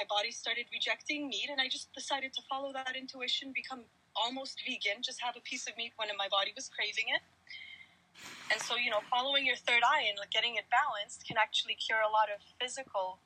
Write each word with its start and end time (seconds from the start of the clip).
my 0.00 0.08
body 0.08 0.32
started 0.32 0.64
rejecting 0.72 1.28
meat, 1.28 1.48
and 1.52 1.60
I 1.60 1.68
just 1.68 1.92
decided 1.92 2.32
to 2.32 2.42
follow 2.48 2.72
that 2.72 2.96
intuition, 2.96 3.52
become 3.52 3.84
almost 4.16 4.62
vegan, 4.64 5.02
just 5.04 5.20
have 5.20 5.36
a 5.36 5.44
piece 5.44 5.68
of 5.68 5.76
meat 5.76 5.92
when 5.96 6.08
my 6.16 6.28
body 6.32 6.52
was 6.56 6.70
craving 6.72 7.12
it. 7.12 7.20
And 8.50 8.60
so, 8.62 8.76
you 8.76 8.90
know, 8.90 9.04
following 9.10 9.44
your 9.44 9.56
third 9.56 9.84
eye 9.84 10.08
and 10.08 10.16
getting 10.32 10.56
it 10.56 10.64
balanced 10.72 11.28
can 11.28 11.36
actually 11.36 11.76
cure 11.76 12.00
a 12.00 12.08
lot 12.08 12.32
of 12.32 12.40
physical 12.60 13.20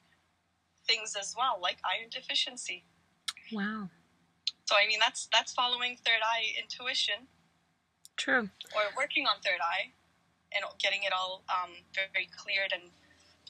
things 0.86 1.14
as 1.18 1.34
well, 1.38 1.58
like 1.62 1.78
iron 1.86 2.10
deficiency. 2.10 2.84
Wow. 3.52 3.88
So 4.66 4.76
I 4.76 4.86
mean 4.86 4.98
that's 5.00 5.28
that's 5.32 5.52
following 5.52 5.96
third 6.04 6.22
eye 6.22 6.52
intuition. 6.60 7.28
True. 8.16 8.50
Or 8.74 8.82
working 8.96 9.26
on 9.26 9.36
third 9.44 9.60
eye 9.60 9.92
and 10.52 10.64
getting 10.78 11.02
it 11.02 11.12
all 11.12 11.42
um, 11.48 11.72
very 11.94 12.28
cleared 12.36 12.72
and 12.72 12.90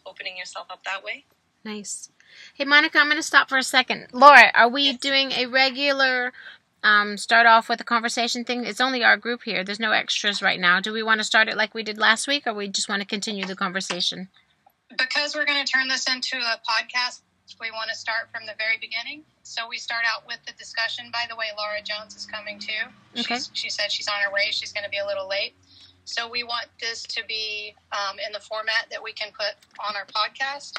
opening 0.06 0.36
yourself 0.36 0.66
up 0.70 0.84
that 0.84 1.02
way. 1.02 1.24
Nice. 1.64 2.10
Hey 2.54 2.64
Monica, 2.64 2.98
I'm 2.98 3.06
going 3.06 3.16
to 3.16 3.22
stop 3.22 3.48
for 3.48 3.58
a 3.58 3.62
second. 3.62 4.08
Laura, 4.12 4.50
are 4.54 4.68
we 4.68 4.84
Yes. 4.84 4.98
doing 4.98 5.32
a 5.32 5.46
regular 5.46 6.32
um, 6.82 7.16
start 7.16 7.46
off 7.46 7.68
with 7.68 7.80
a 7.80 7.84
conversation 7.84 8.44
thing? 8.44 8.64
It's 8.64 8.80
only 8.80 9.02
our 9.02 9.16
group 9.16 9.42
here. 9.44 9.64
There's 9.64 9.80
no 9.80 9.92
extras 9.92 10.42
right 10.42 10.60
now. 10.60 10.80
Do 10.80 10.92
we 10.92 11.02
want 11.02 11.20
to 11.20 11.24
start 11.24 11.48
it 11.48 11.56
like 11.56 11.74
we 11.74 11.82
did 11.82 11.98
last 11.98 12.26
week, 12.28 12.46
or 12.46 12.52
we 12.54 12.68
just 12.68 12.88
want 12.88 13.00
to 13.02 13.06
continue 13.08 13.44
the 13.46 13.56
conversation? 13.56 14.28
because 14.98 15.34
we're 15.34 15.46
going 15.46 15.64
to 15.64 15.70
turn 15.70 15.88
this 15.88 16.06
into 16.08 16.36
a 16.36 16.60
podcast, 16.62 17.22
we 17.60 17.70
want 17.70 17.90
to 17.90 17.96
start 17.96 18.28
from 18.32 18.46
the 18.46 18.52
very 18.58 18.76
beginning. 18.80 19.22
So 19.42 19.68
we 19.68 19.76
start 19.78 20.02
out 20.06 20.26
with 20.26 20.38
the 20.46 20.52
discussion. 20.52 21.06
By 21.12 21.24
the 21.28 21.36
way, 21.36 21.46
Laura 21.56 21.80
Jones 21.82 22.14
is 22.16 22.26
coming 22.26 22.58
too. 22.58 22.72
Okay. 23.18 23.34
She's, 23.36 23.50
she 23.54 23.70
said 23.70 23.90
she's 23.90 24.08
on 24.08 24.14
her 24.24 24.32
way. 24.32 24.48
She's 24.50 24.72
going 24.72 24.84
to 24.84 24.90
be 24.90 24.98
a 24.98 25.06
little 25.06 25.28
late. 25.28 25.54
So 26.04 26.28
we 26.28 26.42
want 26.44 26.66
this 26.80 27.02
to 27.02 27.22
be 27.26 27.74
um, 27.92 28.18
in 28.24 28.32
the 28.32 28.40
format 28.40 28.86
that 28.90 29.02
we 29.02 29.12
can 29.12 29.28
put 29.32 29.54
on 29.86 29.94
our 29.96 30.06
podcast. 30.06 30.78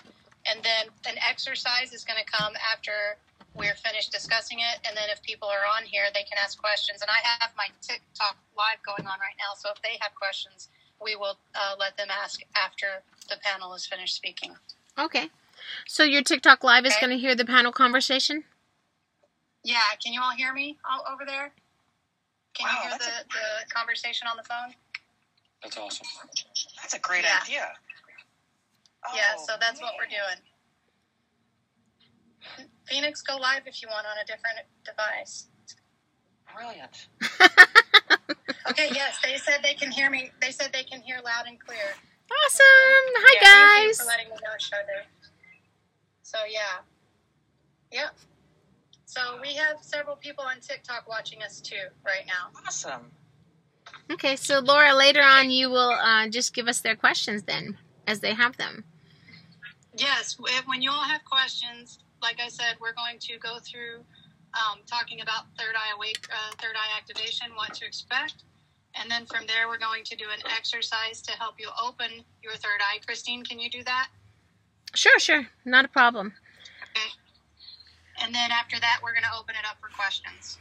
And 0.49 0.62
then 0.63 0.88
an 1.08 1.16
exercise 1.27 1.94
is 1.94 2.04
going 2.04 2.20
to 2.23 2.30
come 2.30 2.53
after 2.72 3.17
we're 3.55 3.76
finished 3.76 4.12
discussing 4.12 4.59
it. 4.59 4.86
And 4.88 4.95
then 4.98 5.09
if 5.09 5.22
people 5.23 5.48
are 5.48 5.66
on 5.77 5.86
here, 5.86 6.03
they 6.13 6.23
can 6.23 6.38
ask 6.44 6.59
questions. 6.59 7.02
And 7.02 7.09
I 7.09 7.25
have 7.39 7.52
my 7.58 7.67
TikTok 7.81 8.38
live 8.58 8.84
going 8.86 9.08
on 9.08 9.19
right 9.19 9.38
now. 9.39 9.56
So 9.58 9.69
if 9.73 9.81
they 9.81 9.97
have 10.02 10.14
questions, 10.16 10.69
we 11.02 11.16
will 11.16 11.39
uh, 11.56 11.75
let 11.80 11.97
them 11.97 12.08
ask 12.11 12.42
after 12.56 13.02
the 13.30 13.38
panel 13.44 13.73
is 13.73 13.86
finished 13.86 14.16
speaking. 14.16 14.56
Okay. 15.00 15.30
So 15.88 16.03
your 16.03 16.22
TikTok 16.22 16.64
live 16.64 16.86
is 16.86 16.95
going 17.00 17.12
to 17.12 17.17
hear 17.17 17.36
the 17.36 17.45
panel 17.45 17.72
conversation? 17.72 18.44
Yeah, 19.64 19.80
can 20.03 20.14
you 20.14 20.22
all 20.22 20.31
hear 20.31 20.53
me 20.53 20.78
all 20.89 21.03
over 21.12 21.25
there? 21.25 21.52
Can 22.53 22.67
Wow, 22.67 22.73
you 22.73 22.81
hear 22.81 22.91
that's 22.91 23.06
the, 23.06 23.23
the 23.30 23.73
conversation 23.73 24.28
on 24.28 24.38
the 24.38 24.44
phone? 24.44 24.75
That's 25.64 25.78
awesome. 25.78 26.08
That's 26.81 26.94
a 26.94 27.00
great 27.00 27.23
Yeah. 27.23 27.39
idea. 27.41 27.73
Yeah, 29.14 29.36
Oh, 29.38 29.44
so 29.45 29.53
that's 29.59 29.81
what 29.81 29.94
we're 30.00 30.09
doing. 30.09 30.39
Phoenix, 32.88 33.22
go 33.22 33.38
live 33.38 33.64
if 33.66 33.81
you 33.81 33.88
want 33.89 34.06
on 34.06 34.17
a 34.17 34.25
different 34.25 34.59
device. 34.86 35.47
Brilliant. 36.56 37.08
Okay, 38.70 38.89
yes, 38.94 39.17
they 39.23 39.38
said 39.38 39.59
they 39.64 39.75
can 39.75 39.92
hear 39.92 40.09
me. 40.09 40.31
They 40.42 40.52
said 40.52 40.72
they 40.73 40.84
can 40.84 41.02
hear 41.02 41.17
loud 41.23 41.45
and 41.47 41.59
clear. 41.59 41.78
Awesome. 42.45 42.66
Hi, 42.66 43.36
Yeah, 43.36 43.47
Hi, 43.47 43.75
Thank 43.75 43.88
you 43.88 43.94
for 43.94 44.06
letting 44.06 44.30
me 44.30 44.36
know, 44.44 44.58
Shudder. 44.58 45.06
So 46.23 46.38
yeah, 46.50 46.81
yep. 47.92 48.17
So 49.06 49.22
we 49.42 49.53
have 49.53 49.78
several 49.81 50.16
people 50.16 50.44
on 50.44 50.59
TikTok 50.59 51.08
watching 51.08 51.44
us 51.44 51.62
too 51.62 51.75
right 52.03 52.25
now. 52.25 52.59
Awesome. 52.66 53.12
Okay, 54.12 54.36
so 54.36 54.59
Laura, 54.59 54.95
later 54.95 55.22
on 55.22 55.52
you 55.52 55.69
will 55.69 55.92
uh, 55.92 56.28
just 56.28 56.56
give 56.56 56.67
us 56.67 56.81
their 56.81 56.95
questions 56.95 57.44
then, 57.44 57.78
as 58.08 58.19
they 58.19 58.34
have 58.34 58.58
them. 58.58 58.84
Yes, 59.97 60.38
when 60.65 60.81
you 60.81 60.91
all 60.91 61.03
have 61.03 61.23
questions, 61.23 61.99
like 62.21 62.39
I 62.39 62.49
said, 62.49 62.75
we're 62.81 62.93
going 62.93 63.17
to 63.19 63.38
go 63.38 63.59
through 63.59 64.03
um, 64.53 64.79
talking 64.85 65.21
about 65.21 65.45
third 65.57 65.75
eye 65.75 65.95
awake, 65.95 66.27
uh, 66.31 66.55
third 66.61 66.75
eye 66.75 66.97
activation, 66.97 67.47
what 67.55 67.73
to 67.75 67.85
expect, 67.85 68.43
and 68.95 69.09
then 69.09 69.25
from 69.25 69.45
there 69.47 69.67
we're 69.67 69.77
going 69.77 70.03
to 70.05 70.16
do 70.16 70.25
an 70.25 70.51
exercise 70.55 71.22
to 71.23 71.31
help 71.34 71.55
you 71.59 71.69
open 71.81 72.23
your 72.41 72.53
third 72.53 72.79
eye. 72.81 73.00
Christine, 73.05 73.44
can 73.44 73.59
you 73.59 73.69
do 73.69 73.84
that? 73.84 74.07
Sure, 74.95 75.19
sure. 75.19 75.47
Not 75.66 75.85
a 75.85 75.89
problem. 75.89 76.34
Okay. 76.84 77.09
And 78.22 78.34
then 78.34 78.51
after 78.51 78.79
that, 78.79 79.00
we're 79.03 79.11
going 79.11 79.23
to 79.23 79.38
open 79.38 79.55
it 79.55 79.66
up 79.69 79.78
for 79.81 79.89
questions. 79.95 80.57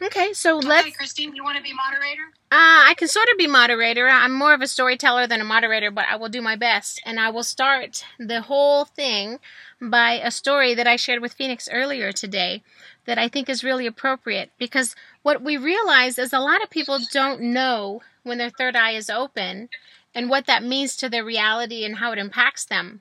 Okay, 0.00 0.32
so 0.32 0.58
Okay, 0.58 0.68
let's. 0.68 0.96
Christine, 0.96 1.34
you 1.34 1.42
want 1.42 1.56
to 1.56 1.62
be 1.62 1.72
moderator? 1.74 2.22
Uh, 2.50 2.86
I 2.88 2.94
can 2.96 3.08
sort 3.08 3.28
of 3.30 3.38
be 3.38 3.46
moderator. 3.46 4.08
I'm 4.08 4.32
more 4.32 4.54
of 4.54 4.60
a 4.60 4.66
storyteller 4.66 5.26
than 5.26 5.40
a 5.40 5.44
moderator, 5.44 5.90
but 5.90 6.06
I 6.08 6.16
will 6.16 6.28
do 6.28 6.40
my 6.40 6.56
best. 6.56 7.02
And 7.04 7.18
I 7.18 7.30
will 7.30 7.42
start 7.42 8.04
the 8.18 8.42
whole 8.42 8.84
thing 8.84 9.38
by 9.80 10.12
a 10.12 10.30
story 10.30 10.74
that 10.74 10.86
I 10.86 10.96
shared 10.96 11.20
with 11.20 11.34
Phoenix 11.34 11.68
earlier 11.70 12.12
today 12.12 12.62
that 13.06 13.18
I 13.18 13.28
think 13.28 13.48
is 13.48 13.64
really 13.64 13.86
appropriate 13.86 14.50
because 14.58 14.94
what 15.22 15.42
we 15.42 15.56
realize 15.56 16.18
is 16.18 16.32
a 16.32 16.40
lot 16.40 16.62
of 16.62 16.70
people 16.70 16.98
don't 17.12 17.40
know 17.40 18.02
when 18.22 18.38
their 18.38 18.50
third 18.50 18.76
eye 18.76 18.92
is 18.92 19.08
open 19.08 19.68
and 20.14 20.28
what 20.28 20.46
that 20.46 20.62
means 20.62 20.96
to 20.96 21.08
their 21.08 21.24
reality 21.24 21.84
and 21.84 21.96
how 21.96 22.12
it 22.12 22.18
impacts 22.18 22.64
them. 22.64 23.00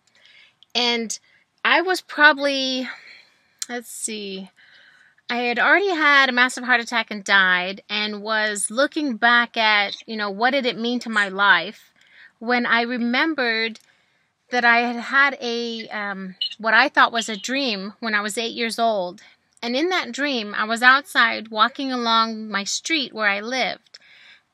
And 0.73 1.17
I 1.63 1.81
was 1.81 2.01
probably, 2.01 2.87
let's 3.67 3.89
see, 3.89 4.49
I 5.29 5.37
had 5.37 5.59
already 5.59 5.89
had 5.89 6.29
a 6.29 6.33
massive 6.33 6.63
heart 6.63 6.79
attack 6.79 7.11
and 7.11 7.23
died, 7.23 7.81
and 7.89 8.21
was 8.21 8.71
looking 8.71 9.17
back 9.17 9.57
at, 9.57 9.95
you 10.07 10.15
know, 10.15 10.29
what 10.29 10.51
did 10.51 10.65
it 10.65 10.79
mean 10.79 10.99
to 11.01 11.09
my 11.09 11.27
life 11.27 11.91
when 12.39 12.65
I 12.65 12.81
remembered 12.81 13.79
that 14.51 14.63
I 14.63 14.79
had 14.79 14.95
had 14.95 15.37
a, 15.41 15.87
um, 15.89 16.35
what 16.57 16.73
I 16.73 16.87
thought 16.87 17.11
was 17.11 17.27
a 17.27 17.35
dream 17.35 17.93
when 17.99 18.15
I 18.15 18.21
was 18.21 18.37
eight 18.37 18.55
years 18.55 18.79
old. 18.79 19.21
And 19.61 19.75
in 19.75 19.89
that 19.89 20.13
dream, 20.13 20.55
I 20.55 20.63
was 20.63 20.81
outside 20.81 21.49
walking 21.49 21.91
along 21.91 22.49
my 22.49 22.63
street 22.63 23.13
where 23.13 23.27
I 23.27 23.41
lived, 23.41 23.99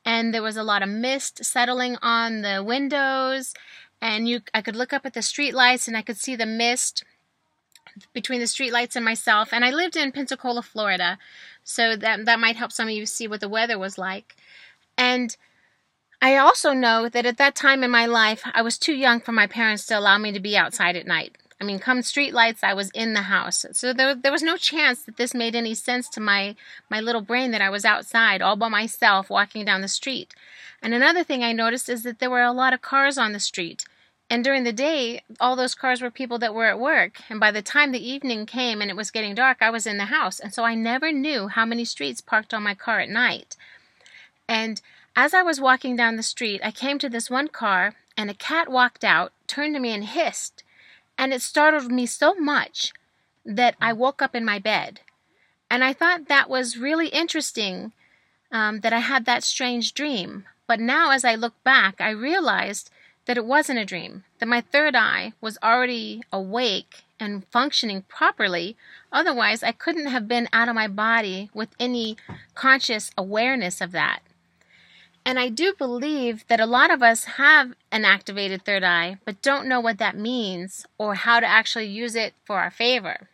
and 0.04 0.34
there 0.34 0.42
was 0.42 0.58
a 0.58 0.64
lot 0.64 0.82
of 0.82 0.90
mist 0.90 1.46
settling 1.46 1.98
on 2.02 2.42
the 2.42 2.64
windows, 2.64 3.54
and 4.02 4.28
you, 4.28 4.42
I 4.54 4.62
could 4.62 4.76
look 4.76 4.92
up 4.92 5.06
at 5.06 5.14
the 5.14 5.22
street 5.22 5.54
lights 5.54 5.88
and 5.88 5.96
I 5.96 6.02
could 6.02 6.18
see 6.18 6.36
the 6.36 6.46
mist 6.46 7.04
between 8.14 8.40
the 8.40 8.46
streetlights 8.46 8.96
and 8.96 9.06
myself. 9.06 9.50
And 9.52 9.64
I 9.64 9.72
lived 9.72 9.96
in 9.96 10.12
Pensacola, 10.12 10.62
Florida, 10.62 11.18
so 11.64 11.96
that 11.96 12.26
that 12.26 12.40
might 12.40 12.56
help 12.56 12.72
some 12.72 12.88
of 12.88 12.94
you 12.94 13.06
see 13.06 13.28
what 13.28 13.40
the 13.40 13.50
weather 13.50 13.78
was 13.78 13.98
like. 13.98 14.36
And 14.98 15.36
I 16.22 16.38
also 16.38 16.74
know 16.74 17.10
that 17.10 17.26
at 17.26 17.38
that 17.38 17.56
time 17.56 17.84
in 17.84 17.92
my 17.92 18.06
life, 18.06 18.44
I 18.54 18.62
was 18.62 18.78
too 18.78 18.94
young 18.94 19.20
for 19.20 19.32
my 19.32 19.48
parents 19.48 19.86
to 19.88 20.00
allow 20.00 20.18
me 20.18 20.32
to 20.32 20.40
be 20.40 20.56
outside 20.56 20.96
at 20.96 21.06
night. 21.06 21.38
I 21.60 21.66
mean, 21.66 21.80
come 21.80 22.00
streetlights, 22.00 22.64
I 22.64 22.74
was 22.74 22.90
in 22.92 23.14
the 23.14 23.24
house, 23.24 23.66
so 23.72 23.94
there 23.94 24.14
there 24.16 24.32
was 24.32 24.44
no 24.44 24.58
chance 24.58 25.04
that 25.04 25.16
this 25.16 25.34
made 25.34 25.56
any 25.56 25.74
sense 25.74 26.10
to 26.10 26.20
my 26.20 26.56
my 26.90 27.00
little 27.00 27.22
brain 27.22 27.52
that 27.52 27.62
I 27.62 27.70
was 27.70 27.86
outside 27.86 28.42
all 28.42 28.58
by 28.58 28.68
myself 28.68 29.30
walking 29.30 29.64
down 29.64 29.82
the 29.82 29.88
street. 29.88 30.34
And 30.82 30.94
another 30.94 31.24
thing 31.24 31.42
I 31.44 31.54
noticed 31.54 31.88
is 31.88 32.04
that 32.04 32.20
there 32.20 32.30
were 32.30 32.44
a 32.44 32.52
lot 32.52 32.74
of 32.74 32.82
cars 32.82 33.18
on 33.18 33.32
the 33.32 33.40
street. 33.40 33.86
And 34.34 34.44
during 34.44 34.64
the 34.64 34.74
day, 34.74 35.22
all 35.40 35.56
those 35.56 35.76
cars 35.76 36.02
were 36.02 36.10
people 36.10 36.40
that 36.40 36.56
were 36.56 36.66
at 36.66 36.80
work. 36.80 37.22
And 37.30 37.40
by 37.40 37.52
the 37.52 37.62
time 37.62 37.92
the 37.92 38.10
evening 38.10 38.48
came 38.48 38.82
and 38.82 38.90
it 38.90 38.98
was 38.98 39.12
getting 39.12 39.36
dark, 39.36 39.60
I 39.62 39.70
was 39.70 39.86
in 39.86 39.98
the 39.98 40.06
house. 40.06 40.40
And 40.40 40.52
so 40.52 40.64
I 40.64 40.74
never 40.74 41.12
knew 41.12 41.50
how 41.50 41.68
many 41.68 41.86
streets 41.86 42.20
parked 42.20 42.52
on 42.52 42.64
my 42.64 42.74
car 42.74 43.00
at 43.00 43.10
night. 43.10 43.56
And 44.48 44.82
as 45.16 45.36
I 45.36 45.44
was 45.44 45.62
walking 45.62 45.96
down 45.96 46.16
the 46.16 46.24
street, 46.24 46.62
I 46.64 46.72
came 46.72 46.98
to 46.98 47.10
this 47.10 47.30
one 47.30 47.48
car, 47.48 47.94
and 48.18 48.32
a 48.32 48.34
cat 48.34 48.72
walked 48.72 49.04
out, 49.04 49.34
turned 49.46 49.76
to 49.76 49.80
me, 49.80 49.94
and 49.94 50.04
hissed. 50.04 50.64
And 51.16 51.32
it 51.32 51.44
startled 51.44 51.92
me 51.92 52.08
so 52.08 52.34
much 52.34 52.92
that 53.46 53.76
I 53.80 53.94
woke 53.94 54.24
up 54.24 54.34
in 54.34 54.44
my 54.44 54.58
bed. 54.58 55.02
And 55.70 55.84
I 55.84 55.94
thought 55.94 56.28
that 56.28 56.50
was 56.50 56.76
really 56.76 57.10
interesting 57.10 57.94
um, 58.52 58.80
that 58.80 58.94
I 58.94 59.00
had 59.02 59.26
that 59.26 59.44
strange 59.44 59.94
dream. 59.94 60.46
But 60.66 60.80
now, 60.80 61.12
as 61.12 61.24
I 61.24 61.36
look 61.36 61.64
back, 61.64 62.02
I 62.02 62.10
realized 62.10 62.90
that 63.26 63.38
it 63.38 63.46
wasn't 63.46 63.80
a 63.80 63.86
dream, 63.86 64.24
that 64.40 64.48
my 64.48 64.62
third 64.62 64.96
eye 64.96 65.34
was 65.40 65.58
already 65.64 66.22
awake 66.32 67.04
and 67.20 67.46
functioning 67.48 68.04
properly. 68.08 68.76
Otherwise, 69.12 69.64
I 69.64 69.72
couldn't 69.72 70.08
have 70.08 70.28
been 70.28 70.50
out 70.52 70.68
of 70.68 70.76
my 70.76 70.88
body 70.88 71.50
with 71.54 71.70
any 71.80 72.18
conscious 72.54 73.12
awareness 73.18 73.80
of 73.80 73.92
that. 73.94 74.22
And 75.26 75.40
I 75.40 75.48
do 75.48 75.74
believe 75.78 76.46
that 76.48 76.60
a 76.60 76.66
lot 76.66 76.92
of 76.92 77.02
us 77.02 77.24
have 77.24 77.74
an 77.92 78.04
activated 78.04 78.66
third 78.66 78.84
eye, 78.84 79.18
but 79.24 79.42
don't 79.42 79.68
know 79.68 79.80
what 79.80 79.98
that 80.00 80.18
means 80.18 80.86
or 80.98 81.16
how 81.16 81.40
to 81.40 81.46
actually 81.46 81.86
use 81.86 82.16
it 82.16 82.34
for 82.44 82.60
our 82.60 82.72
favor. 82.72 83.30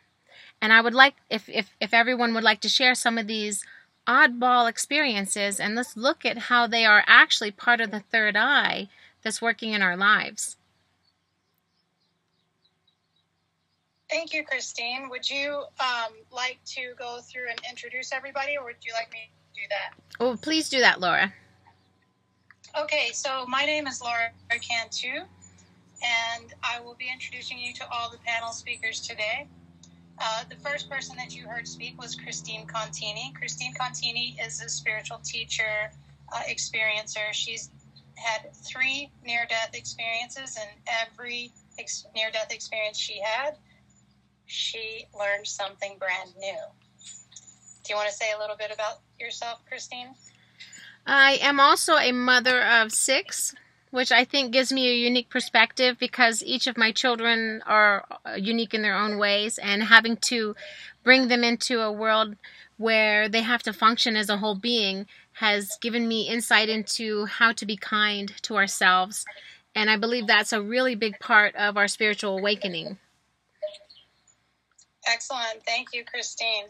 And 0.62 0.72
I 0.72 0.82
would 0.82 0.94
like, 0.94 1.16
if, 1.30 1.50
if, 1.50 1.72
if 1.80 1.94
everyone 1.94 2.36
would 2.36 2.44
like 2.44 2.62
to 2.62 2.70
share 2.70 2.94
some 2.94 3.18
of 3.18 3.26
these 3.26 3.64
oddball 4.08 4.70
experiences, 4.70 5.60
and 5.60 5.74
let's 5.74 5.98
look 5.98 6.26
at 6.26 6.38
how 6.38 6.68
they 6.68 6.86
are 6.86 7.04
actually 7.08 7.52
part 7.52 7.82
of 7.82 7.90
the 7.90 8.02
third 8.12 8.36
eye 8.36 8.88
that's 9.24 9.42
working 9.42 9.74
in 9.74 9.82
our 9.82 9.98
lives. 9.98 10.58
Thank 14.10 14.34
you, 14.34 14.44
Christine. 14.44 15.08
Would 15.10 15.30
you 15.30 15.64
um, 15.80 16.14
like 16.32 16.60
to 16.68 16.94
go 16.98 17.20
through 17.22 17.50
and 17.50 17.62
introduce 17.70 18.12
everybody, 18.12 18.58
or 18.58 18.64
would 18.64 18.76
you 18.82 18.92
like 18.94 19.12
me 19.12 19.30
to 19.54 19.62
do 19.62 19.68
that? 19.70 19.94
Oh, 20.20 20.36
please 20.36 20.68
do 20.68 20.80
that, 20.80 21.00
Laura. 21.00 21.32
Okay, 22.78 23.10
so 23.14 23.46
my 23.48 23.66
name 23.66 23.86
is 23.88 24.02
Laura 24.02 24.30
Cantu, 24.50 25.26
and 26.04 26.54
I 26.64 26.80
will 26.80 26.96
be 26.96 27.08
introducing 27.12 27.60
you 27.60 27.74
to 27.76 27.90
all 27.92 28.10
the 28.10 28.18
panel 28.20 28.52
speakers 28.52 29.02
today. 29.02 29.48
Uh, 30.20 30.44
the 30.50 30.56
first 30.56 30.90
person 30.90 31.16
that 31.18 31.36
you 31.36 31.48
heard 31.48 31.68
speak 31.68 32.00
was 32.02 32.16
Christine 32.16 32.66
Contini. 32.68 33.34
Christine 33.36 33.74
Contini 33.74 34.36
is 34.46 34.62
a 34.62 34.70
spiritual 34.70 35.20
teacher, 35.24 35.92
uh, 36.34 36.42
experiencer. 36.50 37.32
She's 37.32 37.70
had 38.20 38.54
three 38.54 39.12
near 39.26 39.46
death 39.50 39.72
experiences, 39.74 40.58
and 40.60 40.70
every 40.88 41.52
ex- 41.78 42.06
near 42.16 42.32
death 42.32 42.52
experience 42.52 42.98
she 42.98 43.20
had, 43.22 43.58
she 44.46 45.06
learned 45.18 45.48
something 45.48 45.98
brand 46.00 46.32
new. 46.38 46.58
Do 47.84 47.94
you 47.94 47.96
want 47.96 48.10
to 48.10 48.16
say 48.16 48.32
a 48.36 48.40
little 48.40 48.58
bit 48.58 48.72
about 48.74 49.00
yourself, 49.20 49.64
Christine? 49.68 50.14
I 51.08 51.40
am 51.42 51.60
also 51.60 51.96
a 51.96 52.12
mother 52.12 52.62
of 52.62 52.92
six, 52.92 53.56
which 53.92 54.12
I 54.12 54.26
think 54.26 54.52
gives 54.52 54.72
me 54.72 54.90
a 54.90 54.94
unique 54.94 55.30
perspective 55.30 55.98
because 56.00 56.44
each 56.44 56.68
of 56.68 56.78
my 56.78 56.92
children 56.92 57.64
are 57.66 58.06
uh, 58.26 58.34
unique 58.36 58.74
in 58.74 58.82
their 58.82 58.96
own 58.96 59.18
ways, 59.18 59.58
and 59.58 59.84
having 59.84 60.18
to 60.18 60.56
bring 61.04 61.28
them 61.28 61.44
into 61.44 61.82
a 61.82 61.92
world 61.92 62.36
where 62.78 63.28
they 63.28 63.42
have 63.42 63.64
to 63.64 63.74
function 63.74 64.16
as 64.16 64.30
a 64.30 64.38
whole 64.38 64.56
being 64.56 65.08
has 65.40 65.78
given 65.82 66.06
me 66.06 66.28
insight 66.28 66.68
into 66.68 67.26
how 67.26 67.54
to 67.54 67.66
be 67.66 67.78
kind 67.78 68.34
to 68.42 68.58
ourselves. 68.58 69.26
And 69.74 69.90
I 69.90 69.96
believe 69.96 70.28
that's 70.28 70.52
a 70.52 70.62
really 70.62 70.96
big 70.96 71.18
part 71.20 71.56
of 71.56 71.78
our 71.78 71.88
spiritual 71.88 72.38
awakening. 72.38 72.98
Excellent. 75.08 75.64
Thank 75.66 75.94
you, 75.94 76.04
Christine. 76.04 76.66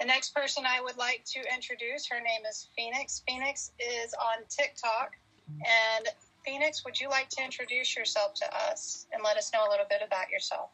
The 0.00 0.06
next 0.06 0.34
person 0.34 0.64
I 0.66 0.80
would 0.80 0.96
like 0.96 1.24
to 1.34 1.40
introduce, 1.54 2.06
her 2.06 2.16
name 2.16 2.40
is 2.48 2.68
Phoenix. 2.74 3.22
Phoenix 3.28 3.72
is 3.78 4.14
on 4.14 4.44
TikTok. 4.48 5.12
And 5.48 6.08
Phoenix, 6.42 6.86
would 6.86 6.98
you 6.98 7.10
like 7.10 7.28
to 7.30 7.44
introduce 7.44 7.94
yourself 7.94 8.32
to 8.34 8.46
us 8.56 9.06
and 9.12 9.22
let 9.22 9.36
us 9.36 9.52
know 9.52 9.68
a 9.68 9.70
little 9.70 9.86
bit 9.90 10.00
about 10.04 10.30
yourself? 10.30 10.70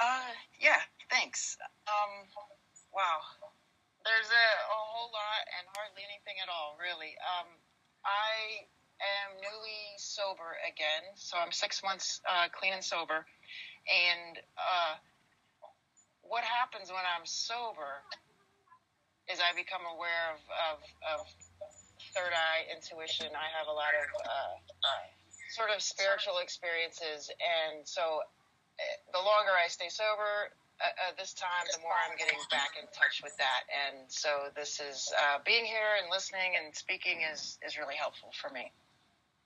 Uh, 0.00 0.30
yeah, 0.60 0.78
thanks. 1.10 1.56
Um, 1.88 2.28
wow. 2.94 3.41
There's 4.02 4.30
a, 4.30 4.46
a 4.66 4.80
whole 4.90 5.10
lot 5.14 5.42
and 5.58 5.64
hardly 5.78 6.02
anything 6.02 6.38
at 6.42 6.50
all, 6.50 6.74
really. 6.78 7.14
Um, 7.22 7.48
I 8.02 8.66
am 8.98 9.38
newly 9.38 9.82
sober 9.98 10.58
again, 10.66 11.06
so 11.14 11.38
I'm 11.38 11.54
six 11.54 11.82
months 11.82 12.20
uh, 12.26 12.50
clean 12.50 12.74
and 12.74 12.82
sober. 12.82 13.26
And 13.86 14.38
uh, 14.58 14.94
what 16.22 16.42
happens 16.42 16.90
when 16.90 17.02
I'm 17.02 17.26
sober 17.26 18.02
is 19.30 19.38
I 19.38 19.54
become 19.54 19.86
aware 19.86 20.34
of, 20.34 20.40
of, 20.42 20.78
of 21.06 21.20
third 22.10 22.34
eye 22.34 22.66
intuition. 22.74 23.30
I 23.34 23.48
have 23.54 23.70
a 23.70 23.74
lot 23.74 23.94
of 23.94 24.06
uh, 24.26 24.54
sort 25.54 25.70
of 25.70 25.78
spiritual 25.78 26.42
experiences, 26.42 27.30
and 27.38 27.86
so 27.86 28.22
uh, 28.22 28.82
the 29.14 29.22
longer 29.22 29.54
I 29.54 29.70
stay 29.70 29.88
sober, 29.88 30.50
uh, 30.82 31.08
uh, 31.08 31.12
this 31.14 31.32
time, 31.32 31.64
the 31.70 31.78
more 31.78 31.94
I'm 31.94 32.18
getting 32.18 32.38
back 32.50 32.74
in 32.74 32.90
touch 32.90 33.22
with 33.22 33.36
that. 33.38 33.70
And 33.70 34.10
so 34.10 34.50
this 34.58 34.82
is 34.82 35.06
uh, 35.14 35.38
being 35.46 35.64
here 35.64 35.94
and 36.02 36.10
listening 36.10 36.58
and 36.58 36.74
speaking 36.74 37.22
is 37.22 37.58
is 37.62 37.78
really 37.78 37.94
helpful 37.94 38.34
for 38.34 38.50
me. 38.50 38.74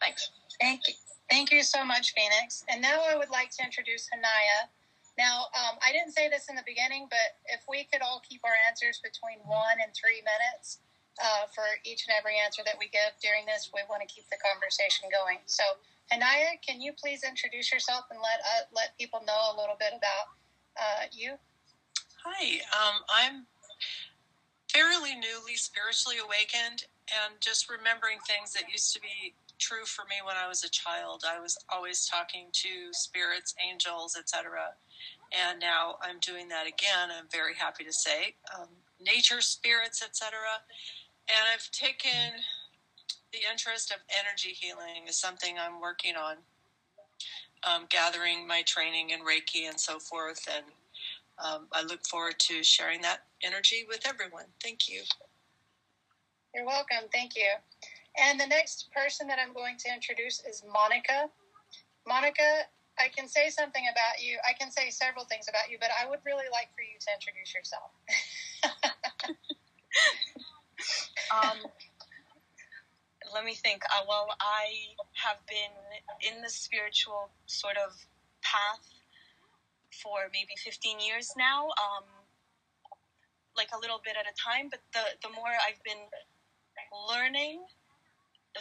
Thanks. 0.01 0.31
Thank 0.61 0.89
you. 0.89 0.95
Thank 1.29 1.51
you 1.51 1.63
so 1.63 1.85
much, 1.85 2.15
Phoenix. 2.15 2.65
And 2.69 2.81
now 2.81 3.03
I 3.05 3.17
would 3.17 3.31
like 3.31 3.51
to 3.59 3.65
introduce 3.65 4.09
Hanaya. 4.09 4.71
Now, 5.19 5.49
um, 5.57 5.81
I 5.81 5.93
didn't 5.93 6.13
say 6.13 6.29
this 6.29 6.49
in 6.49 6.57
the 6.57 6.67
beginning, 6.69 7.09
but 7.09 7.41
if 7.49 7.65
we 7.69 7.89
could 7.89 8.05
all 8.05 8.21
keep 8.21 8.45
our 8.45 8.57
answers 8.69 9.01
between 9.01 9.41
one 9.49 9.81
and 9.81 9.89
three 9.97 10.21
minutes 10.21 10.85
uh, 11.17 11.49
for 11.57 11.65
each 11.89 12.05
and 12.05 12.13
every 12.13 12.37
answer 12.37 12.61
that 12.69 12.77
we 12.77 12.93
give 12.93 13.17
during 13.25 13.49
this, 13.49 13.73
we 13.73 13.81
want 13.89 14.05
to 14.05 14.09
keep 14.09 14.29
the 14.29 14.37
conversation 14.45 15.09
going. 15.09 15.41
So, 15.49 15.65
Hanaya, 16.13 16.61
can 16.61 16.85
you 16.85 16.93
please 16.93 17.25
introduce 17.25 17.73
yourself 17.73 18.07
and 18.13 18.21
let 18.21 18.39
uh, 18.45 18.69
let 18.71 18.95
people 19.01 19.25
know 19.27 19.51
a 19.51 19.55
little 19.57 19.75
bit 19.81 19.97
about 19.97 20.37
uh, 20.79 21.07
you? 21.13 21.35
Hi, 22.25 22.61
um, 22.75 23.03
I'm 23.09 23.47
fairly 24.73 25.15
newly 25.15 25.57
spiritually 25.57 26.19
awakened 26.19 26.85
and 27.09 27.41
just 27.41 27.71
remembering 27.71 28.19
things 28.27 28.53
that 28.53 28.65
used 28.71 28.93
to 28.95 29.01
be 29.01 29.35
true 29.59 29.85
for 29.85 30.03
me 30.03 30.17
when 30.25 30.37
I 30.37 30.49
was 30.49 30.65
a 30.65 30.69
child. 30.69 31.25
I 31.27 31.41
was 31.41 31.57
always 31.73 32.07
talking 32.07 32.47
to 32.53 32.93
spirits, 32.93 33.55
angels, 33.65 34.17
etc. 34.19 34.75
And 35.33 35.61
now 35.61 35.97
I'm 36.03 36.19
doing 36.21 36.49
that 36.49 36.67
again. 36.67 37.09
I'm 37.17 37.27
very 37.31 37.55
happy 37.55 37.85
to 37.85 37.93
say, 37.93 38.35
um, 38.59 38.69
nature 39.01 39.41
spirits, 39.41 40.03
etc. 40.03 40.39
And 41.29 41.43
I've 41.53 41.71
taken 41.71 42.43
the 43.33 43.39
interest 43.51 43.91
of 43.91 43.99
energy 44.11 44.51
healing 44.51 45.09
is 45.09 45.17
something 45.17 45.57
I'm 45.59 45.81
working 45.81 46.17
on, 46.17 46.37
um, 47.67 47.87
gathering 47.91 48.47
my 48.47 48.63
training 48.63 49.11
in 49.11 49.21
Reiki 49.21 49.69
and 49.69 49.79
so 49.79 49.99
forth. 49.99 50.47
And 50.55 50.65
um, 51.45 51.67
I 51.73 51.83
look 51.83 52.07
forward 52.07 52.39
to 52.41 52.63
sharing 52.63 53.03
that 53.03 53.25
energy 53.43 53.85
with 53.89 54.07
everyone. 54.07 54.47
Thank 54.63 54.89
you. 54.89 55.03
You're 56.55 56.65
welcome. 56.65 57.09
Thank 57.13 57.37
you. 57.37 57.51
And 58.19 58.41
the 58.41 58.47
next 58.47 58.89
person 58.95 59.27
that 59.29 59.39
I'm 59.39 59.53
going 59.53 59.77
to 59.79 59.93
introduce 59.93 60.43
is 60.49 60.63
Monica. 60.73 61.29
Monica, 62.07 62.65
I 62.99 63.09
can 63.15 63.29
say 63.29 63.51
something 63.51 63.85
about 63.93 64.25
you. 64.25 64.39
I 64.49 64.55
can 64.55 64.71
say 64.71 64.89
several 64.89 65.27
things 65.27 65.49
about 65.49 65.71
you, 65.71 65.77
but 65.79 65.91
I 66.01 66.09
would 66.09 66.21
really 66.25 66.49
like 66.51 66.69
for 66.75 66.81
you 66.81 66.97
to 66.99 67.09
introduce 67.13 67.53
yourself. 67.53 67.91
um, 71.35 71.59
let 73.37 73.45
me 73.45 73.53
think. 73.53 73.85
Uh, 73.93 74.01
well, 74.09 74.33
I 74.41 74.97
have 75.21 75.37
been 75.45 75.77
in 76.25 76.41
the 76.41 76.49
spiritual 76.49 77.29
sort 77.45 77.77
of 77.77 77.93
path 78.41 78.89
for 79.93 80.33
maybe 80.33 80.57
15 80.57 81.01
years 81.01 81.37
now, 81.37 81.69
um, 81.77 82.09
like 83.55 83.69
a 83.77 83.79
little 83.79 84.01
bit 84.01 84.17
at 84.17 84.25
a 84.25 84.33
time. 84.33 84.73
But 84.73 84.81
the, 84.97 85.05
the 85.21 85.29
more 85.37 85.53
I've 85.53 85.85
been 85.85 86.09
learning, 87.13 87.61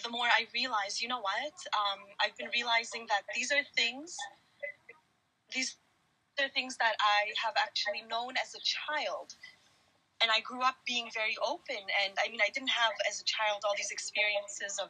the 0.04 0.12
more 0.12 0.28
I 0.28 0.44
realize, 0.54 1.00
you 1.02 1.08
know 1.08 1.24
what? 1.24 1.56
Um, 1.72 2.12
I've 2.20 2.36
been 2.36 2.52
realizing 2.52 3.08
that 3.08 3.24
these 3.32 3.56
are 3.56 3.64
things, 3.80 4.18
these 5.56 5.80
are 6.36 6.52
things 6.52 6.76
that 6.84 7.00
I 7.00 7.32
have 7.48 7.56
actually 7.56 8.04
known 8.12 8.36
as 8.36 8.52
a 8.52 8.60
child 8.60 9.40
and 10.26 10.34
I 10.34 10.42
grew 10.42 10.66
up 10.66 10.82
being 10.90 11.06
very 11.14 11.38
open. 11.38 11.86
And 12.02 12.18
I 12.18 12.34
mean, 12.34 12.42
I 12.42 12.50
didn't 12.50 12.74
have 12.74 12.98
as 13.06 13.22
a 13.22 13.26
child 13.30 13.62
all 13.62 13.78
these 13.78 13.94
experiences 13.94 14.82
of 14.82 14.90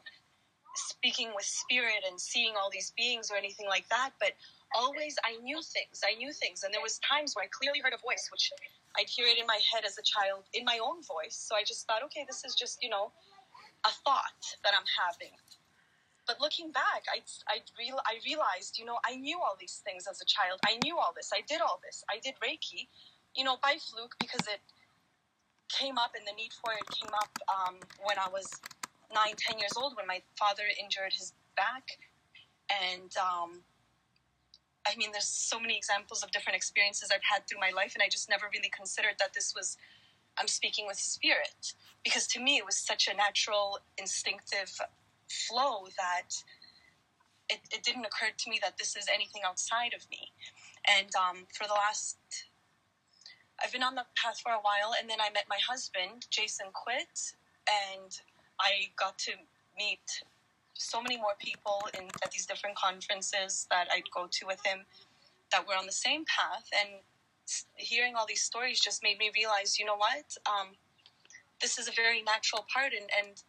speaking 0.79 1.35
with 1.35 1.43
spirit 1.43 2.07
and 2.07 2.15
seeing 2.15 2.55
all 2.55 2.71
these 2.71 2.95
beings 2.95 3.27
or 3.27 3.35
anything 3.35 3.67
like 3.67 3.83
that. 3.91 4.15
But 4.23 4.39
always, 4.71 5.19
I 5.27 5.35
knew 5.43 5.59
things. 5.59 6.07
I 6.07 6.15
knew 6.15 6.31
things, 6.31 6.63
and 6.63 6.71
there 6.71 6.79
was 6.79 7.03
times 7.03 7.35
where 7.35 7.43
I 7.43 7.51
clearly 7.51 7.83
heard 7.83 7.91
a 7.91 7.99
voice, 7.99 8.31
which 8.31 8.47
I'd 8.95 9.11
hear 9.11 9.27
it 9.27 9.35
in 9.35 9.43
my 9.43 9.59
head 9.59 9.83
as 9.83 9.99
a 9.99 10.05
child 10.07 10.47
in 10.55 10.63
my 10.63 10.79
own 10.79 11.03
voice. 11.03 11.35
So 11.35 11.59
I 11.59 11.67
just 11.67 11.83
thought, 11.83 11.99
okay, 12.07 12.23
this 12.23 12.47
is 12.47 12.55
just 12.55 12.79
you 12.79 12.87
know 12.87 13.11
a 13.83 13.91
thought 14.07 14.39
that 14.63 14.71
I'm 14.71 14.87
having. 14.87 15.35
But 16.25 16.39
looking 16.39 16.71
back, 16.71 17.05
I, 17.05 17.21
I, 17.45 17.61
real, 17.77 18.01
I 18.01 18.17
realized, 18.25 18.79
you 18.79 18.85
know, 18.85 18.97
I 19.05 19.15
knew 19.15 19.37
all 19.37 19.53
these 19.59 19.83
things 19.85 20.07
as 20.09 20.21
a 20.21 20.25
child. 20.25 20.57
I 20.65 20.79
knew 20.81 20.97
all 20.97 21.13
this. 21.15 21.29
I 21.29 21.41
did 21.45 21.61
all 21.61 21.79
this. 21.85 22.03
I 22.09 22.17
did 22.17 22.33
Reiki, 22.41 22.89
you 23.35 23.43
know, 23.43 23.57
by 23.61 23.77
fluke 23.77 24.15
because 24.19 24.41
it 24.47 24.57
came 25.69 25.97
up 25.97 26.11
and 26.17 26.25
the 26.27 26.35
need 26.35 26.53
for 26.53 26.73
it 26.73 26.85
came 26.93 27.11
up 27.13 27.31
um, 27.49 27.75
when 28.03 28.17
I 28.17 28.29
was 28.29 28.49
nine, 29.13 29.35
ten 29.37 29.59
years 29.59 29.73
old 29.75 29.95
when 29.95 30.07
my 30.07 30.21
father 30.37 30.63
injured 30.81 31.13
his 31.13 31.33
back. 31.55 31.97
And 32.69 33.11
um, 33.17 33.61
I 34.85 34.95
mean, 34.97 35.11
there's 35.11 35.27
so 35.27 35.59
many 35.59 35.77
examples 35.77 36.23
of 36.23 36.31
different 36.31 36.55
experiences 36.55 37.09
I've 37.11 37.25
had 37.25 37.47
through 37.47 37.59
my 37.59 37.71
life, 37.75 37.93
and 37.93 38.03
I 38.03 38.09
just 38.09 38.29
never 38.29 38.45
really 38.53 38.69
considered 38.69 39.15
that 39.19 39.33
this 39.33 39.53
was 39.55 39.77
I'm 40.37 40.47
speaking 40.47 40.85
with 40.85 40.97
spirit 40.97 41.73
because 42.03 42.27
to 42.27 42.39
me 42.39 42.57
it 42.57 42.65
was 42.65 42.77
such 42.77 43.07
a 43.07 43.15
natural, 43.15 43.79
instinctive 43.97 44.71
flow 45.29 45.85
that 45.97 46.43
it, 47.49 47.59
it 47.71 47.83
didn't 47.83 48.05
occur 48.05 48.31
to 48.35 48.49
me 48.49 48.59
that 48.61 48.77
this 48.77 48.95
is 48.95 49.05
anything 49.13 49.41
outside 49.45 49.93
of 49.93 50.09
me. 50.09 50.31
And 50.87 51.09
um, 51.15 51.45
for 51.57 51.67
the 51.67 51.73
last 51.73 52.17
I've 53.63 53.71
been 53.71 53.83
on 53.83 53.95
the 53.95 54.05
path 54.15 54.39
for 54.41 54.51
a 54.51 54.59
while, 54.61 54.93
and 54.99 55.09
then 55.09 55.19
I 55.21 55.29
met 55.31 55.45
my 55.49 55.59
husband, 55.67 56.27
Jason 56.29 56.67
Quit, 56.73 57.33
and 57.67 58.11
I 58.59 58.91
got 58.97 59.17
to 59.19 59.31
meet 59.77 60.23
so 60.73 61.01
many 61.01 61.17
more 61.17 61.35
people 61.39 61.87
in 61.97 62.05
at 62.23 62.31
these 62.31 62.45
different 62.45 62.75
conferences 62.75 63.67
that 63.71 63.87
I'd 63.91 64.09
go 64.13 64.27
to 64.29 64.45
with 64.45 64.59
him 64.65 64.85
that 65.51 65.65
were 65.67 65.75
on 65.75 65.85
the 65.85 65.91
same 65.91 66.25
path. 66.25 66.67
And 66.77 66.99
hearing 67.75 68.15
all 68.15 68.25
these 68.27 68.41
stories 68.43 68.79
just 68.79 69.03
made 69.03 69.17
me 69.17 69.31
realize, 69.33 69.79
you 69.79 69.85
know 69.85 69.95
what? 69.95 70.35
Um, 70.45 70.75
this 71.61 71.77
is 71.77 71.87
a 71.87 71.91
very 71.91 72.21
natural 72.21 72.65
part, 72.73 72.91
and, 72.93 73.09
and 73.17 73.41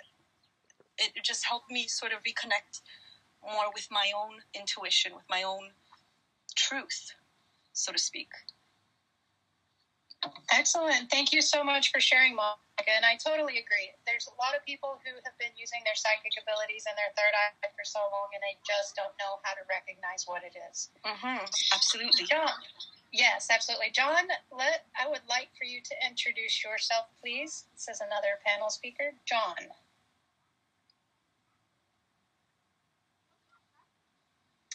it 0.98 1.12
just 1.24 1.44
helped 1.44 1.70
me 1.70 1.86
sort 1.88 2.12
of 2.12 2.18
reconnect 2.20 2.80
more 3.42 3.66
with 3.74 3.88
my 3.90 4.10
own 4.16 4.38
intuition, 4.54 5.12
with 5.14 5.24
my 5.28 5.42
own 5.42 5.70
truth, 6.54 7.12
so 7.72 7.92
to 7.92 7.98
speak. 7.98 8.30
Excellent. 10.52 11.10
Thank 11.10 11.32
you 11.32 11.42
so 11.42 11.62
much 11.62 11.92
for 11.92 12.00
sharing, 12.00 12.34
Monica. 12.34 12.62
And 12.86 13.04
I 13.04 13.16
totally 13.16 13.58
agree. 13.58 13.92
There's 14.06 14.28
a 14.28 14.36
lot 14.40 14.56
of 14.56 14.64
people 14.64 15.00
who 15.04 15.12
have 15.24 15.36
been 15.40 15.52
using 15.56 15.80
their 15.84 15.96
psychic 15.96 16.36
abilities 16.40 16.84
and 16.88 16.96
their 16.96 17.12
third 17.16 17.32
eye 17.32 17.52
for 17.72 17.84
so 17.84 18.00
long, 18.12 18.32
and 18.32 18.42
they 18.44 18.56
just 18.64 18.96
don't 18.96 19.12
know 19.18 19.40
how 19.42 19.56
to 19.56 19.64
recognize 19.68 20.28
what 20.28 20.44
it 20.44 20.56
is. 20.56 20.92
Mm-hmm. 21.04 21.44
Absolutely. 21.72 22.24
John, 22.28 22.52
yes, 23.12 23.48
absolutely. 23.50 23.90
John, 23.92 24.28
let 24.52 24.86
I 24.96 25.08
would 25.08 25.24
like 25.28 25.48
for 25.56 25.64
you 25.64 25.80
to 25.82 25.94
introduce 26.04 26.62
yourself, 26.62 27.08
please. 27.20 27.64
This 27.72 27.88
is 27.88 28.00
another 28.04 28.40
panel 28.44 28.68
speaker, 28.68 29.16
John. 29.24 29.72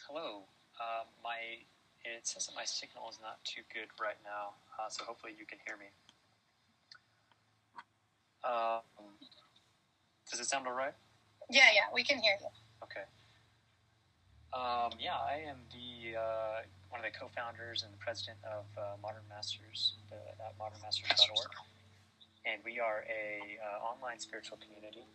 Hello. 0.09 0.43
Uh, 0.75 1.05
my 1.23 1.61
it 2.03 2.27
says 2.27 2.47
that 2.47 2.55
my 2.55 2.65
signal 2.65 3.09
is 3.09 3.19
not 3.21 3.43
too 3.43 3.61
good 3.73 3.89
right 4.01 4.17
now, 4.23 4.55
uh, 4.79 4.89
so 4.89 5.03
hopefully 5.03 5.33
you 5.37 5.45
can 5.45 5.57
hear 5.65 5.77
me. 5.77 5.87
Um, 8.43 8.81
does 10.29 10.39
it 10.39 10.45
sound 10.45 10.65
all 10.65 10.73
right? 10.73 10.93
Yeah, 11.49 11.69
yeah, 11.73 11.93
we 11.93 12.03
can 12.03 12.17
hear 12.17 12.37
you. 12.39 12.47
Okay. 12.83 13.05
Um, 14.53 14.91
yeah, 14.99 15.15
I 15.15 15.39
am 15.47 15.57
the 15.71 16.17
uh, 16.17 16.61
one 16.89 16.99
of 16.99 17.05
the 17.05 17.17
co-founders 17.17 17.83
and 17.83 17.93
the 17.93 17.97
president 17.97 18.37
of 18.43 18.65
uh, 18.77 18.97
Modern 19.01 19.23
Masters 19.29 19.93
the, 20.09 20.17
at 20.43 20.57
modernmasters.org, 20.59 21.47
and 22.45 22.61
we 22.65 22.79
are 22.79 23.05
a 23.07 23.57
uh, 23.63 23.85
online 23.85 24.19
spiritual 24.19 24.57
community. 24.57 25.05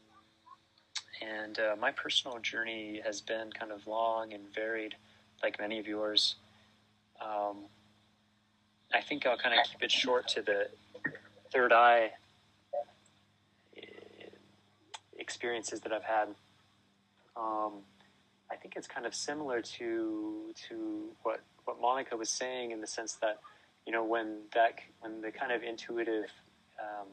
And 1.20 1.58
uh, 1.58 1.76
my 1.78 1.90
personal 1.90 2.38
journey 2.38 3.00
has 3.04 3.20
been 3.20 3.50
kind 3.52 3.72
of 3.72 3.86
long 3.86 4.32
and 4.32 4.42
varied, 4.54 4.94
like 5.42 5.58
many 5.58 5.78
of 5.78 5.86
yours. 5.86 6.36
Um, 7.20 7.64
I 8.92 9.00
think 9.00 9.26
I'll 9.26 9.38
kind 9.38 9.58
of 9.58 9.66
keep 9.66 9.82
it 9.82 9.90
short 9.90 10.28
to 10.28 10.42
the 10.42 10.68
third 11.52 11.72
eye 11.72 12.10
eh, 13.76 13.80
experiences 15.18 15.80
that 15.80 15.92
I've 15.92 16.04
had. 16.04 16.28
Um, 17.36 17.82
I 18.50 18.56
think 18.56 18.74
it's 18.76 18.86
kind 18.86 19.06
of 19.06 19.14
similar 19.14 19.60
to 19.60 20.54
to 20.68 21.08
what 21.22 21.40
what 21.64 21.80
Monica 21.80 22.16
was 22.16 22.30
saying 22.30 22.70
in 22.70 22.80
the 22.80 22.86
sense 22.86 23.14
that 23.14 23.38
you 23.86 23.92
know 23.92 24.04
when 24.04 24.42
that 24.54 24.78
when 25.00 25.20
the 25.20 25.30
kind 25.30 25.52
of 25.52 25.62
intuitive 25.62 26.30
um, 26.80 27.08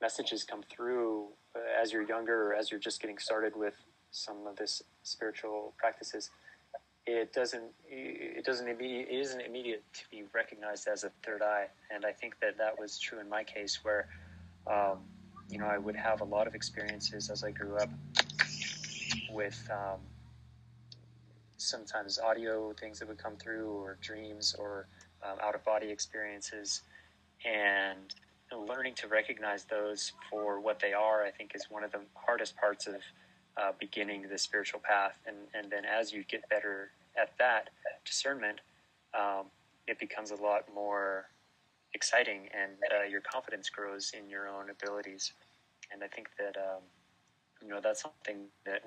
messages 0.00 0.44
come 0.44 0.62
through 0.68 1.26
uh, 1.54 1.60
as 1.80 1.92
you're 1.92 2.02
younger 2.02 2.48
or 2.48 2.54
as 2.54 2.70
you're 2.70 2.80
just 2.80 3.00
getting 3.00 3.18
started 3.18 3.54
with 3.56 3.74
some 4.10 4.46
of 4.46 4.56
this 4.56 4.82
spiritual 5.02 5.72
practices 5.78 6.30
it 7.06 7.32
doesn't 7.32 7.72
it 7.88 8.44
doesn't 8.44 8.68
it 8.68 9.08
isn't 9.10 9.40
immediate 9.40 9.82
to 9.92 10.02
be 10.10 10.24
recognized 10.34 10.86
as 10.88 11.04
a 11.04 11.10
third 11.24 11.42
eye. 11.42 11.66
And 11.90 12.04
i 12.04 12.12
think 12.12 12.38
that 12.40 12.58
that 12.58 12.78
was 12.78 12.98
true 12.98 13.20
in 13.20 13.28
my 13.28 13.44
case 13.44 13.80
where 13.82 14.08
um, 14.66 14.98
you 15.50 15.58
know 15.58 15.66
i 15.66 15.78
would 15.78 15.96
have 15.96 16.20
a 16.20 16.24
lot 16.24 16.46
of 16.46 16.54
experiences 16.54 17.30
as 17.30 17.42
i 17.44 17.50
grew 17.50 17.76
up 17.76 17.90
with 19.30 19.68
um, 19.70 20.00
sometimes 21.56 22.18
audio 22.18 22.72
things 22.72 22.98
that 22.98 23.08
would 23.08 23.18
come 23.18 23.36
through 23.36 23.68
or 23.68 23.98
dreams 24.00 24.54
or 24.58 24.86
um, 25.22 25.38
out 25.42 25.54
of 25.54 25.64
body 25.64 25.90
experiences. 25.90 26.82
And 27.44 28.14
learning 28.52 28.94
to 28.94 29.08
recognize 29.08 29.64
those 29.64 30.12
for 30.28 30.60
what 30.60 30.80
they 30.80 30.92
are 30.92 31.24
i 31.24 31.30
think 31.30 31.52
is 31.54 31.66
one 31.70 31.84
of 31.84 31.92
the 31.92 32.00
hardest 32.14 32.56
parts 32.56 32.86
of 32.88 32.96
uh, 33.56 33.72
beginning 33.78 34.26
the 34.28 34.38
spiritual 34.38 34.80
path. 34.80 35.18
And, 35.26 35.36
and 35.54 35.70
then 35.70 35.84
as 35.84 36.12
you 36.12 36.24
get 36.24 36.48
better 36.48 36.90
at 37.20 37.30
that 37.38 37.70
discernment, 38.04 38.60
um, 39.18 39.46
it 39.86 39.98
becomes 39.98 40.30
a 40.30 40.36
lot 40.36 40.64
more 40.72 41.26
exciting 41.94 42.48
and 42.54 42.72
uh, 42.94 43.04
your 43.04 43.20
confidence 43.20 43.68
grows 43.68 44.12
in 44.16 44.28
your 44.28 44.48
own 44.48 44.70
abilities. 44.70 45.32
And 45.92 46.04
I 46.04 46.06
think 46.06 46.28
that, 46.38 46.56
um, 46.56 46.82
you 47.60 47.68
know, 47.68 47.80
that's 47.82 48.02
something 48.02 48.44
that 48.64 48.82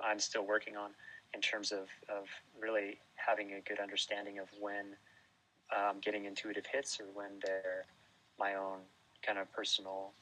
I'm 0.00 0.18
still 0.18 0.44
working 0.44 0.76
on 0.76 0.90
in 1.34 1.40
terms 1.40 1.72
of, 1.72 1.88
of 2.08 2.28
really 2.60 2.98
having 3.14 3.54
a 3.54 3.60
good 3.60 3.80
understanding 3.80 4.38
of 4.38 4.48
when 4.60 4.96
um, 5.74 5.96
getting 6.00 6.26
intuitive 6.26 6.66
hits 6.66 7.00
or 7.00 7.06
when 7.14 7.30
they're 7.44 7.86
my 8.38 8.54
own 8.54 8.78
kind 9.24 9.38
of 9.38 9.50
personal 9.52 10.12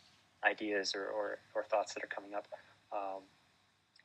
ideas 0.44 0.94
or, 0.94 1.06
or, 1.06 1.38
or 1.54 1.64
thoughts 1.64 1.94
that 1.94 2.04
are 2.04 2.08
coming 2.08 2.34
up. 2.34 2.46
Um, 2.92 3.22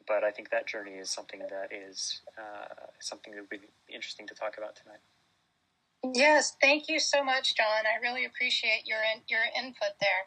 but 0.09 0.23
I 0.25 0.31
think 0.31 0.49
that 0.49 0.67
journey 0.67 0.97
is 0.97 1.09
something 1.11 1.39
that 1.39 1.69
is 1.71 2.21
uh, 2.35 2.89
something 2.99 3.33
that 3.35 3.41
would 3.41 3.49
be 3.49 3.69
interesting 3.87 4.25
to 4.27 4.33
talk 4.33 4.57
about 4.57 4.75
tonight. 4.75 4.99
Yes, 6.17 6.57
thank 6.59 6.89
you 6.89 6.99
so 6.99 7.23
much, 7.23 7.55
John. 7.55 7.85
I 7.85 8.01
really 8.01 8.25
appreciate 8.25 8.83
your 8.85 8.99
in, 9.13 9.21
your 9.29 9.45
input 9.55 9.93
there. 10.01 10.25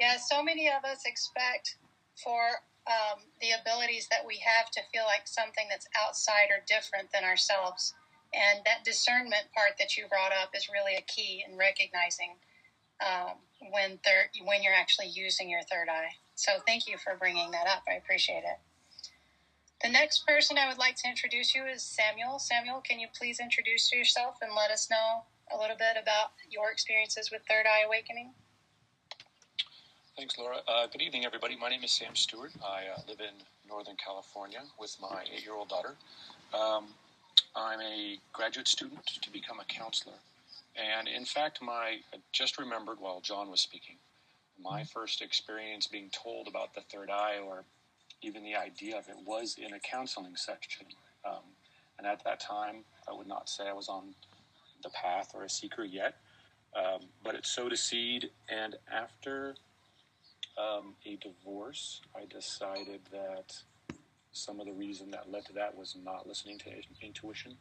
Yeah, 0.00 0.16
so 0.16 0.42
many 0.42 0.68
of 0.68 0.84
us 0.84 1.06
expect 1.06 1.76
for 2.22 2.40
um, 2.88 3.22
the 3.40 3.52
abilities 3.54 4.08
that 4.10 4.26
we 4.26 4.42
have 4.42 4.70
to 4.72 4.80
feel 4.92 5.04
like 5.04 5.28
something 5.28 5.66
that's 5.70 5.86
outside 5.94 6.50
or 6.50 6.64
different 6.66 7.12
than 7.12 7.22
ourselves, 7.22 7.94
and 8.34 8.64
that 8.64 8.82
discernment 8.82 9.46
part 9.54 9.78
that 9.78 9.96
you 9.96 10.08
brought 10.08 10.32
up 10.32 10.50
is 10.56 10.68
really 10.72 10.96
a 10.96 11.04
key 11.06 11.44
in 11.46 11.56
recognizing 11.56 12.34
um, 12.98 13.38
when 13.70 14.00
when 14.42 14.62
you're 14.64 14.74
actually 14.74 15.08
using 15.08 15.48
your 15.48 15.62
third 15.70 15.88
eye. 15.88 16.16
So 16.34 16.52
thank 16.66 16.88
you 16.88 16.96
for 16.96 17.14
bringing 17.16 17.52
that 17.52 17.68
up. 17.68 17.84
I 17.86 17.94
appreciate 17.94 18.42
it. 18.42 18.58
The 19.82 19.88
next 19.88 20.26
person 20.26 20.58
I 20.58 20.68
would 20.68 20.76
like 20.76 20.96
to 20.96 21.08
introduce 21.08 21.54
you 21.54 21.64
is 21.64 21.82
Samuel. 21.82 22.38
Samuel, 22.38 22.82
can 22.82 23.00
you 23.00 23.08
please 23.16 23.40
introduce 23.40 23.90
yourself 23.90 24.36
and 24.42 24.50
let 24.54 24.70
us 24.70 24.90
know 24.90 25.24
a 25.50 25.56
little 25.58 25.76
bit 25.76 25.96
about 26.00 26.32
your 26.50 26.70
experiences 26.70 27.30
with 27.30 27.40
Third 27.48 27.64
Eye 27.66 27.86
Awakening? 27.86 28.30
Thanks, 30.18 30.36
Laura. 30.36 30.58
Uh, 30.68 30.86
good 30.86 31.00
evening, 31.00 31.24
everybody. 31.24 31.56
My 31.56 31.70
name 31.70 31.82
is 31.82 31.92
Sam 31.92 32.14
Stewart. 32.14 32.52
I 32.62 32.94
uh, 32.94 33.00
live 33.08 33.20
in 33.20 33.32
Northern 33.66 33.96
California 33.96 34.60
with 34.78 34.94
my 35.00 35.24
eight 35.34 35.42
year 35.44 35.54
old 35.54 35.70
daughter. 35.70 35.94
Um, 36.52 36.88
I'm 37.56 37.80
a 37.80 38.18
graduate 38.34 38.68
student 38.68 39.06
to 39.06 39.32
become 39.32 39.60
a 39.60 39.64
counselor. 39.64 40.16
And 40.76 41.08
in 41.08 41.24
fact, 41.24 41.62
my 41.62 42.00
I 42.12 42.18
just 42.32 42.58
remembered 42.58 43.00
while 43.00 43.22
John 43.22 43.50
was 43.50 43.62
speaking, 43.62 43.96
my 44.62 44.84
first 44.84 45.22
experience 45.22 45.86
being 45.86 46.10
told 46.10 46.48
about 46.48 46.74
the 46.74 46.82
third 46.82 47.08
eye 47.08 47.38
or 47.42 47.64
even 48.22 48.44
the 48.44 48.54
idea 48.54 48.98
of 48.98 49.08
it 49.08 49.16
was 49.24 49.56
in 49.58 49.72
a 49.74 49.78
counseling 49.78 50.36
section. 50.36 50.86
Um, 51.24 51.42
and 51.98 52.06
at 52.06 52.24
that 52.24 52.40
time, 52.40 52.84
I 53.08 53.12
would 53.12 53.26
not 53.26 53.48
say 53.48 53.68
I 53.68 53.72
was 53.72 53.88
on 53.88 54.14
the 54.82 54.90
path 54.90 55.32
or 55.34 55.44
a 55.44 55.50
seeker 55.50 55.84
yet, 55.84 56.16
um, 56.74 57.00
but 57.22 57.34
it 57.34 57.46
sowed 57.46 57.72
a 57.72 57.76
seed. 57.76 58.30
And 58.48 58.76
after 58.90 59.54
um, 60.58 60.94
a 61.06 61.16
divorce, 61.16 62.00
I 62.14 62.24
decided 62.26 63.00
that 63.12 63.56
some 64.32 64.60
of 64.60 64.66
the 64.66 64.72
reason 64.72 65.10
that 65.10 65.30
led 65.30 65.44
to 65.46 65.52
that 65.54 65.76
was 65.76 65.96
not 66.02 66.26
listening 66.26 66.58
to 66.58 66.70
intuition 67.02 67.56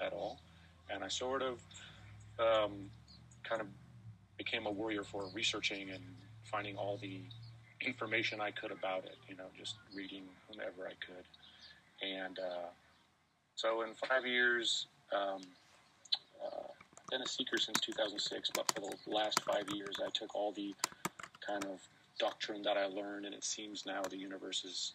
at 0.00 0.12
all. 0.12 0.40
And 0.90 1.02
I 1.02 1.08
sort 1.08 1.42
of 1.42 1.60
um, 2.38 2.90
kind 3.42 3.60
of 3.60 3.66
became 4.36 4.66
a 4.66 4.70
warrior 4.70 5.04
for 5.04 5.28
researching 5.34 5.90
and 5.90 6.02
finding 6.44 6.76
all 6.76 6.96
the 6.96 7.22
information 7.86 8.40
I 8.40 8.50
could 8.50 8.70
about 8.70 9.04
it, 9.04 9.16
you 9.28 9.36
know, 9.36 9.46
just 9.58 9.76
reading 9.94 10.24
whomever 10.48 10.86
I 10.86 10.94
could. 11.04 11.24
And 12.02 12.38
uh, 12.38 12.68
so 13.54 13.82
in 13.82 13.94
five 13.94 14.26
years, 14.26 14.86
um, 15.12 15.40
uh, 16.44 16.68
I've 16.68 17.10
been 17.10 17.22
a 17.22 17.28
seeker 17.28 17.58
since 17.58 17.78
2006, 17.80 18.50
but 18.54 18.70
for 18.72 18.80
the 18.80 19.14
last 19.14 19.40
five 19.42 19.68
years, 19.70 19.96
I 20.04 20.10
took 20.12 20.34
all 20.34 20.52
the 20.52 20.74
kind 21.46 21.64
of 21.64 21.80
doctrine 22.18 22.62
that 22.62 22.76
I 22.76 22.86
learned, 22.86 23.26
and 23.26 23.34
it 23.34 23.44
seems 23.44 23.84
now 23.86 24.02
the 24.02 24.16
universe 24.16 24.64
is 24.64 24.92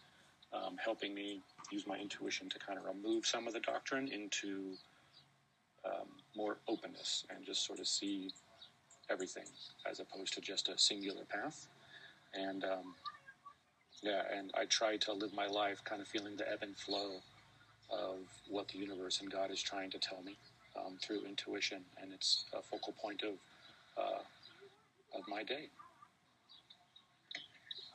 um, 0.52 0.76
helping 0.82 1.14
me 1.14 1.40
use 1.70 1.86
my 1.86 1.96
intuition 1.96 2.48
to 2.48 2.58
kind 2.58 2.78
of 2.78 2.84
remove 2.84 3.26
some 3.26 3.46
of 3.46 3.52
the 3.52 3.60
doctrine 3.60 4.08
into 4.08 4.72
um, 5.84 6.08
more 6.36 6.58
openness 6.68 7.24
and 7.34 7.44
just 7.44 7.64
sort 7.66 7.78
of 7.78 7.86
see 7.86 8.30
everything 9.10 9.44
as 9.90 10.00
opposed 10.00 10.32
to 10.34 10.40
just 10.40 10.68
a 10.68 10.78
singular 10.78 11.24
path 11.24 11.66
and 12.34 12.64
um, 12.64 12.94
yeah, 14.02 14.22
and 14.34 14.50
I 14.54 14.64
try 14.66 14.96
to 14.96 15.12
live 15.12 15.32
my 15.34 15.46
life 15.46 15.82
kind 15.84 16.00
of 16.00 16.08
feeling 16.08 16.36
the 16.36 16.50
ebb 16.50 16.62
and 16.62 16.76
flow 16.76 17.20
of 17.90 18.18
what 18.48 18.68
the 18.68 18.78
universe 18.78 19.20
and 19.20 19.30
God 19.30 19.50
is 19.50 19.60
trying 19.60 19.90
to 19.90 19.98
tell 19.98 20.22
me 20.22 20.36
um, 20.76 20.96
through 21.02 21.24
intuition, 21.26 21.82
and 22.00 22.12
it's 22.12 22.44
a 22.52 22.62
focal 22.62 22.94
point 23.00 23.22
of 23.22 23.34
uh, 23.98 24.20
of 25.18 25.22
my 25.28 25.42
day. 25.42 25.68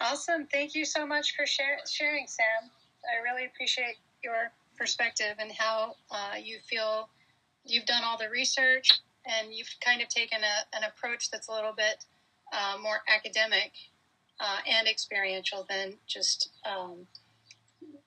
Awesome! 0.01 0.47
Thank 0.51 0.75
you 0.75 0.85
so 0.85 1.05
much 1.05 1.35
for 1.35 1.45
share- 1.45 1.79
sharing, 1.89 2.27
Sam. 2.27 2.69
I 3.05 3.21
really 3.23 3.45
appreciate 3.45 3.95
your 4.23 4.51
perspective 4.77 5.35
and 5.39 5.51
how 5.51 5.95
uh, 6.11 6.35
you 6.41 6.59
feel 6.69 7.09
you've 7.65 7.85
done 7.85 8.03
all 8.03 8.17
the 8.17 8.29
research 8.29 8.89
and 9.25 9.53
you've 9.53 9.69
kind 9.83 10.01
of 10.01 10.09
taken 10.09 10.39
a, 10.43 10.77
an 10.77 10.83
approach 10.83 11.31
that's 11.31 11.47
a 11.47 11.51
little 11.51 11.73
bit 11.73 12.03
uh, 12.53 12.77
more 12.81 12.99
academic 13.07 13.71
uh, 14.39 14.57
and 14.67 14.87
experiential 14.87 15.65
than 15.69 15.93
just 16.07 16.49
um, 16.65 17.07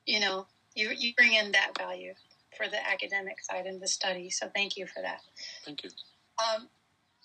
you 0.06 0.20
know 0.20 0.46
you 0.74 0.90
you 0.96 1.14
bring 1.16 1.34
in 1.34 1.52
that 1.52 1.76
value 1.78 2.14
for 2.56 2.68
the 2.68 2.88
academic 2.88 3.40
side 3.42 3.66
and 3.66 3.80
the 3.80 3.88
study. 3.88 4.30
So 4.30 4.50
thank 4.54 4.76
you 4.76 4.86
for 4.86 5.02
that. 5.02 5.20
Thank 5.64 5.84
you. 5.84 5.90
Um, 6.38 6.68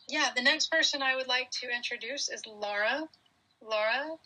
Yeah, 0.07 0.29
the 0.36 0.41
next 0.43 0.72
person 0.72 1.01
I 1.01 1.15
would 1.15 1.27
like 1.27 1.50
to 1.62 1.69
introduce 1.75 2.29
is 2.29 2.41
Laura. 2.45 3.07
Laura, 3.62 4.17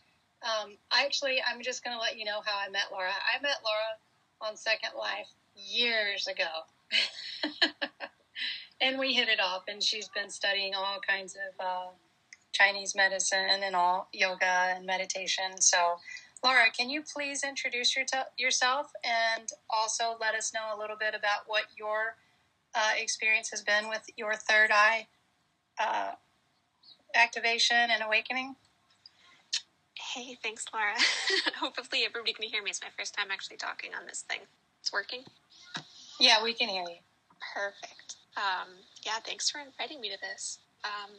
um, 0.43 0.77
actually, 0.91 1.37
I'm 1.47 1.61
just 1.61 1.83
going 1.83 1.95
to 1.95 2.01
let 2.01 2.17
you 2.17 2.25
know 2.25 2.41
how 2.45 2.57
I 2.57 2.69
met 2.69 2.85
Laura. 2.91 3.11
I 3.11 3.41
met 3.41 3.57
Laura 3.63 4.49
on 4.51 4.57
Second 4.57 4.91
Life 4.97 5.27
years 5.55 6.27
ago. 6.27 6.49
and 8.81 8.99
we 8.99 9.13
hit 9.13 9.29
it 9.29 9.39
off, 9.39 9.63
and 9.67 9.83
she's 9.83 10.09
been 10.09 10.29
studying 10.29 10.73
all 10.75 10.99
kinds 11.07 11.35
of 11.35 11.65
uh, 11.65 11.87
Chinese 12.57 12.95
medicine 12.95 13.61
and 13.63 13.75
all 13.75 14.07
yoga 14.13 14.73
and 14.75 14.85
meditation. 14.85 15.61
So, 15.61 15.97
Laura, 16.43 16.65
can 16.75 16.89
you 16.89 17.03
please 17.03 17.43
introduce 17.43 17.95
your 17.95 18.05
t- 18.05 18.17
yourself 18.37 18.91
and 19.03 19.49
also 19.69 20.15
let 20.19 20.35
us 20.35 20.53
know 20.53 20.75
a 20.75 20.79
little 20.79 20.97
bit 20.97 21.13
about 21.15 21.41
what 21.47 21.65
your 21.77 22.15
uh, 22.75 22.91
experience 22.97 23.49
has 23.51 23.61
been 23.61 23.89
with 23.89 24.03
your 24.17 24.35
third 24.35 24.69
eye 24.71 25.07
uh, 25.79 26.11
activation 27.15 27.77
and 27.77 28.03
awakening? 28.03 28.55
Hey, 29.95 30.37
thanks, 30.41 30.65
Laura. 30.73 30.93
Hopefully, 31.59 32.03
everybody 32.07 32.33
can 32.33 32.45
hear 32.49 32.63
me. 32.63 32.69
It's 32.69 32.81
my 32.81 32.89
first 32.97 33.15
time 33.15 33.27
actually 33.31 33.57
talking 33.57 33.91
on 33.99 34.05
this 34.07 34.21
thing. 34.21 34.39
It's 34.79 34.93
working? 34.93 35.23
Yeah, 36.19 36.43
we 36.43 36.53
can 36.53 36.69
hear 36.69 36.83
you. 36.83 36.97
Perfect. 37.53 38.15
Um, 38.37 38.69
yeah, 39.05 39.19
thanks 39.25 39.49
for 39.49 39.59
inviting 39.59 40.01
me 40.01 40.09
to 40.09 40.17
this. 40.21 40.59
Um, 40.83 41.11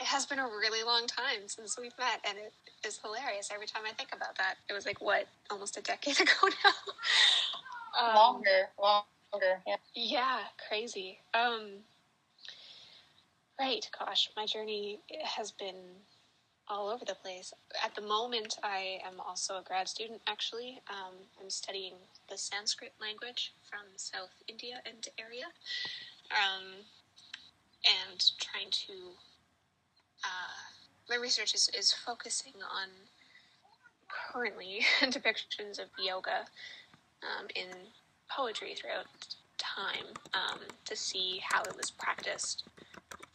it 0.00 0.06
has 0.06 0.26
been 0.26 0.38
a 0.38 0.46
really 0.46 0.84
long 0.84 1.06
time 1.06 1.46
since 1.46 1.78
we've 1.78 1.96
met, 1.98 2.20
and 2.28 2.38
it 2.38 2.52
is 2.86 2.98
hilarious 3.02 3.50
every 3.52 3.66
time 3.66 3.82
I 3.88 3.92
think 3.92 4.10
about 4.14 4.36
that. 4.38 4.54
It 4.68 4.72
was 4.72 4.86
like, 4.86 5.00
what, 5.00 5.26
almost 5.50 5.76
a 5.76 5.82
decade 5.82 6.20
ago 6.20 6.32
now? 6.64 8.08
um, 8.08 8.14
longer, 8.14 8.68
longer, 8.80 9.62
yeah. 9.66 9.76
Yeah, 9.94 10.38
crazy. 10.68 11.18
Um, 11.34 11.82
right, 13.58 13.88
gosh, 13.98 14.30
my 14.36 14.46
journey 14.46 15.00
has 15.24 15.50
been 15.50 15.74
all 16.68 16.88
over 16.88 17.04
the 17.04 17.14
place. 17.14 17.52
At 17.84 17.94
the 17.94 18.02
moment, 18.02 18.56
I 18.62 19.00
am 19.06 19.20
also 19.20 19.58
a 19.58 19.62
grad 19.62 19.88
student, 19.88 20.20
actually. 20.26 20.80
Um, 20.88 21.14
I'm 21.42 21.50
studying 21.50 21.94
the 22.30 22.36
Sanskrit 22.38 22.92
language 23.00 23.52
from 23.68 23.80
South 23.96 24.30
India 24.46 24.80
and 24.86 25.08
area, 25.18 25.46
um, 26.30 26.84
and 27.84 28.30
trying 28.38 28.70
to. 28.86 28.92
Uh, 30.24 30.58
my 31.08 31.16
research 31.16 31.54
is, 31.54 31.70
is 31.76 31.92
focusing 31.92 32.54
on 32.62 32.88
currently 34.08 34.80
depictions 35.02 35.78
of 35.78 35.86
yoga 35.98 36.44
um, 37.22 37.46
in 37.54 37.68
poetry 38.30 38.74
throughout 38.74 39.06
time 39.56 40.14
um, 40.34 40.60
to 40.84 40.94
see 40.96 41.40
how 41.42 41.62
it 41.62 41.76
was 41.76 41.90
practiced 41.90 42.64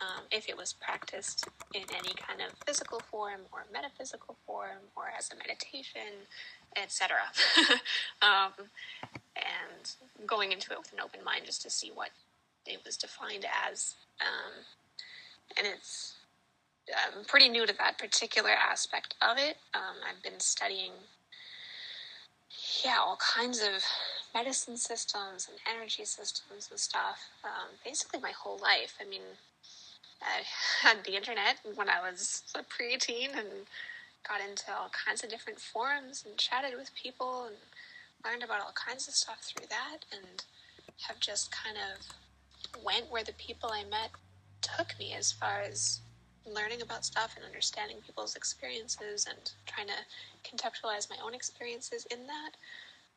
um, 0.03 0.23
if 0.31 0.49
it 0.49 0.57
was 0.57 0.73
practiced 0.73 1.47
in 1.73 1.83
any 1.95 2.13
kind 2.15 2.41
of 2.41 2.53
physical 2.65 2.99
form 2.99 3.41
or 3.51 3.65
metaphysical 3.71 4.35
form 4.45 4.79
or 4.95 5.05
as 5.17 5.31
a 5.31 5.35
meditation, 5.35 6.27
etc. 6.75 7.17
um, 8.21 8.51
and 9.35 9.95
going 10.27 10.51
into 10.51 10.71
it 10.71 10.79
with 10.79 10.91
an 10.93 10.99
open 10.99 11.23
mind 11.23 11.45
just 11.45 11.61
to 11.61 11.69
see 11.69 11.91
what 11.93 12.09
it 12.65 12.79
was 12.85 12.97
defined 12.97 13.45
as. 13.69 13.95
Um, 14.19 14.65
and 15.57 15.67
it's 15.67 16.15
I'm 16.91 17.23
pretty 17.25 17.49
new 17.49 17.65
to 17.65 17.73
that 17.77 17.97
particular 17.97 18.49
aspect 18.49 19.15
of 19.21 19.37
it. 19.37 19.57
Um, 19.73 19.95
I've 20.07 20.21
been 20.21 20.39
studying, 20.39 20.91
yeah, 22.83 22.97
all 22.99 23.17
kinds 23.17 23.61
of 23.61 23.83
medicine 24.33 24.77
systems 24.77 25.47
and 25.49 25.59
energy 25.73 26.03
systems 26.05 26.67
and 26.71 26.79
stuff 26.79 27.29
um, 27.43 27.69
basically 27.85 28.19
my 28.19 28.31
whole 28.31 28.57
life. 28.57 28.95
I 28.99 29.07
mean, 29.07 29.21
I 30.21 30.41
had 30.81 31.03
the 31.05 31.15
internet 31.15 31.57
when 31.75 31.89
I 31.89 32.01
was 32.01 32.43
a 32.55 32.59
preteen 32.59 33.37
and 33.37 33.67
got 34.27 34.41
into 34.41 34.71
all 34.71 34.89
kinds 34.89 35.23
of 35.23 35.29
different 35.29 35.59
forums 35.59 36.23
and 36.25 36.37
chatted 36.37 36.73
with 36.77 36.95
people 36.95 37.45
and 37.45 37.55
learned 38.25 38.43
about 38.43 38.61
all 38.61 38.73
kinds 38.73 39.07
of 39.07 39.13
stuff 39.13 39.41
through 39.41 39.67
that 39.69 40.05
and 40.11 40.43
have 41.07 41.19
just 41.19 41.51
kind 41.51 41.77
of 41.77 42.83
went 42.83 43.11
where 43.11 43.23
the 43.23 43.33
people 43.33 43.69
I 43.71 43.83
met 43.83 44.11
took 44.61 44.97
me 44.97 45.13
as 45.13 45.31
far 45.31 45.61
as 45.61 45.99
learning 46.45 46.81
about 46.81 47.05
stuff 47.05 47.35
and 47.35 47.45
understanding 47.45 47.97
people's 48.05 48.35
experiences 48.35 49.27
and 49.29 49.51
trying 49.65 49.87
to 49.87 49.99
contextualize 50.43 51.09
my 51.09 51.17
own 51.23 51.33
experiences 51.33 52.05
in 52.11 52.27
that. 52.27 52.51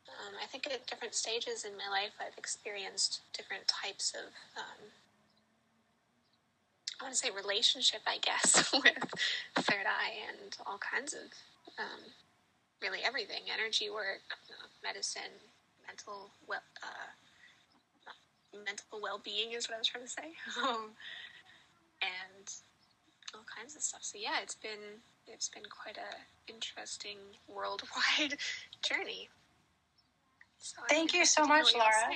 Um, 0.07 0.35
I 0.41 0.45
think 0.47 0.65
at 0.67 0.87
different 0.87 1.13
stages 1.13 1.65
in 1.65 1.73
my 1.75 1.89
life, 1.91 2.15
I've 2.19 2.37
experienced 2.37 3.21
different 3.33 3.67
types 3.67 4.13
of 4.15 4.31
um, 4.55 4.91
I 6.99 7.03
want 7.03 7.13
to 7.13 7.19
say 7.19 7.29
relationship, 7.29 8.01
I 8.07 8.17
guess, 8.17 8.71
with 8.73 9.11
third 9.55 9.85
eye 9.85 10.17
and 10.29 10.57
all 10.65 10.79
kinds 10.79 11.13
of 11.13 11.29
um, 11.77 12.01
really 12.81 12.99
everything 13.05 13.43
energy 13.53 13.89
work, 13.89 14.25
uh, 14.49 14.65
medicine, 14.83 15.37
mental 15.85 16.31
well, 16.47 16.61
uh, 16.81 18.13
mental 18.65 18.99
well 19.01 19.21
being 19.23 19.51
is 19.53 19.69
what 19.69 19.75
I 19.75 19.79
was 19.79 19.87
trying 19.87 20.05
to 20.05 20.09
say, 20.09 20.33
um, 20.63 20.89
and 22.01 22.49
all 23.33 23.45
kinds 23.55 23.75
of 23.75 23.81
stuff. 23.81 24.03
So 24.03 24.17
yeah, 24.21 24.39
it's 24.41 24.55
been 24.55 25.01
it's 25.27 25.49
been 25.49 25.63
quite 25.63 25.97
a 25.97 26.51
interesting 26.51 27.17
worldwide 27.47 28.37
journey. 28.81 29.29
So 30.59 30.77
Thank 30.89 31.13
you 31.13 31.25
so 31.25 31.45
much, 31.45 31.73
Laura. 31.75 32.15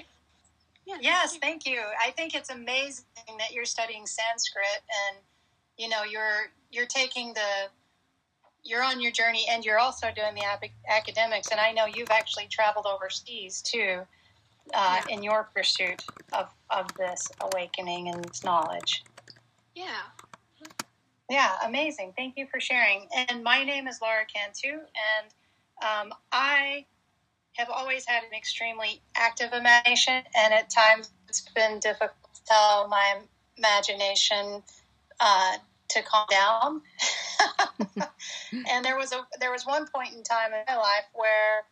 Yeah, 0.86 0.98
yes, 1.00 1.38
thank 1.38 1.68
you. 1.68 1.80
I 2.04 2.10
think 2.12 2.34
it's 2.34 2.50
amazing 2.50 3.06
that 3.38 3.52
you're 3.52 3.66
studying 3.66 4.08
Sanskrit 4.08 4.82
and 5.08 5.18
you 5.78 5.90
know 5.90 6.04
you're 6.04 6.52
you're 6.72 6.88
taking 6.88 7.34
the 7.34 7.70
you're 8.64 8.84
on 8.84 9.02
your 9.02 9.12
journey 9.12 9.46
and 9.50 9.66
you're 9.66 9.80
also 9.80 10.08
doing 10.16 10.36
the 10.36 10.44
academics 10.90 11.50
and 11.52 11.60
I 11.60 11.72
know 11.72 11.86
you've 11.86 12.12
actually 12.12 12.48
traveled 12.48 12.86
overseas 12.86 13.62
too 13.62 14.02
uh, 14.74 15.02
yeah. 15.08 15.16
in 15.16 15.24
your 15.24 15.50
pursuit 15.56 16.04
of, 16.34 16.50
of 16.70 16.94
this 16.96 17.28
awakening 17.42 18.10
and 18.10 18.24
this 18.24 18.44
knowledge. 18.44 19.04
Yeah. 19.76 20.04
Yeah, 21.32 21.56
amazing. 21.64 22.14
Thank 22.18 22.36
you 22.36 22.46
for 22.52 22.60
sharing. 22.60 23.08
And 23.30 23.42
my 23.42 23.64
name 23.64 23.88
is 23.88 24.02
Laura 24.02 24.26
Cantu 24.26 24.68
and 24.68 25.34
um, 25.82 26.14
I 26.30 26.86
have 27.54 27.70
always 27.70 28.06
had 28.06 28.24
an 28.24 28.34
extremely 28.36 29.02
active 29.16 29.54
imagination, 29.54 30.24
and 30.36 30.54
at 30.54 30.70
times 30.70 31.10
it's 31.30 31.42
been 31.56 31.80
difficult 31.80 32.12
to 32.36 32.42
tell 32.46 32.88
my 32.90 33.20
imagination 33.58 34.62
uh, 35.22 35.54
to 35.90 36.02
calm 36.04 36.28
down. 36.30 36.82
and 38.70 38.84
there 38.84 38.98
was 38.98 39.14
a 39.14 39.26
there 39.40 39.52
was 39.52 39.66
one 39.66 39.88
point 39.94 40.14
in 40.14 40.24
time 40.24 40.52
in 40.54 40.60
my 40.68 40.76
life 40.76 41.06
where 41.14 41.64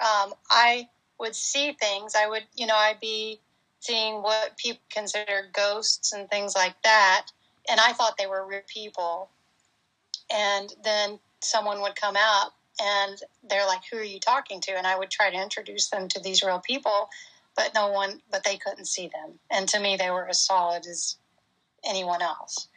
um, 0.00 0.32
I 0.50 0.88
would 1.20 1.34
see 1.34 1.72
things. 1.72 2.14
I 2.16 2.26
would, 2.26 2.44
you 2.56 2.66
know, 2.66 2.76
I'd 2.76 3.00
be 3.00 3.40
seeing 3.80 4.22
what 4.22 4.56
people 4.56 4.82
consider 4.90 5.48
ghosts 5.52 6.12
and 6.12 6.28
things 6.28 6.54
like 6.56 6.80
that, 6.82 7.26
and 7.68 7.80
I 7.80 7.92
thought 7.92 8.16
they 8.18 8.26
were 8.26 8.46
real 8.46 8.60
people. 8.66 9.30
And 10.32 10.74
then 10.84 11.20
someone 11.42 11.80
would 11.80 11.96
come 11.96 12.16
out 12.16 12.52
and 12.80 13.18
they're 13.48 13.66
like, 13.66 13.82
"Who 13.90 13.98
are 13.98 14.04
you 14.04 14.20
talking 14.20 14.60
to?" 14.62 14.72
And 14.72 14.86
I 14.86 14.98
would 14.98 15.10
try 15.10 15.30
to 15.30 15.42
introduce 15.42 15.88
them 15.88 16.08
to 16.08 16.20
these 16.20 16.42
real 16.42 16.60
people, 16.60 17.08
but 17.56 17.74
no 17.74 17.88
one, 17.88 18.22
but 18.30 18.44
they 18.44 18.56
couldn't 18.56 18.86
see 18.86 19.08
them. 19.08 19.40
And 19.50 19.68
to 19.70 19.80
me, 19.80 19.96
they 19.96 20.10
were 20.10 20.28
as 20.28 20.40
solid 20.40 20.86
as 20.86 21.16
anyone 21.84 22.22
else. 22.22 22.68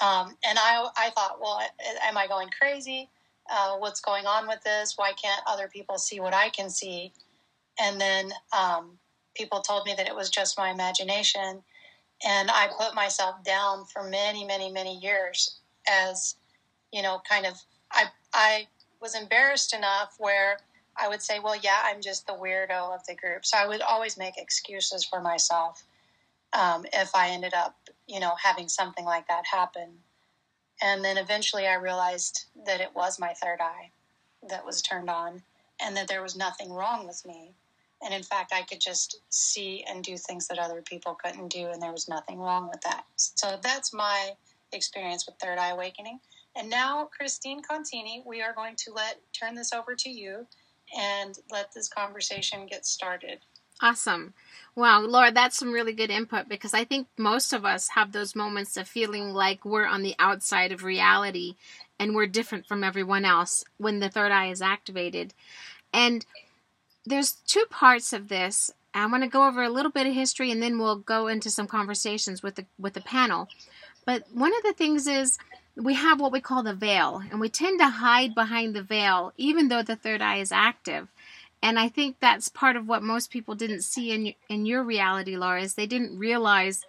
Um, 0.00 0.36
and 0.44 0.58
I, 0.58 0.86
I 0.96 1.10
thought, 1.10 1.40
well, 1.40 1.60
am 2.02 2.18
I 2.18 2.26
going 2.26 2.48
crazy? 2.50 3.08
Uh, 3.50 3.76
what's 3.76 4.00
going 4.00 4.26
on 4.26 4.46
with 4.46 4.62
this? 4.62 4.94
Why 4.96 5.12
can't 5.12 5.42
other 5.46 5.68
people 5.68 5.98
see 5.98 6.20
what 6.20 6.34
I 6.34 6.50
can 6.50 6.68
see? 6.68 7.12
And 7.80 8.00
then 8.00 8.32
um, 8.56 8.98
people 9.34 9.60
told 9.60 9.86
me 9.86 9.94
that 9.96 10.08
it 10.08 10.14
was 10.14 10.30
just 10.30 10.58
my 10.58 10.70
imagination. 10.70 11.62
And 12.24 12.50
I 12.50 12.68
put 12.78 12.94
myself 12.94 13.42
down 13.44 13.84
for 13.84 14.02
many, 14.02 14.44
many, 14.44 14.70
many 14.70 14.96
years 14.98 15.58
as, 15.88 16.36
you 16.92 17.02
know, 17.02 17.20
kind 17.28 17.46
of, 17.46 17.54
I, 17.92 18.04
I 18.32 18.66
was 19.00 19.14
embarrassed 19.14 19.74
enough 19.74 20.14
where 20.18 20.58
I 20.96 21.08
would 21.08 21.22
say, 21.22 21.38
well, 21.40 21.56
yeah, 21.56 21.82
I'm 21.84 22.00
just 22.00 22.26
the 22.26 22.32
weirdo 22.32 22.94
of 22.94 23.04
the 23.06 23.14
group. 23.14 23.44
So 23.44 23.58
I 23.58 23.66
would 23.66 23.82
always 23.82 24.16
make 24.16 24.38
excuses 24.38 25.04
for 25.04 25.20
myself 25.20 25.84
um, 26.52 26.86
if 26.92 27.14
I 27.14 27.28
ended 27.28 27.52
up, 27.54 27.76
you 28.06 28.20
know, 28.20 28.34
having 28.42 28.68
something 28.68 29.04
like 29.04 29.28
that 29.28 29.44
happen. 29.46 29.88
And 30.82 31.04
then 31.04 31.18
eventually 31.18 31.66
I 31.66 31.74
realized 31.74 32.46
that 32.64 32.80
it 32.80 32.94
was 32.94 33.18
my 33.18 33.34
third 33.34 33.60
eye 33.60 33.90
that 34.48 34.64
was 34.64 34.82
turned 34.82 35.10
on 35.10 35.42
and 35.80 35.96
that 35.96 36.08
there 36.08 36.22
was 36.22 36.36
nothing 36.36 36.72
wrong 36.72 37.06
with 37.06 37.24
me. 37.26 37.52
And 38.02 38.12
in 38.12 38.22
fact, 38.22 38.52
I 38.54 38.62
could 38.62 38.80
just 38.80 39.20
see 39.30 39.84
and 39.88 40.04
do 40.04 40.16
things 40.16 40.48
that 40.48 40.58
other 40.58 40.82
people 40.82 41.16
couldn't 41.22 41.48
do, 41.48 41.68
and 41.68 41.80
there 41.80 41.92
was 41.92 42.08
nothing 42.08 42.38
wrong 42.38 42.68
with 42.68 42.80
that. 42.82 43.04
So 43.16 43.58
that's 43.62 43.92
my 43.94 44.32
experience 44.72 45.26
with 45.26 45.36
Third 45.40 45.58
Eye 45.58 45.70
Awakening. 45.70 46.20
And 46.56 46.70
now, 46.70 47.08
Christine 47.16 47.62
Contini, 47.62 48.24
we 48.26 48.42
are 48.42 48.54
going 48.54 48.76
to 48.76 48.92
let 48.92 49.20
turn 49.32 49.54
this 49.54 49.72
over 49.72 49.94
to 49.94 50.10
you 50.10 50.46
and 50.96 51.38
let 51.50 51.72
this 51.74 51.88
conversation 51.88 52.66
get 52.66 52.86
started. 52.86 53.40
Awesome. 53.82 54.32
Wow, 54.74 55.02
Laura, 55.02 55.30
that's 55.32 55.58
some 55.58 55.72
really 55.72 55.92
good 55.92 56.10
input 56.10 56.48
because 56.48 56.72
I 56.72 56.84
think 56.84 57.08
most 57.18 57.52
of 57.52 57.64
us 57.64 57.88
have 57.88 58.12
those 58.12 58.34
moments 58.34 58.76
of 58.76 58.88
feeling 58.88 59.32
like 59.32 59.64
we're 59.64 59.86
on 59.86 60.02
the 60.02 60.14
outside 60.18 60.72
of 60.72 60.82
reality 60.82 61.56
and 61.98 62.14
we're 62.14 62.26
different 62.26 62.66
from 62.66 62.82
everyone 62.82 63.24
else 63.26 63.64
when 63.76 64.00
the 64.00 64.08
third 64.08 64.32
eye 64.32 64.48
is 64.50 64.62
activated. 64.62 65.34
And 65.92 66.24
there's 67.06 67.32
two 67.46 67.64
parts 67.70 68.12
of 68.12 68.28
this. 68.28 68.70
I 68.92 69.06
want 69.06 69.22
to 69.22 69.28
go 69.28 69.46
over 69.46 69.62
a 69.62 69.70
little 69.70 69.90
bit 69.90 70.06
of 70.06 70.14
history 70.14 70.50
and 70.50 70.62
then 70.62 70.78
we'll 70.78 70.96
go 70.96 71.28
into 71.28 71.50
some 71.50 71.66
conversations 71.66 72.42
with 72.42 72.56
the 72.56 72.66
with 72.78 72.94
the 72.94 73.00
panel. 73.00 73.48
But 74.04 74.24
one 74.32 74.52
of 74.56 74.62
the 74.62 74.72
things 74.72 75.06
is 75.06 75.38
we 75.76 75.94
have 75.94 76.20
what 76.20 76.32
we 76.32 76.40
call 76.40 76.62
the 76.62 76.74
veil, 76.74 77.22
and 77.30 77.38
we 77.38 77.50
tend 77.50 77.80
to 77.80 77.88
hide 77.88 78.34
behind 78.34 78.74
the 78.74 78.82
veil 78.82 79.32
even 79.36 79.68
though 79.68 79.82
the 79.82 79.96
third 79.96 80.22
eye 80.22 80.38
is 80.38 80.52
active. 80.52 81.08
And 81.62 81.78
I 81.78 81.88
think 81.88 82.16
that's 82.20 82.48
part 82.48 82.76
of 82.76 82.86
what 82.86 83.02
most 83.02 83.30
people 83.30 83.54
didn't 83.54 83.82
see 83.82 84.12
in 84.12 84.34
in 84.48 84.66
your 84.66 84.82
reality, 84.82 85.36
Laura, 85.36 85.62
is 85.62 85.74
they 85.74 85.86
didn't 85.86 86.18
realize 86.18 86.84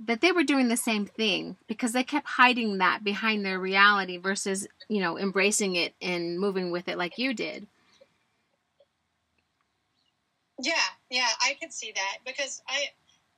that 0.00 0.20
they 0.20 0.32
were 0.32 0.42
doing 0.42 0.68
the 0.68 0.76
same 0.76 1.06
thing 1.06 1.56
because 1.68 1.92
they 1.92 2.02
kept 2.02 2.26
hiding 2.26 2.78
that 2.78 3.04
behind 3.04 3.44
their 3.44 3.58
reality 3.60 4.16
versus, 4.16 4.66
you 4.88 5.00
know, 5.00 5.16
embracing 5.18 5.76
it 5.76 5.94
and 6.02 6.38
moving 6.38 6.72
with 6.72 6.88
it 6.88 6.98
like 6.98 7.16
you 7.16 7.32
did. 7.32 7.66
Yeah, 10.60 10.74
yeah, 11.10 11.28
I 11.40 11.56
could 11.60 11.72
see 11.72 11.92
that 11.94 12.18
because 12.24 12.62
I 12.68 12.86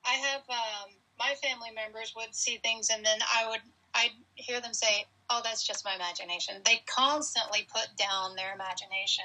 I 0.05 0.15
have 0.15 0.43
um, 0.49 0.91
my 1.19 1.35
family 1.43 1.71
members 1.75 2.13
would 2.17 2.35
see 2.35 2.59
things 2.59 2.91
and 2.91 3.05
then 3.05 3.19
I 3.35 3.49
would 3.49 3.61
I'd 3.95 4.11
hear 4.35 4.61
them 4.61 4.75
say, 4.75 5.07
"Oh, 5.31 5.41
that's 5.43 5.67
just 5.67 5.85
my 5.85 5.95
imagination." 5.95 6.57
They 6.65 6.83
constantly 6.87 7.67
put 7.73 7.89
down 7.97 8.37
their 8.37 8.55
imagination. 8.55 9.25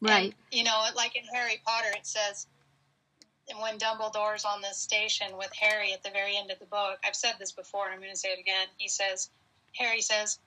Right. 0.00 0.24
And, 0.24 0.34
you 0.50 0.64
know, 0.64 0.84
like 0.96 1.14
in 1.14 1.22
Harry 1.32 1.60
Potter, 1.64 1.90
it 1.94 2.06
says 2.06 2.46
when 3.58 3.78
Dumbledore's 3.78 4.44
on 4.44 4.60
the 4.60 4.72
station 4.72 5.36
with 5.36 5.52
Harry 5.58 5.92
at 5.92 6.02
the 6.02 6.10
very 6.10 6.36
end 6.36 6.50
of 6.50 6.58
the 6.58 6.66
book. 6.66 6.98
I've 7.04 7.16
said 7.16 7.34
this 7.38 7.52
before, 7.52 7.86
and 7.86 7.94
I'm 7.94 8.00
going 8.00 8.12
to 8.12 8.18
say 8.18 8.30
it 8.30 8.38
again. 8.38 8.68
He 8.76 8.88
says, 8.88 9.30
Harry 9.76 10.00
says, 10.00 10.38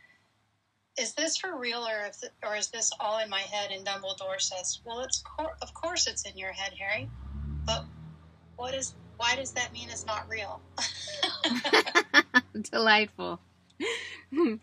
"Is 0.98 1.14
this 1.14 1.38
for 1.38 1.58
real, 1.58 1.86
or 1.86 2.06
if, 2.06 2.22
or 2.44 2.56
is 2.56 2.70
this 2.70 2.92
all 3.00 3.20
in 3.20 3.30
my 3.30 3.42
head?" 3.42 3.72
And 3.72 3.86
Dumbledore 3.86 4.40
says, 4.40 4.82
"Well, 4.86 5.00
it's 5.02 5.22
cor- 5.22 5.58
of 5.62 5.74
course 5.74 6.08
it's 6.08 6.24
in 6.24 6.38
your 6.38 6.52
head, 6.52 6.74
Harry, 6.80 7.10
but 7.66 7.86
what 8.56 8.74
is? 8.74 8.94
Why 9.18 9.36
does 9.36 9.52
that 9.54 9.74
mean 9.74 9.90
it's 9.90 10.06
not 10.06 10.28
real?" 10.30 10.62
Delightful. 12.72 13.40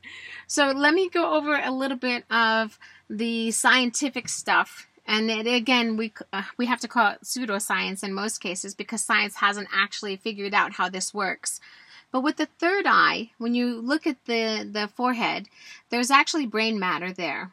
so 0.46 0.66
let 0.68 0.94
me 0.94 1.08
go 1.08 1.34
over 1.34 1.60
a 1.62 1.70
little 1.70 1.96
bit 1.96 2.24
of 2.30 2.78
the 3.08 3.50
scientific 3.50 4.28
stuff. 4.28 4.86
And 5.06 5.30
it, 5.30 5.46
again, 5.46 5.96
we 5.96 6.12
uh, 6.32 6.42
we 6.56 6.66
have 6.66 6.80
to 6.80 6.88
call 6.88 7.12
it 7.12 7.22
pseudoscience 7.24 8.04
in 8.04 8.12
most 8.12 8.38
cases 8.38 8.74
because 8.74 9.02
science 9.02 9.36
hasn't 9.36 9.68
actually 9.74 10.16
figured 10.16 10.54
out 10.54 10.74
how 10.74 10.88
this 10.88 11.12
works. 11.12 11.60
But 12.12 12.22
with 12.22 12.36
the 12.36 12.48
third 12.58 12.86
eye, 12.88 13.30
when 13.38 13.54
you 13.54 13.80
look 13.80 14.06
at 14.06 14.24
the, 14.24 14.68
the 14.70 14.88
forehead, 14.88 15.48
there's 15.90 16.10
actually 16.10 16.46
brain 16.46 16.78
matter 16.78 17.12
there. 17.12 17.52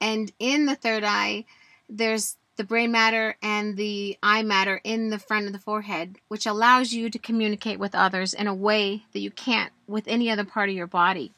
And 0.00 0.32
in 0.38 0.66
the 0.66 0.76
third 0.76 1.04
eye, 1.04 1.44
there's 1.88 2.36
the 2.56 2.64
brain 2.64 2.92
matter 2.92 3.36
and 3.42 3.76
the 3.76 4.16
eye 4.22 4.42
matter 4.42 4.80
in 4.84 5.10
the 5.10 5.18
front 5.18 5.46
of 5.46 5.52
the 5.52 5.58
forehead, 5.58 6.16
which 6.28 6.46
allows 6.46 6.92
you 6.92 7.10
to 7.10 7.18
communicate 7.18 7.78
with 7.78 7.94
others 7.94 8.32
in 8.32 8.46
a 8.46 8.54
way 8.54 9.04
that 9.12 9.20
you 9.20 9.30
can't 9.30 9.72
with 9.86 10.06
any 10.06 10.30
other 10.30 10.44
part 10.44 10.68
of 10.68 10.74
your 10.74 10.86
body. 10.86 11.32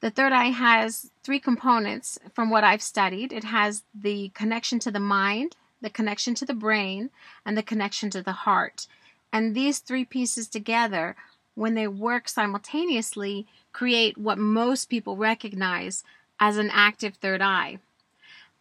The 0.00 0.10
third 0.10 0.32
eye 0.32 0.50
has 0.50 1.10
three 1.22 1.38
components 1.38 2.18
from 2.34 2.50
what 2.50 2.64
I've 2.64 2.82
studied 2.82 3.32
it 3.32 3.44
has 3.44 3.82
the 3.94 4.30
connection 4.34 4.78
to 4.80 4.90
the 4.90 5.00
mind, 5.00 5.56
the 5.80 5.90
connection 5.90 6.34
to 6.36 6.44
the 6.44 6.54
brain, 6.54 7.10
and 7.44 7.56
the 7.56 7.62
connection 7.62 8.10
to 8.10 8.22
the 8.22 8.32
heart. 8.32 8.86
And 9.32 9.54
these 9.54 9.78
three 9.78 10.04
pieces 10.04 10.48
together, 10.48 11.16
when 11.54 11.74
they 11.74 11.86
work 11.86 12.28
simultaneously, 12.28 13.46
create 13.72 14.16
what 14.16 14.38
most 14.38 14.86
people 14.86 15.16
recognize 15.16 16.04
as 16.40 16.56
an 16.56 16.70
active 16.72 17.16
third 17.16 17.42
eye. 17.42 17.78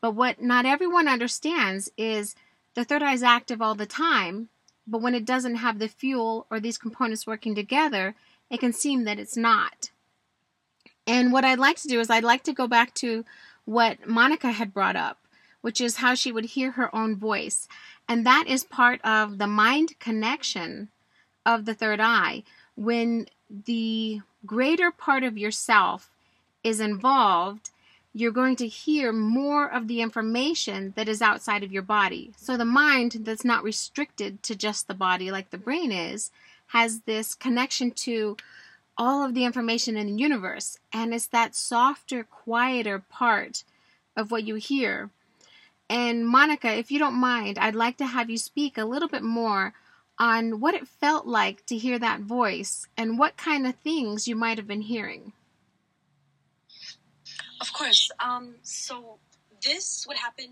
But 0.02 0.12
what 0.12 0.42
not 0.42 0.66
everyone 0.66 1.08
understands 1.08 1.90
is 1.98 2.36
the 2.74 2.84
third 2.84 3.04
eye 3.04 3.14
is 3.14 3.24
active 3.24 3.62
all 3.62 3.76
the 3.76 3.86
time, 3.86 4.50
but 4.88 5.02
when 5.02 5.16
it 5.16 5.26
doesn't 5.26 5.56
have 5.56 5.80
the 5.80 5.88
fuel 5.88 6.48
or 6.50 6.60
these 6.60 6.78
components 6.78 7.28
working 7.28 7.56
together, 7.56 8.16
it 8.50 8.60
can 8.60 8.74
seem 8.74 9.04
that 9.06 9.20
it's 9.20 9.38
not. 9.38 9.92
And 11.08 11.32
what 11.32 11.46
I'd 11.46 11.60
like 11.60 11.78
to 11.78 11.88
do 11.88 12.00
is 12.00 12.10
I'd 12.10 12.24
like 12.24 12.44
to 12.44 12.54
go 12.54 12.68
back 12.68 12.94
to 12.96 13.26
what 13.66 14.08
Monica 14.08 14.52
had 14.52 14.74
brought 14.74 14.96
up, 14.96 15.20
which 15.62 15.80
is 15.80 15.98
how 15.98 16.16
she 16.16 16.32
would 16.32 16.46
hear 16.46 16.72
her 16.72 16.94
own 16.96 17.16
voice. 17.16 17.68
And 18.08 18.26
that 18.26 18.46
is 18.48 18.64
part 18.64 19.00
of 19.04 19.38
the 19.38 19.48
mind 19.48 20.00
connection 20.00 20.90
of 21.46 21.66
the 21.66 21.74
third 21.74 22.00
eye. 22.00 22.44
When 22.76 23.28
the 23.50 24.22
greater 24.46 24.92
part 24.92 25.24
of 25.24 25.38
yourself 25.38 26.10
is 26.64 26.80
involved, 26.80 27.70
you're 28.14 28.32
going 28.32 28.56
to 28.58 28.68
hear 28.68 29.14
more 29.14 29.72
of 29.72 29.88
the 29.88 30.02
information 30.02 30.94
that 30.96 31.08
is 31.08 31.22
outside 31.22 31.64
of 31.64 31.72
your 31.72 31.82
body. 31.82 32.34
So 32.38 32.58
the 32.58 32.66
mind 32.66 33.20
that's 33.22 33.46
not 33.46 33.64
restricted 33.64 34.44
to 34.44 34.56
just 34.56 34.88
the 34.88 34.94
body 34.94 35.32
like 35.32 35.50
the 35.50 35.58
brain 35.58 35.92
is 35.92 36.32
has 36.68 37.02
this 37.02 37.36
connection 37.36 37.92
to 37.92 38.38
all 38.98 39.26
of 39.26 39.34
the 39.34 39.46
information 39.46 39.98
in 39.98 40.08
the 40.08 40.22
universe. 40.22 40.78
And 40.92 41.14
it's 41.14 41.28
that 41.28 41.56
softer, 41.56 42.24
quieter 42.24 43.00
part 43.00 43.64
of 44.16 44.32
what 44.32 44.44
you 44.44 44.56
hear. 44.56 45.10
And 45.90 46.26
Monica, 46.28 46.72
if 46.72 46.92
you 46.92 47.00
don't 47.00 47.16
mind, 47.16 47.58
I'd 47.58 47.76
like 47.76 47.98
to 47.98 48.06
have 48.06 48.30
you 48.30 48.38
speak 48.38 48.78
a 48.78 48.86
little 48.86 49.10
bit 49.10 49.24
more 49.24 49.74
on 50.22 50.60
what 50.60 50.76
it 50.76 50.88
felt 50.88 51.26
like 51.26 51.66
to 51.66 51.76
hear 51.76 51.98
that 51.98 52.20
voice 52.20 52.88
and 52.96 53.18
what 53.18 53.36
kind 53.38 53.66
of 53.66 53.74
things 53.78 54.28
you 54.28 54.36
might 54.36 54.56
have 54.60 54.68
been 54.68 54.84
hearing. 54.84 55.34
Of 57.60 57.74
course. 57.74 58.12
Um, 58.24 58.54
so 58.62 59.18
this 59.66 60.06
would 60.08 60.18
happen 60.18 60.46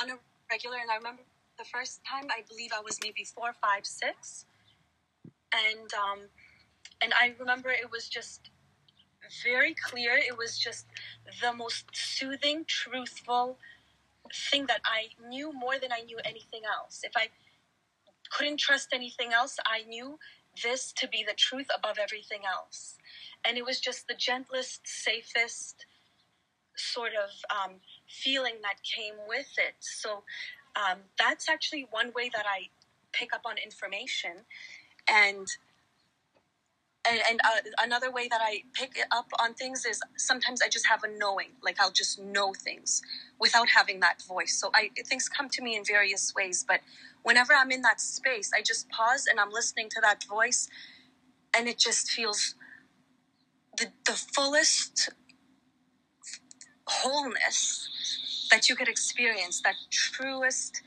on 0.00 0.08
a 0.08 0.14
regular, 0.50 0.78
and 0.78 0.90
I 0.90 0.96
remember 0.96 1.20
the 1.58 1.66
first 1.66 2.00
time 2.02 2.28
I 2.30 2.44
believe 2.48 2.70
I 2.74 2.80
was 2.80 2.98
maybe 3.02 3.24
four, 3.24 3.54
five, 3.60 3.84
six, 3.84 4.46
and 5.52 5.92
um, 5.92 6.20
and 7.02 7.12
I 7.12 7.34
remember 7.38 7.68
it 7.68 7.90
was 7.92 8.08
just 8.08 8.48
very 9.44 9.74
clear. 9.74 10.16
It 10.16 10.38
was 10.38 10.58
just 10.58 10.86
the 11.42 11.52
most 11.52 11.84
soothing, 11.92 12.64
truthful 12.66 13.58
thing 14.50 14.64
that 14.66 14.80
I 14.86 15.08
knew 15.28 15.52
more 15.52 15.78
than 15.78 15.92
I 15.92 16.00
knew 16.00 16.18
anything 16.24 16.62
else. 16.64 17.02
If 17.04 17.12
I 17.16 17.28
couldn't 18.30 18.58
trust 18.58 18.88
anything 18.92 19.32
else, 19.32 19.58
I 19.66 19.82
knew 19.88 20.18
this 20.62 20.92
to 20.92 21.08
be 21.08 21.24
the 21.26 21.34
truth 21.34 21.66
above 21.76 21.96
everything 22.00 22.40
else. 22.50 22.96
And 23.44 23.56
it 23.56 23.64
was 23.64 23.80
just 23.80 24.08
the 24.08 24.14
gentlest, 24.14 24.80
safest 24.84 25.86
sort 26.76 27.12
of 27.12 27.30
um, 27.54 27.76
feeling 28.08 28.54
that 28.62 28.82
came 28.82 29.14
with 29.28 29.48
it. 29.58 29.74
So 29.80 30.22
um, 30.76 30.98
that's 31.18 31.48
actually 31.48 31.86
one 31.90 32.12
way 32.14 32.30
that 32.32 32.46
I 32.46 32.68
pick 33.12 33.34
up 33.34 33.42
on 33.44 33.56
information. 33.58 34.44
And 35.08 35.46
and, 37.08 37.20
and 37.30 37.40
uh, 37.42 37.70
another 37.82 38.12
way 38.12 38.28
that 38.28 38.40
I 38.42 38.62
pick 38.74 38.98
up 39.10 39.26
on 39.40 39.54
things 39.54 39.86
is 39.86 40.00
sometimes 40.18 40.60
I 40.60 40.68
just 40.68 40.86
have 40.86 41.02
a 41.02 41.08
knowing, 41.08 41.48
like 41.62 41.80
I'll 41.80 41.90
just 41.90 42.20
know 42.20 42.52
things 42.52 43.00
without 43.40 43.70
having 43.70 44.00
that 44.00 44.20
voice. 44.22 44.60
So 44.60 44.70
I 44.74 44.90
things 45.06 45.28
come 45.28 45.48
to 45.48 45.62
me 45.62 45.76
in 45.76 45.82
various 45.84 46.34
ways, 46.34 46.64
but 46.68 46.80
whenever 47.22 47.52
I'm 47.52 47.70
in 47.70 47.82
that 47.82 48.00
space, 48.00 48.50
I 48.56 48.62
just 48.62 48.88
pause 48.88 49.26
and 49.28 49.38
I'm 49.40 49.50
listening 49.50 49.88
to 49.90 50.00
that 50.02 50.24
voice, 50.24 50.68
and 51.56 51.68
it 51.68 51.78
just 51.78 52.10
feels 52.10 52.54
the 53.76 53.86
the 54.06 54.12
fullest 54.12 55.10
wholeness 56.86 57.88
that 58.50 58.68
you 58.68 58.76
could 58.76 58.88
experience, 58.88 59.60
that 59.62 59.76
truest 59.90 60.82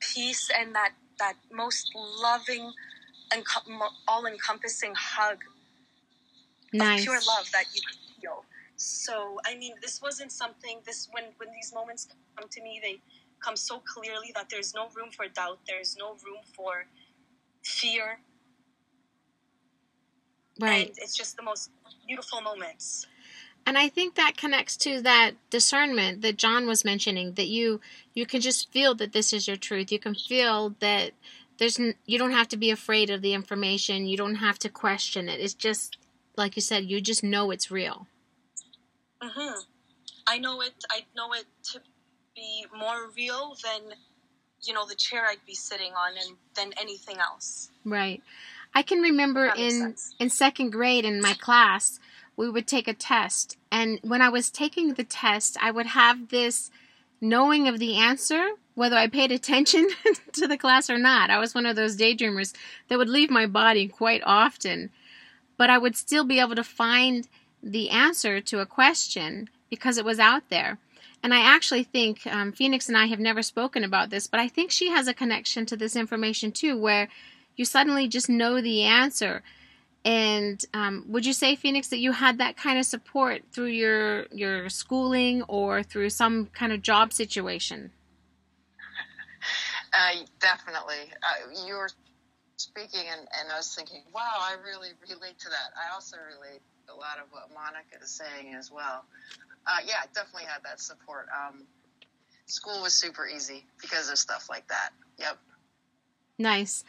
peace 0.00 0.50
and 0.58 0.74
that 0.74 0.92
that 1.18 1.34
most 1.52 1.90
loving 1.94 2.72
and 3.32 3.44
all 4.08 4.26
encompassing 4.26 4.92
hug 4.96 5.38
nice. 6.72 7.00
of 7.00 7.04
pure 7.04 7.20
love 7.28 7.50
that 7.52 7.64
you 7.74 7.80
feel. 8.20 8.44
So 8.76 9.38
I 9.46 9.56
mean, 9.56 9.74
this 9.82 10.00
wasn't 10.02 10.32
something. 10.32 10.80
This 10.84 11.08
when 11.12 11.24
when 11.36 11.50
these 11.52 11.72
moments 11.74 12.08
come 12.36 12.48
to 12.48 12.62
me, 12.62 12.80
they 12.82 13.00
come 13.40 13.56
so 13.56 13.80
clearly 13.80 14.32
that 14.34 14.48
there's 14.50 14.74
no 14.74 14.88
room 14.96 15.10
for 15.10 15.26
doubt. 15.28 15.58
There's 15.66 15.96
no 15.98 16.10
room 16.24 16.42
for 16.54 16.86
fear. 17.62 18.20
Right. 20.60 20.88
And 20.88 20.98
it's 20.98 21.16
just 21.16 21.36
the 21.36 21.42
most 21.42 21.70
beautiful 22.06 22.40
moments. 22.40 23.06
And 23.66 23.76
I 23.78 23.88
think 23.88 24.14
that 24.14 24.36
connects 24.36 24.76
to 24.78 25.00
that 25.02 25.32
discernment 25.50 26.22
that 26.22 26.38
John 26.38 26.66
was 26.66 26.84
mentioning 26.84 27.34
that 27.34 27.48
you 27.48 27.80
you 28.14 28.26
can 28.26 28.40
just 28.40 28.72
feel 28.72 28.94
that 28.96 29.12
this 29.12 29.32
is 29.32 29.46
your 29.46 29.56
truth. 29.56 29.92
You 29.92 29.98
can 29.98 30.14
feel 30.14 30.74
that 30.80 31.12
there's 31.58 31.78
you 31.78 32.18
don't 32.18 32.32
have 32.32 32.48
to 32.48 32.56
be 32.56 32.70
afraid 32.70 33.10
of 33.10 33.22
the 33.22 33.34
information. 33.34 34.06
You 34.06 34.16
don't 34.16 34.36
have 34.36 34.58
to 34.60 34.68
question 34.68 35.28
it. 35.28 35.40
It's 35.40 35.54
just 35.54 35.98
like 36.36 36.56
you 36.56 36.62
said, 36.62 36.86
you 36.86 37.00
just 37.00 37.22
know 37.22 37.50
it's 37.50 37.70
real. 37.70 38.06
Mhm. 39.22 39.64
I 40.26 40.38
know 40.38 40.62
it 40.62 40.74
I 40.90 41.04
know 41.14 41.32
it 41.34 41.46
to 41.72 41.82
be 42.34 42.66
more 42.76 43.10
real 43.16 43.56
than 43.62 43.96
you 44.62 44.74
know, 44.74 44.86
the 44.86 44.94
chair 44.94 45.24
I'd 45.26 45.44
be 45.46 45.54
sitting 45.54 45.92
on 45.92 46.12
and 46.12 46.36
than 46.54 46.72
anything 46.80 47.18
else. 47.18 47.70
Right. 47.84 48.22
I 48.74 48.82
can 48.82 49.00
remember 49.00 49.52
in 49.56 49.70
sense. 49.70 50.14
in 50.18 50.30
second 50.30 50.70
grade 50.70 51.04
in 51.04 51.20
my 51.20 51.34
class, 51.34 51.98
we 52.36 52.48
would 52.48 52.66
take 52.66 52.88
a 52.88 52.94
test, 52.94 53.56
and 53.70 53.98
when 54.02 54.22
I 54.22 54.28
was 54.28 54.50
taking 54.50 54.94
the 54.94 55.04
test, 55.04 55.56
I 55.60 55.70
would 55.70 55.86
have 55.86 56.28
this 56.28 56.70
knowing 57.20 57.68
of 57.68 57.78
the 57.78 57.96
answer, 57.96 58.50
whether 58.74 58.96
I 58.96 59.08
paid 59.08 59.32
attention 59.32 59.88
to 60.32 60.46
the 60.46 60.56
class 60.56 60.88
or 60.88 60.98
not. 60.98 61.30
I 61.30 61.38
was 61.38 61.54
one 61.54 61.66
of 61.66 61.76
those 61.76 61.96
daydreamers 61.96 62.54
that 62.88 62.96
would 62.96 63.08
leave 63.08 63.30
my 63.30 63.46
body 63.46 63.88
quite 63.88 64.22
often, 64.24 64.90
but 65.56 65.68
I 65.68 65.78
would 65.78 65.96
still 65.96 66.24
be 66.24 66.40
able 66.40 66.54
to 66.54 66.64
find 66.64 67.28
the 67.62 67.90
answer 67.90 68.40
to 68.40 68.60
a 68.60 68.66
question 68.66 69.50
because 69.68 69.98
it 69.98 70.04
was 70.04 70.18
out 70.18 70.48
there. 70.48 70.78
And 71.22 71.34
I 71.34 71.40
actually 71.40 71.84
think 71.84 72.26
um, 72.26 72.52
Phoenix 72.52 72.88
and 72.88 72.96
I 72.96 73.06
have 73.06 73.20
never 73.20 73.42
spoken 73.42 73.84
about 73.84 74.10
this, 74.10 74.26
but 74.26 74.40
I 74.40 74.48
think 74.48 74.70
she 74.70 74.88
has 74.90 75.06
a 75.06 75.14
connection 75.14 75.66
to 75.66 75.76
this 75.76 75.94
information 75.96 76.50
too, 76.50 76.80
where 76.80 77.08
you 77.56 77.64
suddenly 77.64 78.08
just 78.08 78.28
know 78.28 78.60
the 78.60 78.82
answer. 78.82 79.42
And 80.02 80.64
um, 80.72 81.04
would 81.08 81.26
you 81.26 81.34
say, 81.34 81.56
Phoenix, 81.56 81.88
that 81.88 81.98
you 81.98 82.12
had 82.12 82.38
that 82.38 82.56
kind 82.56 82.78
of 82.78 82.86
support 82.86 83.42
through 83.52 83.66
your 83.66 84.24
your 84.32 84.70
schooling 84.70 85.42
or 85.42 85.82
through 85.82 86.08
some 86.08 86.46
kind 86.46 86.72
of 86.72 86.80
job 86.80 87.12
situation? 87.12 87.90
Uh, 89.92 90.24
definitely. 90.40 91.12
Uh, 91.22 91.66
you 91.66 91.74
were 91.74 91.90
speaking, 92.56 93.04
and, 93.10 93.20
and 93.20 93.52
I 93.52 93.56
was 93.56 93.74
thinking, 93.74 94.02
wow, 94.14 94.38
I 94.40 94.54
really 94.64 94.90
relate 95.02 95.38
to 95.40 95.48
that. 95.50 95.76
I 95.76 95.92
also 95.94 96.16
relate 96.16 96.62
a 96.88 96.96
lot 96.96 97.18
of 97.18 97.30
what 97.30 97.50
Monica 97.52 98.02
is 98.02 98.10
saying 98.10 98.54
as 98.54 98.70
well. 98.70 99.04
Uh, 99.66 99.78
yeah, 99.86 99.94
I 100.02 100.06
definitely 100.14 100.48
had 100.48 100.62
that 100.64 100.80
support. 100.80 101.26
Um, 101.34 101.64
school 102.46 102.82
was 102.82 102.94
super 102.94 103.26
easy 103.26 103.64
because 103.80 104.10
of 104.10 104.18
stuff 104.18 104.48
like 104.50 104.66
that. 104.68 104.90
Yep. 105.18 105.38
Nice. 106.38 106.84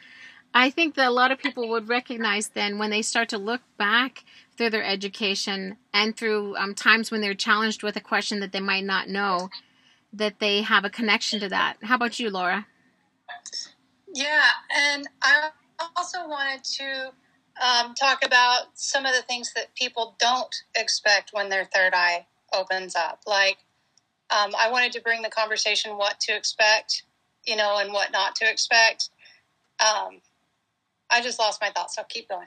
I 0.54 0.70
think 0.70 0.96
that 0.96 1.08
a 1.08 1.10
lot 1.10 1.30
of 1.30 1.38
people 1.38 1.68
would 1.70 1.88
recognize 1.88 2.48
then 2.48 2.78
when 2.78 2.90
they 2.90 3.02
start 3.02 3.28
to 3.30 3.38
look 3.38 3.62
back 3.78 4.24
through 4.56 4.70
their 4.70 4.84
education 4.84 5.78
and 5.94 6.16
through 6.16 6.56
um, 6.56 6.74
times 6.74 7.10
when 7.10 7.20
they're 7.20 7.34
challenged 7.34 7.82
with 7.82 7.96
a 7.96 8.00
question 8.00 8.40
that 8.40 8.52
they 8.52 8.60
might 8.60 8.84
not 8.84 9.08
know, 9.08 9.48
that 10.12 10.40
they 10.40 10.62
have 10.62 10.84
a 10.84 10.90
connection 10.90 11.40
to 11.40 11.48
that. 11.48 11.76
How 11.82 11.94
about 11.94 12.18
you, 12.20 12.28
Laura? 12.28 12.66
Yeah, 14.14 14.48
and 14.76 15.08
I 15.22 15.48
also 15.96 16.28
wanted 16.28 16.64
to 16.64 17.12
um, 17.62 17.94
talk 17.94 18.24
about 18.24 18.66
some 18.74 19.06
of 19.06 19.14
the 19.14 19.22
things 19.22 19.52
that 19.54 19.74
people 19.74 20.16
don't 20.18 20.54
expect 20.74 21.30
when 21.32 21.48
their 21.48 21.64
third 21.64 21.94
eye 21.94 22.26
opens 22.54 22.94
up. 22.94 23.20
Like, 23.26 23.58
um, 24.30 24.52
I 24.58 24.70
wanted 24.70 24.92
to 24.92 25.00
bring 25.00 25.22
the 25.22 25.28
conversation 25.28 25.96
what 25.96 26.18
to 26.20 26.36
expect, 26.36 27.04
you 27.44 27.56
know, 27.56 27.78
and 27.78 27.92
what 27.92 28.12
not 28.12 28.34
to 28.36 28.50
expect. 28.50 29.10
Um, 29.80 30.20
I 31.10 31.20
just 31.22 31.38
lost 31.38 31.60
my 31.60 31.70
thoughts, 31.70 31.96
so 31.96 32.02
keep 32.08 32.28
going. 32.28 32.46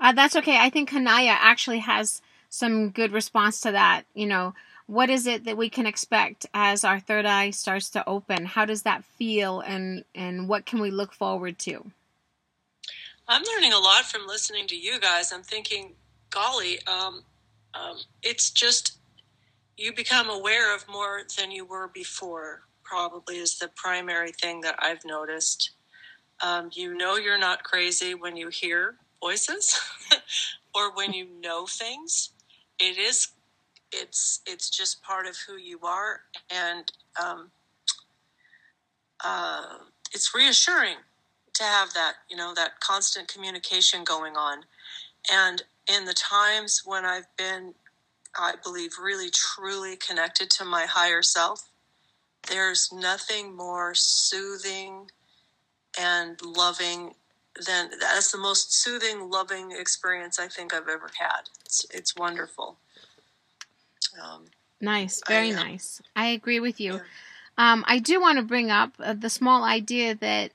Uh, 0.00 0.12
that's 0.12 0.36
okay. 0.36 0.58
I 0.58 0.70
think 0.70 0.88
Kanaya 0.88 1.36
actually 1.38 1.80
has 1.80 2.22
some 2.48 2.90
good 2.90 3.12
response 3.12 3.60
to 3.60 3.72
that. 3.72 4.04
You 4.14 4.26
know, 4.26 4.54
what 4.86 5.10
is 5.10 5.26
it 5.26 5.44
that 5.44 5.56
we 5.56 5.68
can 5.68 5.86
expect 5.86 6.46
as 6.54 6.84
our 6.84 6.98
third 6.98 7.26
eye 7.26 7.50
starts 7.50 7.90
to 7.90 8.08
open? 8.08 8.46
How 8.46 8.64
does 8.64 8.82
that 8.82 9.04
feel, 9.04 9.60
and 9.60 10.04
and 10.14 10.48
what 10.48 10.66
can 10.66 10.80
we 10.80 10.90
look 10.90 11.12
forward 11.12 11.58
to? 11.60 11.90
I'm 13.28 13.42
learning 13.54 13.72
a 13.72 13.78
lot 13.78 14.04
from 14.04 14.26
listening 14.26 14.66
to 14.68 14.76
you 14.76 14.98
guys. 14.98 15.32
I'm 15.32 15.42
thinking, 15.42 15.92
golly, 16.30 16.84
um, 16.86 17.22
um, 17.74 17.98
it's 18.22 18.50
just 18.50 18.98
you 19.82 19.92
become 19.92 20.30
aware 20.30 20.74
of 20.74 20.88
more 20.88 21.22
than 21.36 21.50
you 21.50 21.64
were 21.64 21.88
before. 21.88 22.62
Probably 22.84 23.38
is 23.38 23.58
the 23.58 23.68
primary 23.74 24.30
thing 24.30 24.60
that 24.60 24.76
I've 24.78 25.04
noticed. 25.04 25.72
Um, 26.40 26.70
you 26.72 26.96
know 26.96 27.16
you're 27.16 27.38
not 27.38 27.64
crazy 27.64 28.14
when 28.14 28.36
you 28.36 28.48
hear 28.48 28.94
voices 29.20 29.80
or 30.74 30.94
when 30.94 31.12
you 31.12 31.26
know 31.40 31.66
things. 31.66 32.30
It 32.78 32.96
is 32.96 33.28
it's 33.92 34.40
it's 34.46 34.70
just 34.70 35.02
part 35.02 35.26
of 35.26 35.36
who 35.46 35.56
you 35.56 35.80
are, 35.82 36.20
and 36.48 36.90
um, 37.22 37.50
uh, 39.22 39.78
it's 40.12 40.34
reassuring 40.34 40.96
to 41.54 41.64
have 41.64 41.92
that 41.94 42.14
you 42.30 42.36
know 42.36 42.54
that 42.54 42.80
constant 42.80 43.28
communication 43.28 44.04
going 44.04 44.36
on. 44.36 44.64
And 45.30 45.62
in 45.92 46.04
the 46.04 46.14
times 46.14 46.82
when 46.84 47.04
I've 47.04 47.26
been, 47.36 47.74
I 48.38 48.54
believe, 48.62 48.92
really 49.02 49.30
truly 49.30 49.96
connected 49.96 50.50
to 50.52 50.64
my 50.64 50.86
higher 50.86 51.22
self, 51.22 51.68
there's 52.48 52.92
nothing 52.92 53.56
more 53.56 53.94
soothing 53.94 55.10
and 55.98 56.40
loving 56.42 57.14
than 57.66 57.90
that's 58.00 58.32
the 58.32 58.38
most 58.38 58.72
soothing, 58.74 59.30
loving 59.30 59.72
experience 59.72 60.38
I 60.38 60.48
think 60.48 60.72
I've 60.72 60.88
ever 60.88 61.10
had. 61.18 61.42
It's 61.64 61.86
it's 61.92 62.16
wonderful. 62.16 62.78
Um, 64.22 64.46
Nice, 64.82 65.22
very 65.28 65.50
I, 65.50 65.52
uh, 65.52 65.64
nice. 65.64 66.02
I 66.16 66.26
agree 66.26 66.58
with 66.58 66.80
you. 66.80 66.94
yeah. 66.94 67.00
Um, 67.56 67.84
I 67.86 68.00
do 68.00 68.20
want 68.20 68.38
to 68.38 68.44
bring 68.44 68.70
up 68.70 68.94
uh, 68.98 69.14
the 69.14 69.30
small 69.30 69.62
idea 69.62 70.14
that 70.16 70.50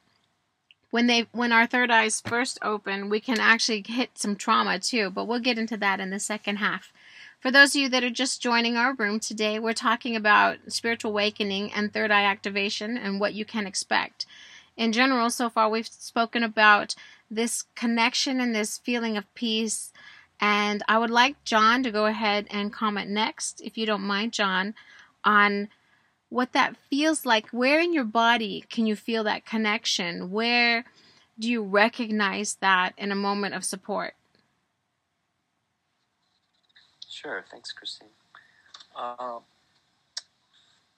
when 0.92 1.08
they 1.08 1.28
when 1.32 1.54
our 1.54 1.66
third 1.66 1.90
eyes 1.90 2.22
first 2.22 2.60
open, 2.62 3.10
we 3.10 3.22
can 3.22 3.40
actually 3.40 3.86
hit 3.88 4.18
some 4.18 4.36
trauma 4.36 4.80
too. 4.80 5.10
But 5.10 5.26
we'll 5.26 5.40
get 5.40 5.58
into 5.58 5.78
that 5.78 6.02
in 6.02 6.10
the 6.10 6.20
second 6.20 6.58
half. 6.58 6.92
For 7.48 7.52
those 7.52 7.78
of 7.78 7.82
you 7.82 7.88
that 7.88 8.04
are 8.04 8.10
just 8.10 8.42
joining 8.42 8.76
our 8.76 8.94
room 8.94 9.22
today, 9.22 9.58
we're 9.58 9.72
talking 9.72 10.18
about 10.18 10.58
spiritual 10.68 11.12
awakening 11.12 11.72
and 11.72 11.94
third 11.94 12.12
eye 12.12 12.26
activation 12.26 12.98
and 12.98 13.22
what 13.22 13.36
you 13.36 13.46
can 13.46 13.66
expect. 13.66 14.26
In 14.76 14.92
general, 14.92 15.30
so 15.30 15.50
far 15.50 15.70
we've 15.70 15.88
spoken 15.88 16.44
about 16.44 16.94
this 17.32 17.64
connection 17.74 18.42
and 18.42 18.54
this 18.54 18.78
feeling 18.78 19.16
of 19.16 19.34
peace. 19.34 19.94
And 20.42 20.84
I 20.90 20.98
would 20.98 21.10
like 21.10 21.42
John 21.46 21.84
to 21.84 21.92
go 21.92 22.06
ahead 22.06 22.48
and 22.52 22.74
comment 22.74 23.10
next, 23.10 23.62
if 23.62 23.78
you 23.78 23.86
don't 23.86 24.02
mind, 24.02 24.34
John, 24.34 24.74
on 25.24 25.70
what 26.28 26.52
that 26.52 26.76
feels 26.90 27.26
like. 27.26 27.48
Where 27.52 27.80
in 27.80 27.94
your 27.94 28.04
body 28.04 28.66
can 28.70 28.86
you 28.86 28.98
feel 28.98 29.24
that 29.24 29.46
connection? 29.46 30.32
Where 30.32 30.84
do 31.40 31.50
you 31.50 31.64
recognize 31.64 32.56
that 32.56 32.92
in 32.98 33.10
a 33.10 33.16
moment 33.16 33.56
of 33.56 33.64
support? 33.64 34.16
Sure. 37.22 37.44
Thanks, 37.50 37.72
Christine. 37.72 38.10
Um, 38.96 39.40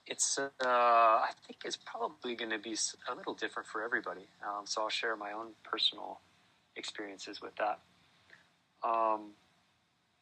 it's 0.06 0.38
uh, 0.38 0.48
I 0.66 1.30
think 1.48 1.60
it's 1.64 1.78
probably 1.78 2.36
going 2.36 2.52
to 2.52 2.60
be 2.60 2.76
a 3.10 3.16
little 3.16 3.34
different 3.34 3.70
for 3.70 3.84
everybody. 3.84 4.28
Um, 4.44 4.66
so 4.66 4.82
I'll 4.82 4.90
share 4.90 5.16
my 5.16 5.32
own 5.32 5.52
personal 5.64 6.20
experiences 6.76 7.42
with 7.42 7.56
that. 7.56 7.80
Um, 8.84 9.32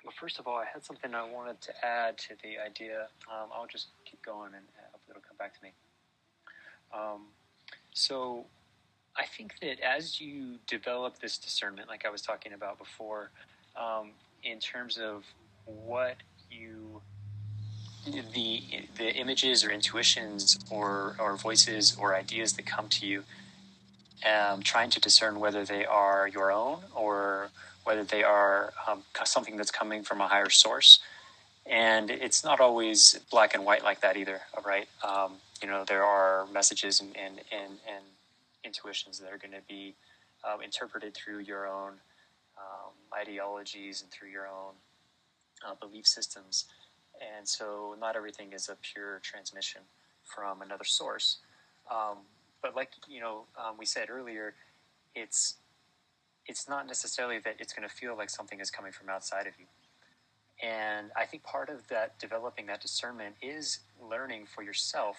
well, 0.03 0.13
first 0.19 0.37
of 0.37 0.45
all, 0.45 0.57
I 0.57 0.65
had 0.71 0.85
something 0.85 1.15
I 1.15 1.27
wanted 1.27 1.61
to 1.61 1.71
add 1.83 2.19
to 2.19 2.35
the 2.43 2.63
idea. 2.63 3.07
Um, 3.31 3.49
I'll 3.51 3.65
just 3.65 3.87
keep 4.05 4.23
going, 4.23 4.53
and 4.53 4.65
uh, 4.77 4.91
hopefully 4.91 5.15
it'll 5.17 5.27
come 5.27 5.37
back 5.39 5.57
to 5.57 5.63
me. 5.63 5.71
Um, 6.93 7.21
so 7.93 8.45
I 9.15 9.25
think 9.25 9.53
that 9.61 9.79
as 9.79 10.21
you 10.21 10.57
develop 10.67 11.17
this 11.17 11.39
discernment, 11.39 11.87
like 11.87 12.05
I 12.05 12.09
was 12.11 12.21
talking 12.21 12.53
about 12.53 12.77
before, 12.77 13.31
um, 13.75 14.11
in 14.43 14.59
terms 14.59 14.99
of 14.99 15.23
what 15.67 16.17
you 16.49 17.01
the 18.05 18.63
the 18.97 19.13
images 19.15 19.63
or 19.63 19.69
intuitions 19.69 20.57
or 20.71 21.15
or 21.19 21.35
voices 21.35 21.95
or 21.99 22.15
ideas 22.15 22.53
that 22.53 22.65
come 22.65 22.87
to 22.89 23.05
you, 23.05 23.23
um, 24.25 24.61
trying 24.61 24.89
to 24.89 24.99
discern 24.99 25.39
whether 25.39 25.65
they 25.65 25.85
are 25.85 26.27
your 26.27 26.51
own 26.51 26.79
or 26.95 27.49
whether 27.83 28.03
they 28.03 28.23
are 28.23 28.73
um, 28.87 29.03
something 29.23 29.55
that's 29.55 29.71
coming 29.71 30.03
from 30.03 30.19
a 30.19 30.27
higher 30.27 30.49
source. 30.49 30.99
And 31.65 32.09
it's 32.09 32.43
not 32.43 32.59
always 32.59 33.19
black 33.31 33.55
and 33.55 33.65
white 33.65 33.83
like 33.83 34.01
that 34.01 34.17
either, 34.17 34.41
right? 34.65 34.87
Um, 35.07 35.33
you 35.61 35.67
know, 35.67 35.83
there 35.85 36.03
are 36.03 36.47
messages 36.47 36.99
and, 36.99 37.15
and, 37.17 37.39
and, 37.51 37.71
and 37.87 38.03
intuitions 38.63 39.19
that 39.19 39.31
are 39.31 39.37
going 39.37 39.53
to 39.53 39.65
be 39.67 39.95
um, 40.49 40.61
interpreted 40.61 41.13
through 41.13 41.39
your 41.39 41.67
own 41.67 41.93
um, 42.57 42.93
ideologies 43.17 44.01
and 44.01 44.11
through 44.11 44.29
your 44.29 44.47
own 44.47 44.73
uh, 45.65 45.75
belief 45.79 46.07
systems. 46.07 46.65
And 47.21 47.47
so 47.47 47.95
not 47.99 48.15
everything 48.15 48.53
is 48.53 48.69
a 48.69 48.75
pure 48.81 49.19
transmission 49.23 49.81
from 50.23 50.61
another 50.61 50.83
source. 50.83 51.37
Um, 51.89 52.17
but 52.61 52.75
like, 52.75 52.91
you 53.07 53.21
know, 53.21 53.45
um, 53.57 53.75
we 53.77 53.85
said 53.85 54.09
earlier, 54.09 54.53
it's, 55.15 55.55
it's 56.45 56.67
not 56.67 56.85
necessarily 56.85 57.39
that 57.39 57.55
it's 57.59 57.73
going 57.73 57.87
to 57.87 57.93
feel 57.93 58.15
like 58.15 58.29
something 58.29 58.59
is 58.59 58.69
coming 58.69 58.91
from 58.91 59.09
outside 59.09 59.47
of 59.47 59.53
you. 59.57 59.65
And 60.61 61.11
I 61.15 61.25
think 61.25 61.43
part 61.43 61.69
of 61.69 61.87
that 61.89 62.17
developing 62.19 62.65
that 62.67 62.81
discernment 62.81 63.35
is 63.41 63.79
learning 64.01 64.47
for 64.47 64.63
yourself 64.63 65.17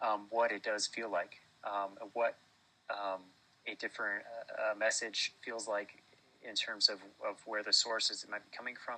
um, 0.00 0.26
what 0.30 0.52
it 0.52 0.62
does 0.62 0.86
feel 0.86 1.10
like, 1.10 1.40
um, 1.64 1.90
what 2.12 2.36
um, 2.90 3.20
a 3.66 3.74
different 3.76 4.22
uh, 4.50 4.76
message 4.76 5.32
feels 5.42 5.66
like 5.66 6.02
in 6.46 6.54
terms 6.54 6.88
of, 6.88 6.98
of 7.26 7.36
where 7.46 7.62
the 7.62 7.72
source 7.72 8.10
is 8.10 8.22
it 8.22 8.30
might 8.30 8.44
be 8.50 8.56
coming 8.56 8.74
from, 8.76 8.96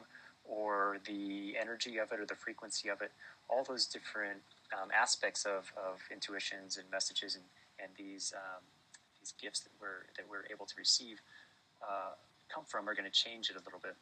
or 0.48 0.98
the 1.06 1.54
energy 1.60 1.98
of 1.98 2.10
it, 2.10 2.18
or 2.18 2.26
the 2.26 2.34
frequency 2.34 2.88
of 2.88 3.02
it. 3.02 3.12
All 3.48 3.64
those 3.64 3.86
different 3.86 4.40
um, 4.72 4.88
aspects 4.94 5.44
of, 5.44 5.72
of 5.76 6.00
intuitions 6.12 6.76
and 6.76 6.90
messages 6.90 7.36
and, 7.36 7.44
and 7.78 7.90
these 7.96 8.32
um, 8.36 8.62
these 9.20 9.34
gifts 9.40 9.60
that 9.60 9.70
we're 9.80 10.06
that 10.16 10.24
we're 10.28 10.44
able 10.50 10.66
to 10.66 10.74
receive 10.76 11.20
uh, 11.82 12.12
come 12.52 12.64
from 12.66 12.88
are 12.88 12.94
going 12.94 13.04
to 13.04 13.10
change 13.10 13.50
it 13.50 13.56
a 13.56 13.64
little 13.64 13.80
bit. 13.82 13.94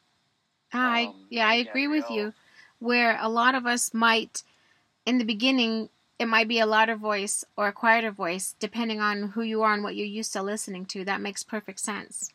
I 0.73 1.07
Um, 1.07 1.27
yeah, 1.31 1.49
I 1.49 1.55
agree 1.55 1.89
with 1.89 2.09
you. 2.11 2.33
Where 2.79 3.19
a 3.21 3.29
lot 3.29 3.55
of 3.55 3.67
us 3.67 3.95
might, 3.95 4.43
in 5.07 5.17
the 5.19 5.25
beginning, 5.25 5.89
it 6.19 6.27
might 6.27 6.49
be 6.49 6.61
a 6.61 6.67
louder 6.67 6.97
voice 6.97 7.45
or 7.57 7.69
a 7.69 7.73
quieter 7.73 8.11
voice, 8.11 8.55
depending 8.59 9.01
on 9.01 9.29
who 9.29 9.43
you 9.43 9.63
are 9.63 9.73
and 9.73 9.83
what 9.83 9.97
you're 9.97 10.07
used 10.07 10.33
to 10.35 10.43
listening 10.43 10.85
to. 10.87 11.05
That 11.05 11.21
makes 11.21 11.43
perfect 11.43 11.81
sense. 11.81 12.33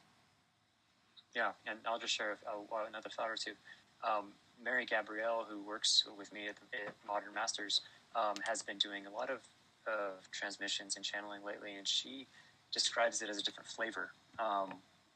Yeah, 1.35 1.51
and 1.65 1.79
I'll 1.85 1.99
just 1.99 2.13
share 2.13 2.39
uh, 2.47 2.57
well, 2.69 2.85
another 2.87 3.09
thought 3.09 3.29
or 3.29 3.35
two. 3.35 3.53
Um, 4.03 4.33
Mary 4.63 4.85
Gabrielle, 4.85 5.45
who 5.49 5.63
works 5.63 6.03
with 6.17 6.31
me 6.33 6.47
at, 6.47 6.55
at 6.73 6.93
Modern 7.07 7.33
Masters, 7.33 7.81
um, 8.15 8.35
has 8.43 8.61
been 8.61 8.77
doing 8.77 9.05
a 9.05 9.09
lot 9.09 9.29
of, 9.29 9.39
of 9.87 10.29
transmissions 10.31 10.95
and 10.95 11.05
channeling 11.05 11.43
lately, 11.43 11.75
and 11.75 11.87
she 11.87 12.27
describes 12.71 13.21
it 13.21 13.29
as 13.29 13.37
a 13.37 13.43
different 13.43 13.67
flavor, 13.67 14.11
um, 14.39 14.73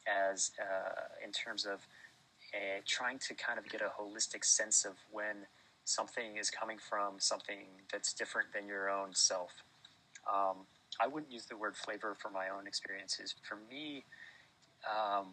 as 0.07 0.51
uh, 0.59 1.23
in 1.23 1.31
terms 1.31 1.65
of 1.65 1.79
uh, 2.53 2.81
trying 2.85 3.19
to 3.19 3.33
kind 3.33 3.59
of 3.59 3.67
get 3.69 3.81
a 3.81 3.89
holistic 3.99 4.43
sense 4.43 4.85
of 4.85 4.93
when 5.11 5.45
something 5.83 6.37
is 6.37 6.49
coming 6.49 6.77
from 6.77 7.19
something 7.19 7.67
that's 7.91 8.13
different 8.13 8.47
than 8.53 8.67
your 8.67 8.89
own 8.89 9.13
self. 9.13 9.51
Um, 10.31 10.65
I 10.99 11.07
wouldn't 11.07 11.31
use 11.31 11.45
the 11.45 11.57
word 11.57 11.75
flavor 11.75 12.15
for 12.17 12.29
my 12.29 12.49
own 12.49 12.65
experiences. 12.65 13.35
For 13.47 13.57
me, 13.69 14.03
um, 14.89 15.27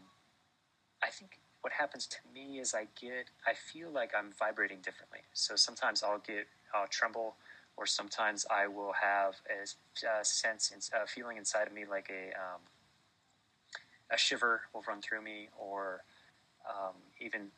I 1.02 1.08
think 1.10 1.38
what 1.62 1.72
happens 1.72 2.06
to 2.08 2.16
me 2.34 2.58
is 2.58 2.74
I 2.74 2.86
get, 3.00 3.30
I 3.46 3.54
feel 3.54 3.90
like 3.90 4.12
I'm 4.16 4.32
vibrating 4.38 4.78
differently. 4.84 5.20
So 5.32 5.56
sometimes 5.56 6.02
I'll 6.02 6.18
get, 6.18 6.46
I'll 6.74 6.88
tremble, 6.88 7.36
or 7.76 7.86
sometimes 7.86 8.44
I 8.50 8.66
will 8.66 8.92
have 9.00 9.36
a, 9.48 9.62
a 10.20 10.24
sense, 10.24 10.72
a 10.92 11.06
feeling 11.06 11.36
inside 11.36 11.68
of 11.68 11.72
me 11.72 11.84
like 11.88 12.10
a, 12.10 12.28
um, 12.38 12.60
a 14.10 14.18
shiver 14.18 14.62
will 14.74 14.82
run 14.86 15.00
through 15.00 15.22
me, 15.22 15.48
or 15.58 16.02
um, 16.68 16.94
even 17.20 17.48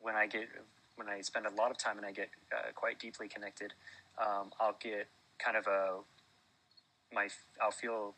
when 0.00 0.14
I 0.14 0.26
get, 0.26 0.48
when 0.94 1.08
I 1.08 1.20
spend 1.20 1.46
a 1.46 1.50
lot 1.50 1.70
of 1.70 1.78
time 1.78 1.98
and 1.98 2.06
I 2.06 2.12
get 2.12 2.30
uh, 2.52 2.70
quite 2.74 2.98
deeply 2.98 3.28
connected, 3.28 3.72
um, 4.18 4.50
I'll 4.60 4.76
get 4.80 5.08
kind 5.38 5.56
of 5.56 5.66
a, 5.66 5.98
my, 7.12 7.28
I'll 7.60 7.72
feel 7.72 8.14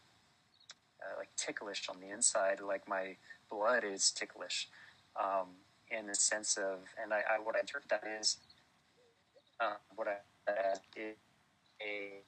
uh, 1.00 1.18
like 1.18 1.28
ticklish 1.36 1.88
on 1.88 1.96
the 2.00 2.10
inside, 2.10 2.60
like 2.60 2.86
my 2.86 3.16
blood 3.50 3.84
is 3.84 4.10
ticklish, 4.10 4.68
um, 5.18 5.48
in 5.90 6.06
the 6.06 6.14
sense 6.14 6.56
of, 6.56 6.78
and 7.02 7.12
I, 7.12 7.18
I 7.18 7.40
what 7.42 7.56
I 7.56 7.60
interpret 7.60 7.88
that 7.90 8.04
is, 8.20 8.36
uh, 9.60 9.74
what 9.96 10.08
I 10.08 10.50
uh, 10.50 10.76
is 10.96 11.16
a, 11.82 12.20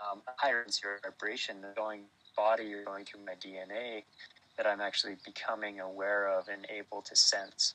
um, 0.00 0.22
a 0.26 0.32
higher 0.36 0.66
vibration 1.02 1.56
going 1.76 2.02
body 2.36 2.72
or 2.72 2.84
going 2.84 3.04
through 3.04 3.20
my 3.24 3.34
DNA 3.34 4.04
that 4.56 4.66
I'm 4.66 4.80
actually 4.80 5.16
becoming 5.24 5.80
aware 5.80 6.28
of 6.28 6.48
and 6.48 6.66
able 6.70 7.02
to 7.02 7.16
sense. 7.16 7.74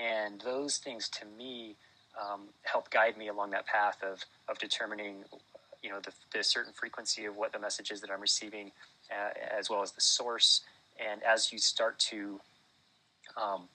And 0.00 0.40
those 0.40 0.78
things 0.78 1.08
to 1.10 1.24
me 1.36 1.76
um, 2.20 2.42
help 2.62 2.90
guide 2.90 3.16
me 3.16 3.28
along 3.28 3.50
that 3.50 3.66
path 3.66 3.98
of, 4.02 4.24
of 4.48 4.58
determining, 4.58 5.24
you 5.82 5.90
know, 5.90 6.00
the, 6.00 6.12
the 6.32 6.42
certain 6.42 6.72
frequency 6.72 7.24
of 7.24 7.36
what 7.36 7.52
the 7.52 7.58
message 7.58 7.90
is 7.90 8.00
that 8.00 8.10
I'm 8.10 8.20
receiving, 8.20 8.70
uh, 9.10 9.30
as 9.58 9.68
well 9.68 9.82
as 9.82 9.92
the 9.92 10.00
source. 10.00 10.62
And 10.98 11.22
as 11.22 11.52
you 11.52 11.58
start 11.58 11.98
to 12.10 12.40
um, 13.40 13.68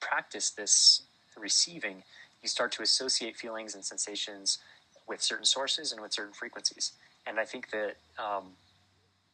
practice 0.00 0.50
this 0.50 1.02
receiving, 1.36 2.02
you 2.42 2.48
start 2.48 2.72
to 2.72 2.82
associate 2.82 3.36
feelings 3.36 3.74
and 3.74 3.84
sensations 3.84 4.58
with 5.08 5.22
certain 5.22 5.44
sources 5.44 5.92
and 5.92 6.00
with 6.00 6.12
certain 6.12 6.34
frequencies. 6.34 6.92
And 7.26 7.38
I 7.38 7.44
think 7.44 7.70
that 7.70 7.96
um, 8.22 8.52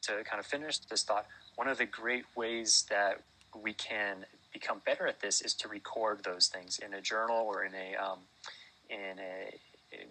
to 0.03 0.23
kind 0.23 0.39
of 0.39 0.45
finish 0.45 0.79
this 0.79 1.03
thought, 1.03 1.25
one 1.55 1.67
of 1.67 1.77
the 1.77 1.85
great 1.85 2.25
ways 2.35 2.85
that 2.89 3.21
we 3.55 3.73
can 3.73 4.25
become 4.53 4.81
better 4.85 5.07
at 5.07 5.19
this 5.21 5.41
is 5.41 5.53
to 5.55 5.67
record 5.67 6.23
those 6.23 6.47
things 6.47 6.79
in 6.79 6.93
a 6.93 7.01
journal 7.01 7.37
or 7.45 7.63
in 7.63 7.73
a 7.73 7.95
um, 7.95 8.19
in 8.89 9.19
a 9.19 9.53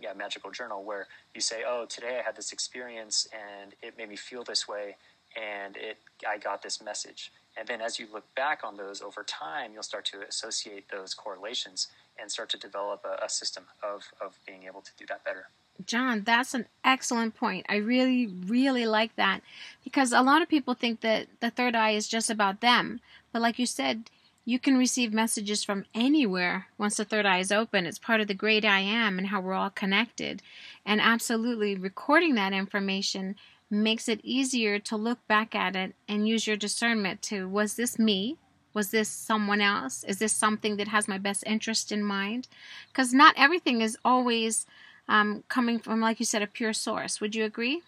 yeah, 0.00 0.12
magical 0.14 0.50
journal 0.50 0.82
where 0.82 1.06
you 1.34 1.40
say, 1.40 1.62
"Oh, 1.66 1.86
today 1.86 2.18
I 2.18 2.22
had 2.22 2.36
this 2.36 2.52
experience 2.52 3.28
and 3.32 3.74
it 3.82 3.96
made 3.98 4.08
me 4.08 4.16
feel 4.16 4.44
this 4.44 4.66
way, 4.66 4.96
and 5.36 5.76
it 5.76 5.98
I 6.26 6.38
got 6.38 6.62
this 6.62 6.82
message." 6.82 7.32
And 7.56 7.68
then 7.68 7.80
as 7.80 7.98
you 7.98 8.06
look 8.12 8.24
back 8.34 8.62
on 8.64 8.76
those 8.76 9.00
over 9.00 9.22
time, 9.22 9.72
you'll 9.72 9.82
start 9.82 10.04
to 10.06 10.22
associate 10.28 10.88
those 10.90 11.14
correlations 11.14 11.88
and 12.18 12.30
start 12.30 12.48
to 12.50 12.58
develop 12.58 13.04
a, 13.04 13.24
a 13.24 13.28
system 13.28 13.64
of 13.82 14.04
of 14.20 14.38
being 14.46 14.64
able 14.64 14.80
to 14.80 14.90
do 14.98 15.06
that 15.06 15.24
better. 15.24 15.48
John, 15.84 16.22
that's 16.22 16.54
an 16.54 16.66
excellent 16.84 17.34
point. 17.34 17.66
I 17.68 17.76
really, 17.76 18.26
really 18.26 18.86
like 18.86 19.16
that 19.16 19.40
because 19.82 20.12
a 20.12 20.22
lot 20.22 20.40
of 20.40 20.48
people 20.48 20.74
think 20.74 21.00
that 21.00 21.26
the 21.40 21.50
third 21.50 21.74
eye 21.74 21.90
is 21.90 22.06
just 22.06 22.30
about 22.30 22.60
them. 22.60 23.00
But 23.32 23.42
like 23.42 23.58
you 23.58 23.66
said, 23.66 24.10
you 24.44 24.58
can 24.58 24.76
receive 24.76 25.12
messages 25.12 25.64
from 25.64 25.86
anywhere 25.94 26.66
once 26.78 26.96
the 26.96 27.04
third 27.04 27.26
eye 27.26 27.38
is 27.38 27.50
open. 27.50 27.86
It's 27.86 27.98
part 27.98 28.20
of 28.20 28.28
the 28.28 28.34
great 28.34 28.64
I 28.64 28.80
am 28.80 29.18
and 29.18 29.28
how 29.28 29.40
we're 29.40 29.54
all 29.54 29.70
connected. 29.70 30.42
And 30.86 31.00
absolutely, 31.00 31.74
recording 31.74 32.34
that 32.34 32.52
information 32.52 33.36
makes 33.82 34.08
it 34.08 34.20
easier 34.22 34.78
to 34.78 34.96
look 34.96 35.26
back 35.26 35.54
at 35.54 35.76
it 35.76 35.94
and 36.08 36.28
use 36.28 36.46
your 36.46 36.56
discernment 36.56 37.22
to 37.22 37.48
was 37.48 37.74
this 37.74 37.98
me? 37.98 38.38
Was 38.72 38.90
this 38.90 39.08
someone 39.08 39.60
else? 39.60 40.02
Is 40.04 40.18
this 40.18 40.32
something 40.32 40.76
that 40.76 40.88
has 40.88 41.06
my 41.06 41.18
best 41.18 41.44
interest 41.46 41.92
in 41.92 42.02
mind? 42.02 42.48
Because 42.88 43.12
not 43.12 43.34
everything 43.36 43.80
is 43.80 43.96
always 44.04 44.66
um, 45.08 45.44
coming 45.48 45.78
from, 45.78 46.00
like 46.00 46.18
you 46.18 46.26
said, 46.26 46.42
a 46.42 46.46
pure 46.46 46.72
source. 46.72 47.20
Would 47.20 47.34
you 47.34 47.44
agree? 47.44 47.82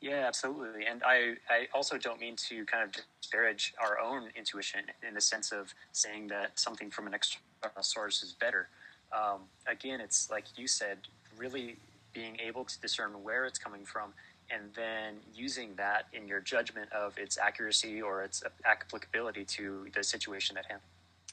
Yeah, 0.00 0.24
absolutely. 0.26 0.86
And 0.86 1.02
I, 1.04 1.34
I 1.48 1.68
also 1.72 1.96
don't 1.96 2.20
mean 2.20 2.34
to 2.48 2.64
kind 2.64 2.82
of 2.82 2.90
disparage 3.20 3.72
our 3.80 4.00
own 4.00 4.30
intuition 4.34 4.80
in 5.06 5.14
the 5.14 5.20
sense 5.20 5.52
of 5.52 5.72
saying 5.92 6.26
that 6.28 6.58
something 6.58 6.90
from 6.90 7.06
an 7.06 7.14
external 7.14 7.82
source 7.82 8.22
is 8.22 8.32
better. 8.32 8.68
Um, 9.12 9.42
again, 9.68 10.00
it's 10.00 10.28
like 10.28 10.44
you 10.56 10.66
said, 10.66 10.98
really 11.36 11.76
being 12.12 12.38
able 12.40 12.64
to 12.64 12.80
discern 12.80 13.10
where 13.22 13.44
it's 13.44 13.58
coming 13.58 13.84
from 13.84 14.12
and 14.50 14.72
then 14.74 15.14
using 15.34 15.74
that 15.76 16.06
in 16.12 16.28
your 16.28 16.40
judgment 16.40 16.90
of 16.92 17.16
its 17.16 17.38
accuracy 17.38 18.02
or 18.02 18.22
its 18.22 18.42
applicability 18.64 19.44
to 19.44 19.86
the 19.94 20.02
situation 20.02 20.56
at 20.56 20.66
hand. 20.66 20.80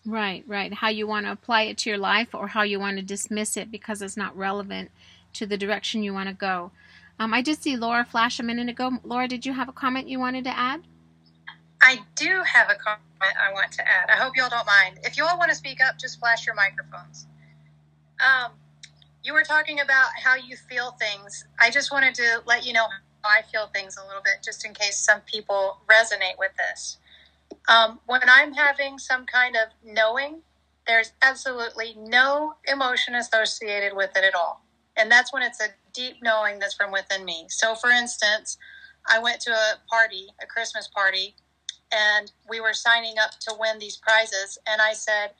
Right, 0.05 0.43
right. 0.47 0.73
How 0.73 0.89
you 0.89 1.07
want 1.07 1.25
to 1.25 1.31
apply 1.31 1.63
it 1.63 1.77
to 1.79 1.89
your 1.89 1.99
life 1.99 2.33
or 2.33 2.47
how 2.47 2.63
you 2.63 2.79
want 2.79 2.97
to 2.97 3.03
dismiss 3.03 3.57
it 3.57 3.69
because 3.69 4.01
it's 4.01 4.15
not 4.15 4.35
relevant 4.37 4.91
to 5.33 5.45
the 5.45 5.57
direction 5.57 6.03
you 6.03 6.13
want 6.13 6.29
to 6.29 6.35
go. 6.35 6.71
Um, 7.19 7.33
I 7.33 7.41
did 7.41 7.61
see 7.61 7.75
Laura 7.75 8.05
flash 8.05 8.39
a 8.39 8.43
minute 8.43 8.69
ago. 8.69 8.91
Laura, 9.03 9.27
did 9.27 9.45
you 9.45 9.53
have 9.53 9.67
a 9.67 9.73
comment 9.73 10.07
you 10.07 10.19
wanted 10.19 10.45
to 10.45 10.57
add? 10.57 10.81
I 11.81 11.99
do 12.15 12.41
have 12.45 12.69
a 12.69 12.75
comment 12.75 13.01
I 13.21 13.51
want 13.53 13.71
to 13.73 13.87
add. 13.87 14.09
I 14.09 14.15
hope 14.15 14.35
y'all 14.37 14.49
don't 14.49 14.65
mind. 14.65 14.99
If 15.03 15.17
you 15.17 15.25
all 15.25 15.37
want 15.37 15.49
to 15.49 15.55
speak 15.55 15.79
up, 15.81 15.97
just 15.97 16.19
flash 16.19 16.45
your 16.45 16.55
microphones. 16.55 17.27
Um, 18.19 18.51
you 19.23 19.33
were 19.33 19.43
talking 19.43 19.79
about 19.79 20.09
how 20.23 20.35
you 20.35 20.55
feel 20.55 20.91
things. 20.91 21.45
I 21.59 21.69
just 21.69 21.91
wanted 21.91 22.15
to 22.15 22.41
let 22.45 22.65
you 22.65 22.73
know 22.73 22.87
how 23.23 23.29
I 23.29 23.41
feel 23.51 23.67
things 23.73 23.97
a 23.97 24.05
little 24.07 24.21
bit, 24.23 24.43
just 24.43 24.65
in 24.65 24.73
case 24.73 24.97
some 24.97 25.21
people 25.21 25.79
resonate 25.87 26.37
with 26.37 26.51
this. 26.57 26.97
Um, 27.67 27.99
when 28.05 28.21
I'm 28.27 28.53
having 28.53 28.97
some 28.97 29.25
kind 29.25 29.55
of 29.55 29.69
knowing, 29.83 30.41
there's 30.87 31.11
absolutely 31.21 31.95
no 31.99 32.55
emotion 32.65 33.15
associated 33.15 33.95
with 33.95 34.11
it 34.15 34.23
at 34.23 34.35
all. 34.35 34.63
And 34.97 35.11
that's 35.11 35.33
when 35.33 35.43
it's 35.43 35.61
a 35.61 35.69
deep 35.93 36.15
knowing 36.21 36.59
that's 36.59 36.73
from 36.73 36.91
within 36.91 37.25
me. 37.25 37.45
So, 37.49 37.75
for 37.75 37.89
instance, 37.89 38.57
I 39.07 39.19
went 39.19 39.41
to 39.41 39.51
a 39.51 39.75
party, 39.89 40.27
a 40.41 40.45
Christmas 40.45 40.87
party, 40.87 41.35
and 41.91 42.31
we 42.49 42.59
were 42.59 42.73
signing 42.73 43.15
up 43.21 43.31
to 43.41 43.55
win 43.59 43.79
these 43.79 43.97
prizes. 43.97 44.57
And 44.67 44.81
I 44.81 44.93
said, 44.93 45.31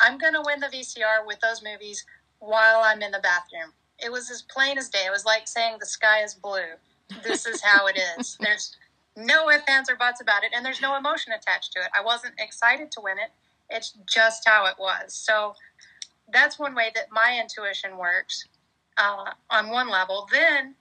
I'm 0.00 0.18
going 0.18 0.34
to 0.34 0.42
win 0.44 0.60
the 0.60 0.66
VCR 0.66 1.26
with 1.26 1.40
those 1.40 1.62
movies 1.62 2.04
while 2.38 2.82
I'm 2.84 3.02
in 3.02 3.10
the 3.10 3.20
bathroom. 3.20 3.72
It 3.98 4.12
was 4.12 4.30
as 4.30 4.42
plain 4.42 4.78
as 4.78 4.88
day. 4.88 5.04
It 5.06 5.10
was 5.10 5.24
like 5.24 5.48
saying 5.48 5.76
the 5.80 5.86
sky 5.86 6.22
is 6.22 6.34
blue. 6.34 6.76
This 7.22 7.46
is 7.46 7.62
how 7.62 7.86
it 7.86 7.98
is. 8.18 8.36
There's 8.40 8.76
no 9.16 9.50
ifs, 9.50 9.64
ands, 9.68 9.88
or 9.88 9.96
buts 9.96 10.20
about 10.20 10.44
it, 10.44 10.52
and 10.54 10.64
there's 10.64 10.82
no 10.82 10.96
emotion 10.96 11.32
attached 11.32 11.72
to 11.72 11.80
it. 11.80 11.88
I 11.98 12.04
wasn't 12.04 12.34
excited 12.38 12.90
to 12.92 13.00
win 13.00 13.16
it. 13.18 13.30
It's 13.70 13.96
just 14.06 14.46
how 14.46 14.66
it 14.66 14.74
was. 14.78 15.14
So 15.14 15.54
that's 16.30 16.58
one 16.58 16.74
way 16.74 16.90
that 16.94 17.06
my 17.10 17.38
intuition 17.40 17.96
works 17.96 18.46
uh, 18.98 19.30
on 19.50 19.70
one 19.70 19.88
level. 19.88 20.28
Then, 20.30 20.74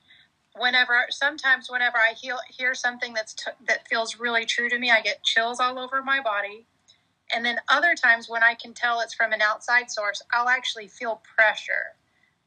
whenever, 0.57 1.05
sometimes 1.09 1.69
whenever 1.69 1.97
I 1.97 2.13
hear, 2.13 2.35
hear 2.49 2.73
something 2.73 3.13
that's 3.13 3.33
t- 3.33 3.51
that 3.67 3.87
feels 3.87 4.19
really 4.19 4.45
true 4.45 4.69
to 4.69 4.77
me, 4.77 4.91
I 4.91 5.01
get 5.01 5.23
chills 5.23 5.59
all 5.59 5.79
over 5.79 6.03
my 6.03 6.21
body. 6.21 6.65
And 7.33 7.45
then 7.45 7.57
other 7.69 7.95
times 7.95 8.29
when 8.29 8.43
I 8.43 8.55
can 8.55 8.73
tell 8.73 8.99
it's 8.99 9.13
from 9.13 9.33
an 9.33 9.41
outside 9.41 9.89
source, 9.89 10.21
I'll 10.31 10.49
actually 10.49 10.87
feel 10.87 11.21
pressure, 11.35 11.95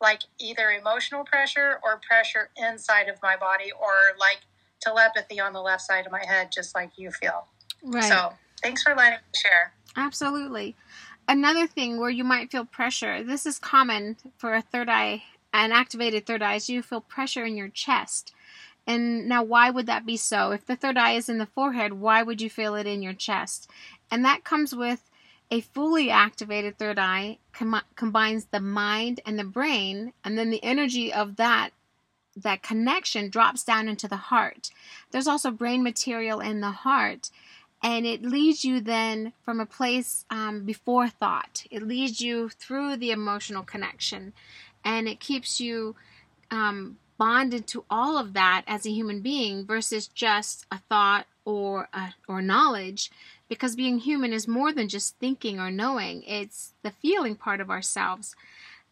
like 0.00 0.20
either 0.38 0.70
emotional 0.70 1.24
pressure 1.24 1.80
or 1.82 2.00
pressure 2.06 2.50
inside 2.56 3.08
of 3.08 3.16
my 3.22 3.36
body, 3.36 3.70
or 3.72 4.16
like 4.18 4.38
telepathy 4.80 5.40
on 5.40 5.52
the 5.52 5.60
left 5.60 5.82
side 5.82 6.06
of 6.06 6.12
my 6.12 6.24
head, 6.24 6.50
just 6.52 6.74
like 6.74 6.90
you 6.96 7.10
feel. 7.10 7.46
Right. 7.82 8.04
So 8.04 8.32
thanks 8.62 8.82
for 8.82 8.94
letting 8.94 9.18
me 9.18 9.40
share. 9.40 9.72
Absolutely. 9.96 10.76
Another 11.26 11.66
thing 11.66 11.98
where 11.98 12.10
you 12.10 12.24
might 12.24 12.50
feel 12.50 12.64
pressure, 12.64 13.22
this 13.22 13.44
is 13.44 13.58
common 13.58 14.16
for 14.38 14.54
a 14.54 14.62
third 14.62 14.88
eye, 14.88 15.24
an 15.52 15.72
activated 15.72 16.24
third 16.24 16.42
eye, 16.42 16.54
is 16.54 16.70
you 16.70 16.82
feel 16.82 17.00
pressure 17.00 17.44
in 17.44 17.56
your 17.56 17.68
chest. 17.68 18.32
And 18.86 19.28
now, 19.28 19.42
why 19.42 19.68
would 19.68 19.84
that 19.84 20.06
be 20.06 20.16
so? 20.16 20.50
If 20.52 20.64
the 20.64 20.74
third 20.74 20.96
eye 20.96 21.12
is 21.12 21.28
in 21.28 21.36
the 21.36 21.44
forehead, 21.44 21.94
why 21.94 22.22
would 22.22 22.40
you 22.40 22.48
feel 22.48 22.74
it 22.74 22.86
in 22.86 23.02
your 23.02 23.12
chest? 23.12 23.70
And 24.10 24.24
that 24.24 24.44
comes 24.44 24.74
with 24.74 25.08
a 25.50 25.60
fully 25.60 26.10
activated 26.10 26.78
third 26.78 26.98
eye 26.98 27.38
com- 27.52 27.82
combines 27.96 28.46
the 28.46 28.60
mind 28.60 29.20
and 29.24 29.38
the 29.38 29.44
brain, 29.44 30.12
and 30.24 30.38
then 30.38 30.50
the 30.50 30.62
energy 30.62 31.12
of 31.12 31.36
that 31.36 31.70
that 32.36 32.62
connection 32.62 33.28
drops 33.30 33.64
down 33.64 33.88
into 33.88 34.06
the 34.06 34.16
heart. 34.16 34.70
There's 35.10 35.26
also 35.26 35.50
brain 35.50 35.82
material 35.82 36.38
in 36.38 36.60
the 36.60 36.70
heart, 36.70 37.30
and 37.82 38.06
it 38.06 38.22
leads 38.22 38.64
you 38.64 38.80
then 38.80 39.32
from 39.42 39.58
a 39.58 39.66
place 39.66 40.24
um, 40.30 40.64
before 40.64 41.08
thought. 41.08 41.64
It 41.70 41.82
leads 41.82 42.20
you 42.20 42.48
through 42.48 42.96
the 42.96 43.10
emotional 43.10 43.64
connection, 43.64 44.34
and 44.84 45.08
it 45.08 45.18
keeps 45.18 45.60
you 45.60 45.96
um, 46.50 46.98
bonded 47.18 47.66
to 47.68 47.84
all 47.90 48.16
of 48.16 48.32
that 48.34 48.62
as 48.66 48.86
a 48.86 48.92
human 48.92 49.20
being 49.20 49.66
versus 49.66 50.06
just 50.06 50.64
a 50.70 50.78
thought 50.78 51.26
or 51.44 51.88
a, 51.92 52.14
or 52.28 52.40
knowledge 52.40 53.10
because 53.48 53.76
being 53.76 53.98
human 53.98 54.32
is 54.32 54.46
more 54.46 54.72
than 54.72 54.88
just 54.88 55.16
thinking 55.18 55.58
or 55.58 55.70
knowing 55.70 56.22
it's 56.24 56.72
the 56.82 56.90
feeling 56.90 57.34
part 57.34 57.60
of 57.60 57.70
ourselves. 57.70 58.34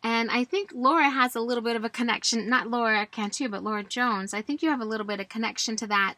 And 0.02 0.30
i 0.30 0.44
think 0.44 0.70
laura 0.74 1.10
has 1.10 1.34
a 1.34 1.40
little 1.40 1.64
bit 1.64 1.76
of 1.76 1.84
a 1.84 1.88
connection 1.88 2.48
not 2.48 2.68
laura 2.68 3.06
cantu 3.06 3.48
but 3.48 3.64
laura 3.64 3.82
jones. 3.82 4.34
I 4.34 4.42
think 4.42 4.62
you 4.62 4.70
have 4.70 4.80
a 4.80 4.84
little 4.84 5.06
bit 5.06 5.20
of 5.20 5.28
connection 5.28 5.76
to 5.76 5.86
that 5.88 6.14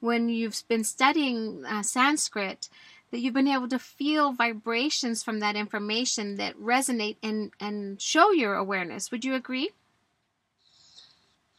when 0.00 0.28
you've 0.28 0.62
been 0.68 0.84
studying 0.84 1.64
uh, 1.66 1.82
sanskrit 1.82 2.68
that 3.10 3.20
you've 3.20 3.34
been 3.34 3.48
able 3.48 3.68
to 3.68 3.78
feel 3.78 4.32
vibrations 4.32 5.22
from 5.22 5.40
that 5.40 5.56
information 5.56 6.36
that 6.36 6.58
resonate 6.58 7.16
and, 7.22 7.52
and 7.60 8.00
show 8.00 8.32
your 8.32 8.54
awareness. 8.54 9.10
Would 9.10 9.24
you 9.24 9.34
agree? 9.34 9.70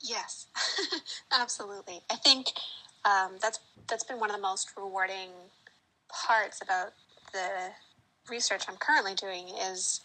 Yes, 0.01 0.47
absolutely. 1.31 2.01
I 2.11 2.15
think 2.15 2.47
um, 3.05 3.37
that's 3.41 3.59
that's 3.87 4.03
been 4.03 4.19
one 4.19 4.29
of 4.29 4.35
the 4.35 4.41
most 4.41 4.71
rewarding 4.77 5.29
parts 6.09 6.61
about 6.61 6.93
the 7.33 7.71
research 8.29 8.63
I'm 8.67 8.77
currently 8.77 9.13
doing 9.15 9.49
is 9.49 10.01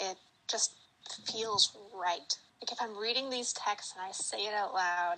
it 0.00 0.16
just 0.48 0.74
feels 1.24 1.76
right. 1.94 2.36
Like 2.60 2.72
if 2.72 2.78
I'm 2.80 2.96
reading 2.98 3.30
these 3.30 3.52
texts 3.52 3.94
and 3.96 4.04
I 4.06 4.12
say 4.12 4.46
it 4.46 4.54
out 4.54 4.74
loud, 4.74 5.16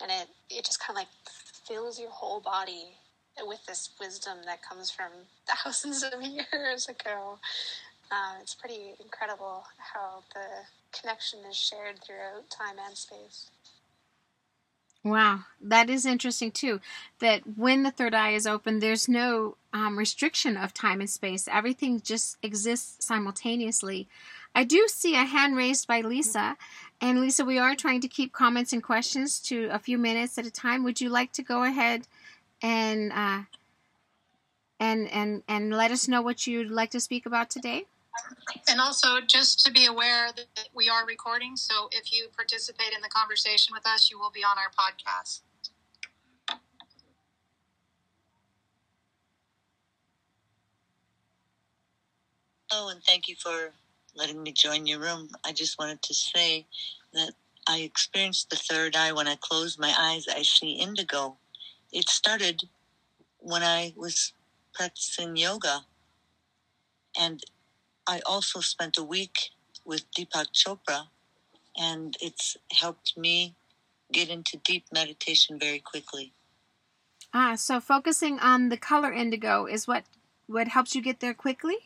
and 0.00 0.10
it 0.10 0.28
it 0.50 0.64
just 0.64 0.80
kind 0.80 0.96
of 0.96 1.02
like 1.02 1.08
fills 1.66 1.98
your 1.98 2.10
whole 2.10 2.40
body 2.40 2.88
with 3.46 3.64
this 3.66 3.90
wisdom 4.00 4.38
that 4.44 4.62
comes 4.62 4.90
from 4.90 5.10
thousands 5.46 6.02
of 6.02 6.22
years 6.22 6.88
ago. 6.88 7.38
Uh, 8.10 8.34
it's 8.42 8.54
pretty 8.54 8.92
incredible 9.02 9.64
how 9.78 10.22
the 10.34 10.98
connection 10.98 11.38
is 11.48 11.56
shared 11.56 11.98
throughout 12.04 12.48
time 12.50 12.76
and 12.86 12.96
space. 12.96 13.48
Wow, 15.04 15.40
that 15.60 15.90
is 15.90 16.06
interesting 16.06 16.52
too. 16.52 16.80
That 17.18 17.42
when 17.56 17.82
the 17.82 17.90
third 17.90 18.14
eye 18.14 18.30
is 18.32 18.46
open, 18.46 18.78
there's 18.78 19.08
no 19.08 19.56
um, 19.72 19.98
restriction 19.98 20.56
of 20.56 20.72
time 20.72 21.00
and 21.00 21.10
space. 21.10 21.48
Everything 21.50 22.00
just 22.00 22.36
exists 22.42 23.04
simultaneously. 23.04 24.08
I 24.54 24.64
do 24.64 24.86
see 24.88 25.14
a 25.14 25.24
hand 25.24 25.56
raised 25.56 25.88
by 25.88 26.02
Lisa. 26.02 26.56
And 27.00 27.20
Lisa, 27.20 27.44
we 27.44 27.58
are 27.58 27.74
trying 27.74 28.00
to 28.02 28.08
keep 28.08 28.32
comments 28.32 28.72
and 28.72 28.82
questions 28.82 29.40
to 29.40 29.68
a 29.72 29.78
few 29.80 29.98
minutes 29.98 30.38
at 30.38 30.46
a 30.46 30.50
time. 30.52 30.84
Would 30.84 31.00
you 31.00 31.08
like 31.08 31.32
to 31.32 31.42
go 31.42 31.64
ahead 31.64 32.06
and 32.62 33.12
uh, 33.12 33.42
and 34.78 35.08
and 35.10 35.42
and 35.48 35.70
let 35.72 35.90
us 35.90 36.08
know 36.08 36.22
what 36.22 36.46
you'd 36.46 36.70
like 36.70 36.90
to 36.90 37.00
speak 37.00 37.26
about 37.26 37.50
today? 37.50 37.86
And 38.68 38.80
also, 38.80 39.20
just 39.20 39.64
to 39.64 39.72
be 39.72 39.86
aware 39.86 40.28
that 40.34 40.68
we 40.74 40.88
are 40.88 41.06
recording, 41.06 41.56
so 41.56 41.88
if 41.92 42.12
you 42.12 42.28
participate 42.34 42.92
in 42.94 43.02
the 43.02 43.08
conversation 43.08 43.74
with 43.74 43.86
us, 43.86 44.10
you 44.10 44.18
will 44.18 44.30
be 44.30 44.44
on 44.44 44.56
our 44.58 44.70
podcast. 44.70 45.40
Hello, 52.70 52.88
and 52.88 53.02
thank 53.04 53.28
you 53.28 53.36
for 53.36 53.72
letting 54.14 54.42
me 54.42 54.52
join 54.52 54.86
your 54.86 55.00
room. 55.00 55.28
I 55.44 55.52
just 55.52 55.78
wanted 55.78 56.02
to 56.02 56.14
say 56.14 56.66
that 57.12 57.32
I 57.68 57.80
experienced 57.80 58.50
the 58.50 58.56
third 58.56 58.96
eye 58.96 59.12
when 59.12 59.28
I 59.28 59.36
close 59.40 59.78
my 59.78 59.94
eyes. 59.98 60.26
I 60.28 60.42
see 60.42 60.72
indigo. 60.72 61.36
It 61.92 62.08
started 62.08 62.62
when 63.38 63.62
I 63.62 63.92
was 63.96 64.32
practicing 64.72 65.36
yoga, 65.36 65.80
and 67.18 67.42
I 68.06 68.20
also 68.26 68.60
spent 68.60 68.98
a 68.98 69.02
week 69.02 69.50
with 69.84 70.10
Deepak 70.12 70.52
Chopra, 70.52 71.08
and 71.76 72.16
it's 72.20 72.56
helped 72.72 73.16
me 73.16 73.54
get 74.12 74.28
into 74.28 74.58
deep 74.58 74.84
meditation 74.92 75.58
very 75.58 75.78
quickly. 75.78 76.32
Ah, 77.32 77.54
so 77.54 77.80
focusing 77.80 78.38
on 78.40 78.68
the 78.68 78.76
color 78.76 79.12
indigo 79.12 79.66
is 79.66 79.86
what 79.88 80.04
what 80.46 80.68
helps 80.68 80.94
you 80.94 81.00
get 81.00 81.20
there 81.20 81.32
quickly? 81.32 81.76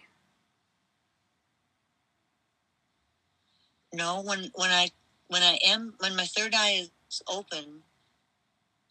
No, 3.92 4.22
when 4.22 4.50
when 4.54 4.70
I 4.70 4.90
when 5.28 5.42
I 5.42 5.58
am 5.64 5.94
when 5.98 6.16
my 6.16 6.26
third 6.26 6.52
eye 6.54 6.88
is 7.08 7.22
open, 7.28 7.82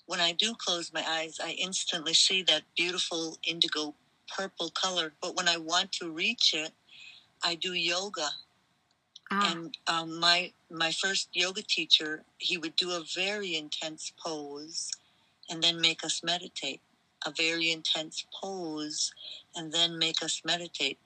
when 0.06 0.22
I 0.22 0.32
do 0.32 0.56
close 0.56 0.94
my 0.94 1.04
eyes, 1.08 1.40
I 1.44 1.52
instantly 1.52 2.14
see 2.14 2.42
that 2.44 2.64
beautiful 2.78 3.38
indigo 3.44 3.96
purple 4.34 4.70
color. 4.70 5.14
But 5.22 5.36
when 5.36 5.50
I 5.50 5.58
want 5.58 5.92
to 5.94 6.10
reach 6.10 6.54
it, 6.54 6.72
I 7.46 7.56
do 7.56 7.74
yoga. 7.74 8.28
Ah. 9.32 9.52
And 9.52 9.78
um, 9.88 10.20
my 10.20 10.52
my 10.70 10.91
first 10.91 11.30
yoga 11.34 11.62
teacher, 11.62 12.24
he 12.38 12.58
would 12.58 12.76
do 12.76 12.91
a 12.91 13.04
very 13.16 13.56
intense 13.56 14.12
pose, 14.20 14.91
and 15.50 15.64
then 15.64 15.80
make 15.80 16.04
us 16.04 16.22
meditate. 16.24 16.82
A 17.26 17.32
very 17.32 17.72
intense 17.72 18.26
pose, 18.39 19.12
and 19.56 19.72
then 19.72 19.98
make 19.98 20.22
us 20.22 20.41
meditate. 20.46 21.00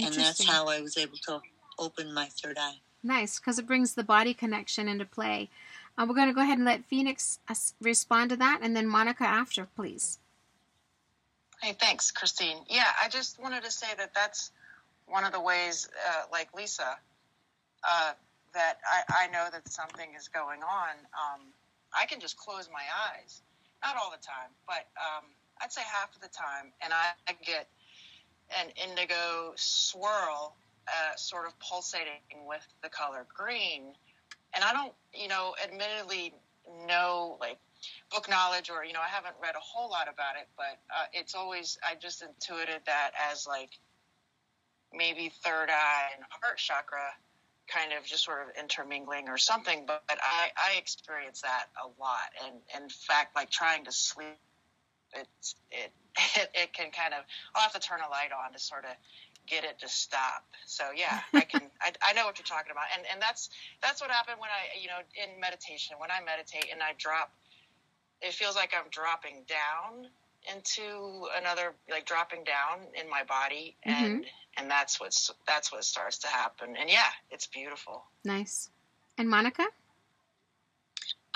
And 0.00 0.14
that's 0.14 0.44
how 0.44 0.68
I 0.68 0.80
was 0.80 0.96
able 0.96 1.18
to 1.26 1.40
open 1.78 2.12
my 2.12 2.26
third 2.26 2.58
eye. 2.60 2.78
Nice, 3.02 3.38
because 3.38 3.58
it 3.58 3.66
brings 3.66 3.94
the 3.94 4.04
body 4.04 4.34
connection 4.34 4.88
into 4.88 5.04
play. 5.04 5.50
Uh, 5.96 6.06
we're 6.08 6.14
going 6.14 6.28
to 6.28 6.34
go 6.34 6.40
ahead 6.40 6.58
and 6.58 6.64
let 6.64 6.84
Phoenix 6.84 7.38
uh, 7.48 7.54
respond 7.80 8.30
to 8.30 8.36
that, 8.36 8.60
and 8.62 8.76
then 8.76 8.86
Monica 8.86 9.24
after, 9.24 9.66
please. 9.76 10.18
Hey, 11.60 11.76
thanks, 11.78 12.10
Christine. 12.10 12.58
Yeah, 12.68 12.88
I 13.02 13.08
just 13.08 13.40
wanted 13.40 13.64
to 13.64 13.70
say 13.70 13.88
that 13.96 14.12
that's 14.14 14.50
one 15.06 15.24
of 15.24 15.32
the 15.32 15.40
ways, 15.40 15.88
uh, 16.10 16.22
like 16.32 16.54
Lisa, 16.54 16.96
uh, 17.88 18.12
that 18.54 18.78
I, 18.88 19.24
I, 19.24 19.26
know 19.32 19.48
that 19.50 19.68
something 19.68 20.10
is 20.16 20.28
going 20.28 20.62
on, 20.62 20.90
um, 21.12 21.40
I 21.92 22.06
can 22.06 22.20
just 22.20 22.36
close 22.36 22.68
my 22.72 22.82
eyes. 23.12 23.42
Not 23.82 23.96
all 23.96 24.10
the 24.10 24.24
time, 24.24 24.50
but 24.66 24.86
um, 24.96 25.24
I'd 25.60 25.72
say 25.72 25.82
half 25.82 26.14
of 26.14 26.22
the 26.22 26.28
time, 26.28 26.72
and 26.80 26.92
I, 26.92 27.10
I 27.28 27.34
get 27.44 27.68
an 28.60 28.70
indigo 28.88 29.52
swirl 29.56 30.56
uh, 30.88 31.16
sort 31.16 31.46
of 31.46 31.58
pulsating 31.60 32.46
with 32.46 32.66
the 32.82 32.88
color 32.88 33.26
green. 33.34 33.94
And 34.54 34.62
I 34.62 34.72
don't, 34.72 34.92
you 35.12 35.28
know, 35.28 35.54
admittedly 35.62 36.34
know 36.86 37.36
like 37.40 37.58
book 38.10 38.28
knowledge 38.28 38.70
or, 38.70 38.84
you 38.84 38.92
know, 38.92 39.00
I 39.00 39.08
haven't 39.08 39.34
read 39.42 39.54
a 39.56 39.60
whole 39.60 39.90
lot 39.90 40.08
about 40.12 40.36
it, 40.36 40.48
but 40.56 40.78
uh, 40.90 41.06
it's 41.12 41.34
always, 41.34 41.78
I 41.82 41.94
just 41.94 42.22
intuited 42.22 42.82
that 42.86 43.10
as 43.30 43.46
like 43.46 43.70
maybe 44.96 45.32
third 45.42 45.70
eye 45.70 46.08
and 46.16 46.24
heart 46.30 46.58
chakra 46.58 47.12
kind 47.66 47.92
of 47.92 48.04
just 48.04 48.24
sort 48.24 48.42
of 48.42 48.48
intermingling 48.58 49.28
or 49.28 49.38
something. 49.38 49.84
But, 49.86 50.02
but 50.08 50.18
I, 50.22 50.50
I 50.56 50.78
experience 50.78 51.42
that 51.42 51.66
a 51.82 51.88
lot. 52.00 52.30
And 52.44 52.56
in 52.82 52.88
fact, 52.88 53.34
like 53.34 53.50
trying 53.50 53.84
to 53.84 53.92
sleep, 53.92 54.38
it's, 55.14 55.54
it, 55.70 55.92
it, 56.36 56.50
it 56.54 56.72
can 56.72 56.90
kind 56.90 57.14
of, 57.14 57.24
I'll 57.54 57.62
have 57.62 57.72
to 57.72 57.80
turn 57.80 58.00
a 58.06 58.10
light 58.10 58.30
on 58.32 58.52
to 58.52 58.58
sort 58.58 58.84
of 58.84 58.90
get 59.46 59.64
it 59.64 59.78
to 59.80 59.88
stop. 59.88 60.44
So 60.66 60.84
yeah, 60.94 61.20
I 61.32 61.40
can, 61.52 61.62
I, 61.80 61.92
I 62.02 62.12
know 62.12 62.26
what 62.26 62.38
you're 62.38 62.46
talking 62.46 62.72
about. 62.72 62.84
And, 62.96 63.06
and 63.12 63.20
that's, 63.20 63.50
that's 63.82 64.00
what 64.00 64.10
happened 64.10 64.36
when 64.40 64.50
I, 64.50 64.80
you 64.80 64.88
know, 64.88 65.00
in 65.16 65.40
meditation, 65.40 65.96
when 65.98 66.10
I 66.10 66.20
meditate 66.24 66.68
and 66.72 66.82
I 66.82 66.92
drop, 66.98 67.32
it 68.20 68.32
feels 68.32 68.56
like 68.56 68.72
I'm 68.76 68.88
dropping 68.90 69.44
down 69.48 70.08
into 70.52 71.26
another 71.38 71.74
like 71.90 72.06
dropping 72.06 72.44
down 72.44 72.86
in 73.00 73.08
my 73.08 73.22
body 73.24 73.76
mm-hmm. 73.86 74.04
and 74.04 74.26
and 74.56 74.70
that's 74.70 75.00
what's 75.00 75.30
that's 75.46 75.72
what 75.72 75.84
starts 75.84 76.18
to 76.18 76.28
happen. 76.28 76.76
And 76.78 76.90
yeah 76.90 77.10
it's 77.30 77.46
beautiful. 77.46 78.04
Nice. 78.24 78.70
And 79.18 79.28
monica? 79.28 79.66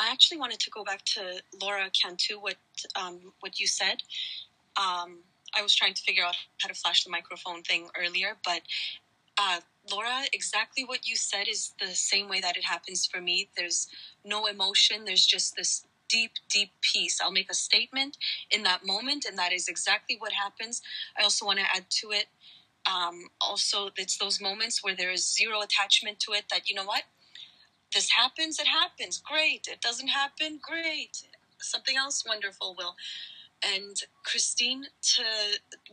I 0.00 0.10
actually 0.12 0.38
wanted 0.38 0.60
to 0.60 0.70
go 0.70 0.84
back 0.84 1.04
to 1.16 1.42
laura 1.60 1.90
cantu 1.90 2.38
what 2.40 2.56
um, 2.96 3.32
what 3.40 3.58
you 3.60 3.66
said. 3.66 4.02
Um, 4.76 5.18
i 5.54 5.62
was 5.62 5.74
trying 5.74 5.94
to 5.94 6.02
figure 6.02 6.22
out 6.22 6.36
how 6.58 6.68
to 6.68 6.74
flash 6.74 7.04
the 7.04 7.10
microphone 7.10 7.62
thing 7.62 7.88
earlier 7.98 8.36
but 8.44 8.60
uh, 9.38 9.60
laura 9.90 10.24
exactly 10.32 10.84
what 10.84 11.06
you 11.08 11.16
said 11.16 11.48
is 11.48 11.72
the 11.80 11.94
same 11.94 12.28
way 12.28 12.40
that 12.40 12.56
it 12.56 12.64
happens 12.64 13.06
for 13.06 13.20
me. 13.20 13.48
There's 13.56 13.88
no 14.24 14.46
emotion. 14.46 15.04
There's 15.04 15.24
just 15.24 15.56
this 15.56 15.84
deep, 16.08 16.32
deep 16.50 16.70
peace. 16.80 17.20
I'll 17.22 17.32
make 17.32 17.50
a 17.50 17.54
statement 17.54 18.16
in 18.50 18.62
that 18.64 18.86
moment, 18.86 19.24
and 19.24 19.38
that 19.38 19.52
is 19.52 19.68
exactly 19.68 20.16
what 20.18 20.32
happens. 20.32 20.82
I 21.18 21.22
also 21.22 21.46
want 21.46 21.58
to 21.58 21.64
add 21.74 21.90
to 21.90 22.10
it. 22.12 22.26
Um, 22.86 23.28
also, 23.40 23.90
it's 23.96 24.18
those 24.18 24.40
moments 24.40 24.82
where 24.82 24.96
there 24.96 25.10
is 25.10 25.32
zero 25.32 25.60
attachment 25.62 26.20
to 26.20 26.32
it. 26.32 26.44
That 26.50 26.68
you 26.68 26.74
know 26.74 26.84
what, 26.84 27.04
this 27.94 28.10
happens, 28.10 28.58
it 28.58 28.66
happens. 28.68 29.18
Great. 29.18 29.68
It 29.70 29.80
doesn't 29.80 30.08
happen. 30.08 30.60
Great. 30.62 31.22
Something 31.60 31.96
else 31.96 32.24
wonderful 32.26 32.74
will. 32.78 32.94
And 33.62 33.96
Christine, 34.24 34.84
to 35.14 35.22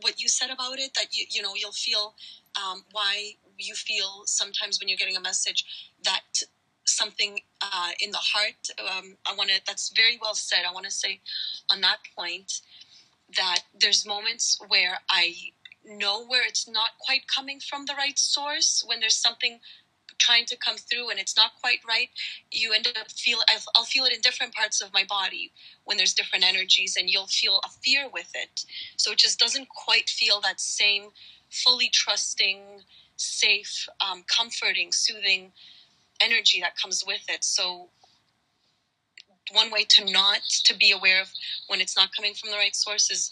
what 0.02 0.20
you 0.20 0.28
said 0.28 0.50
about 0.50 0.78
it, 0.78 0.92
that 0.94 1.16
you 1.16 1.26
you 1.30 1.42
know 1.42 1.54
you'll 1.56 1.72
feel 1.72 2.14
um, 2.56 2.84
why 2.92 3.32
you 3.58 3.74
feel 3.74 4.22
sometimes 4.26 4.78
when 4.78 4.88
you're 4.88 4.98
getting 4.98 5.16
a 5.16 5.20
message 5.20 5.64
that 6.04 6.22
something 6.86 7.40
uh, 7.60 7.90
in 8.00 8.10
the 8.10 8.18
heart. 8.18 8.70
Um, 8.78 9.16
I 9.26 9.34
want 9.34 9.50
to. 9.50 9.60
That's 9.66 9.92
very 9.94 10.18
well 10.20 10.34
said. 10.34 10.60
I 10.68 10.72
want 10.72 10.86
to 10.86 10.92
say 10.92 11.20
on 11.70 11.80
that 11.82 11.98
point 12.16 12.60
that 13.36 13.60
there's 13.78 14.06
moments 14.06 14.58
where 14.68 14.98
I 15.10 15.34
know 15.84 16.24
where 16.26 16.46
it's 16.46 16.68
not 16.68 16.90
quite 17.00 17.26
coming 17.28 17.60
from 17.60 17.86
the 17.86 17.94
right 17.94 18.18
source 18.18 18.84
when 18.86 19.00
there's 19.00 19.16
something 19.16 19.60
trying 20.18 20.46
to 20.46 20.56
come 20.56 20.76
through 20.76 21.10
and 21.10 21.18
it's 21.18 21.36
not 21.36 21.50
quite 21.60 21.78
right 21.86 22.08
you 22.50 22.72
end 22.72 22.88
up 22.98 23.10
feel 23.10 23.38
I'll 23.74 23.84
feel 23.84 24.04
it 24.04 24.14
in 24.14 24.20
different 24.20 24.54
parts 24.54 24.80
of 24.80 24.92
my 24.92 25.04
body 25.04 25.52
when 25.84 25.96
there's 25.96 26.14
different 26.14 26.44
energies 26.44 26.96
and 26.98 27.10
you'll 27.10 27.26
feel 27.26 27.60
a 27.64 27.68
fear 27.68 28.08
with 28.12 28.30
it 28.34 28.64
so 28.96 29.12
it 29.12 29.18
just 29.18 29.38
doesn't 29.38 29.68
quite 29.68 30.08
feel 30.08 30.40
that 30.40 30.60
same 30.60 31.08
fully 31.50 31.90
trusting 31.92 32.60
safe 33.16 33.88
um, 34.00 34.24
comforting 34.26 34.90
soothing 34.90 35.52
energy 36.20 36.60
that 36.60 36.76
comes 36.76 37.04
with 37.06 37.22
it 37.28 37.44
so 37.44 37.88
one 39.52 39.70
way 39.70 39.84
to 39.84 40.04
not 40.10 40.40
to 40.64 40.76
be 40.76 40.90
aware 40.90 41.22
of 41.22 41.28
when 41.68 41.80
it's 41.80 41.96
not 41.96 42.14
coming 42.14 42.34
from 42.34 42.50
the 42.50 42.56
right 42.56 42.74
source 42.74 43.10
is 43.10 43.30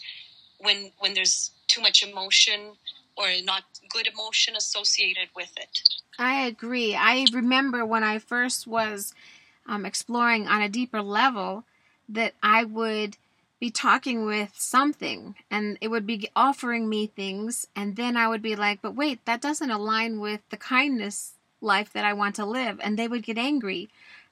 when 0.59 0.91
when 0.99 1.13
there's 1.13 1.51
too 1.67 1.81
much 1.81 2.03
emotion 2.03 2.71
or 3.17 3.27
not 3.43 3.63
good 3.89 4.07
emotion 4.07 4.55
associated 4.55 5.29
with 5.35 5.51
it 5.57 5.81
I 6.17 6.45
agree. 6.45 6.95
I 6.95 7.25
remember 7.33 7.85
when 7.85 8.03
I 8.03 8.19
first 8.19 8.67
was 8.67 9.13
um, 9.67 9.85
exploring 9.85 10.47
on 10.47 10.61
a 10.61 10.69
deeper 10.69 11.01
level 11.01 11.65
that 12.07 12.33
I 12.41 12.63
would 12.63 13.17
be 13.59 13.69
talking 13.69 14.25
with 14.25 14.51
something 14.55 15.35
and 15.49 15.77
it 15.81 15.89
would 15.89 16.05
be 16.05 16.29
offering 16.35 16.87
me 16.87 17.07
things, 17.07 17.67
and 17.75 17.95
then 17.95 18.15
I 18.15 18.27
would 18.27 18.41
be 18.41 18.55
like, 18.55 18.81
but 18.81 18.95
wait, 18.95 19.25
that 19.25 19.41
doesn't 19.41 19.71
align 19.71 20.19
with 20.19 20.41
the 20.49 20.57
kindness 20.57 21.33
life 21.65 21.91
that 21.93 22.05
I 22.05 22.13
want 22.13 22.35
to 22.35 22.45
live. 22.45 22.79
And 22.81 22.97
they 22.97 23.07
would 23.07 23.23
get 23.23 23.37
angry. 23.37 23.89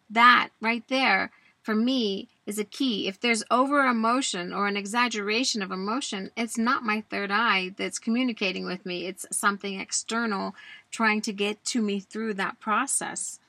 That 0.09 0.49
right 0.61 0.87
there 0.87 1.31
for 1.63 1.73
me 1.73 2.27
is 2.45 2.59
a 2.59 2.65
key. 2.65 3.07
If 3.07 3.19
there's 3.19 3.43
over 3.49 3.85
emotion 3.85 4.53
or 4.53 4.67
an 4.67 4.77
exaggeration 4.77 5.61
of 5.61 5.71
emotion, 5.71 6.29
it's 6.35 6.57
not 6.57 6.83
my 6.83 7.01
third 7.09 7.31
eye 7.31 7.73
that's 7.77 7.99
communicating 7.99 8.65
with 8.65 8.85
me. 8.85 9.07
It's 9.07 9.25
something 9.31 9.79
external 9.79 10.55
trying 10.91 11.21
to 11.21 11.33
get 11.33 11.63
to 11.65 11.81
me 11.81 11.99
through 11.99 12.35
that 12.35 12.59
process. 12.59 13.39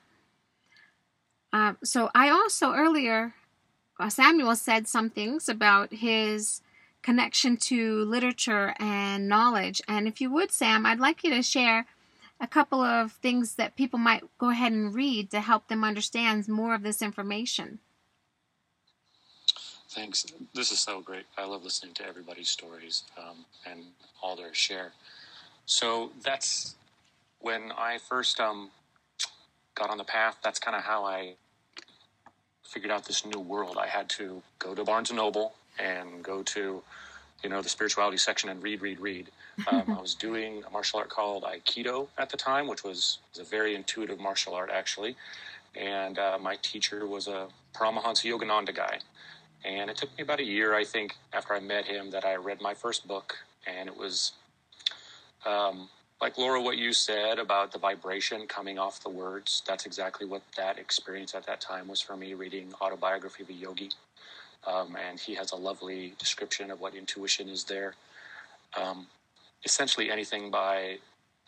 Uh, 1.53 1.75
so 1.83 2.11
I 2.15 2.31
also 2.31 2.73
earlier, 2.73 3.35
uh, 3.99 4.09
Samuel 4.09 4.57
said 4.57 4.89
some 4.89 5.11
things 5.11 5.49
about 5.49 5.93
his 5.93 6.63
connection 7.03 7.57
to 7.57 8.05
literature 8.05 8.75
and 8.79 9.29
knowledge. 9.29 9.83
And 9.87 10.09
if 10.09 10.21
you 10.21 10.33
would, 10.33 10.51
Sam, 10.51 10.87
I'd 10.87 10.99
like 10.99 11.23
you 11.23 11.31
to 11.31 11.43
share 11.43 11.87
a 12.45 12.47
couple 12.47 12.83
of 12.83 13.13
things 13.13 13.55
that 13.55 13.75
people 13.75 13.99
might 13.99 14.23
go 14.37 14.51
ahead 14.51 14.71
and 14.71 14.95
read 14.95 15.31
to 15.31 15.41
help 15.41 15.69
them 15.69 15.83
understand 15.83 16.47
more 16.47 16.75
of 16.75 16.83
this 16.83 17.01
information. 17.01 17.79
Thanks. 19.89 20.27
This 20.55 20.71
is 20.71 20.79
so 20.79 21.01
great. 21.01 21.25
I 21.39 21.47
love 21.47 21.65
listening 21.65 21.95
to 21.95 22.07
everybody's 22.07 22.51
stories 22.51 23.05
um, 23.17 23.47
and 23.65 23.81
all 24.23 24.37
their 24.37 24.53
share. 24.53 24.93
So 25.65 26.11
that's 26.23 26.75
when 27.41 27.73
I 27.79 27.97
first 27.97 28.39
um, 28.41 28.71
got 29.75 29.89
on 29.89 29.97
the 29.97 30.05
path. 30.05 30.37
That's 30.45 30.59
kind 30.59 30.77
of 30.77 30.83
how 30.83 31.05
I 31.05 31.37
figured 32.63 32.93
out 32.93 33.07
this 33.07 33.25
new 33.25 33.41
world. 33.41 33.79
I 33.81 33.87
had 33.87 34.11
to 34.11 34.43
go 34.59 34.75
to 34.75 34.85
Barnes 34.85 35.09
and 35.09 35.17
Noble 35.17 35.55
and 35.79 36.23
go 36.23 36.43
to, 36.43 36.83
you 37.43 37.49
know, 37.49 37.63
the 37.63 37.71
spirituality 37.71 38.19
section 38.19 38.51
and 38.51 38.63
read, 38.63 38.83
read, 38.83 39.01
read. 39.01 39.31
Um, 39.71 39.97
I 39.97 40.01
was 40.01 40.15
doing 40.15 40.63
a 40.67 40.71
martial 40.71 40.99
art 40.99 41.09
called 41.09 41.45
Aikido 41.45 42.09
at 42.19 42.29
the 42.31 42.37
time, 42.37 42.67
which 42.67 42.85
was, 42.85 43.19
was 43.33 43.47
a 43.47 43.49
very 43.49 43.75
intuitive 43.75 44.19
martial 44.19 44.55
art 44.55 44.71
actually. 44.73 45.17
And 45.77 46.19
uh, 46.19 46.39
my 46.41 46.57
teacher 46.63 47.07
was 47.07 47.27
a 47.29 47.49
Paramahansa 47.75 48.31
Yogananda 48.31 48.75
guy. 48.75 48.99
And 49.65 49.91
it 49.91 49.97
took 49.97 50.17
me 50.17 50.23
about 50.23 50.41
a 50.41 50.45
year, 50.45 50.75
I 50.75 50.85
think, 50.85 51.17
after 51.33 51.55
I 51.55 51.61
met 51.61 51.87
him, 51.87 52.11
that 52.11 52.25
I 52.25 52.37
read 52.37 52.61
my 52.61 52.75
first 52.75 53.09
book. 53.09 53.35
And 53.67 53.89
it 53.89 53.97
was, 53.97 54.33
um, 55.47 55.89
like 56.21 56.37
Laura, 56.37 56.61
what 56.61 56.77
you 56.77 56.93
said 56.93 57.39
about 57.39 57.73
the 57.73 57.79
vibration 57.79 58.47
coming 58.47 58.79
off 58.79 59.03
the 59.03 59.09
words. 59.09 59.63
That's 59.67 59.87
exactly 59.87 60.27
what 60.27 60.43
that 60.57 60.79
experience 60.79 61.35
at 61.35 61.47
that 61.47 61.61
time 61.61 61.89
was 61.89 62.01
for 62.01 62.17
me, 62.17 62.35
reading 62.35 62.73
Autobiography 62.81 63.43
of 63.43 63.49
a 63.49 63.55
Yogi. 63.55 63.91
Um, 64.67 64.97
and 65.09 65.19
he 65.19 65.35
has 65.35 65.53
a 65.53 65.57
lovely 65.57 66.15
description 66.19 66.71
of 66.71 66.81
what 66.81 66.95
intuition 66.95 67.49
is 67.49 67.65
there. 67.65 67.95
Um, 68.77 69.07
essentially, 69.65 70.11
anything 70.11 70.51
by 70.51 70.99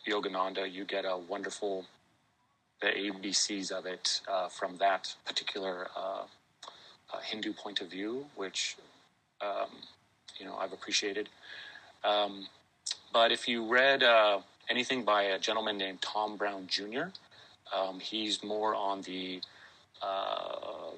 Yogananda, 0.07 0.71
you 0.71 0.85
get 0.85 1.05
a 1.05 1.17
wonderful 1.17 1.85
the 2.81 2.87
ABCs 2.87 3.71
of 3.71 3.85
it 3.85 4.21
uh, 4.31 4.47
from 4.49 4.77
that 4.77 5.15
particular 5.25 5.87
uh, 5.95 6.23
uh, 7.13 7.19
Hindu 7.23 7.53
point 7.53 7.81
of 7.81 7.89
view, 7.89 8.25
which 8.35 8.77
um, 9.41 9.69
you 10.39 10.45
know 10.45 10.55
I've 10.55 10.73
appreciated. 10.73 11.29
Um, 12.03 12.47
but 13.11 13.31
if 13.31 13.47
you 13.47 13.65
read 13.67 14.03
uh, 14.03 14.39
anything 14.69 15.03
by 15.03 15.23
a 15.23 15.39
gentleman 15.39 15.77
named 15.77 16.01
Tom 16.01 16.37
Brown 16.37 16.67
Jr., 16.67 17.05
um, 17.75 17.99
he's 17.99 18.43
more 18.43 18.75
on 18.75 19.01
the 19.01 19.41
uh, 20.01 20.91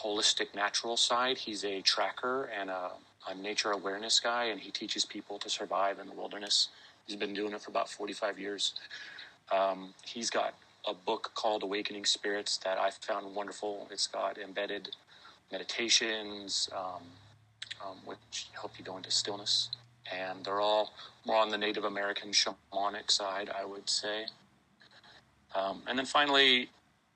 holistic 0.00 0.54
natural 0.54 0.96
side. 0.96 1.38
He's 1.38 1.64
a 1.64 1.80
tracker 1.82 2.44
and 2.58 2.70
a, 2.70 2.92
a 3.28 3.34
nature 3.34 3.72
awareness 3.72 4.20
guy, 4.20 4.44
and 4.44 4.60
he 4.60 4.70
teaches 4.70 5.04
people 5.04 5.38
to 5.38 5.50
survive 5.50 5.98
in 5.98 6.06
the 6.06 6.14
wilderness. 6.14 6.68
He's 7.06 7.16
been 7.16 7.34
doing 7.34 7.52
it 7.52 7.60
for 7.60 7.70
about 7.70 7.88
45 7.88 8.38
years. 8.38 8.74
Um, 9.52 9.94
he's 10.04 10.30
got 10.30 10.54
a 10.86 10.94
book 10.94 11.32
called 11.34 11.62
Awakening 11.62 12.04
Spirits 12.04 12.58
that 12.58 12.78
I 12.78 12.90
found 12.90 13.34
wonderful. 13.34 13.88
It's 13.90 14.06
got 14.06 14.38
embedded 14.38 14.90
meditations, 15.50 16.68
um, 16.74 17.02
um, 17.84 17.96
which 18.04 18.48
help 18.52 18.72
you 18.78 18.84
go 18.84 18.96
into 18.96 19.10
stillness. 19.10 19.70
And 20.12 20.44
they're 20.44 20.60
all 20.60 20.92
more 21.24 21.38
on 21.38 21.50
the 21.50 21.58
Native 21.58 21.84
American 21.84 22.30
shamanic 22.30 23.10
side, 23.10 23.50
I 23.56 23.64
would 23.64 23.88
say. 23.90 24.26
Um, 25.54 25.82
and 25.88 25.98
then 25.98 26.06
finally, 26.06 26.68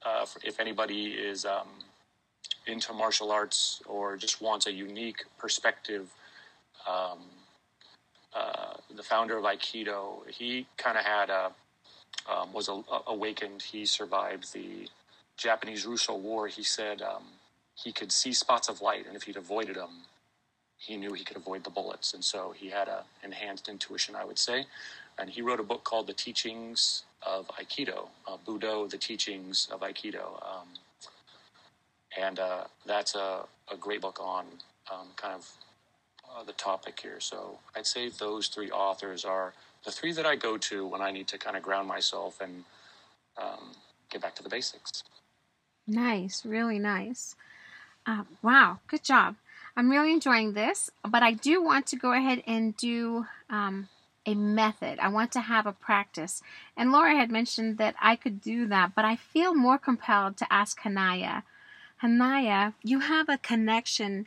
uh, 0.04 0.26
if 0.42 0.58
anybody 0.58 1.12
is 1.12 1.44
um, 1.44 1.68
into 2.70 2.92
martial 2.92 3.30
arts 3.30 3.82
or 3.86 4.16
just 4.16 4.40
wants 4.40 4.66
a 4.66 4.72
unique 4.72 5.24
perspective, 5.38 6.08
um, 6.88 7.18
uh, 8.34 8.74
the 8.94 9.02
founder 9.02 9.36
of 9.36 9.44
Aikido, 9.44 10.28
he 10.28 10.66
kind 10.76 10.96
of 10.96 11.04
had 11.04 11.30
a 11.30 11.50
um, 12.30 12.52
was 12.52 12.68
a, 12.68 12.82
awakened. 13.06 13.62
He 13.62 13.86
survived 13.86 14.52
the 14.52 14.88
Japanese 15.36 15.86
Russo 15.86 16.14
War. 16.14 16.46
He 16.48 16.62
said 16.62 17.02
um, 17.02 17.24
he 17.74 17.92
could 17.92 18.12
see 18.12 18.32
spots 18.32 18.68
of 18.68 18.80
light, 18.82 19.06
and 19.06 19.16
if 19.16 19.24
he'd 19.24 19.36
avoided 19.36 19.76
them, 19.76 20.04
he 20.76 20.96
knew 20.96 21.12
he 21.12 21.24
could 21.24 21.36
avoid 21.36 21.64
the 21.64 21.70
bullets. 21.70 22.14
And 22.14 22.24
so 22.24 22.54
he 22.56 22.70
had 22.70 22.88
a 22.88 23.04
enhanced 23.22 23.68
intuition, 23.68 24.14
I 24.16 24.24
would 24.24 24.38
say. 24.38 24.66
And 25.18 25.28
he 25.28 25.42
wrote 25.42 25.60
a 25.60 25.64
book 25.64 25.84
called 25.84 26.06
The 26.06 26.14
Teachings 26.14 27.04
of 27.22 27.48
Aikido, 27.48 28.08
uh, 28.26 28.36
Budo, 28.46 28.88
The 28.88 28.96
Teachings 28.96 29.68
of 29.70 29.80
Aikido. 29.80 30.42
Um, 30.42 30.68
and 32.18 32.38
uh, 32.38 32.64
that's 32.86 33.14
a, 33.14 33.44
a, 33.70 33.76
great 33.76 34.00
book 34.00 34.18
on 34.20 34.46
um, 34.92 35.08
kind 35.16 35.34
of 35.34 35.48
uh, 36.28 36.42
the 36.44 36.52
topic 36.52 36.98
here. 37.00 37.20
So 37.20 37.58
I'd 37.76 37.86
say 37.86 38.08
those 38.08 38.48
three 38.48 38.70
authors 38.70 39.24
are 39.24 39.52
the 39.84 39.90
three 39.90 40.12
that 40.12 40.26
I 40.26 40.36
go 40.36 40.56
to 40.58 40.86
when 40.86 41.00
I 41.00 41.10
need 41.10 41.28
to 41.28 41.38
kind 41.38 41.56
of 41.56 41.62
ground 41.62 41.88
myself 41.88 42.40
and 42.40 42.64
um, 43.40 43.72
get 44.10 44.20
back 44.20 44.34
to 44.36 44.42
the 44.42 44.48
basics. 44.48 45.02
Nice, 45.86 46.44
really 46.44 46.78
nice. 46.78 47.36
Uh, 48.06 48.24
wow, 48.42 48.78
good 48.86 49.02
job. 49.02 49.36
I'm 49.76 49.90
really 49.90 50.12
enjoying 50.12 50.52
this, 50.52 50.90
but 51.08 51.22
I 51.22 51.32
do 51.32 51.62
want 51.62 51.86
to 51.86 51.96
go 51.96 52.12
ahead 52.12 52.42
and 52.46 52.76
do 52.76 53.26
um, 53.48 53.88
a 54.26 54.34
method. 54.34 54.98
I 54.98 55.08
want 55.08 55.32
to 55.32 55.40
have 55.40 55.66
a 55.66 55.72
practice. 55.72 56.42
And 56.76 56.92
Laura 56.92 57.16
had 57.16 57.30
mentioned 57.30 57.78
that 57.78 57.94
I 58.00 58.16
could 58.16 58.40
do 58.40 58.66
that, 58.66 58.94
but 58.94 59.04
I 59.04 59.16
feel 59.16 59.54
more 59.54 59.78
compelled 59.78 60.36
to 60.38 60.52
ask 60.52 60.80
Hanaya. 60.80 61.42
Hanaya, 62.02 62.72
you 62.82 63.00
have 63.00 63.28
a 63.28 63.36
connection 63.36 64.26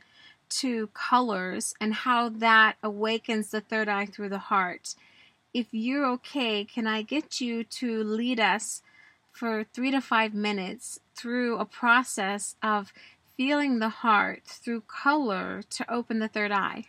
to 0.49 0.87
colors 0.93 1.73
and 1.81 1.93
how 1.93 2.29
that 2.29 2.75
awakens 2.83 3.49
the 3.49 3.61
third 3.61 3.89
eye 3.89 4.05
through 4.05 4.29
the 4.29 4.37
heart. 4.37 4.93
If 5.53 5.67
you're 5.71 6.05
okay, 6.11 6.65
can 6.65 6.85
I 6.85 7.01
get 7.01 7.41
you 7.41 7.63
to 7.63 8.03
lead 8.03 8.39
us 8.39 8.83
for 9.31 9.63
three 9.63 9.89
to 9.89 10.01
five 10.01 10.35
minutes 10.35 10.99
through 11.15 11.57
a 11.57 11.65
process 11.65 12.55
of 12.61 12.93
feeling 13.35 13.79
the 13.79 13.89
heart 13.89 14.43
through 14.45 14.81
color 14.81 15.63
to 15.71 15.91
open 15.91 16.19
the 16.19 16.27
third 16.27 16.51
eye? 16.51 16.85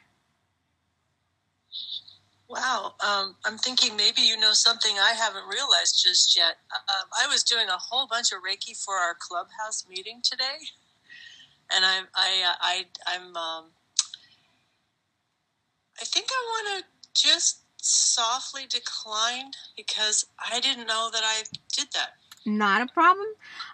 Wow. 2.55 2.95
Um, 3.05 3.35
I'm 3.45 3.59
thinking 3.59 3.97
maybe 3.97 4.23
you 4.23 4.39
know 4.39 4.53
something 4.53 4.93
I 4.97 5.13
haven't 5.13 5.49
realized 5.49 6.01
just 6.01 6.37
yet. 6.37 6.57
Uh, 6.73 7.05
I 7.21 7.27
was 7.27 7.43
doing 7.43 7.69
a 7.69 7.77
whole 7.77 8.07
bunch 8.07 8.31
of 8.31 8.39
Reiki 8.39 8.77
for 8.77 8.95
our 8.95 9.17
clubhouse 9.19 9.85
meeting 9.89 10.21
today, 10.23 10.63
and 11.75 11.85
I'm 11.85 12.05
I 12.15 12.45
uh, 12.47 12.55
I 12.61 12.85
I'm 13.09 13.37
um, 13.37 13.65
I 16.01 16.05
think 16.05 16.27
I 16.31 16.45
want 16.49 16.85
to 16.85 17.21
just 17.21 17.63
softly 17.79 18.67
decline 18.69 19.51
because 19.77 20.27
I 20.39 20.61
didn't 20.61 20.87
know 20.87 21.11
that 21.13 21.23
I 21.25 21.43
did 21.73 21.89
that. 21.95 22.11
Not 22.47 22.83
a 22.83 22.93
problem. 22.93 23.27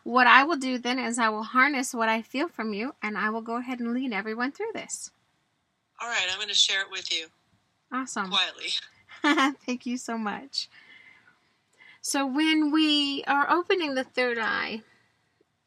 What 0.05 0.26
I 0.26 0.45
will 0.45 0.57
do 0.57 0.78
then 0.78 0.99
is 0.99 1.18
I 1.18 1.28
will 1.28 1.43
harness 1.43 1.93
what 1.93 2.09
I 2.09 2.22
feel 2.22 2.49
from 2.49 2.72
you, 2.72 2.95
and 3.03 3.18
I 3.18 3.28
will 3.28 3.43
go 3.43 3.57
ahead 3.57 3.81
and 3.81 3.93
lead 3.93 4.12
everyone 4.14 4.53
through 4.53 4.72
this. 4.72 5.11
All 6.01 6.09
right, 6.09 6.26
I'm 6.31 6.39
going 6.39 6.49
to 6.49 6.55
share 6.55 6.81
it 6.81 6.91
with 6.91 7.12
you. 7.12 7.26
Awesome. 7.93 8.30
Quietly. 9.22 9.57
Thank 9.66 9.86
you 9.86 9.97
so 9.97 10.16
much. 10.16 10.68
So, 12.01 12.26
when 12.26 12.70
we 12.70 13.22
are 13.26 13.51
opening 13.51 13.95
the 13.95 14.05
third 14.05 14.38
eye, 14.38 14.82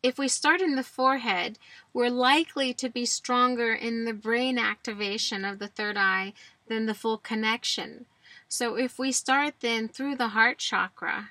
if 0.01 0.17
we 0.17 0.27
start 0.27 0.61
in 0.61 0.75
the 0.75 0.83
forehead, 0.83 1.59
we're 1.93 2.09
likely 2.09 2.73
to 2.73 2.89
be 2.89 3.05
stronger 3.05 3.73
in 3.73 4.05
the 4.05 4.13
brain 4.13 4.57
activation 4.57 5.45
of 5.45 5.59
the 5.59 5.67
third 5.67 5.95
eye 5.95 6.33
than 6.67 6.87
the 6.87 6.95
full 6.95 7.17
connection. 7.17 8.05
So, 8.47 8.75
if 8.75 8.97
we 8.97 9.11
start 9.11 9.55
then 9.59 9.87
through 9.87 10.15
the 10.15 10.29
heart 10.29 10.57
chakra, 10.57 11.29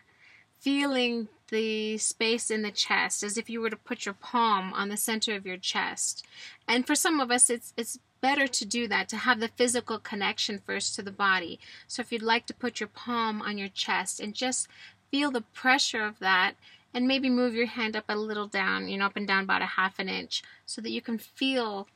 feeling 0.60 1.28
the 1.48 1.98
space 1.98 2.50
in 2.50 2.62
the 2.62 2.70
chest 2.70 3.22
as 3.22 3.36
if 3.36 3.50
you 3.50 3.60
were 3.60 3.70
to 3.70 3.76
put 3.76 4.06
your 4.06 4.14
palm 4.14 4.72
on 4.72 4.88
the 4.88 4.96
center 4.96 5.34
of 5.34 5.44
your 5.44 5.58
chest. 5.58 6.24
And 6.66 6.86
for 6.86 6.94
some 6.94 7.20
of 7.20 7.30
us, 7.30 7.50
it's, 7.50 7.74
it's 7.76 7.98
better 8.22 8.46
to 8.46 8.64
do 8.64 8.88
that, 8.88 9.08
to 9.10 9.18
have 9.18 9.40
the 9.40 9.48
physical 9.48 9.98
connection 9.98 10.58
first 10.64 10.94
to 10.94 11.02
the 11.02 11.10
body. 11.10 11.60
So 11.86 12.00
if 12.00 12.10
you'd 12.10 12.22
like 12.22 12.46
to 12.46 12.54
put 12.54 12.80
your 12.80 12.88
palm 12.88 13.42
on 13.42 13.58
your 13.58 13.68
chest 13.68 14.20
and 14.20 14.32
just 14.32 14.68
feel 15.10 15.30
the 15.30 15.42
pressure 15.42 16.02
of 16.02 16.18
that 16.20 16.54
and 16.94 17.06
maybe 17.06 17.28
move 17.28 17.54
your 17.54 17.66
hand 17.66 17.96
up 17.96 18.04
a 18.08 18.16
little 18.16 18.46
down, 18.46 18.88
you 18.88 18.96
know, 18.96 19.06
up 19.06 19.16
and 19.16 19.26
down 19.26 19.44
about 19.44 19.60
a 19.60 19.66
half 19.66 19.98
an 19.98 20.08
inch 20.08 20.42
so 20.64 20.80
that 20.80 20.92
you 20.92 21.02
can 21.02 21.18
feel 21.18 21.88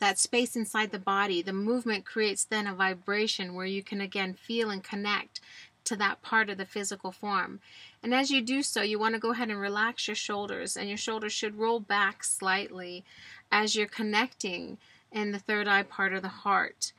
that 0.00 0.18
space 0.18 0.56
inside 0.56 0.90
the 0.90 0.98
body. 0.98 1.40
The 1.40 1.52
movement 1.54 2.04
creates 2.04 2.44
then 2.44 2.66
a 2.66 2.74
vibration 2.74 3.54
where 3.54 3.66
you 3.66 3.82
can 3.82 4.00
again 4.00 4.34
feel 4.34 4.68
and 4.68 4.84
connect 4.84 5.40
to 5.84 5.96
that 5.96 6.20
part 6.20 6.50
of 6.50 6.58
the 6.58 6.66
physical 6.66 7.12
form. 7.12 7.60
And 8.02 8.12
as 8.12 8.30
you 8.30 8.42
do 8.42 8.62
so, 8.62 8.82
you 8.82 8.98
want 8.98 9.14
to 9.14 9.20
go 9.20 9.30
ahead 9.30 9.50
and 9.50 9.60
relax 9.60 10.08
your 10.08 10.16
shoulders, 10.16 10.76
and 10.76 10.88
your 10.88 10.98
shoulders 10.98 11.32
should 11.32 11.58
roll 11.58 11.80
back 11.80 12.24
slightly 12.24 13.04
as 13.50 13.76
you're 13.76 13.86
connecting 13.86 14.78
in 15.16 15.32
the 15.32 15.38
third 15.38 15.66
eye 15.66 15.82
part 15.82 16.12
of 16.12 16.20
the 16.20 16.28
heart. 16.28 16.92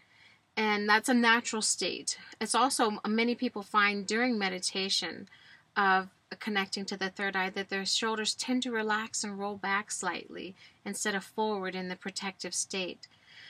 And 0.58 0.90
that's 0.90 1.08
a 1.08 1.14
natural 1.14 1.62
state. 1.62 2.18
It's 2.42 2.56
also, 2.56 3.00
many 3.08 3.36
people 3.36 3.62
find 3.62 4.08
during 4.08 4.40
meditation 4.40 5.30
of 5.78 6.10
connecting 6.40 6.84
to 6.86 6.98
the 6.98 7.10
third 7.10 7.36
eye 7.36 7.52
that 7.52 7.70
their 7.70 7.86
shoulders 7.86 8.34
tend 8.34 8.64
to 8.64 8.72
relax 8.72 9.24
and 9.24 9.38
roll 9.38 9.56
back 9.56 9.92
slightly 9.92 10.56
instead 10.84 11.14
of 11.14 11.24
forward 11.24 11.76
in 11.76 11.90
the 11.90 11.96
protective 11.96 12.56
state. 12.56 13.08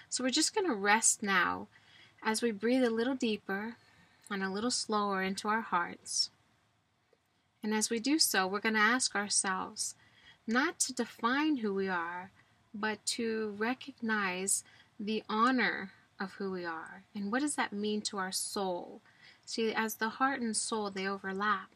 So 0.10 0.22
we're 0.22 0.32
just 0.32 0.54
going 0.54 0.68
to 0.68 0.76
rest 0.76 1.24
now 1.24 1.68
as 2.22 2.42
we 2.42 2.52
breathe 2.52 2.84
a 2.84 2.90
little 2.90 3.16
deeper 3.16 3.78
and 4.30 4.44
a 4.44 4.50
little 4.50 4.72
slower 4.72 5.24
into 5.24 5.48
our 5.48 5.62
hearts. 5.62 6.30
And 7.64 7.74
as 7.74 7.90
we 7.90 8.00
do 8.00 8.20
so, 8.20 8.46
we're 8.46 8.60
going 8.60 8.76
to 8.76 8.82
ask 8.82 9.16
ourselves 9.16 9.96
not 10.46 10.78
to 10.80 10.94
define 10.94 11.58
who 11.58 11.74
we 11.74 11.88
are, 11.88 12.32
but 12.80 13.06
to 13.06 13.56
recognize 13.58 14.64
the 15.00 15.24
honor 15.30 15.92
of 16.20 16.34
who 16.34 16.52
we 16.52 16.66
are. 16.66 17.04
And 17.16 17.32
what 17.32 17.42
does 17.42 17.56
that 17.56 17.74
mean 17.74 18.02
to 18.04 18.18
our 18.18 18.32
soul? 18.32 19.02
See, 19.46 19.74
as 19.74 19.96
the 19.96 20.10
heart 20.10 20.42
and 20.42 20.56
soul, 20.56 20.90
they 20.90 21.08
overlap. 21.08 21.70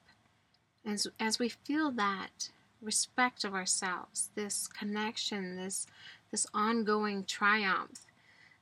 As, 0.86 1.08
as 1.20 1.40
we 1.40 1.50
feel 1.50 1.92
that 1.92 2.50
respect 2.82 3.44
of 3.44 3.54
ourselves, 3.54 4.30
this 4.36 4.68
connection, 4.68 5.56
this, 5.56 5.86
this 6.32 6.48
ongoing 6.54 7.24
triumph 7.24 8.06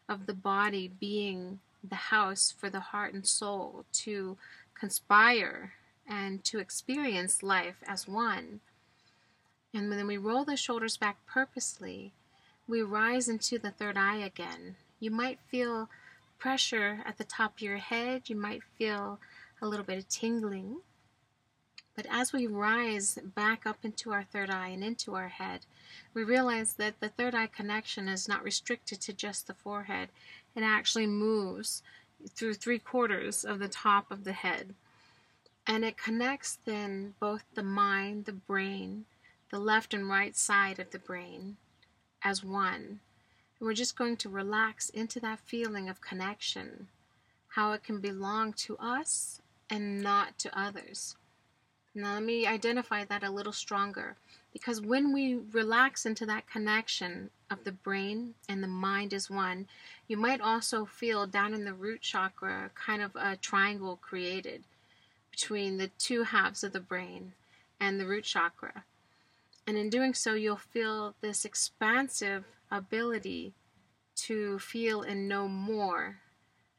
of 0.08 0.26
the 0.26 0.34
body 0.34 0.92
being 1.00 1.60
the 1.88 1.96
house 1.96 2.54
for 2.56 2.70
the 2.70 2.80
heart 2.80 3.14
and 3.14 3.26
soul 3.26 3.86
to 3.94 4.38
conspire 4.74 5.74
and 6.08 6.44
to 6.44 6.60
experience 6.60 7.44
life 7.44 7.78
as 7.88 8.08
one. 8.08 8.60
And 9.74 9.92
then 9.92 10.08
we 10.08 10.18
roll 10.18 10.44
the 10.44 10.58
shoulders 10.58 10.98
back 10.98 11.18
purposely 11.26 12.12
we 12.70 12.84
rise 12.84 13.28
into 13.28 13.58
the 13.58 13.72
third 13.72 13.98
eye 13.98 14.18
again. 14.18 14.76
You 15.00 15.10
might 15.10 15.40
feel 15.48 15.90
pressure 16.38 17.00
at 17.04 17.18
the 17.18 17.24
top 17.24 17.56
of 17.56 17.62
your 17.62 17.78
head, 17.78 18.30
you 18.30 18.36
might 18.36 18.62
feel 18.78 19.20
a 19.60 19.68
little 19.68 19.86
bit 19.86 19.98
of 19.98 20.08
tingling. 20.08 20.78
But 21.96 22.06
as 22.10 22.32
we 22.32 22.46
rise 22.46 23.18
back 23.36 23.66
up 23.66 23.80
into 23.84 24.14
our 24.14 24.24
third 24.24 24.52
eye 24.52 24.70
and 24.70 24.84
into 24.84 25.16
our 25.16 25.30
head, 25.30 25.66
we 26.14 26.24
realize 26.24 26.74
that 26.74 27.00
the 27.00 27.10
third 27.10 27.34
eye 27.34 27.48
connection 27.48 28.08
is 28.08 28.28
not 28.28 28.44
restricted 28.44 29.02
to 29.02 29.14
just 29.14 29.48
the 29.48 29.56
forehead. 29.56 30.10
It 30.56 30.62
actually 30.62 31.08
moves 31.08 31.82
through 32.30 32.54
three 32.54 32.80
quarters 32.80 33.44
of 33.44 33.60
the 33.60 33.68
top 33.68 34.12
of 34.12 34.24
the 34.24 34.34
head. 34.34 34.76
And 35.66 35.84
it 35.84 35.98
connects 35.98 36.60
then 36.66 37.16
both 37.20 37.44
the 37.56 37.64
mind, 37.64 38.26
the 38.26 38.34
brain, 38.34 39.06
the 39.50 39.60
left 39.60 39.94
and 39.94 40.08
right 40.08 40.38
side 40.38 40.80
of 40.80 40.92
the 40.92 41.00
brain, 41.00 41.58
as 42.24 42.44
one. 42.44 43.00
And 43.60 43.68
we're 43.68 43.74
just 43.74 43.98
going 43.98 44.18
to 44.18 44.30
relax 44.30 44.90
into 44.90 45.20
that 45.20 45.40
feeling 45.40 45.90
of 45.90 46.02
connection, 46.02 46.88
how 47.50 47.72
it 47.74 47.84
can 47.84 48.00
belong 48.00 48.54
to 48.54 48.78
us 48.78 49.42
and 49.70 50.02
not 50.02 50.38
to 50.40 50.60
others. 50.60 51.16
Now, 51.96 52.14
let 52.14 52.24
me 52.24 52.46
identify 52.46 53.04
that 53.06 53.24
a 53.24 53.32
little 53.32 53.52
stronger 53.52 54.16
because 54.54 54.82
when 54.82 55.14
we 55.14 55.36
relax 55.52 56.06
into 56.06 56.26
that 56.26 56.50
connection 56.50 57.30
of 57.50 57.64
the 57.64 57.72
brain 57.72 58.36
and 58.48 58.64
the 58.64 58.68
mind 58.68 59.14
as 59.14 59.30
one, 59.30 59.68
you 60.08 60.18
might 60.18 60.42
also 60.42 60.86
feel 60.86 61.28
down 61.28 61.54
in 61.54 61.66
the 61.66 61.74
root 61.74 62.02
chakra 62.02 62.72
kind 62.76 63.02
of 63.02 63.16
a 63.16 63.36
triangle 63.38 63.98
created 64.02 64.64
between 65.32 65.78
the 65.78 65.90
two 66.00 66.24
halves 66.24 66.64
of 66.64 66.74
the 66.74 66.80
brain 66.80 67.34
and 67.80 68.00
the 68.00 68.06
root 68.06 68.24
chakra. 68.24 68.84
And 69.70 69.78
in 69.78 69.92
doing 69.92 70.16
so, 70.16 70.34
you'll 70.34 70.56
feel 70.56 71.14
this 71.22 71.46
expansive 71.46 72.44
ability 72.72 73.54
to 74.16 74.58
feel 74.58 75.04
and 75.04 75.30
know 75.30 75.48
more 75.48 76.22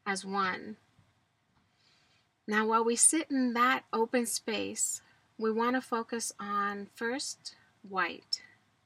as 0.04 0.24
one. 0.24 0.76
Now, 2.48 2.66
while 2.66 2.84
we 2.84 2.96
sit 2.96 3.30
in 3.30 3.52
that 3.52 3.84
open 3.92 4.26
space, 4.26 5.02
we 5.38 5.52
want 5.52 5.76
to 5.76 5.80
focus 5.80 6.32
on 6.40 6.88
first 6.92 7.54
white, 7.88 8.42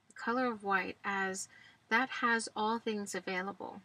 the 0.08 0.12
color 0.12 0.52
of 0.52 0.62
white, 0.62 0.98
as 1.02 1.48
that 1.88 2.10
has 2.20 2.46
all 2.54 2.78
things 2.78 3.14
available. 3.14 3.80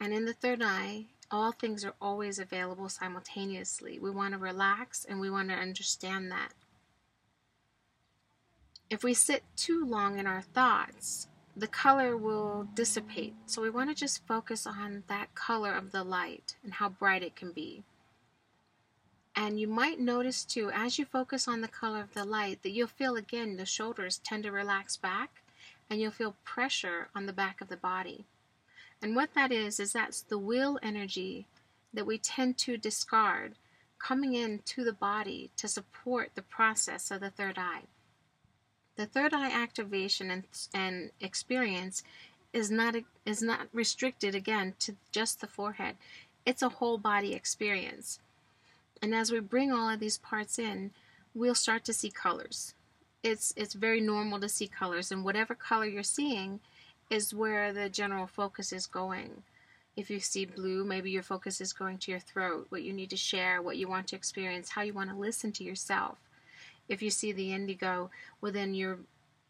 And 0.00 0.14
in 0.14 0.24
the 0.24 0.32
third 0.32 0.62
eye, 0.62 1.08
all 1.30 1.52
things 1.52 1.84
are 1.84 1.94
always 2.00 2.38
available 2.38 2.88
simultaneously. 2.88 3.98
We 3.98 4.10
want 4.10 4.32
to 4.32 4.38
relax 4.38 5.04
and 5.04 5.20
we 5.20 5.28
want 5.28 5.50
to 5.50 5.54
understand 5.56 6.32
that. 6.32 6.54
If 8.90 9.04
we 9.04 9.14
sit 9.14 9.44
too 9.56 9.84
long 9.84 10.18
in 10.18 10.26
our 10.26 10.42
thoughts, 10.42 11.28
the 11.56 11.68
color 11.68 12.16
will 12.16 12.66
dissipate. 12.74 13.34
So 13.46 13.62
we 13.62 13.70
want 13.70 13.88
to 13.88 13.94
just 13.94 14.26
focus 14.26 14.66
on 14.66 15.04
that 15.06 15.32
color 15.36 15.72
of 15.72 15.92
the 15.92 16.02
light 16.02 16.56
and 16.64 16.74
how 16.74 16.88
bright 16.88 17.22
it 17.22 17.36
can 17.36 17.52
be. 17.52 17.84
And 19.36 19.60
you 19.60 19.68
might 19.68 20.00
notice 20.00 20.44
too, 20.44 20.72
as 20.74 20.98
you 20.98 21.04
focus 21.04 21.46
on 21.46 21.60
the 21.60 21.68
color 21.68 22.00
of 22.00 22.14
the 22.14 22.24
light, 22.24 22.64
that 22.64 22.72
you'll 22.72 22.88
feel 22.88 23.14
again 23.14 23.56
the 23.56 23.64
shoulders 23.64 24.18
tend 24.18 24.42
to 24.42 24.50
relax 24.50 24.96
back 24.96 25.42
and 25.88 26.00
you'll 26.00 26.10
feel 26.10 26.34
pressure 26.44 27.08
on 27.14 27.26
the 27.26 27.32
back 27.32 27.60
of 27.60 27.68
the 27.68 27.76
body. 27.76 28.24
And 29.00 29.14
what 29.14 29.34
that 29.34 29.52
is, 29.52 29.78
is 29.78 29.92
that's 29.92 30.22
the 30.22 30.38
will 30.38 30.80
energy 30.82 31.46
that 31.94 32.06
we 32.06 32.18
tend 32.18 32.58
to 32.58 32.76
discard 32.76 33.54
coming 33.98 34.34
into 34.34 34.82
the 34.82 34.92
body 34.92 35.50
to 35.56 35.68
support 35.68 36.30
the 36.34 36.42
process 36.42 37.10
of 37.10 37.20
the 37.20 37.30
third 37.30 37.56
eye. 37.56 37.82
The 39.00 39.06
third 39.06 39.32
eye 39.32 39.50
activation 39.50 40.30
and, 40.30 40.44
and 40.74 41.10
experience 41.22 42.02
is 42.52 42.70
not 42.70 42.96
is 43.24 43.40
not 43.40 43.68
restricted 43.72 44.34
again 44.34 44.74
to 44.80 44.94
just 45.10 45.40
the 45.40 45.46
forehead. 45.46 45.96
It's 46.44 46.60
a 46.60 46.68
whole 46.68 46.98
body 46.98 47.32
experience. 47.32 48.18
And 49.00 49.14
as 49.14 49.32
we 49.32 49.40
bring 49.40 49.72
all 49.72 49.88
of 49.88 50.00
these 50.00 50.18
parts 50.18 50.58
in, 50.58 50.90
we'll 51.34 51.54
start 51.54 51.82
to 51.86 51.94
see 51.94 52.10
colors. 52.10 52.74
It's 53.22 53.54
it's 53.56 53.72
very 53.72 54.02
normal 54.02 54.38
to 54.38 54.50
see 54.50 54.68
colors 54.68 55.10
and 55.10 55.24
whatever 55.24 55.54
color 55.54 55.86
you're 55.86 56.02
seeing 56.02 56.60
is 57.08 57.32
where 57.32 57.72
the 57.72 57.88
general 57.88 58.26
focus 58.26 58.70
is 58.70 58.86
going. 58.86 59.44
If 59.96 60.10
you 60.10 60.20
see 60.20 60.44
blue, 60.44 60.84
maybe 60.84 61.10
your 61.10 61.22
focus 61.22 61.62
is 61.62 61.72
going 61.72 61.96
to 62.00 62.10
your 62.10 62.20
throat, 62.20 62.66
what 62.68 62.82
you 62.82 62.92
need 62.92 63.08
to 63.08 63.16
share, 63.16 63.62
what 63.62 63.78
you 63.78 63.88
want 63.88 64.08
to 64.08 64.16
experience, 64.16 64.68
how 64.68 64.82
you 64.82 64.92
want 64.92 65.08
to 65.08 65.16
listen 65.16 65.52
to 65.52 65.64
yourself. 65.64 66.18
If 66.90 67.00
you 67.00 67.08
see 67.08 67.32
the 67.32 67.54
indigo, 67.54 68.10
well, 68.42 68.52
then 68.52 68.74
you're 68.74 68.98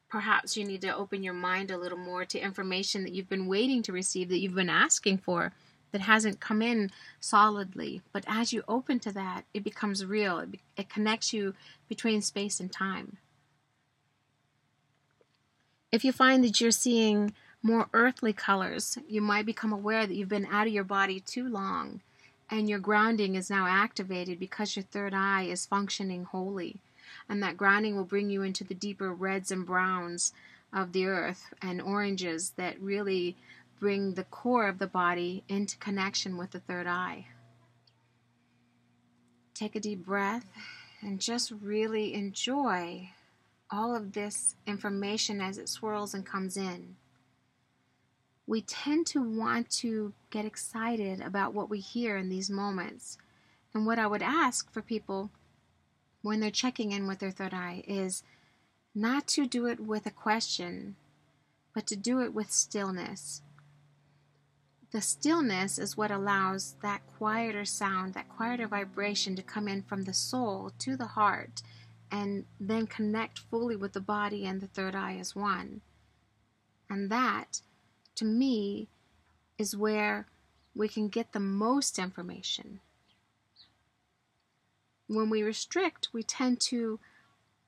perhaps 0.08 0.56
you 0.56 0.64
need 0.64 0.82
to 0.82 0.94
open 0.94 1.22
your 1.22 1.34
mind 1.34 1.70
a 1.70 1.78
little 1.78 1.98
more 1.98 2.24
to 2.24 2.38
information 2.38 3.02
that 3.04 3.12
you've 3.12 3.28
been 3.28 3.46
waiting 3.46 3.82
to 3.82 3.92
receive, 3.92 4.28
that 4.28 4.38
you've 4.38 4.54
been 4.54 4.70
asking 4.70 5.18
for. 5.18 5.52
that 5.92 6.02
hasn't 6.02 6.40
come 6.40 6.62
in 6.62 6.90
solidly. 7.18 8.02
But 8.12 8.24
as 8.26 8.52
you 8.52 8.62
open 8.68 9.00
to 9.00 9.12
that, 9.12 9.44
it 9.52 9.64
becomes 9.64 10.04
real. 10.04 10.38
It, 10.38 10.60
it 10.76 10.88
connects 10.88 11.32
you 11.32 11.54
between 11.88 12.22
space 12.22 12.60
and 12.60 12.70
time. 12.72 13.18
If 15.90 16.04
you 16.04 16.12
find 16.12 16.44
that 16.44 16.60
you're 16.60 16.70
seeing 16.70 17.32
more 17.62 17.88
earthly 17.92 18.32
colors, 18.32 18.98
you 19.08 19.20
might 19.20 19.44
become 19.44 19.72
aware 19.72 20.06
that 20.06 20.14
you've 20.14 20.28
been 20.28 20.46
out 20.46 20.66
of 20.66 20.72
your 20.72 20.84
body 20.84 21.20
too 21.20 21.48
long 21.48 22.00
and 22.48 22.68
your 22.68 22.78
grounding 22.78 23.34
is 23.34 23.50
now 23.50 23.66
activated 23.66 24.38
because 24.38 24.76
your 24.76 24.84
third 24.84 25.14
eye 25.14 25.42
is 25.42 25.66
functioning 25.66 26.24
wholly. 26.24 26.76
And 27.30 27.40
that 27.44 27.56
grounding 27.56 27.96
will 27.96 28.04
bring 28.04 28.28
you 28.28 28.42
into 28.42 28.64
the 28.64 28.74
deeper 28.74 29.14
reds 29.14 29.52
and 29.52 29.64
browns 29.64 30.32
of 30.72 30.90
the 30.90 31.06
earth 31.06 31.54
and 31.62 31.80
oranges 31.80 32.50
that 32.56 32.80
really 32.82 33.36
bring 33.78 34.14
the 34.14 34.24
core 34.24 34.68
of 34.68 34.80
the 34.80 34.88
body 34.88 35.44
into 35.48 35.78
connection 35.78 36.36
with 36.36 36.50
the 36.50 36.58
third 36.58 36.88
eye. 36.88 37.28
Take 39.54 39.76
a 39.76 39.80
deep 39.80 40.04
breath 40.04 40.50
and 41.00 41.20
just 41.20 41.52
really 41.62 42.14
enjoy 42.14 43.10
all 43.70 43.94
of 43.94 44.12
this 44.12 44.56
information 44.66 45.40
as 45.40 45.56
it 45.56 45.68
swirls 45.68 46.14
and 46.14 46.26
comes 46.26 46.56
in. 46.56 46.96
We 48.44 48.62
tend 48.62 49.06
to 49.08 49.22
want 49.22 49.70
to 49.78 50.12
get 50.30 50.44
excited 50.44 51.20
about 51.20 51.54
what 51.54 51.70
we 51.70 51.78
hear 51.78 52.16
in 52.16 52.28
these 52.28 52.50
moments. 52.50 53.18
And 53.72 53.86
what 53.86 54.00
I 54.00 54.08
would 54.08 54.22
ask 54.22 54.68
for 54.72 54.82
people 54.82 55.30
when 56.22 56.40
they're 56.40 56.50
checking 56.50 56.92
in 56.92 57.06
with 57.06 57.18
their 57.18 57.30
third 57.30 57.54
eye 57.54 57.82
is 57.86 58.22
not 58.94 59.26
to 59.28 59.46
do 59.46 59.66
it 59.66 59.80
with 59.80 60.06
a 60.06 60.10
question, 60.10 60.96
but 61.74 61.86
to 61.86 61.96
do 61.96 62.20
it 62.20 62.34
with 62.34 62.50
stillness. 62.50 63.42
The 64.90 65.00
stillness 65.00 65.78
is 65.78 65.96
what 65.96 66.10
allows 66.10 66.74
that 66.82 67.06
quieter 67.06 67.64
sound, 67.64 68.14
that 68.14 68.28
quieter 68.28 68.66
vibration 68.66 69.36
to 69.36 69.42
come 69.42 69.68
in 69.68 69.82
from 69.82 70.02
the 70.02 70.14
soul 70.14 70.72
to 70.80 70.96
the 70.96 71.06
heart 71.06 71.62
and 72.10 72.44
then 72.58 72.88
connect 72.88 73.38
fully 73.38 73.76
with 73.76 73.92
the 73.92 74.00
body 74.00 74.44
and 74.44 74.60
the 74.60 74.66
third 74.66 74.96
eye 74.96 75.16
as 75.20 75.36
one. 75.36 75.80
And 76.88 77.08
that, 77.08 77.60
to 78.16 78.24
me, 78.24 78.88
is 79.58 79.76
where 79.76 80.26
we 80.74 80.88
can 80.88 81.08
get 81.08 81.32
the 81.32 81.40
most 81.40 81.98
information. 81.98 82.80
When 85.10 85.28
we 85.28 85.42
restrict, 85.42 86.08
we 86.12 86.22
tend 86.22 86.60
to 86.60 87.00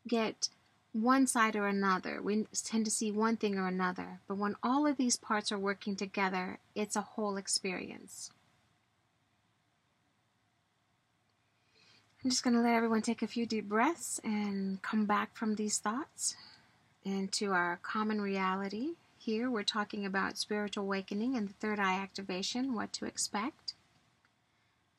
get 0.06 0.48
one 0.92 1.26
side 1.26 1.56
or 1.56 1.66
another. 1.66 2.22
We 2.22 2.46
tend 2.52 2.84
to 2.84 2.90
see 2.90 3.10
one 3.10 3.36
thing 3.36 3.58
or 3.58 3.66
another. 3.66 4.20
But 4.28 4.38
when 4.38 4.54
all 4.62 4.86
of 4.86 4.96
these 4.96 5.16
parts 5.16 5.50
are 5.50 5.58
working 5.58 5.96
together, 5.96 6.58
it's 6.76 6.94
a 6.94 7.00
whole 7.00 7.36
experience. 7.36 8.30
I'm 12.22 12.30
just 12.30 12.44
going 12.44 12.54
to 12.54 12.62
let 12.62 12.74
everyone 12.74 13.02
take 13.02 13.22
a 13.22 13.26
few 13.26 13.44
deep 13.44 13.68
breaths 13.68 14.20
and 14.22 14.80
come 14.80 15.06
back 15.06 15.34
from 15.34 15.56
these 15.56 15.78
thoughts 15.78 16.36
into 17.04 17.50
our 17.50 17.80
common 17.82 18.20
reality. 18.20 18.90
Here 19.18 19.50
we're 19.50 19.64
talking 19.64 20.06
about 20.06 20.38
spiritual 20.38 20.84
awakening 20.84 21.36
and 21.36 21.48
the 21.48 21.54
third 21.54 21.80
eye 21.80 21.98
activation, 21.98 22.74
what 22.74 22.92
to 22.92 23.06
expect. 23.06 23.74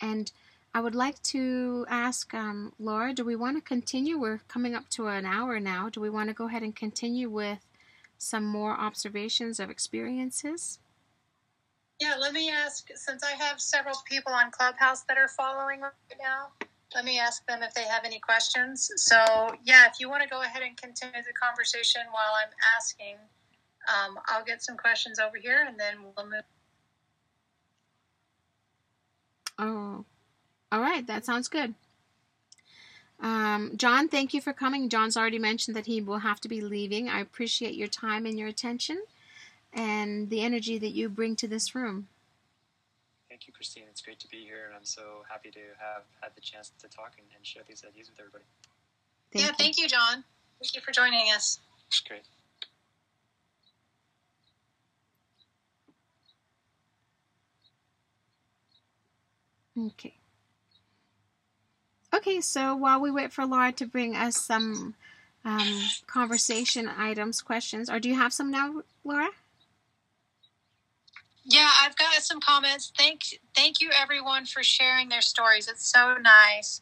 And 0.02 0.34
I 0.76 0.82
would 0.82 0.95
like 0.95 1.21
to 1.24 1.86
ask 1.88 2.34
um, 2.34 2.74
Laura, 2.80 3.13
do 3.13 3.24
we 3.24 3.36
want 3.36 3.57
to 3.57 3.61
continue? 3.61 4.17
We're 4.17 4.39
coming 4.47 4.74
up 4.74 4.89
to 4.91 5.07
an 5.07 5.26
hour 5.26 5.59
now. 5.59 5.89
Do 5.89 6.01
we 6.01 6.09
want 6.09 6.30
to 6.30 6.34
go 6.34 6.47
ahead 6.47 6.63
and 6.63 6.76
continue 6.76 7.30
with 7.30 7.59
some 8.17 8.45
more 8.45 8.71
observations 8.71 9.59
of 9.59 9.69
experiences? 9.69 10.80
Yeah, 11.99 12.15
let 12.19 12.34
me 12.34 12.49
ask 12.49 12.88
since 12.95 13.24
I 13.24 13.32
have 13.32 13.61
several 13.61 13.95
people 14.09 14.34
on 14.34 14.49
Clubhouse 14.49 15.03
that 15.03 15.17
are 15.17 15.28
following 15.28 15.82
right 15.82 15.91
now, 16.19 16.47
let 16.95 17.05
me 17.05 17.19
ask 17.19 17.45
them 17.47 17.61
if 17.61 17.74
they 17.76 17.84
have 17.84 18.03
any 18.03 18.19
questions. 18.19 18.89
So, 18.97 19.17
yeah, 19.63 19.86
if 19.86 19.99
you 19.99 20.09
want 20.09 20.24
to 20.24 20.30
go 20.30 20.41
ahead 20.41 20.63
and 20.63 20.76
continue 20.76 21.21
the 21.21 21.34
conversation 21.34 22.01
while 22.11 22.34
I'm 22.43 22.51
asking, 22.78 23.15
um, 23.88 24.17
I'll 24.28 24.43
get 24.43 24.63
some 24.63 24.78
questions 24.78 25.19
over 25.19 25.38
here 25.38 25.65
and 25.67 25.80
then 25.80 25.97
we'll 26.03 26.26
move. 26.26 26.43
Oh, 29.59 30.05
all 30.74 30.82
right, 30.82 31.05
that 31.05 31.24
sounds 31.24 31.47
good. 31.47 31.76
Um, 33.19 33.74
John, 33.78 34.09
thank 34.09 34.34
you 34.34 34.41
for 34.41 34.53
coming. 34.53 34.89
John's 34.89 35.15
already 35.15 35.38
mentioned 35.38 35.78
that 35.78 35.86
he 35.86 36.01
will 36.01 36.17
have 36.17 36.41
to 36.41 36.49
be 36.49 36.61
leaving. 36.61 37.07
I 37.07 37.21
appreciate 37.21 37.76
your 37.76 37.88
time 37.88 38.26
and 38.26 38.39
your 38.39 38.47
attention 38.47 39.03
and 39.71 40.32
the 40.32 40.41
energy 40.41 40.80
that 40.80 40.89
you 40.89 41.09
bring 41.09 41.36
to 41.38 41.47
this 41.47 41.76
room. 41.76 42.07
Thank 43.30 43.45
you, 43.45 43.53
Christine. 43.53 43.84
It's 43.88 44.01
great 44.01 44.19
to 44.19 44.28
be 44.28 44.43
here, 44.45 44.65
and 44.65 44.76
I'm 44.76 44.84
so 44.84 45.24
happy 45.30 45.51
to 45.51 45.59
have 45.78 46.03
had 46.21 46.32
the 46.34 46.41
chance 46.41 46.71
to 46.80 46.88
talk 46.88 47.13
and, 47.19 47.28
and 47.36 47.45
share 47.45 47.61
these 47.67 47.86
ideas 47.88 48.09
with 48.09 48.19
everybody. 48.19 48.45
Thank 49.32 49.45
yeah, 49.45 49.49
you. 49.49 49.55
thank 49.57 49.78
you, 49.78 49.88
John. 49.88 50.24
Thank 50.59 50.74
you 50.74 50.82
for 50.82 50.91
joining 50.91 51.32
us. 51.32 51.59
It's 51.88 51.99
great. 51.99 52.24
Okay. 59.78 60.15
Okay, 62.14 62.41
so 62.41 62.76
while 62.76 63.01
we 63.01 63.09
wait 63.09 63.34
for 63.34 63.45
Laura 63.45 63.72
to 63.74 63.88
bring 63.88 64.16
us 64.16 64.38
some 64.38 64.93
um, 65.43 65.82
conversation 66.05 66.88
items, 66.88 67.41
questions, 67.41 67.89
or 67.89 67.99
do 67.99 68.07
you 68.07 68.16
have 68.16 68.32
some 68.32 68.51
now, 68.51 68.84
Laura? 69.03 69.30
Yeah, 71.43 71.70
I've 71.82 71.97
got 71.97 72.14
some 72.22 72.39
comments. 72.39 72.93
Thank, 72.97 73.39
thank 73.55 73.82
you 73.82 73.89
everyone 73.99 74.45
for 74.45 74.64
sharing 74.64 75.09
their 75.09 75.22
stories. 75.22 75.68
It's 75.68 75.91
so 75.91 76.16
nice. 76.22 76.82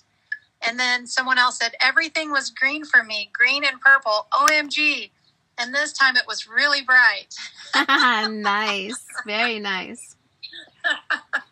And 0.61 0.77
then 0.77 1.07
someone 1.07 1.39
else 1.39 1.57
said 1.57 1.73
everything 1.81 2.29
was 2.31 2.51
green 2.51 2.83
for 2.83 3.03
me, 3.03 3.29
green 3.33 3.63
and 3.63 3.79
purple. 3.79 4.27
OMG! 4.33 5.09
And 5.57 5.73
this 5.73 5.93
time 5.93 6.15
it 6.15 6.23
was 6.27 6.47
really 6.47 6.81
bright. 6.81 7.35
nice, 8.31 9.03
very 9.25 9.59
nice. 9.59 10.15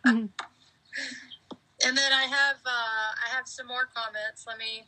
And 1.86 1.98
then 1.98 2.12
I 2.12 2.24
have 2.24 2.58
uh, 2.66 2.70
I 3.26 3.36
have 3.36 3.48
some 3.48 3.68
more 3.68 3.88
comments. 3.94 4.46
Let 4.48 4.58
me 4.58 4.84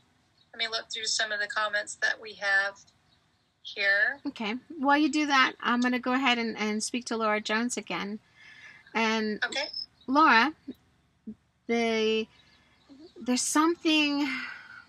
let 0.53 0.59
me 0.59 0.67
look 0.67 0.91
through 0.91 1.05
some 1.05 1.31
of 1.31 1.39
the 1.39 1.47
comments 1.47 1.95
that 2.01 2.19
we 2.21 2.33
have 2.33 2.77
here. 3.61 4.19
Okay. 4.27 4.55
While 4.77 4.97
you 4.97 5.09
do 5.09 5.25
that, 5.27 5.53
I'm 5.61 5.81
going 5.81 5.93
to 5.93 5.99
go 5.99 6.13
ahead 6.13 6.37
and, 6.37 6.57
and 6.57 6.83
speak 6.83 7.05
to 7.05 7.17
Laura 7.17 7.39
Jones 7.39 7.77
again. 7.77 8.19
And 8.93 9.43
okay. 9.45 9.67
Laura, 10.07 10.53
the 11.67 12.27
there's 13.19 13.41
something. 13.41 14.27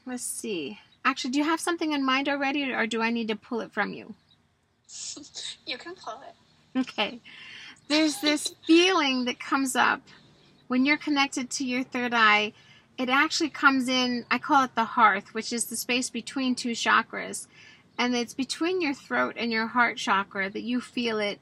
Let's 0.04 0.24
see. 0.24 0.78
Actually, 1.04 1.30
do 1.32 1.38
you 1.38 1.44
have 1.44 1.60
something 1.60 1.92
in 1.92 2.04
mind 2.04 2.28
already, 2.28 2.72
or 2.72 2.86
do 2.86 3.02
I 3.02 3.10
need 3.10 3.28
to 3.28 3.36
pull 3.36 3.60
it 3.60 3.72
from 3.72 3.92
you? 3.92 4.14
you 5.66 5.78
can 5.78 5.94
pull 5.94 6.20
it. 6.26 6.80
Okay. 6.80 7.20
There's 7.88 8.20
this 8.20 8.54
feeling 8.66 9.26
that 9.26 9.38
comes 9.38 9.76
up 9.76 10.00
when 10.72 10.86
you're 10.86 10.96
connected 10.96 11.50
to 11.50 11.66
your 11.66 11.82
third 11.82 12.14
eye, 12.14 12.50
it 12.96 13.10
actually 13.10 13.50
comes 13.50 13.90
in, 13.90 14.24
I 14.30 14.38
call 14.38 14.64
it 14.64 14.74
the 14.74 14.86
hearth, 14.86 15.34
which 15.34 15.52
is 15.52 15.66
the 15.66 15.76
space 15.76 16.08
between 16.08 16.54
two 16.54 16.70
chakras. 16.70 17.46
And 17.98 18.14
it's 18.14 18.32
between 18.32 18.80
your 18.80 18.94
throat 18.94 19.34
and 19.36 19.52
your 19.52 19.66
heart 19.66 19.98
chakra 19.98 20.48
that 20.48 20.62
you 20.62 20.80
feel 20.80 21.18
it. 21.18 21.40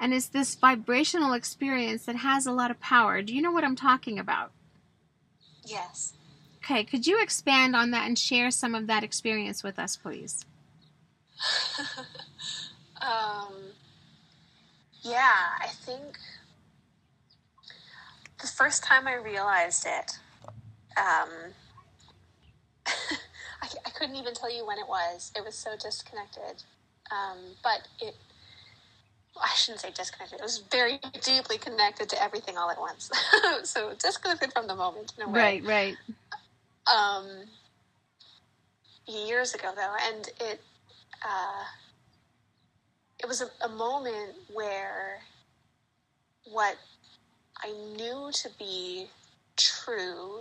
And 0.00 0.12
it's 0.12 0.26
this 0.26 0.56
vibrational 0.56 1.32
experience 1.32 2.06
that 2.06 2.16
has 2.16 2.44
a 2.44 2.50
lot 2.50 2.72
of 2.72 2.80
power. 2.80 3.22
Do 3.22 3.32
you 3.32 3.40
know 3.40 3.52
what 3.52 3.62
I'm 3.62 3.76
talking 3.76 4.18
about? 4.18 4.50
Yes. 5.64 6.14
Okay, 6.56 6.82
could 6.82 7.06
you 7.06 7.22
expand 7.22 7.76
on 7.76 7.92
that 7.92 8.08
and 8.08 8.18
share 8.18 8.50
some 8.50 8.74
of 8.74 8.88
that 8.88 9.04
experience 9.04 9.62
with 9.62 9.78
us, 9.78 9.96
please? 9.96 10.44
um, 13.00 13.54
yeah, 15.02 15.50
I 15.60 15.68
think 15.68 16.18
the 18.42 18.48
first 18.48 18.82
time 18.82 19.06
I 19.06 19.14
realized 19.14 19.86
it, 19.86 20.18
um, 20.98 21.28
I, 23.62 23.68
I, 23.86 23.90
couldn't 23.90 24.16
even 24.16 24.34
tell 24.34 24.54
you 24.54 24.66
when 24.66 24.78
it 24.78 24.88
was. 24.88 25.32
It 25.36 25.44
was 25.44 25.54
so 25.54 25.70
disconnected. 25.80 26.64
Um, 27.10 27.38
but 27.62 27.88
it, 28.00 28.14
I 29.40 29.48
shouldn't 29.54 29.80
say 29.80 29.90
disconnected. 29.94 30.40
It 30.40 30.42
was 30.42 30.64
very 30.70 30.98
deeply 31.22 31.56
connected 31.56 32.08
to 32.10 32.22
everything 32.22 32.58
all 32.58 32.70
at 32.70 32.78
once. 32.78 33.10
so 33.62 33.94
disconnected 33.98 34.52
from 34.52 34.66
the 34.66 34.74
moment 34.74 35.12
in 35.16 35.24
a 35.24 35.28
way. 35.28 35.60
Right, 35.62 35.64
right. 35.64 35.96
Um, 36.92 37.26
years 39.06 39.54
ago 39.54 39.72
though, 39.74 39.94
and 40.08 40.28
it, 40.40 40.60
uh, 41.24 41.64
it 43.20 43.28
was 43.28 43.40
a, 43.40 43.48
a 43.64 43.68
moment 43.68 44.34
where 44.52 45.20
what 46.50 46.76
I 47.62 47.70
knew 47.96 48.30
to 48.32 48.48
be 48.58 49.08
true 49.56 50.40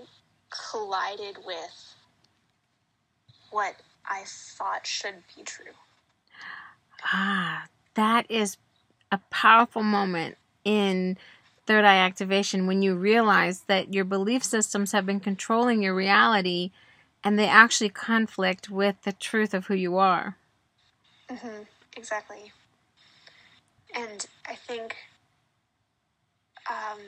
collided 0.50 1.38
with 1.46 1.96
what 3.52 3.76
I 4.10 4.24
thought 4.26 4.88
should 4.88 5.24
be 5.36 5.44
true. 5.44 5.74
Ah, 7.06 7.66
that 7.94 8.30
is 8.30 8.58
a 9.12 9.20
powerful 9.30 9.84
moment 9.84 10.38
in 10.64 11.18
third 11.68 11.86
eye 11.86 11.98
activation 11.98 12.68
when 12.68 12.82
you 12.82 12.96
realize 12.96 13.62
that 13.62 13.94
your 13.94 14.06
belief 14.06 14.44
systems 14.44 14.92
have 14.92 15.06
been 15.06 15.20
controlling 15.20 15.84
your 15.84 15.96
reality 15.96 16.72
and 17.24 17.38
they 17.38 17.48
actually 17.48 17.90
conflict 17.90 18.70
with 18.70 19.02
the 19.04 19.12
truth 19.12 19.54
of 19.54 19.68
who 19.68 19.76
you 19.76 19.98
are. 19.98 20.38
Mm-hmm. 21.30 21.64
Exactly. 21.96 22.52
And 23.94 24.26
I 24.48 24.56
think 24.56 24.96
um, 26.70 27.00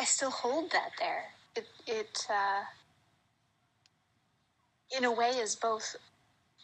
I 0.00 0.04
still 0.04 0.30
hold 0.30 0.70
that 0.72 0.90
there. 0.98 1.24
It, 1.56 1.66
it 1.86 2.26
uh, 2.30 2.62
in 4.96 5.04
a 5.04 5.12
way, 5.12 5.30
is 5.30 5.56
both 5.56 5.96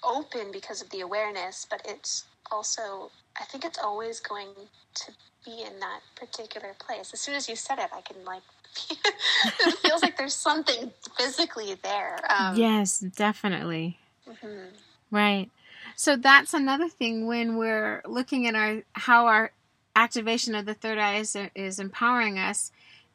open 0.03 0.51
because 0.53 0.83
of 0.83 0.91
the 0.91 1.01
awareness, 1.01 1.67
but 1.69 1.83
it's 1.85 2.25
also, 2.51 3.11
I 3.41 3.45
think 3.45 3.65
it's 3.65 3.79
always 3.79 4.21
going 4.21 4.49
to 4.95 5.13
be 5.45 5.63
in 5.63 5.79
that 5.81 6.01
particular 6.17 6.75
place. 6.79 7.13
As 7.13 7.21
soon 7.21 7.35
as 7.35 7.49
you 7.49 7.57
said 7.57 7.79
it, 7.79 7.91
I 7.95 8.01
can 8.01 8.25
like, 8.25 8.43
it 8.91 9.79
feels 9.79 10.03
like 10.03 10.17
there's 10.17 10.35
something 10.35 10.93
physically 11.17 11.77
there. 11.83 12.19
Um, 12.29 12.57
yes, 12.57 13.01
definitely. 13.01 13.99
Mm-hmm. 14.29 14.77
Right. 15.11 15.51
So 15.97 16.17
that's 16.17 16.55
another 16.55 16.89
thing 16.89 17.27
when 17.27 17.57
we're 17.57 18.01
looking 18.07 18.47
at 18.47 18.55
our 18.55 18.83
how 18.93 19.27
our 19.27 19.51
activation 19.95 20.55
of 20.55 20.67
the 20.67 20.75
third 20.75 20.99
eye 20.99 21.17
is, 21.17 21.37
is 21.55 21.79
empowering 21.79 22.39
us 22.39 22.73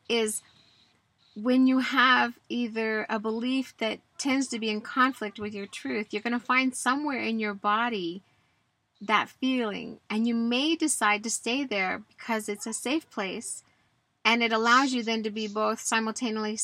is 0.07 0.41
when 1.35 1.67
you 1.67 1.79
have 1.79 2.39
either 2.47 3.05
a 3.09 3.19
belief 3.19 3.75
that 3.77 3.99
tends 4.17 4.47
to 4.47 4.59
be 4.59 4.69
in 4.69 4.81
conflict 4.81 5.39
with 5.39 5.53
your 5.53 5.65
truth, 5.65 6.07
you're 6.11 6.21
going 6.21 6.33
to 6.33 6.39
find 6.39 6.75
somewhere 6.75 7.19
in 7.19 7.39
your 7.39 7.53
body 7.53 8.21
that 9.01 9.29
feeling, 9.29 9.99
and 10.09 10.25
you 10.25 10.33
may 10.33 10.75
decide 10.75 11.21
to 11.23 11.29
stay 11.29 11.65
there 11.65 12.01
because 12.07 12.47
it's 12.47 12.65
a 12.65 12.73
safe 12.73 13.09
place 13.09 13.63
and 14.23 14.41
it 14.41 14.51
allows 14.51 14.93
you 14.93 15.03
then 15.03 15.21
to 15.23 15.29
be 15.29 15.47
both 15.47 15.79
simultaneously 15.79 16.57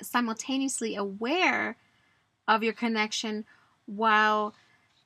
simultaneously 0.00 0.94
aware 0.94 1.76
of 2.46 2.62
your 2.62 2.72
connection 2.72 3.44
while 3.86 4.54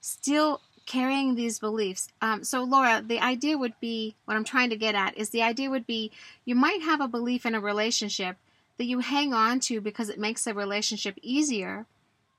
still 0.02 0.60
carrying 0.86 1.34
these 1.34 1.58
beliefs. 1.58 2.08
Um, 2.22 2.44
so, 2.44 2.62
Laura, 2.62 3.02
the 3.04 3.20
idea 3.20 3.58
would 3.58 3.74
be 3.80 4.14
what 4.24 4.36
I'm 4.36 4.44
trying 4.44 4.70
to 4.70 4.76
get 4.76 4.94
at 4.94 5.16
is 5.18 5.30
the 5.30 5.42
idea 5.42 5.68
would 5.68 5.86
be 5.86 6.12
you 6.44 6.54
might 6.54 6.82
have 6.82 7.00
a 7.00 7.08
belief 7.08 7.44
in 7.44 7.54
a 7.54 7.60
relationship 7.60 8.36
that 8.78 8.84
you 8.84 9.00
hang 9.00 9.34
on 9.34 9.60
to 9.60 9.80
because 9.80 10.08
it 10.08 10.18
makes 10.18 10.44
the 10.44 10.54
relationship 10.54 11.18
easier, 11.22 11.86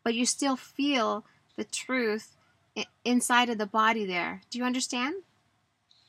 but 0.03 0.13
you 0.13 0.25
still 0.25 0.55
feel 0.55 1.25
the 1.55 1.63
truth 1.63 2.35
inside 3.03 3.49
of 3.49 3.57
the 3.57 3.65
body 3.65 4.05
there. 4.05 4.41
Do 4.49 4.57
you 4.57 4.63
understand? 4.63 5.15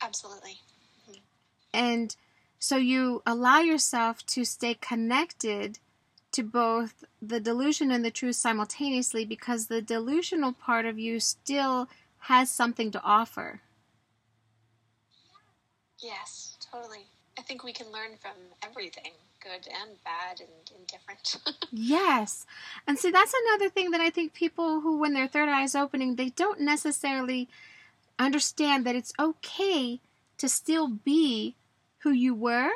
Absolutely. 0.02 0.60
Mm-hmm. 1.10 1.20
And 1.72 2.16
so 2.58 2.76
you 2.76 3.22
allow 3.26 3.60
yourself 3.60 4.24
to 4.26 4.44
stay 4.44 4.74
connected 4.74 5.78
to 6.32 6.42
both 6.42 7.04
the 7.22 7.40
delusion 7.40 7.90
and 7.90 8.04
the 8.04 8.10
truth 8.10 8.36
simultaneously 8.36 9.24
because 9.24 9.66
the 9.66 9.80
delusional 9.80 10.52
part 10.52 10.84
of 10.84 10.98
you 10.98 11.20
still 11.20 11.88
has 12.20 12.50
something 12.50 12.90
to 12.90 13.02
offer. 13.02 13.60
Yes, 15.98 16.56
totally. 16.70 17.06
I 17.38 17.42
think 17.42 17.62
we 17.62 17.72
can 17.72 17.90
learn 17.92 18.16
from 18.20 18.32
everything, 18.62 19.12
good 19.42 19.68
and 19.68 20.02
bad 20.04 20.40
and 20.40 20.78
indifferent. 20.78 21.38
yes. 21.72 22.46
And 22.86 22.98
see, 22.98 23.10
that's 23.10 23.34
another 23.46 23.68
thing 23.68 23.90
that 23.92 24.00
I 24.00 24.10
think 24.10 24.34
people 24.34 24.80
who, 24.80 24.98
when 24.98 25.14
their 25.14 25.28
third 25.28 25.48
eye 25.48 25.62
is 25.62 25.74
opening, 25.74 26.16
they 26.16 26.30
don't 26.30 26.60
necessarily 26.60 27.48
understand 28.18 28.84
that 28.84 28.96
it's 28.96 29.12
okay 29.18 30.00
to 30.38 30.48
still 30.48 30.88
be 30.88 31.54
who 31.98 32.10
you 32.10 32.34
were 32.34 32.70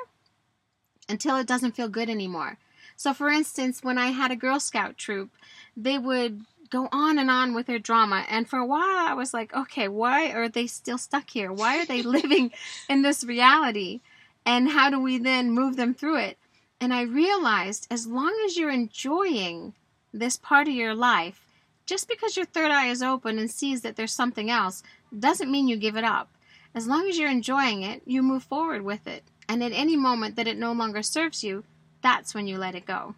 until 1.09 1.36
it 1.36 1.47
doesn't 1.47 1.76
feel 1.76 1.88
good 1.88 2.09
anymore. 2.09 2.59
So, 2.97 3.12
for 3.12 3.28
instance, 3.28 3.82
when 3.82 3.99
I 3.99 4.09
had 4.09 4.30
a 4.30 4.36
Girl 4.36 4.61
Scout 4.61 4.97
troop, 4.97 5.30
they 5.76 5.99
would 5.99 6.45
go 6.72 6.88
on 6.90 7.18
and 7.18 7.30
on 7.30 7.54
with 7.54 7.66
their 7.66 7.78
drama. 7.78 8.24
And 8.28 8.48
for 8.48 8.58
a 8.58 8.66
while, 8.66 9.06
I 9.06 9.12
was 9.12 9.34
like, 9.34 9.54
okay, 9.54 9.88
why 9.88 10.32
are 10.32 10.48
they 10.48 10.66
still 10.66 10.98
stuck 10.98 11.30
here? 11.30 11.52
Why 11.52 11.78
are 11.78 11.86
they 11.86 12.02
living 12.18 12.50
in 12.88 13.02
this 13.02 13.22
reality? 13.22 14.00
And 14.44 14.70
how 14.70 14.90
do 14.90 14.98
we 14.98 15.18
then 15.18 15.52
move 15.52 15.76
them 15.76 15.94
through 15.94 16.16
it? 16.16 16.38
And 16.80 16.92
I 16.92 17.02
realized 17.02 17.86
as 17.90 18.06
long 18.06 18.34
as 18.44 18.56
you're 18.56 18.70
enjoying 18.70 19.74
this 20.12 20.36
part 20.36 20.66
of 20.66 20.74
your 20.74 20.94
life, 20.94 21.46
just 21.86 22.08
because 22.08 22.36
your 22.36 22.46
third 22.46 22.70
eye 22.70 22.88
is 22.88 23.02
open 23.02 23.38
and 23.38 23.50
sees 23.50 23.82
that 23.82 23.96
there's 23.96 24.12
something 24.12 24.50
else 24.50 24.82
doesn't 25.16 25.50
mean 25.50 25.68
you 25.68 25.76
give 25.76 25.96
it 25.96 26.04
up. 26.04 26.30
As 26.74 26.86
long 26.86 27.06
as 27.06 27.18
you're 27.18 27.30
enjoying 27.30 27.82
it, 27.82 28.02
you 28.06 28.22
move 28.22 28.44
forward 28.44 28.82
with 28.82 29.06
it. 29.06 29.22
And 29.48 29.62
at 29.62 29.72
any 29.72 29.96
moment 29.96 30.36
that 30.36 30.48
it 30.48 30.56
no 30.56 30.72
longer 30.72 31.02
serves 31.02 31.44
you, 31.44 31.64
that's 32.00 32.34
when 32.34 32.46
you 32.46 32.56
let 32.56 32.74
it 32.74 32.86
go. 32.86 33.14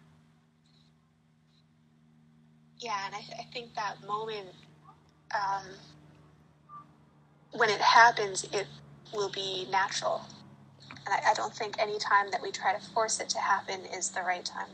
Yeah, 2.79 3.05
and 3.05 3.15
I, 3.15 3.19
th- 3.19 3.39
I 3.39 3.43
think 3.53 3.73
that 3.75 3.95
moment 4.05 4.49
um, 5.33 5.65
when 7.53 7.69
it 7.69 7.79
happens, 7.81 8.43
it 8.51 8.67
will 9.13 9.29
be 9.29 9.67
natural. 9.71 10.21
And 11.05 11.15
I, 11.15 11.31
I 11.31 11.33
don't 11.33 11.53
think 11.53 11.75
any 11.79 11.97
time 11.99 12.31
that 12.31 12.41
we 12.41 12.51
try 12.51 12.73
to 12.77 12.85
force 12.91 13.19
it 13.19 13.29
to 13.29 13.39
happen 13.39 13.81
is 13.95 14.09
the 14.09 14.21
right 14.21 14.43
time. 14.43 14.67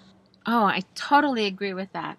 Oh, 0.46 0.64
I 0.66 0.82
totally 0.96 1.46
agree 1.46 1.74
with 1.74 1.92
that. 1.94 2.18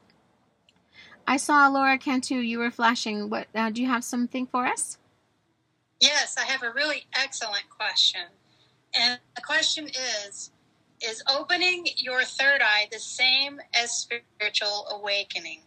I 1.27 1.37
saw 1.37 1.67
Laura 1.69 1.99
Cantu, 1.99 2.37
you 2.37 2.59
were 2.59 2.71
flashing. 2.71 3.31
What 3.31 3.47
uh, 3.55 3.71
do 3.71 3.81
you 3.83 3.89
have 3.89 4.05
something 4.05 4.47
for 4.47 4.67
us? 4.67 4.99
Yes, 6.01 6.37
I 6.37 6.45
have 6.45 6.63
a 6.63 6.73
really 6.73 7.05
excellent 7.15 7.69
question. 7.71 8.23
And 8.99 9.21
the 9.37 9.43
question 9.43 9.89
is 10.29 10.51
Is 11.01 11.23
opening 11.31 11.87
your 11.97 12.23
third 12.25 12.61
eye 12.61 12.89
the 12.91 12.99
same 12.99 13.61
as 13.75 13.93
spiritual 13.93 14.87
awakening? 14.91 15.63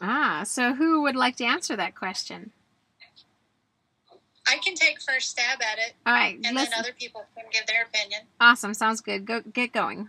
Ah, 0.00 0.42
so 0.44 0.74
who 0.74 1.02
would 1.02 1.16
like 1.16 1.36
to 1.36 1.44
answer 1.44 1.76
that 1.76 1.94
question? 1.94 2.52
I 4.46 4.58
can 4.58 4.74
take 4.74 5.00
first 5.00 5.30
stab 5.30 5.60
at 5.62 5.78
it. 5.78 5.94
All 6.04 6.12
right, 6.12 6.38
and 6.44 6.56
then 6.56 6.68
other 6.76 6.92
people 6.92 7.24
can 7.36 7.44
give 7.52 7.66
their 7.66 7.84
opinion. 7.84 8.22
Awesome, 8.40 8.74
sounds 8.74 9.00
good. 9.00 9.24
Go 9.24 9.40
get 9.40 9.72
going. 9.72 10.08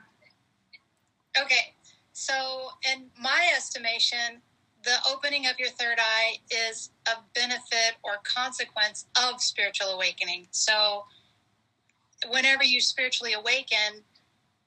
Okay, 1.39 1.73
so 2.13 2.69
in 2.91 3.05
my 3.19 3.51
estimation, 3.55 4.41
the 4.84 4.95
opening 5.09 5.47
of 5.47 5.57
your 5.59 5.69
third 5.69 5.97
eye 5.99 6.38
is 6.51 6.91
a 7.07 7.11
benefit 7.34 7.95
or 8.03 8.13
consequence 8.23 9.05
of 9.21 9.41
spiritual 9.41 9.88
awakening. 9.88 10.47
So, 10.51 11.05
whenever 12.29 12.63
you 12.63 12.81
spiritually 12.81 13.34
awaken, 13.34 14.03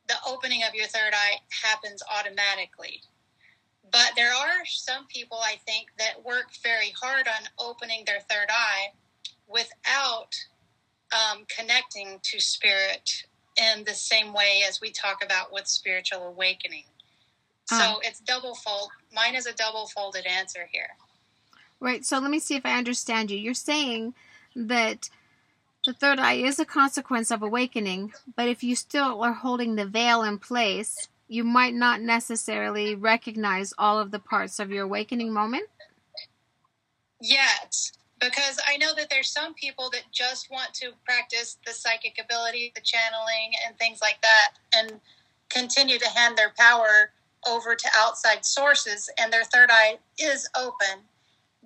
the 0.08 0.14
opening 0.26 0.62
of 0.62 0.74
your 0.74 0.86
third 0.86 1.12
eye 1.12 1.38
happens 1.62 2.02
automatically. 2.10 3.02
But 3.92 4.12
there 4.16 4.32
are 4.32 4.64
some 4.66 5.06
people, 5.06 5.38
I 5.42 5.56
think, 5.66 5.88
that 5.98 6.24
work 6.24 6.46
very 6.62 6.92
hard 7.00 7.28
on 7.28 7.48
opening 7.58 8.04
their 8.04 8.20
third 8.20 8.48
eye 8.50 8.92
without 9.48 10.34
um, 11.12 11.44
connecting 11.48 12.18
to 12.22 12.40
spirit 12.40 13.24
in 13.56 13.84
the 13.84 13.94
same 13.94 14.32
way 14.32 14.62
as 14.68 14.80
we 14.80 14.90
talk 14.90 15.24
about 15.24 15.52
with 15.52 15.66
spiritual 15.66 16.26
awakening. 16.26 16.84
So 17.66 17.76
uh, 17.76 17.96
it's 18.02 18.20
double 18.20 18.54
fold. 18.54 18.90
Mine 19.14 19.34
is 19.34 19.46
a 19.46 19.52
double 19.52 19.86
folded 19.86 20.26
answer 20.26 20.68
here. 20.70 20.90
Right. 21.80 22.04
So 22.04 22.18
let 22.18 22.30
me 22.30 22.38
see 22.38 22.54
if 22.54 22.64
I 22.64 22.78
understand 22.78 23.30
you. 23.30 23.38
You're 23.38 23.54
saying 23.54 24.14
that 24.54 25.10
the 25.84 25.92
third 25.92 26.18
eye 26.18 26.34
is 26.34 26.58
a 26.58 26.64
consequence 26.64 27.30
of 27.30 27.42
awakening, 27.42 28.12
but 28.34 28.48
if 28.48 28.62
you 28.62 28.74
still 28.74 29.22
are 29.22 29.32
holding 29.32 29.74
the 29.74 29.86
veil 29.86 30.22
in 30.22 30.38
place, 30.38 31.08
you 31.28 31.44
might 31.44 31.74
not 31.74 32.00
necessarily 32.00 32.94
recognize 32.94 33.72
all 33.78 33.98
of 33.98 34.10
the 34.10 34.18
parts 34.18 34.58
of 34.58 34.70
your 34.70 34.84
awakening 34.84 35.32
moment? 35.32 35.68
Yet, 37.20 37.74
because 38.20 38.58
I 38.66 38.76
know 38.76 38.94
that 38.96 39.10
there's 39.10 39.30
some 39.30 39.54
people 39.54 39.90
that 39.90 40.04
just 40.12 40.50
want 40.50 40.72
to 40.74 40.92
practice 41.04 41.58
the 41.66 41.72
psychic 41.72 42.18
ability, 42.22 42.72
the 42.74 42.80
channeling, 42.80 43.52
and 43.66 43.76
things 43.78 44.00
like 44.00 44.18
that, 44.22 44.52
and 44.74 45.00
continue 45.48 45.98
to 45.98 46.08
hand 46.10 46.36
their 46.36 46.52
power 46.58 47.10
over 47.46 47.74
to 47.74 47.88
outside 47.96 48.44
sources, 48.44 49.10
and 49.18 49.32
their 49.32 49.44
third 49.44 49.70
eye 49.70 49.98
is 50.18 50.48
open. 50.56 51.04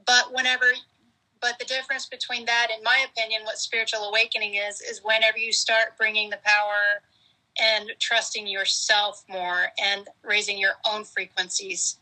But 0.07 0.33
whenever, 0.33 0.67
but 1.41 1.59
the 1.59 1.65
difference 1.65 2.07
between 2.07 2.45
that, 2.47 2.69
in 2.77 2.83
my 2.83 3.07
opinion, 3.11 3.43
what 3.45 3.59
spiritual 3.59 4.05
awakening 4.05 4.55
is, 4.55 4.81
is 4.81 5.01
whenever 5.03 5.39
you 5.39 5.53
start 5.53 5.97
bringing 5.97 6.31
the 6.31 6.39
power 6.45 7.03
and 7.59 7.91
trusting 7.99 8.47
yourself 8.47 9.25
more 9.29 9.69
and 9.83 10.09
raising 10.23 10.59
your 10.59 10.73
own 10.91 11.05
frequencies. 11.05 11.99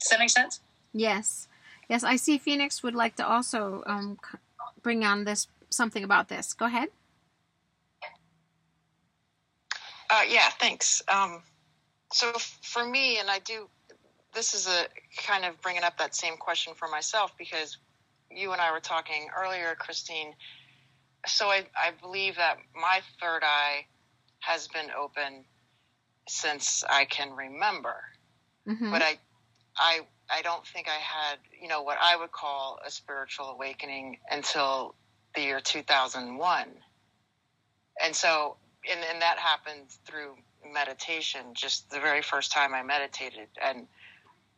Does 0.00 0.10
that 0.10 0.18
make 0.18 0.30
sense? 0.30 0.60
Yes. 0.92 1.48
Yes, 1.88 2.02
I 2.02 2.16
see 2.16 2.38
Phoenix 2.38 2.82
would 2.82 2.94
like 2.94 3.16
to 3.16 3.26
also 3.26 3.82
um, 3.86 4.18
bring 4.82 5.04
on 5.04 5.24
this 5.24 5.48
something 5.70 6.04
about 6.04 6.28
this. 6.28 6.52
Go 6.52 6.66
ahead. 6.66 6.88
Uh, 10.10 10.22
yeah, 10.28 10.48
thanks. 10.60 11.02
Um, 11.08 11.42
so 12.12 12.32
for 12.62 12.84
me, 12.84 13.18
and 13.18 13.28
I 13.28 13.40
do, 13.40 13.68
this 14.34 14.54
is 14.54 14.68
a 14.68 14.86
kind 15.16 15.44
of 15.44 15.60
bringing 15.60 15.82
up 15.82 15.98
that 15.98 16.14
same 16.14 16.36
question 16.36 16.74
for 16.74 16.88
myself 16.88 17.32
because 17.38 17.78
you 18.30 18.52
and 18.52 18.60
I 18.60 18.72
were 18.72 18.80
talking 18.80 19.28
earlier, 19.36 19.74
Christine. 19.78 20.34
So 21.26 21.46
I, 21.46 21.64
I 21.76 21.90
believe 22.00 22.36
that 22.36 22.58
my 22.74 23.00
third 23.20 23.42
eye 23.42 23.86
has 24.40 24.68
been 24.68 24.90
open 24.96 25.44
since 26.28 26.84
I 26.88 27.04
can 27.04 27.32
remember. 27.34 27.96
Mm-hmm. 28.68 28.90
But 28.90 29.02
I, 29.02 29.18
I, 29.76 30.00
I 30.30 30.42
don't 30.42 30.66
think 30.66 30.88
I 30.88 30.98
had, 30.98 31.38
you 31.60 31.68
know, 31.68 31.82
what 31.82 31.98
I 32.00 32.16
would 32.16 32.32
call 32.32 32.78
a 32.84 32.90
spiritual 32.90 33.46
awakening 33.46 34.18
until 34.30 34.94
the 35.34 35.42
year 35.42 35.60
2001. 35.60 36.68
And 38.02 38.14
so, 38.14 38.56
and, 38.90 39.00
and 39.10 39.22
that 39.22 39.38
happened 39.38 39.88
through 40.04 40.36
meditation, 40.72 41.40
just 41.54 41.90
the 41.90 42.00
very 42.00 42.22
first 42.22 42.52
time 42.52 42.74
I 42.74 42.82
meditated. 42.82 43.48
And 43.62 43.86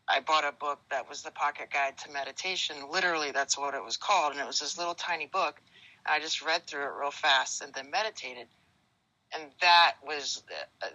I 0.09 0.21
bought 0.21 0.45
a 0.45 0.53
book 0.53 0.81
that 0.91 1.09
was 1.09 1.23
the 1.23 1.31
Pocket 1.31 1.69
Guide 1.73 1.99
to 1.99 2.11
Meditation. 2.11 2.77
Literally, 2.91 3.31
that's 3.31 3.59
what 3.59 3.75
it 3.75 3.85
was 3.85 3.97
called. 3.97 4.33
And 4.33 4.41
it 4.41 4.47
was 4.47 4.61
this 4.61 4.79
little 4.79 4.95
tiny 4.95 5.27
book. 5.27 5.61
I 6.07 6.19
just 6.19 6.41
read 6.43 6.67
through 6.67 6.85
it 6.85 6.93
real 6.99 7.11
fast 7.11 7.61
and 7.61 7.75
then 7.75 7.91
meditated. 7.91 8.47
And 9.35 9.51
that 9.61 9.95
was 10.07 10.43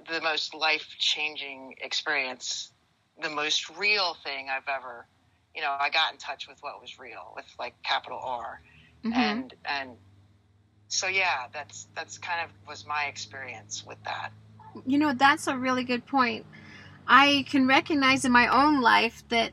the 0.09 0.21
most 0.21 0.53
life 0.53 0.87
changing 0.97 1.75
experience, 1.81 2.71
the 3.21 3.29
most 3.29 3.69
real 3.77 4.15
thing 4.23 4.47
I've 4.49 4.67
ever, 4.67 5.05
you 5.55 5.61
know, 5.61 5.75
I 5.79 5.89
got 5.89 6.11
in 6.11 6.17
touch 6.17 6.47
with 6.47 6.57
what 6.61 6.81
was 6.81 6.97
real 6.97 7.33
with 7.35 7.45
like 7.59 7.75
capital 7.83 8.19
R. 8.23 8.61
Mhm. 9.03 9.13
And, 9.13 9.53
and 9.65 9.89
so, 10.87 11.07
yeah, 11.07 11.47
that's, 11.53 11.87
that's 11.95 12.17
kind 12.17 12.41
of 12.43 12.49
was 12.67 12.85
my 12.87 13.05
experience 13.05 13.83
with 13.85 14.03
that. 14.03 14.31
You 14.85 14.97
know, 14.97 15.13
that's 15.13 15.47
a 15.47 15.55
really 15.55 15.83
good 15.83 16.05
point. 16.05 16.45
I 17.07 17.45
can 17.49 17.67
recognize 17.67 18.25
in 18.25 18.31
my 18.31 18.47
own 18.47 18.81
life 18.81 19.23
that 19.29 19.51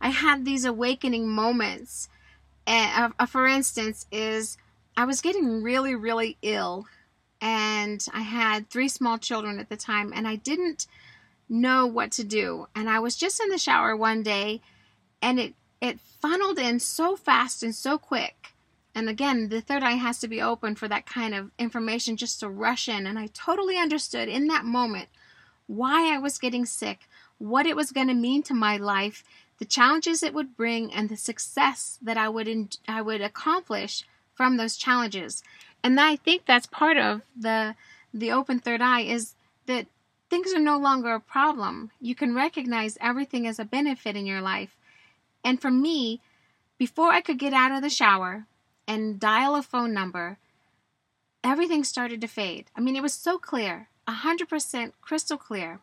I 0.00 0.10
had 0.10 0.44
these 0.44 0.64
awakening 0.64 1.28
moments. 1.28 2.08
And 2.66 3.14
uh, 3.18 3.26
for 3.26 3.46
instance, 3.46 4.06
is 4.12 4.58
I 4.96 5.04
was 5.04 5.20
getting 5.20 5.62
really, 5.62 5.94
really 5.94 6.36
ill, 6.42 6.86
and 7.40 8.04
I 8.12 8.20
had 8.20 8.68
three 8.68 8.88
small 8.88 9.18
children 9.18 9.58
at 9.58 9.68
the 9.68 9.76
time, 9.76 10.12
and 10.14 10.26
I 10.26 10.36
didn't 10.36 10.86
know 11.48 11.86
what 11.86 12.12
to 12.12 12.24
do. 12.24 12.68
And 12.74 12.90
I 12.90 12.98
was 12.98 13.16
just 13.16 13.40
in 13.40 13.48
the 13.48 13.58
shower 13.58 13.96
one 13.96 14.22
day, 14.22 14.60
and 15.22 15.38
it 15.38 15.54
it 15.80 16.00
funneled 16.00 16.58
in 16.58 16.80
so 16.80 17.16
fast 17.16 17.62
and 17.62 17.74
so 17.74 17.98
quick. 17.98 18.54
And 18.94 19.08
again, 19.08 19.48
the 19.48 19.60
third 19.60 19.84
eye 19.84 19.92
has 19.92 20.18
to 20.20 20.28
be 20.28 20.42
open 20.42 20.74
for 20.74 20.88
that 20.88 21.06
kind 21.06 21.34
of 21.34 21.52
information 21.58 22.16
just 22.16 22.40
to 22.40 22.48
rush 22.48 22.88
in. 22.88 23.06
And 23.06 23.16
I 23.18 23.28
totally 23.28 23.76
understood 23.76 24.28
in 24.28 24.48
that 24.48 24.64
moment 24.64 25.08
why 25.68 26.12
I 26.12 26.18
was 26.18 26.38
getting 26.38 26.66
sick, 26.66 27.08
what 27.38 27.66
it 27.66 27.76
was 27.76 27.92
going 27.92 28.08
to 28.08 28.14
mean 28.14 28.42
to 28.44 28.54
my 28.54 28.76
life, 28.76 29.22
the 29.58 29.64
challenges 29.64 30.22
it 30.22 30.34
would 30.34 30.56
bring, 30.56 30.92
and 30.92 31.08
the 31.08 31.16
success 31.16 31.98
that 32.02 32.16
I 32.16 32.28
would 32.28 32.76
I 32.88 33.02
would 33.02 33.20
accomplish 33.20 34.04
from 34.34 34.56
those 34.56 34.76
challenges. 34.76 35.42
And 35.82 36.00
I 36.00 36.16
think 36.16 36.44
that's 36.44 36.66
part 36.66 36.96
of 36.96 37.22
the 37.36 37.74
the 38.12 38.32
open 38.32 38.58
third 38.58 38.80
eye 38.80 39.02
is 39.02 39.34
that 39.66 39.86
things 40.30 40.52
are 40.52 40.60
no 40.60 40.78
longer 40.78 41.12
a 41.12 41.20
problem. 41.20 41.90
You 42.00 42.14
can 42.14 42.34
recognize 42.34 42.98
everything 43.00 43.46
as 43.46 43.58
a 43.58 43.64
benefit 43.64 44.16
in 44.16 44.26
your 44.26 44.40
life. 44.40 44.76
And 45.44 45.60
for 45.60 45.70
me, 45.70 46.20
before 46.78 47.10
I 47.10 47.20
could 47.20 47.38
get 47.38 47.52
out 47.52 47.72
of 47.72 47.82
the 47.82 47.90
shower 47.90 48.46
and 48.86 49.20
dial 49.20 49.54
a 49.54 49.62
phone 49.62 49.92
number, 49.92 50.38
everything 51.44 51.84
started 51.84 52.20
to 52.20 52.28
fade. 52.28 52.66
I 52.76 52.80
mean, 52.80 52.96
it 52.96 53.02
was 53.02 53.14
so 53.14 53.38
clear, 53.38 53.88
100% 54.08 54.92
crystal 55.00 55.36
clear. 55.36 55.80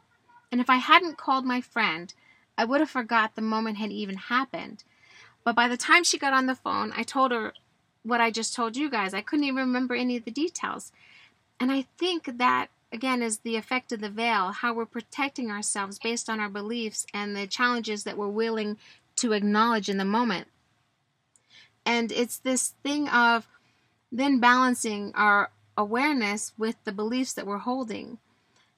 And 0.52 0.62
if 0.62 0.70
I 0.70 0.78
hadn't 0.78 1.18
called 1.18 1.46
my 1.46 1.62
friend, 1.62 2.14
I 2.58 2.66
would 2.66 2.80
have 2.80 2.90
forgot 2.90 3.36
the 3.36 3.42
moment 3.42 3.78
had 3.78 3.92
even 3.92 4.16
happened. 4.16 4.84
But 5.44 5.56
by 5.56 5.68
the 5.68 5.78
time 5.78 6.04
she 6.04 6.18
got 6.18 6.34
on 6.34 6.48
the 6.48 6.56
phone, 6.56 6.92
I 6.96 7.04
told 7.04 7.32
her 7.32 7.54
what 8.06 8.22
I 8.22 8.32
just 8.32 8.54
told 8.54 8.78
you 8.78 8.90
guys. 8.90 9.14
I 9.14 9.22
couldn't 9.22 9.46
even 9.46 9.58
remember 9.58 9.96
any 9.96 10.16
of 10.16 10.26
the 10.26 10.32
details. 10.32 10.92
And 11.60 11.72
I 11.72 11.86
think 11.98 12.38
that, 12.38 12.68
again, 12.92 13.22
is 13.22 13.40
the 13.40 13.56
effect 13.56 13.92
of 13.92 14.00
the 14.00 14.10
veil, 14.10 14.52
how 14.52 14.74
we're 14.74 14.86
protecting 14.86 15.50
ourselves 15.50 16.00
based 16.00 16.30
on 16.30 16.40
our 16.40 16.50
beliefs 16.50 17.06
and 17.14 17.36
the 17.36 17.48
challenges 17.48 18.04
that 18.04 18.18
we're 18.18 18.28
willing 18.28 18.78
to 19.18 19.34
acknowledge 19.34 19.90
in 19.90 19.98
the 19.98 20.06
moment. 20.06 20.48
And 21.86 22.12
it's 22.12 22.38
this 22.38 22.74
thing 22.84 23.08
of 23.10 23.48
then 24.12 24.40
balancing 24.40 25.12
our 25.16 25.50
awareness 25.78 26.54
with 26.58 26.76
the 26.84 26.92
beliefs 26.92 27.34
that 27.34 27.48
we're 27.48 27.58
holding. 27.58 28.18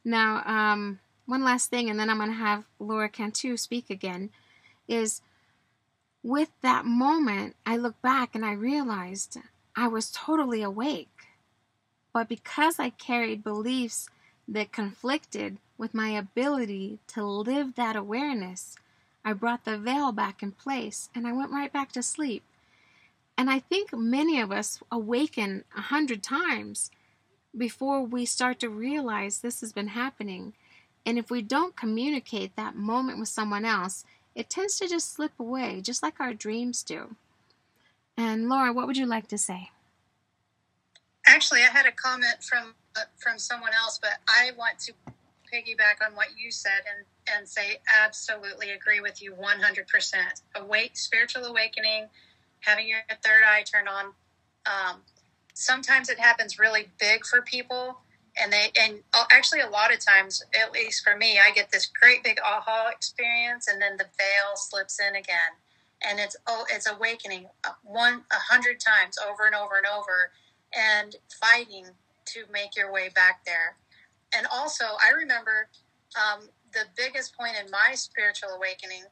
Now, 0.03 0.43
um, 0.45 0.99
one 1.25 1.43
last 1.43 1.69
thing, 1.69 1.89
and 1.89 1.99
then 1.99 2.09
I'm 2.09 2.17
going 2.17 2.29
to 2.29 2.35
have 2.35 2.63
Laura 2.79 3.09
Cantu 3.09 3.57
speak 3.57 3.89
again, 3.89 4.29
is 4.87 5.21
with 6.27 6.51
that 6.61 6.83
moment, 6.83 7.55
I 7.65 7.77
look 7.77 8.01
back 8.01 8.35
and 8.35 8.45
I 8.45 8.51
realized 8.51 9.37
I 9.77 9.87
was 9.87 10.11
totally 10.11 10.61
awake. 10.61 11.07
But 12.11 12.27
because 12.27 12.79
I 12.79 12.89
carried 12.89 13.45
beliefs 13.45 14.09
that 14.45 14.73
conflicted 14.73 15.57
with 15.77 15.93
my 15.93 16.09
ability 16.09 16.99
to 17.13 17.23
live 17.25 17.75
that 17.75 17.95
awareness, 17.95 18.75
I 19.23 19.31
brought 19.31 19.63
the 19.63 19.77
veil 19.77 20.11
back 20.11 20.43
in 20.43 20.51
place 20.51 21.07
and 21.15 21.25
I 21.25 21.31
went 21.31 21.51
right 21.51 21.71
back 21.71 21.93
to 21.93 22.03
sleep. 22.03 22.43
And 23.37 23.49
I 23.49 23.59
think 23.59 23.93
many 23.93 24.41
of 24.41 24.51
us 24.51 24.83
awaken 24.91 25.63
a 25.77 25.81
hundred 25.81 26.23
times 26.23 26.91
before 27.57 28.01
we 28.01 28.25
start 28.25 28.59
to 28.59 28.69
realize 28.69 29.39
this 29.39 29.61
has 29.61 29.71
been 29.71 29.89
happening. 29.89 30.51
And 31.05 31.17
if 31.17 31.31
we 31.31 31.41
don't 31.41 31.77
communicate 31.77 32.57
that 32.57 32.75
moment 32.75 33.17
with 33.17 33.29
someone 33.29 33.63
else, 33.63 34.03
it 34.37 34.51
tends 34.51 34.77
to 34.77 34.87
just 34.87 35.13
slip 35.13 35.31
away, 35.39 35.81
just 35.81 36.03
like 36.03 36.19
our 36.19 36.31
dreams 36.31 36.83
do. 36.83 37.15
And 38.15 38.47
Laura, 38.47 38.71
what 38.71 38.85
would 38.85 38.95
you 38.95 39.07
like 39.07 39.27
to 39.29 39.37
say? 39.37 39.71
Actually, 41.25 41.61
I 41.61 41.69
had 41.69 41.87
a 41.87 41.91
comment 41.91 42.43
from 42.43 42.75
uh, 42.95 43.01
from 43.17 43.39
someone 43.39 43.71
else, 43.73 43.99
but 43.99 44.19
I 44.29 44.51
want 44.55 44.77
to 44.81 44.93
piggyback 45.51 46.05
on 46.05 46.15
what 46.15 46.27
you 46.37 46.51
said 46.51 46.83
and 46.95 47.05
and 47.35 47.47
say 47.47 47.79
absolutely 48.03 48.69
agree 48.71 49.01
with 49.01 49.21
you 49.21 49.33
100%. 49.33 50.15
Awake, 50.55 50.95
spiritual 50.95 51.43
awakening, 51.45 52.07
having 52.59 52.87
your 52.87 52.99
third 53.23 53.41
eye 53.43 53.63
turned 53.63 53.89
on. 53.89 54.05
Um, 54.67 55.01
sometimes 55.55 56.09
it 56.09 56.19
happens 56.19 56.59
really 56.59 56.89
big 56.99 57.25
for 57.25 57.41
people, 57.41 57.97
and 58.41 58.51
they 58.51 58.71
and 58.79 58.99
uh, 59.13 59.25
actually 59.31 59.61
a 59.61 59.69
lot 59.69 59.93
of 59.93 59.99
times, 59.99 60.43
at 60.59 60.71
least 60.71 61.03
for 61.03 61.15
me, 61.17 61.39
I 61.39 61.51
get 61.51 61.71
this 61.71 61.87
great 61.87 62.23
big 62.23 62.39
aha 62.45 62.89
experience, 62.91 63.67
and 63.67 63.81
then 63.81 63.97
the 63.97 64.05
veil 64.17 64.55
slips 64.55 64.99
in 64.99 65.15
again, 65.15 65.55
and 66.07 66.19
it's 66.19 66.35
oh, 66.47 66.65
it's 66.71 66.87
awakening 66.89 67.47
uh, 67.63 67.71
one 67.83 68.23
a 68.31 68.53
hundred 68.53 68.79
times 68.79 69.17
over 69.17 69.45
and 69.45 69.55
over 69.55 69.77
and 69.77 69.87
over, 69.87 70.31
and 70.75 71.15
fighting 71.41 71.85
to 72.25 72.43
make 72.51 72.75
your 72.75 72.91
way 72.91 73.09
back 73.13 73.45
there. 73.45 73.75
And 74.35 74.45
also, 74.51 74.85
I 75.01 75.11
remember 75.15 75.69
um, 76.15 76.49
the 76.73 76.85
biggest 76.95 77.35
point 77.35 77.53
in 77.63 77.71
my 77.71 77.93
spiritual 77.95 78.49
awakening 78.49 79.03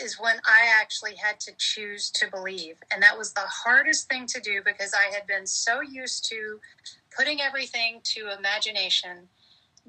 is 0.00 0.18
when 0.18 0.36
I 0.46 0.68
actually 0.80 1.16
had 1.16 1.38
to 1.40 1.52
choose 1.58 2.10
to 2.12 2.30
believe. 2.30 2.76
And 2.92 3.02
that 3.02 3.18
was 3.18 3.32
the 3.32 3.40
hardest 3.42 4.08
thing 4.08 4.26
to 4.28 4.40
do 4.40 4.62
because 4.64 4.94
I 4.94 5.12
had 5.14 5.26
been 5.26 5.46
so 5.46 5.80
used 5.80 6.24
to 6.30 6.60
putting 7.16 7.40
everything 7.40 8.00
to 8.04 8.36
imagination 8.36 9.28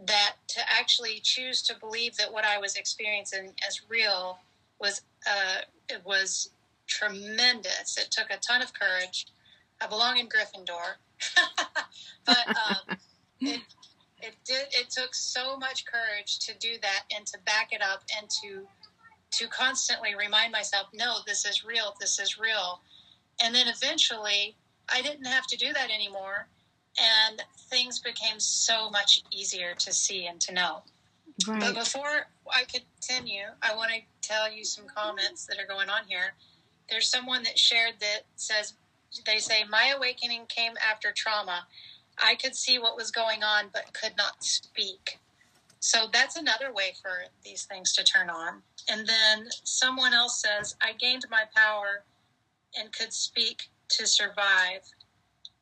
that 0.06 0.36
to 0.49 0.60
actually 0.70 1.20
choose 1.22 1.62
to 1.62 1.76
believe 1.80 2.18
that 2.18 2.34
what 2.34 2.45
I 2.45 2.58
was 2.58 2.76
experiencing 2.76 3.54
as 3.68 3.82
real 3.89 4.39
was 4.80 5.01
uh, 5.28 5.62
it 5.89 6.01
was 6.04 6.49
tremendous. 6.88 7.97
It 7.97 8.12
took 8.12 8.30
a 8.30 8.38
ton 8.38 8.62
of 8.62 8.74
courage. 8.74 9.28
I 9.82 9.88
belong 9.88 10.18
in 10.18 10.28
Gryffindor, 10.28 10.95
but 12.26 12.47
um, 12.47 12.97
it 13.41 13.62
it 14.22 14.34
did 14.45 14.66
it 14.72 14.89
took 14.89 15.14
so 15.14 15.58
much 15.58 15.86
courage 15.86 16.39
to 16.39 16.54
do 16.58 16.76
that 16.82 17.04
and 17.16 17.26
to 17.28 17.38
back 17.45 17.70
it 17.72 17.82
up 17.82 18.04
and 18.18 18.30
to 18.41 18.68
to 19.34 19.47
constantly 19.47 20.15
remind 20.15 20.51
myself 20.51 20.88
no 20.93 21.17
this 21.27 21.45
is 21.45 21.63
real 21.65 21.95
this 21.99 22.19
is 22.19 22.39
real. 22.39 22.81
And 23.41 23.53
then 23.53 23.67
eventually 23.67 24.55
i 24.89 25.01
didn't 25.01 25.25
have 25.25 25.47
to 25.47 25.57
do 25.57 25.73
that 25.73 25.89
anymore 25.89 26.47
and 26.99 27.41
things 27.69 27.99
became 27.99 28.39
so 28.39 28.89
much 28.89 29.23
easier 29.31 29.73
to 29.79 29.91
see 29.91 30.27
and 30.27 30.39
to 30.41 30.53
know. 30.53 30.84
But 31.47 31.73
before 31.73 32.27
i 32.51 32.63
continue 32.65 33.45
i 33.61 33.75
want 33.75 33.91
to 33.91 34.01
tell 34.27 34.51
you 34.51 34.63
some 34.63 34.86
comments 34.93 35.45
that 35.45 35.59
are 35.59 35.67
going 35.67 35.89
on 35.89 36.05
here. 36.07 36.34
There's 36.89 37.09
someone 37.09 37.43
that 37.43 37.57
shared 37.57 37.95
that 37.99 38.21
says 38.36 38.73
they 39.25 39.38
say 39.38 39.63
my 39.69 39.93
awakening 39.95 40.45
came 40.47 40.73
after 40.89 41.11
trauma. 41.11 41.67
I 42.17 42.36
could 42.36 42.55
see 42.55 42.79
what 42.79 42.95
was 42.95 43.11
going 43.11 43.43
on 43.43 43.65
but 43.73 43.93
could 43.93 44.13
not 44.17 44.43
speak. 44.43 45.19
So 45.84 46.07
that's 46.13 46.38
another 46.38 46.71
way 46.71 46.93
for 47.01 47.25
these 47.43 47.65
things 47.65 47.91
to 47.91 48.05
turn 48.05 48.29
on. 48.29 48.61
And 48.89 49.05
then 49.05 49.49
someone 49.65 50.13
else 50.13 50.41
says, 50.41 50.77
I 50.81 50.93
gained 50.93 51.25
my 51.29 51.43
power 51.53 52.05
and 52.79 52.89
could 52.93 53.11
speak 53.11 53.63
to 53.89 54.07
survive. 54.07 54.79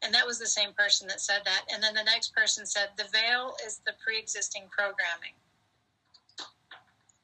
And 0.03 0.13
that 0.13 0.27
was 0.27 0.37
the 0.37 0.45
same 0.45 0.73
person 0.73 1.07
that 1.07 1.21
said 1.21 1.41
that. 1.45 1.63
And 1.73 1.81
then 1.81 1.95
the 1.95 2.03
next 2.03 2.35
person 2.35 2.67
said, 2.67 2.89
the 2.97 3.07
veil 3.11 3.55
is 3.65 3.81
the 3.83 3.93
pre 4.05 4.19
existing 4.19 4.65
programming. 4.69 5.33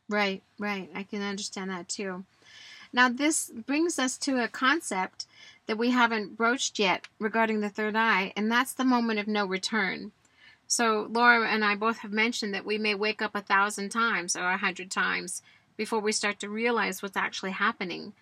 Right, 0.10 0.42
right. 0.58 0.90
I 0.96 1.04
can 1.04 1.22
understand 1.22 1.70
that 1.70 1.88
too. 1.88 2.26
Now, 2.92 3.10
this 3.10 3.52
brings 3.68 4.00
us 4.00 4.18
to 4.18 4.44
a 4.44 4.48
concept 4.48 5.28
that 5.68 5.78
we 5.78 5.92
haven't 5.92 6.36
broached 6.36 6.80
yet 6.80 7.08
regarding 7.20 7.60
the 7.60 7.70
third 7.70 7.96
eye, 7.96 8.34
and 8.36 8.52
that's 8.52 8.74
the 8.74 8.84
moment 8.84 9.20
of 9.20 9.28
no 9.28 9.46
return. 9.46 10.14
So 10.68 11.08
Laura 11.10 11.48
and 11.48 11.64
I 11.64 11.76
both 11.76 12.00
have 12.00 12.12
mentioned 12.12 12.54
that 12.54 12.66
we 12.66 12.78
may 12.78 12.94
wake 12.94 13.22
up 13.22 13.36
a 13.36 13.42
thousand 13.42 13.90
times 13.90 14.36
or 14.36 14.44
a 14.44 14.58
hundred 14.58 14.92
times 14.92 15.42
before 15.78 16.00
we 16.00 16.12
start 16.12 16.40
to 16.42 16.50
realize 16.50 17.02
what's 17.02 17.16
actually 17.16 17.52
happening. 17.52 18.14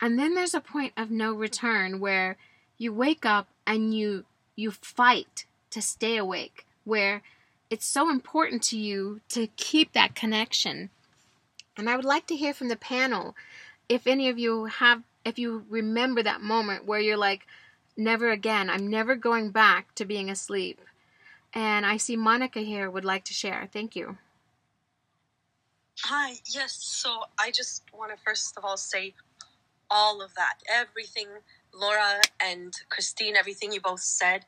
And 0.00 0.18
then 0.18 0.34
there's 0.34 0.54
a 0.54 0.60
point 0.60 0.94
of 0.96 1.10
no 1.10 1.32
return 1.32 2.00
where 2.00 2.36
you 2.78 2.92
wake 2.92 3.26
up 3.26 3.48
and 3.66 3.94
you 3.94 4.24
you 4.56 4.70
fight 4.70 5.46
to 5.70 5.80
stay 5.80 6.16
awake, 6.16 6.66
where 6.84 7.22
it's 7.70 7.86
so 7.86 8.10
important 8.10 8.62
to 8.62 8.78
you 8.78 9.20
to 9.30 9.46
keep 9.56 9.92
that 9.92 10.14
connection. 10.14 10.90
And 11.76 11.88
I 11.88 11.96
would 11.96 12.04
like 12.04 12.26
to 12.26 12.36
hear 12.36 12.52
from 12.52 12.68
the 12.68 12.76
panel 12.76 13.34
if 13.88 14.06
any 14.06 14.28
of 14.28 14.38
you 14.38 14.66
have 14.66 15.02
if 15.24 15.38
you 15.38 15.64
remember 15.68 16.22
that 16.22 16.40
moment 16.40 16.86
where 16.86 17.00
you're 17.00 17.16
like 17.16 17.46
never 17.96 18.30
again, 18.30 18.70
I'm 18.70 18.88
never 18.88 19.14
going 19.14 19.50
back 19.50 19.94
to 19.96 20.04
being 20.04 20.30
asleep. 20.30 20.80
And 21.54 21.84
I 21.84 21.96
see 21.98 22.16
Monica 22.16 22.60
here 22.60 22.90
would 22.90 23.04
like 23.04 23.24
to 23.24 23.34
share. 23.34 23.68
Thank 23.72 23.94
you. 23.94 24.18
Hi, 26.04 26.34
yes. 26.52 26.72
So 26.72 27.24
I 27.38 27.50
just 27.50 27.84
want 27.92 28.10
to 28.10 28.22
first 28.24 28.56
of 28.56 28.64
all 28.64 28.76
say 28.76 29.14
all 29.90 30.22
of 30.22 30.34
that, 30.34 30.54
everything 30.72 31.28
Laura 31.74 32.20
and 32.40 32.74
Christine, 32.88 33.36
everything 33.36 33.72
you 33.72 33.80
both 33.80 34.00
said. 34.00 34.46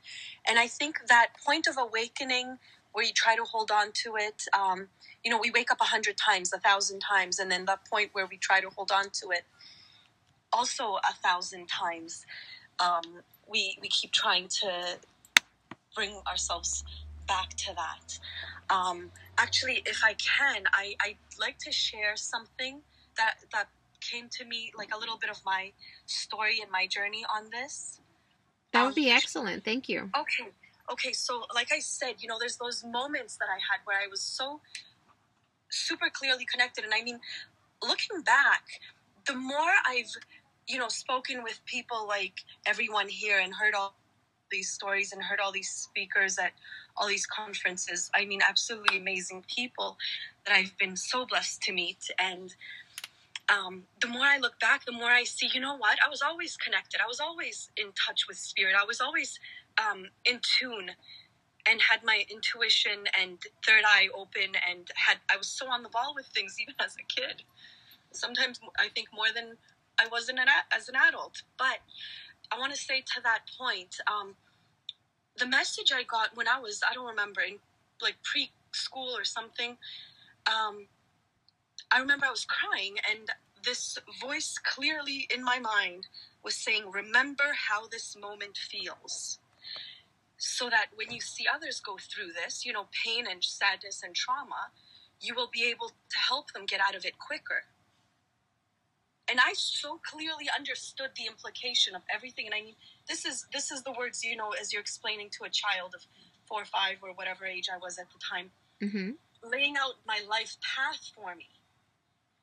And 0.49 0.59
I 0.59 0.67
think 0.67 0.97
that 1.09 1.29
point 1.45 1.67
of 1.67 1.77
awakening 1.79 2.59
where 2.93 3.05
you 3.05 3.13
try 3.13 3.37
to 3.37 3.45
hold 3.45 3.71
on 3.71 3.93
to 3.93 4.15
it, 4.17 4.43
um, 4.59 4.89
you 5.23 5.31
know, 5.31 5.39
we 5.39 5.51
wake 5.51 5.71
up 5.71 5.81
a 5.81 5.85
hundred 5.85 6.17
times, 6.17 6.53
a 6.53 6.59
thousand 6.59 7.01
times, 7.01 7.39
and 7.39 7.51
then 7.51 7.65
the 7.65 7.79
point 7.91 8.11
where 8.13 8.27
we 8.27 8.37
try 8.37 8.61
to 8.61 8.71
hold 8.71 8.91
on 8.91 9.11
to 9.11 9.31
it 9.31 9.45
also 10.53 10.97
a 11.09 11.15
thousand 11.23 11.67
times. 11.69 12.25
Um, 12.79 13.23
we, 13.51 13.77
we 13.81 13.89
keep 13.89 14.13
trying 14.13 14.49
to 14.63 14.99
bring 15.95 16.21
ourselves 16.27 16.85
back 17.27 17.51
to 17.55 17.75
that. 17.75 18.19
Um, 18.75 19.11
actually, 19.39 19.83
if 19.87 20.03
I 20.05 20.15
can, 20.15 20.65
I, 20.73 20.95
I'd 21.01 21.17
like 21.39 21.59
to 21.61 21.73
share 21.73 22.17
something 22.17 22.81
that, 23.17 23.37
that 23.53 23.69
came 24.01 24.29
to 24.39 24.45
me, 24.45 24.73
like 24.77 24.95
a 24.95 24.99
little 24.99 25.17
bit 25.17 25.31
of 25.31 25.41
my 25.45 25.73
story 26.07 26.59
and 26.61 26.71
my 26.71 26.87
journey 26.87 27.25
on 27.35 27.51
this. 27.51 28.01
That 28.73 28.85
would 28.85 28.95
be 28.95 29.11
um, 29.11 29.17
excellent. 29.17 29.65
Thank 29.65 29.89
you. 29.89 30.11
Okay. 30.17 30.51
Okay. 30.91 31.13
So, 31.13 31.45
like 31.55 31.73
I 31.73 31.79
said, 31.79 32.15
you 32.19 32.29
know, 32.29 32.37
there's 32.39 32.57
those 32.57 32.85
moments 32.85 33.37
that 33.37 33.47
I 33.49 33.55
had 33.55 33.81
where 33.85 33.99
I 33.99 34.09
was 34.11 34.21
so 34.21 34.61
super 35.71 36.11
clearly 36.13 36.45
connected. 36.45 36.85
And 36.85 36.93
I 36.93 37.03
mean, 37.03 37.21
looking 37.83 38.23
back, 38.23 38.65
the 39.27 39.35
more 39.35 39.73
I've, 39.87 40.11
you 40.67 40.79
know, 40.79 40.89
spoken 40.89 41.43
with 41.43 41.61
people 41.65 42.07
like 42.07 42.45
everyone 42.67 43.09
here 43.09 43.39
and 43.39 43.55
heard 43.55 43.75
all 43.75 43.95
these 44.55 44.71
stories 44.71 45.13
and 45.13 45.21
heard 45.23 45.41
all 45.41 45.53
these 45.53 45.71
speakers 45.71 46.39
at 46.39 46.53
all 46.97 47.09
these 47.09 47.27
conferences. 47.27 48.11
I 48.15 48.25
mean, 48.25 48.41
absolutely 48.49 48.99
amazing 48.99 49.45
people 49.55 49.97
that 50.47 50.55
I've 50.55 50.77
been 50.79 50.97
so 50.97 51.27
blessed 51.27 51.61
to 51.63 51.73
meet. 51.73 52.11
And 52.19 52.55
um, 53.49 53.83
the 54.01 54.09
more 54.09 54.25
I 54.25 54.39
look 54.39 54.59
back, 54.61 54.85
the 54.85 54.93
more 54.93 55.11
I 55.11 55.25
see, 55.25 55.49
you 55.53 55.61
know 55.61 55.77
what? 55.77 55.99
I 56.05 56.09
was 56.09 56.23
always 56.23 56.57
connected. 56.57 57.01
I 57.05 57.09
was 57.09 57.21
always 57.21 57.71
in 57.77 57.89
touch 58.07 58.27
with 58.29 58.39
spirit. 58.39 58.75
I 58.81 58.87
was 58.87 59.01
always 59.01 59.39
um, 59.85 60.07
in 60.25 60.41
tune 60.59 60.91
and 61.67 61.81
had 61.81 62.05
my 62.05 62.25
intuition 62.31 63.05
and 63.21 63.39
third 63.67 63.85
eye 63.87 64.09
open 64.15 64.53
and 64.69 64.91
had 64.95 65.19
I 65.33 65.37
was 65.37 65.49
so 65.49 65.67
on 65.67 65.83
the 65.83 65.89
ball 65.89 66.13
with 66.15 66.27
things 66.27 66.57
even 66.61 66.75
as 66.79 66.95
a 66.95 67.21
kid. 67.21 67.43
Sometimes 68.13 68.61
I 68.79 68.89
think 68.95 69.09
more 69.13 69.33
than 69.35 69.57
I 69.99 70.07
was 70.11 70.29
in 70.29 70.39
an, 70.39 70.47
as 70.77 70.89
an 70.89 70.95
adult. 71.09 71.43
But 71.59 71.81
I 72.53 72.59
want 72.59 72.73
to 72.75 72.79
say 72.79 73.01
to 73.01 73.21
that 73.25 73.41
point, 73.59 73.97
um, 74.07 74.35
the 75.39 75.47
message 75.47 75.93
I 75.93 76.03
got 76.05 76.37
when 76.37 76.49
I 76.49 76.59
was 76.61 76.80
I 76.89 76.95
don't 76.95 77.07
remember 77.07 77.41
in 77.41 77.59
like 78.01 78.16
preschool 78.22 79.12
or 79.18 79.24
something. 79.24 79.76
Um, 80.47 80.87
I 81.91 82.01
remember 82.01 82.26
I 82.26 82.30
was 82.30 82.45
crying, 82.47 82.97
and 83.11 83.30
this 83.64 83.99
voice 84.20 84.59
clearly 84.59 85.26
in 85.35 85.43
my 85.43 85.59
mind 85.59 86.07
was 86.43 86.55
saying, 86.55 86.91
Remember 86.91 87.55
how 87.68 87.87
this 87.87 88.16
moment 88.16 88.57
feels. 88.57 89.39
So 90.37 90.68
that 90.68 90.87
when 90.95 91.11
you 91.11 91.20
see 91.20 91.47
others 91.53 91.80
go 91.80 91.97
through 91.97 92.32
this, 92.32 92.66
you 92.66 92.72
know, 92.72 92.87
pain 93.05 93.24
and 93.30 93.43
sadness 93.43 94.03
and 94.05 94.14
trauma, 94.14 94.68
you 95.20 95.35
will 95.35 95.49
be 95.51 95.64
able 95.64 95.89
to 95.89 96.18
help 96.28 96.53
them 96.53 96.66
get 96.66 96.80
out 96.87 96.95
of 96.95 97.05
it 97.05 97.18
quicker. 97.18 97.64
And 99.28 99.39
I 99.41 99.55
so 99.55 100.01
clearly 100.05 100.47
understood 100.55 101.11
the 101.16 101.26
implication 101.26 101.95
of 101.95 102.03
everything. 102.14 102.47
And 102.47 102.55
I 102.55 102.61
mean, 102.61 102.74
this 103.09 103.25
is 103.25 103.47
this 103.53 103.71
is 103.71 103.83
the 103.83 103.93
words 103.93 104.25
you 104.25 104.37
know 104.37 104.51
as 104.61 104.73
you're 104.73 104.83
explaining 104.83 105.31
to 105.39 105.45
a 105.45 105.51
child 105.51 105.95
of 105.95 106.07
four 106.49 106.63
or 106.63 106.65
five 106.65 106.97
or 107.03 107.13
whatever 107.15 107.47
age 107.47 107.69
I 107.73 107.79
was 107.79 107.99
at 107.99 108.07
the 108.11 108.19
time, 108.21 108.51
mm-hmm. 108.83 109.11
laying 109.51 109.77
out 109.77 109.95
my 110.07 110.21
life 110.29 110.57
path 110.63 111.01
for 111.15 111.35
me. 111.35 111.49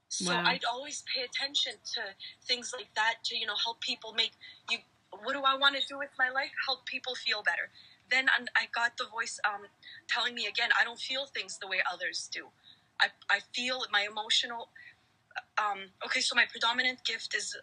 So 0.10 0.34
wow. 0.34 0.44
I'd 0.46 0.66
always 0.66 1.04
pay 1.08 1.24
attention 1.24 1.74
to 1.96 2.02
things 2.46 2.74
like 2.76 2.94
that 2.96 3.24
to, 3.26 3.38
you 3.38 3.48
know, 3.48 3.56
help 3.64 3.80
people 3.80 4.14
make 4.14 4.32
you. 4.70 4.80
What 5.24 5.34
do 5.34 5.42
I 5.42 5.58
want 5.58 5.76
to 5.76 5.82
do 5.88 5.98
with 5.98 6.10
my 6.18 6.30
life? 6.30 6.52
Help 6.66 6.86
people 6.86 7.16
feel 7.16 7.44
better. 7.44 7.70
Then 8.10 8.28
I 8.56 8.68
got 8.76 8.98
the 8.98 9.06
voice 9.06 9.40
um, 9.48 9.62
telling 10.10 10.36
me 10.36 10.46
again, 10.46 10.70
I 10.80 10.84
don't 10.84 11.00
feel 11.00 11.28
things 11.28 11.58
the 11.60 11.68
way 11.68 11.78
others 11.92 12.30
do. 12.32 12.48
I, 13.00 13.08
I 13.30 13.40
feel 13.56 13.84
my 13.92 14.06
emotional. 14.10 14.68
Um, 15.58 15.92
okay, 16.06 16.20
so 16.20 16.36
my 16.36 16.46
predominant 16.50 17.06
gift 17.06 17.34
is, 17.36 17.56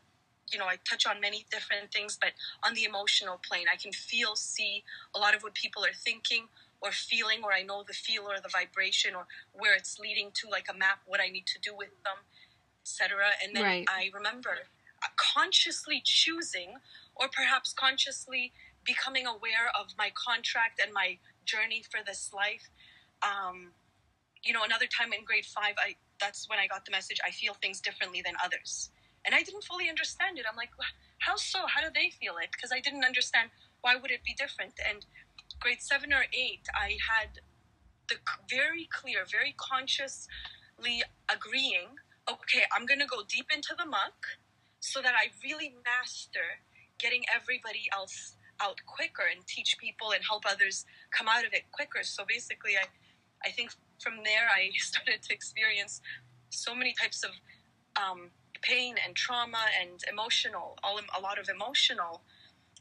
you 0.53 0.59
know, 0.59 0.67
I 0.67 0.77
touch 0.89 1.07
on 1.07 1.21
many 1.21 1.47
different 1.51 1.93
things, 1.93 2.19
but 2.21 2.31
on 2.65 2.75
the 2.75 2.85
emotional 2.85 3.41
plane, 3.49 3.67
I 3.73 3.77
can 3.77 3.93
feel, 3.93 4.37
see 4.37 4.85
a 5.15 5.19
lot 5.19 5.35
of 5.35 5.43
what 5.43 5.55
people 5.55 5.85
are 5.85 5.95
thinking 5.95 6.49
or 6.81 6.93
feeling, 6.93 7.43
or 7.43 7.53
I 7.53 7.63
know 7.63 7.83
the 7.87 7.93
feel 7.93 8.23
or 8.23 8.41
the 8.41 8.49
vibration 8.49 9.15
or 9.15 9.27
where 9.53 9.75
it's 9.75 9.99
leading 9.99 10.31
to, 10.35 10.49
like 10.49 10.67
a 10.73 10.77
map, 10.77 11.01
what 11.07 11.21
I 11.21 11.29
need 11.29 11.47
to 11.47 11.59
do 11.61 11.77
with 11.77 11.91
them 12.05 12.25
etc. 12.89 13.19
And 13.45 13.55
then 13.55 13.63
right. 13.63 13.85
I 13.89 14.11
remember 14.15 14.51
consciously 15.17 16.01
choosing, 16.05 16.75
or 17.15 17.29
perhaps 17.29 17.73
consciously 17.73 18.53
becoming 18.85 19.27
aware 19.27 19.71
of 19.79 19.89
my 19.97 20.11
contract 20.15 20.81
and 20.83 20.93
my 20.93 21.19
journey 21.45 21.85
for 21.89 22.01
this 22.05 22.31
life. 22.35 22.71
Um, 23.23 23.73
you 24.43 24.53
know, 24.53 24.65
another 24.65 24.87
time 24.87 25.13
in 25.13 25.25
grade 25.25 25.45
five, 25.45 25.75
I 25.79 25.95
that's 26.21 26.49
when 26.49 26.59
I 26.59 26.67
got 26.67 26.85
the 26.85 26.91
message. 26.91 27.19
I 27.25 27.31
feel 27.31 27.55
things 27.55 27.81
differently 27.81 28.23
than 28.25 28.35
others, 28.43 28.91
and 29.25 29.35
I 29.35 29.43
didn't 29.43 29.65
fully 29.65 29.89
understand 29.89 30.39
it. 30.39 30.45
I'm 30.51 30.57
like, 30.57 30.71
how 31.19 31.37
so? 31.37 31.61
How 31.67 31.81
do 31.81 31.89
they 31.95 32.11
feel 32.11 32.37
it? 32.43 32.51
Because 32.53 32.71
I 32.73 32.81
didn't 32.81 33.05
understand 33.05 33.51
why 33.81 33.97
would 33.97 34.11
it 34.11 34.25
be 34.25 34.35
different. 34.35 34.75
And 34.89 35.05
grade 35.61 35.81
seven 35.81 36.13
or 36.13 36.25
eight, 36.33 36.67
I 36.75 36.99
had 37.11 37.41
the 38.09 38.17
very 38.49 38.89
clear, 38.91 39.25
very 39.29 39.55
consciously 39.59 41.03
agreeing 41.29 41.99
okay, 42.29 42.65
I'm 42.73 42.85
going 42.85 43.01
to 43.01 43.07
go 43.07 43.23
deep 43.27 43.49
into 43.55 43.75
the 43.77 43.87
muck 43.87 44.37
so 44.81 45.01
that 45.01 45.15
I 45.17 45.33
really 45.43 45.75
master 45.85 46.61
getting 46.99 47.25
everybody 47.35 47.89
else 47.93 48.37
out 48.61 48.81
quicker 48.87 49.23
and 49.31 49.47
teach 49.47 49.79
people 49.79 50.13
and 50.13 50.23
help 50.29 50.43
others 50.47 50.85
come 51.11 51.29
out 51.29 51.47
of 51.47 51.53
it 51.53 51.65
quicker. 51.73 52.03
So 52.03 52.25
basically, 52.29 52.73
I, 52.77 52.87
I 53.47 53.51
think 53.51 53.73
from 53.99 54.25
there 54.25 54.51
I 54.55 54.71
started 54.79 55.23
to 55.23 55.35
experience 55.35 56.01
so 56.51 56.75
many 56.75 56.95
types 57.01 57.25
of 57.25 57.31
um, 57.97 58.31
pain 58.69 58.95
and 59.05 59.17
trauma 59.17 59.65
and 59.81 60.03
emotional, 60.11 60.77
all 60.83 61.01
a 61.17 61.21
lot 61.21 61.39
of 61.39 61.49
emotional 61.49 62.21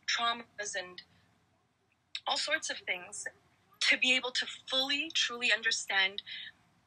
traumas 0.08 0.76
and 0.78 1.02
all 2.26 2.38
sorts 2.38 2.70
of 2.70 2.78
things 2.80 3.26
to 3.80 3.98
be 3.98 4.16
able 4.16 4.32
to 4.32 4.46
fully, 4.70 5.10
truly 5.14 5.52
understand 5.52 6.22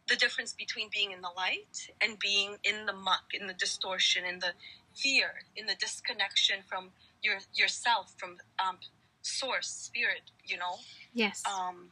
the 0.08 0.16
difference 0.16 0.52
between 0.52 0.88
being 0.92 1.12
in 1.12 1.20
the 1.20 1.30
light 1.36 1.90
and 2.00 2.18
being 2.18 2.56
in 2.64 2.86
the 2.86 2.92
muck, 2.92 3.24
in 3.32 3.46
the 3.46 3.54
distortion, 3.54 4.24
in 4.24 4.40
the 4.40 4.52
fear, 4.94 5.42
in 5.56 5.66
the 5.66 5.74
disconnection 5.78 6.56
from 6.68 6.90
your 7.22 7.36
yourself, 7.54 8.14
from 8.18 8.36
um, 8.58 8.78
source, 9.22 9.68
spirit. 9.68 10.22
You 10.44 10.58
know. 10.58 10.76
Yes. 11.14 11.42
Um, 11.46 11.90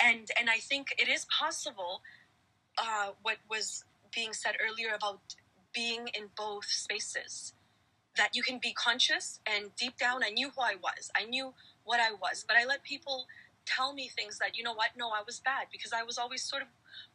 and 0.00 0.28
and 0.38 0.48
I 0.48 0.58
think 0.58 0.94
it 0.98 1.08
is 1.08 1.26
possible. 1.26 2.02
Uh, 2.78 3.10
what 3.22 3.38
was 3.50 3.84
being 4.14 4.32
said 4.32 4.54
earlier 4.64 4.94
about 4.94 5.20
being 5.76 6.08
in 6.18 6.24
both 6.36 6.66
spaces, 6.66 7.52
that 8.16 8.30
you 8.34 8.42
can 8.42 8.58
be 8.58 8.72
conscious 8.72 9.40
and 9.46 9.76
deep 9.76 9.96
down, 9.98 10.24
I 10.24 10.30
knew 10.30 10.50
who 10.56 10.62
I 10.62 10.74
was. 10.82 11.10
I 11.14 11.24
knew 11.24 11.52
what 11.84 12.00
I 12.00 12.12
was, 12.12 12.44
but 12.48 12.56
I 12.56 12.64
let 12.64 12.82
people 12.82 13.26
tell 13.66 13.92
me 13.92 14.08
things 14.08 14.38
that 14.38 14.56
you 14.56 14.62
know 14.62 14.72
what 14.72 14.90
no 14.96 15.08
i 15.10 15.20
was 15.26 15.40
bad 15.40 15.66
because 15.72 15.92
i 15.92 16.00
was 16.00 16.18
always 16.18 16.40
sort 16.40 16.62
of 16.62 16.68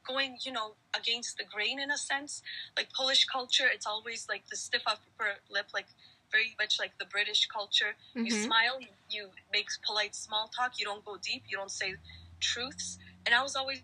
going, 0.08 0.38
you 0.44 0.52
know, 0.52 0.74
against 0.96 1.38
the 1.38 1.44
grain 1.44 1.80
in 1.80 1.92
a 1.92 1.98
sense. 1.98 2.42
Like 2.78 2.92
Polish 2.94 3.26
culture, 3.26 3.66
it's 3.72 3.86
always 3.86 4.28
like 4.30 4.48
the 4.50 4.56
stiff 4.56 4.84
upper 4.86 5.40
lip, 5.50 5.68
like 5.74 5.88
very 6.32 6.56
much 6.60 6.80
like 6.80 6.98
the 6.98 7.06
British 7.06 7.48
culture. 7.48 7.96
Mm-hmm. 8.16 8.26
You 8.26 8.32
smile, 8.32 8.80
you, 8.80 8.88
you 9.10 9.30
make 9.52 9.68
polite 9.86 10.16
small 10.16 10.50
talk, 10.56 10.74
you 10.78 10.86
don't 10.86 11.04
go 11.06 11.18
deep, 11.22 11.44
you 11.48 11.58
don't 11.58 11.72
say 11.72 11.96
truths. 12.40 12.98
And 13.26 13.36
I 13.36 13.44
was 13.44 13.56
always 13.56 13.82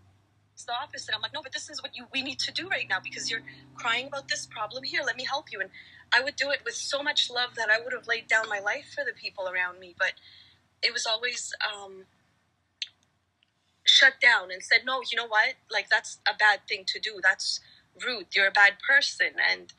the 0.65 0.73
opposite. 0.73 1.13
I'm 1.15 1.21
like, 1.21 1.33
no, 1.33 1.41
but 1.41 1.53
this 1.53 1.69
is 1.69 1.81
what 1.81 1.95
you 1.95 2.05
we 2.13 2.21
need 2.21 2.39
to 2.39 2.51
do 2.51 2.67
right 2.67 2.87
now 2.89 2.99
because 3.03 3.29
you're 3.29 3.43
crying 3.75 4.07
about 4.07 4.27
this 4.27 4.45
problem. 4.45 4.83
Here, 4.83 5.01
let 5.05 5.15
me 5.15 5.25
help 5.25 5.51
you. 5.51 5.59
And 5.59 5.69
I 6.13 6.21
would 6.21 6.35
do 6.35 6.49
it 6.51 6.59
with 6.65 6.75
so 6.75 7.03
much 7.03 7.29
love 7.29 7.55
that 7.55 7.69
I 7.69 7.79
would 7.83 7.93
have 7.93 8.07
laid 8.07 8.27
down 8.27 8.49
my 8.49 8.59
life 8.59 8.91
for 8.93 9.03
the 9.03 9.13
people 9.13 9.47
around 9.49 9.79
me. 9.79 9.95
But 9.97 10.13
it 10.81 10.93
was 10.93 11.05
always 11.05 11.53
um, 11.65 12.05
shut 13.83 14.13
down 14.21 14.51
and 14.51 14.63
said, 14.63 14.81
no, 14.85 15.01
you 15.11 15.15
know 15.17 15.27
what? 15.27 15.55
Like 15.71 15.89
that's 15.89 16.19
a 16.27 16.35
bad 16.37 16.61
thing 16.67 16.83
to 16.87 16.99
do. 16.99 17.19
That's 17.21 17.59
rude. 18.05 18.27
You're 18.35 18.47
a 18.47 18.51
bad 18.51 18.73
person. 18.87 19.31
And 19.49 19.73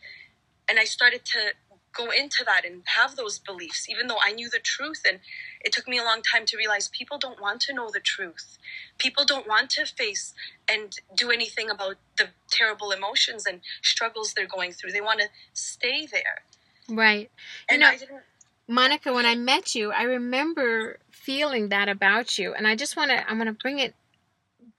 and 0.68 0.78
I 0.78 0.84
started 0.84 1.24
to 1.26 1.52
go 1.98 2.10
into 2.10 2.44
that 2.46 2.64
and 2.64 2.82
have 2.96 3.16
those 3.16 3.38
beliefs, 3.38 3.88
even 3.90 4.06
though 4.06 4.18
I 4.24 4.32
knew 4.32 4.48
the 4.48 4.60
truth. 4.62 5.02
And 5.06 5.18
it 5.60 5.72
took 5.72 5.88
me 5.88 5.98
a 5.98 6.04
long 6.04 6.22
time 6.22 6.46
to 6.46 6.56
realize 6.56 6.88
people 6.88 7.18
don't 7.18 7.40
want 7.40 7.60
to 7.62 7.74
know 7.74 7.90
the 7.92 8.00
truth. 8.00 8.56
People 8.98 9.24
don't 9.24 9.48
want 9.48 9.70
to 9.70 9.84
face 9.84 10.32
and 10.70 10.96
do 11.16 11.30
anything 11.30 11.68
about 11.68 11.96
the 12.16 12.28
terrible 12.50 12.92
emotions 12.92 13.44
and 13.46 13.60
struggles 13.82 14.32
they're 14.32 14.46
going 14.46 14.72
through. 14.72 14.92
They 14.92 15.00
want 15.00 15.20
to 15.20 15.28
stay 15.52 16.06
there. 16.10 16.42
Right. 16.88 17.30
And 17.68 17.80
know, 17.80 17.88
I 17.88 17.96
didn't. 17.96 18.22
Monica, 18.68 19.12
when 19.12 19.26
I 19.26 19.34
met 19.34 19.74
you, 19.74 19.92
I 19.92 20.02
remember 20.02 20.98
feeling 21.10 21.70
that 21.70 21.88
about 21.88 22.38
you. 22.38 22.54
And 22.54 22.66
I 22.66 22.76
just 22.76 22.96
want 22.96 23.10
to, 23.10 23.28
I'm 23.28 23.36
going 23.36 23.46
to 23.46 23.52
bring 23.52 23.78
it 23.78 23.94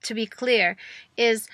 to 0.03 0.13
be 0.13 0.25
clear 0.25 0.77
is 1.17 1.47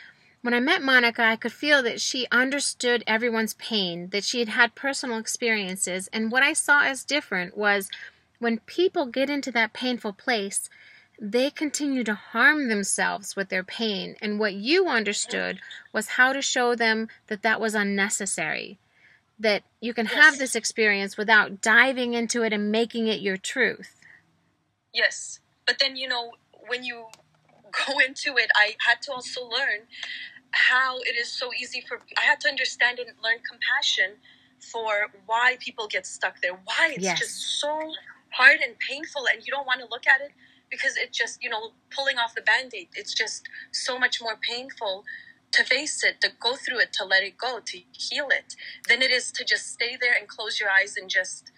when 0.45 0.53
I 0.53 0.59
met 0.59 0.83
Monica, 0.83 1.23
I 1.23 1.37
could 1.37 1.53
feel 1.53 1.81
that 1.81 1.99
she 1.99 2.27
understood 2.31 3.03
everyone's 3.07 3.55
pain, 3.55 4.09
that 4.09 4.23
she 4.23 4.37
had 4.37 4.49
had 4.49 4.75
personal 4.75 5.17
experiences. 5.17 6.07
And 6.13 6.31
what 6.31 6.43
I 6.43 6.53
saw 6.53 6.83
as 6.83 7.03
different 7.03 7.57
was 7.57 7.89
when 8.37 8.59
people 8.59 9.07
get 9.07 9.27
into 9.27 9.51
that 9.53 9.73
painful 9.73 10.13
place, 10.13 10.69
they 11.19 11.49
continue 11.49 12.03
to 12.03 12.13
harm 12.13 12.67
themselves 12.67 13.35
with 13.35 13.49
their 13.49 13.63
pain. 13.63 14.17
And 14.21 14.37
what 14.37 14.53
you 14.53 14.87
understood 14.87 15.61
was 15.91 16.09
how 16.09 16.31
to 16.31 16.43
show 16.43 16.75
them 16.75 17.07
that 17.25 17.41
that 17.41 17.59
was 17.59 17.73
unnecessary. 17.73 18.77
That 19.39 19.63
you 19.81 19.95
can 19.95 20.05
have 20.05 20.37
this 20.37 20.55
experience 20.55 21.17
without 21.17 21.59
diving 21.59 22.13
into 22.13 22.43
it 22.43 22.53
and 22.53 22.71
making 22.71 23.07
it 23.07 23.19
your 23.19 23.37
truth. 23.37 23.99
Yes. 24.93 25.39
But 25.65 25.79
then, 25.79 25.95
you 25.95 26.07
know, 26.07 26.33
when 26.67 26.83
you 26.83 27.07
go 27.87 27.97
into 27.97 28.37
it, 28.37 28.51
I 28.55 28.75
had 28.87 29.01
to 29.03 29.11
also 29.13 29.41
learn 29.41 29.87
how 30.55 30.99
it 30.99 31.15
is 31.17 31.29
so 31.31 31.51
easy 31.53 31.81
for, 31.81 31.99
I 32.17 32.23
had 32.23 32.39
to 32.41 32.49
understand 32.49 32.99
and 32.99 33.09
learn 33.23 33.39
compassion 33.49 34.17
for 34.71 35.11
why 35.25 35.57
people 35.59 35.87
get 35.87 36.05
stuck 36.05 36.41
there, 36.41 36.53
why 36.53 36.93
it's 36.95 37.03
Yes. 37.03 37.19
just 37.19 37.59
so 37.61 37.93
hard 38.31 38.59
and 38.61 38.75
painful, 38.79 39.27
and 39.31 39.45
you 39.45 39.51
don't 39.51 39.67
want 39.67 39.81
to 39.81 39.87
look 39.89 40.07
at 40.07 40.21
it 40.21 40.31
because 40.71 40.97
it 40.97 41.13
just, 41.13 41.43
you 41.43 41.49
know, 41.49 41.71
pulling 41.95 42.17
off 42.17 42.35
the 42.35 42.41
band 42.41 42.73
aid, 42.73 42.87
it's 42.95 43.13
just 43.13 43.47
so 43.71 43.99
much 43.99 44.21
more 44.21 44.37
painful 44.41 45.03
to 45.51 45.63
face 45.63 46.03
it, 46.03 46.19
to 46.21 46.29
go 46.39 46.55
through 46.55 46.79
it, 46.79 46.91
to 46.93 47.05
let 47.05 47.23
it 47.23 47.37
go, 47.37 47.59
to 47.65 47.79
heal 47.91 48.27
it, 48.29 48.55
than 48.89 49.01
it 49.01 49.11
is 49.11 49.31
to 49.31 49.45
just 49.45 49.71
stay 49.71 49.97
there 49.99 50.13
and 50.17 50.27
close 50.27 50.59
your 50.59 50.69
eyes 50.69 50.95
and 50.97 51.09
just 51.09 51.51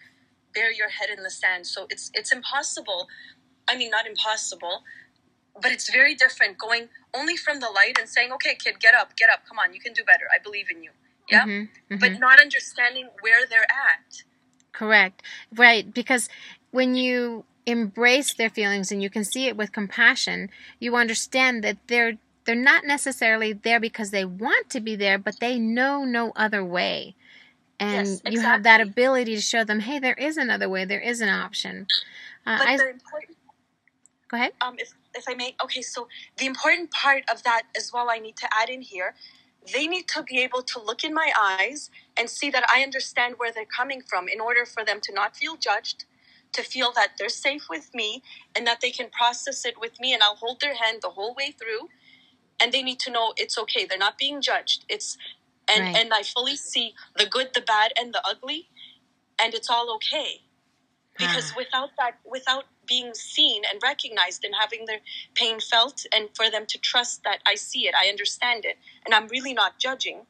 bury 0.54 0.76
your 0.76 0.88
head 0.90 1.10
in 1.16 1.22
the 1.22 1.30
sand. 1.30 1.66
So 1.66 1.86
it's 1.90 2.10
it's 2.14 2.32
impossible. 2.32 3.08
I 3.68 3.76
mean, 3.76 3.90
not 3.90 4.06
impossible, 4.06 4.82
but 5.60 5.72
it's 5.72 5.90
very 5.90 6.14
different 6.14 6.58
going 6.58 6.88
only 7.14 7.36
from 7.36 7.60
the 7.60 7.70
light 7.70 7.98
and 7.98 8.08
saying, 8.08 8.32
"Okay, 8.32 8.54
kid, 8.54 8.80
get 8.80 8.94
up, 8.94 9.16
get 9.16 9.30
up, 9.30 9.46
come 9.48 9.58
on, 9.58 9.72
you 9.74 9.80
can 9.80 9.92
do 9.92 10.04
better. 10.04 10.26
I 10.32 10.38
believe 10.38 10.70
in 10.70 10.82
you." 10.82 10.90
Yeah, 11.30 11.44
Mhm, 11.44 11.68
mhm. 11.90 12.00
but 12.00 12.18
not 12.18 12.40
understanding 12.40 13.10
where 13.20 13.46
they're 13.46 13.70
at. 13.70 14.22
Correct. 14.72 15.22
Right. 15.54 15.92
Because 15.92 16.28
when 16.70 16.94
you 16.94 17.44
embrace 17.66 18.32
their 18.34 18.48
feelings 18.48 18.90
and 18.90 19.02
you 19.02 19.10
can 19.10 19.24
see 19.24 19.46
it 19.46 19.56
with 19.56 19.72
compassion, 19.72 20.50
you 20.78 20.96
understand 20.96 21.62
that 21.64 21.76
they're 21.88 22.16
they're 22.44 22.54
not 22.54 22.86
necessarily 22.86 23.52
there 23.52 23.78
because 23.78 24.10
they 24.10 24.24
want 24.24 24.70
to 24.70 24.80
be 24.80 24.96
there, 24.96 25.18
but 25.18 25.38
they 25.38 25.58
know 25.58 26.04
no 26.04 26.32
other 26.34 26.64
way. 26.64 27.14
And 27.78 28.08
Yes, 28.08 28.22
you 28.24 28.40
have 28.40 28.62
that 28.62 28.80
ability 28.80 29.34
to 29.34 29.40
show 29.42 29.64
them, 29.64 29.80
hey, 29.80 29.98
there 29.98 30.14
is 30.14 30.38
another 30.38 30.68
way, 30.68 30.86
there 30.86 31.00
is 31.00 31.20
an 31.20 31.28
option. 31.28 31.86
Uh, 32.46 32.56
But 32.58 32.68
I, 32.68 32.76
the 32.78 32.88
important 32.90 33.36
go 34.28 34.36
ahead. 34.38 34.52
um, 34.62 34.76
if 35.18 35.26
I 35.28 35.34
may, 35.34 35.56
okay, 35.64 35.82
so 35.82 36.08
the 36.38 36.46
important 36.46 36.92
part 36.92 37.24
of 37.32 37.44
that 37.44 37.64
as 37.76 37.92
well, 37.92 38.08
I 38.10 38.20
need 38.20 38.36
to 38.38 38.48
add 38.52 38.70
in 38.70 38.82
here. 38.82 39.14
They 39.74 39.88
need 39.88 40.08
to 40.10 40.24
be 40.24 40.40
able 40.40 40.62
to 40.62 40.80
look 40.82 41.04
in 41.04 41.14
my 41.14 41.32
eyes 41.40 41.90
and 42.18 42.30
see 42.30 42.50
that 42.50 42.64
I 42.70 42.82
understand 42.82 43.36
where 43.38 43.52
they're 43.52 43.66
coming 43.66 44.02
from 44.02 44.28
in 44.28 44.40
order 44.40 44.66
for 44.66 44.84
them 44.84 45.00
to 45.02 45.14
not 45.14 45.36
feel 45.36 45.56
judged, 45.56 46.06
to 46.54 46.62
feel 46.62 46.92
that 46.94 47.12
they're 47.18 47.30
safe 47.30 47.66
with 47.70 47.94
me 47.94 48.22
and 48.56 48.66
that 48.66 48.80
they 48.82 48.92
can 48.92 49.10
process 49.10 49.66
it 49.66 49.80
with 49.80 50.00
me 50.00 50.14
and 50.14 50.22
I'll 50.22 50.36
hold 50.36 50.60
their 50.62 50.76
hand 50.76 51.00
the 51.02 51.10
whole 51.10 51.34
way 51.34 51.52
through. 51.52 51.90
And 52.60 52.72
they 52.72 52.82
need 52.82 53.00
to 53.00 53.12
know 53.12 53.34
it's 53.36 53.58
okay. 53.58 53.86
They're 53.86 53.98
not 53.98 54.18
being 54.18 54.42
judged. 54.42 54.84
It's 54.88 55.18
and 55.68 55.82
Right. 55.84 55.96
and 55.96 56.14
I 56.14 56.22
fully 56.24 56.56
see 56.56 56.94
the 57.16 57.26
good, 57.26 57.50
the 57.54 57.62
bad, 57.62 57.92
and 57.98 58.14
the 58.14 58.22
ugly, 58.26 58.70
and 59.38 59.54
it's 59.54 59.70
all 59.70 59.94
okay 59.96 60.42
because 61.18 61.52
mm. 61.52 61.56
without 61.56 61.90
that 61.98 62.12
without 62.24 62.64
being 62.86 63.12
seen 63.14 63.62
and 63.70 63.80
recognized 63.82 64.44
and 64.44 64.54
having 64.58 64.86
their 64.86 65.00
pain 65.34 65.60
felt 65.60 66.06
and 66.14 66.28
for 66.34 66.50
them 66.50 66.64
to 66.66 66.78
trust 66.78 67.22
that 67.24 67.38
i 67.46 67.54
see 67.54 67.86
it 67.86 67.94
i 68.00 68.08
understand 68.08 68.64
it 68.64 68.76
and 69.04 69.14
i'm 69.14 69.28
really 69.28 69.52
not 69.52 69.78
judging 69.78 70.22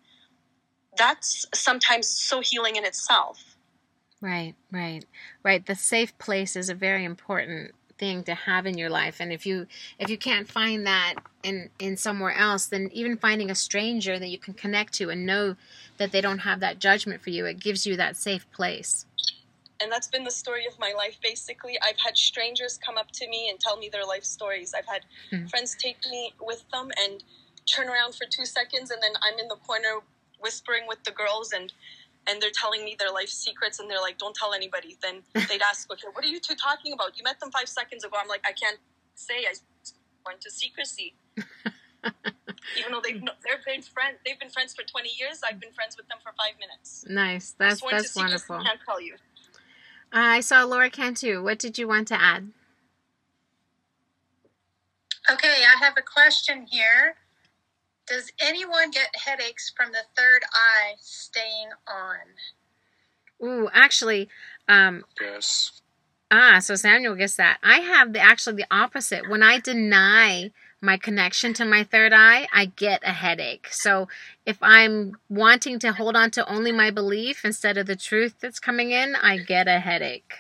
that's 0.97 1.47
sometimes 1.55 2.09
so 2.09 2.41
healing 2.41 2.77
in 2.77 2.85
itself 2.85 3.57
Right, 4.21 4.55
right, 4.73 5.05
right. 5.45 5.65
The 5.65 5.77
safe 5.77 6.17
place 6.19 6.57
is 6.57 6.69
a 6.69 6.75
very 6.75 7.05
important 7.05 7.73
thing 7.99 8.25
to 8.25 8.35
have 8.35 8.67
in 8.67 8.77
your 8.77 8.91
life, 8.91 9.21
and 9.21 9.33
if 9.33 9.47
you 9.47 9.67
if 9.99 10.11
you 10.11 10.19
can't 10.19 10.49
find 10.49 10.87
that 10.87 11.15
in 11.45 11.71
in 11.79 11.97
somewhere 11.97 12.33
else, 12.33 12.67
then 12.67 12.91
even 12.93 13.17
finding 13.17 13.51
a 13.51 13.55
stranger 13.55 14.19
that 14.19 14.29
you 14.29 14.39
can 14.39 14.55
connect 14.55 14.95
to 14.95 15.11
and 15.11 15.25
know 15.25 15.55
that 15.99 16.11
they 16.11 16.21
don't 16.21 16.41
have 16.41 16.59
that 16.61 16.81
judgment 16.81 17.23
for 17.23 17.31
you, 17.31 17.47
it 17.47 17.61
gives 17.61 17.87
you 17.87 17.97
that 17.97 18.17
safe 18.17 18.51
place. 18.51 19.07
And 19.81 19.91
that's 19.93 20.09
been 20.09 20.25
the 20.25 20.31
story 20.31 20.67
of 20.67 20.79
my 20.79 20.93
life 20.97 21.19
basically. 21.23 21.79
I've 21.87 21.99
had 22.05 22.17
strangers 22.17 22.79
come 22.85 22.99
up 22.99 23.11
to 23.13 23.29
me 23.29 23.49
and 23.49 23.59
tell 23.61 23.77
me 23.77 23.89
their 23.89 24.05
life 24.05 24.25
stories. 24.25 24.75
I've 24.77 24.87
had 24.87 25.03
Hmm. 25.31 25.47
friends 25.47 25.77
take 25.81 25.99
me 26.11 26.35
with 26.41 26.65
them 26.71 26.91
and 27.03 27.23
turn 27.67 27.89
around 27.89 28.15
for 28.15 28.25
two 28.27 28.47
seconds 28.47 28.91
and 28.91 29.03
then 29.03 29.13
i'm 29.23 29.39
in 29.39 29.47
the 29.49 29.57
corner 29.57 30.01
whispering 30.41 30.87
with 30.89 31.05
the 31.05 31.11
girls 31.11 31.53
and 31.53 31.71
and 32.27 32.41
they're 32.43 32.51
telling 32.51 32.83
me 32.85 32.97
their 32.99 33.11
life 33.13 33.29
secrets 33.29 33.79
and 33.79 33.91
they're 33.91 34.01
like 34.01 34.19
don't 34.19 34.35
tell 34.35 34.53
anybody. 34.55 34.97
Then 35.03 35.23
they'd 35.49 35.63
ask 35.63 35.91
okay 35.93 36.09
what 36.13 36.25
are 36.25 36.29
you 36.29 36.41
two 36.41 36.55
talking 36.57 36.93
about? 36.93 37.17
You 37.17 37.25
met 37.25 37.39
them 37.41 37.51
five 37.51 37.69
seconds 37.69 38.05
ago. 38.05 38.17
I'm 38.21 38.29
like 38.29 38.43
i 38.47 38.53
can't 38.53 38.79
say. 39.15 39.45
I 39.47 39.55
went 40.27 40.41
to 40.43 40.51
secrecy. 40.51 41.15
Even 42.77 42.93
though 42.93 43.01
they've 43.03 43.21
they've 43.21 43.65
been 43.67 43.83
friends 43.83 44.19
they've 44.25 44.39
been 44.39 44.51
friends 44.51 44.75
for 44.75 44.83
20 44.83 45.09
years 45.19 45.41
i've 45.47 45.59
been 45.61 45.73
friends 45.73 45.97
with 45.97 46.07
them 46.09 46.19
for 46.23 46.33
five 46.33 46.59
minutes. 46.61 47.05
Nice. 47.09 47.55
That's 47.59 47.81
that's 47.91 48.15
wonderful. 48.15 48.63
can't 48.63 48.81
tell 48.85 49.01
you 49.01 49.17
I 50.13 50.41
saw 50.41 50.65
Laura 50.65 50.91
Cantu. 50.91 51.43
What 51.43 51.59
did 51.59 51.79
you 51.79 51.89
want 51.89 52.09
to 52.09 52.21
add? 52.21 52.51
Okay, 55.31 55.63
I 55.65 55.85
have 55.85 55.95
a 55.99 56.03
question 56.03 56.67
here. 56.71 57.17
Does 58.07 58.33
anyone 58.41 58.91
get 58.91 59.15
headaches 59.27 59.71
from 59.77 59.93
the 59.93 60.05
third 60.17 60.43
eye 60.55 60.95
staying 61.01 61.69
on? 61.87 62.17
Ooh, 63.47 63.69
actually, 63.73 64.29
um, 64.67 65.05
Yes. 65.21 65.83
Ah, 66.31 66.59
so 66.59 66.75
Samuel 66.75 67.15
gets 67.15 67.37
that. 67.37 67.59
I 67.63 67.79
have 67.79 68.13
the 68.13 68.21
actually 68.21 68.57
the 68.57 68.67
opposite. 68.71 69.29
When 69.29 69.43
I 69.43 69.61
deny 69.61 70.51
my 70.81 70.97
connection 70.97 71.55
to 71.55 71.65
my 71.65 71.83
third 71.83 72.13
eye, 72.13 72.47
I 72.53 72.67
get 72.67 73.03
a 73.03 73.13
headache. 73.13 73.69
So 73.71 74.09
if 74.47 74.59
I'm 74.63 75.17
wanting 75.29 75.79
to 75.81 75.93
hold 75.93 76.17
on 76.17 76.31
to 76.33 76.49
only 76.49 76.73
my 76.73 76.91
belief 76.91 77.45
instead 77.45 77.77
of 77.77 77.87
the 77.87 77.97
truth 77.97 78.37
that's 78.41 78.61
coming 78.61 78.91
in, 78.91 79.17
I 79.17 79.39
get 79.39 79.67
a 79.67 79.81
headache. 79.81 80.35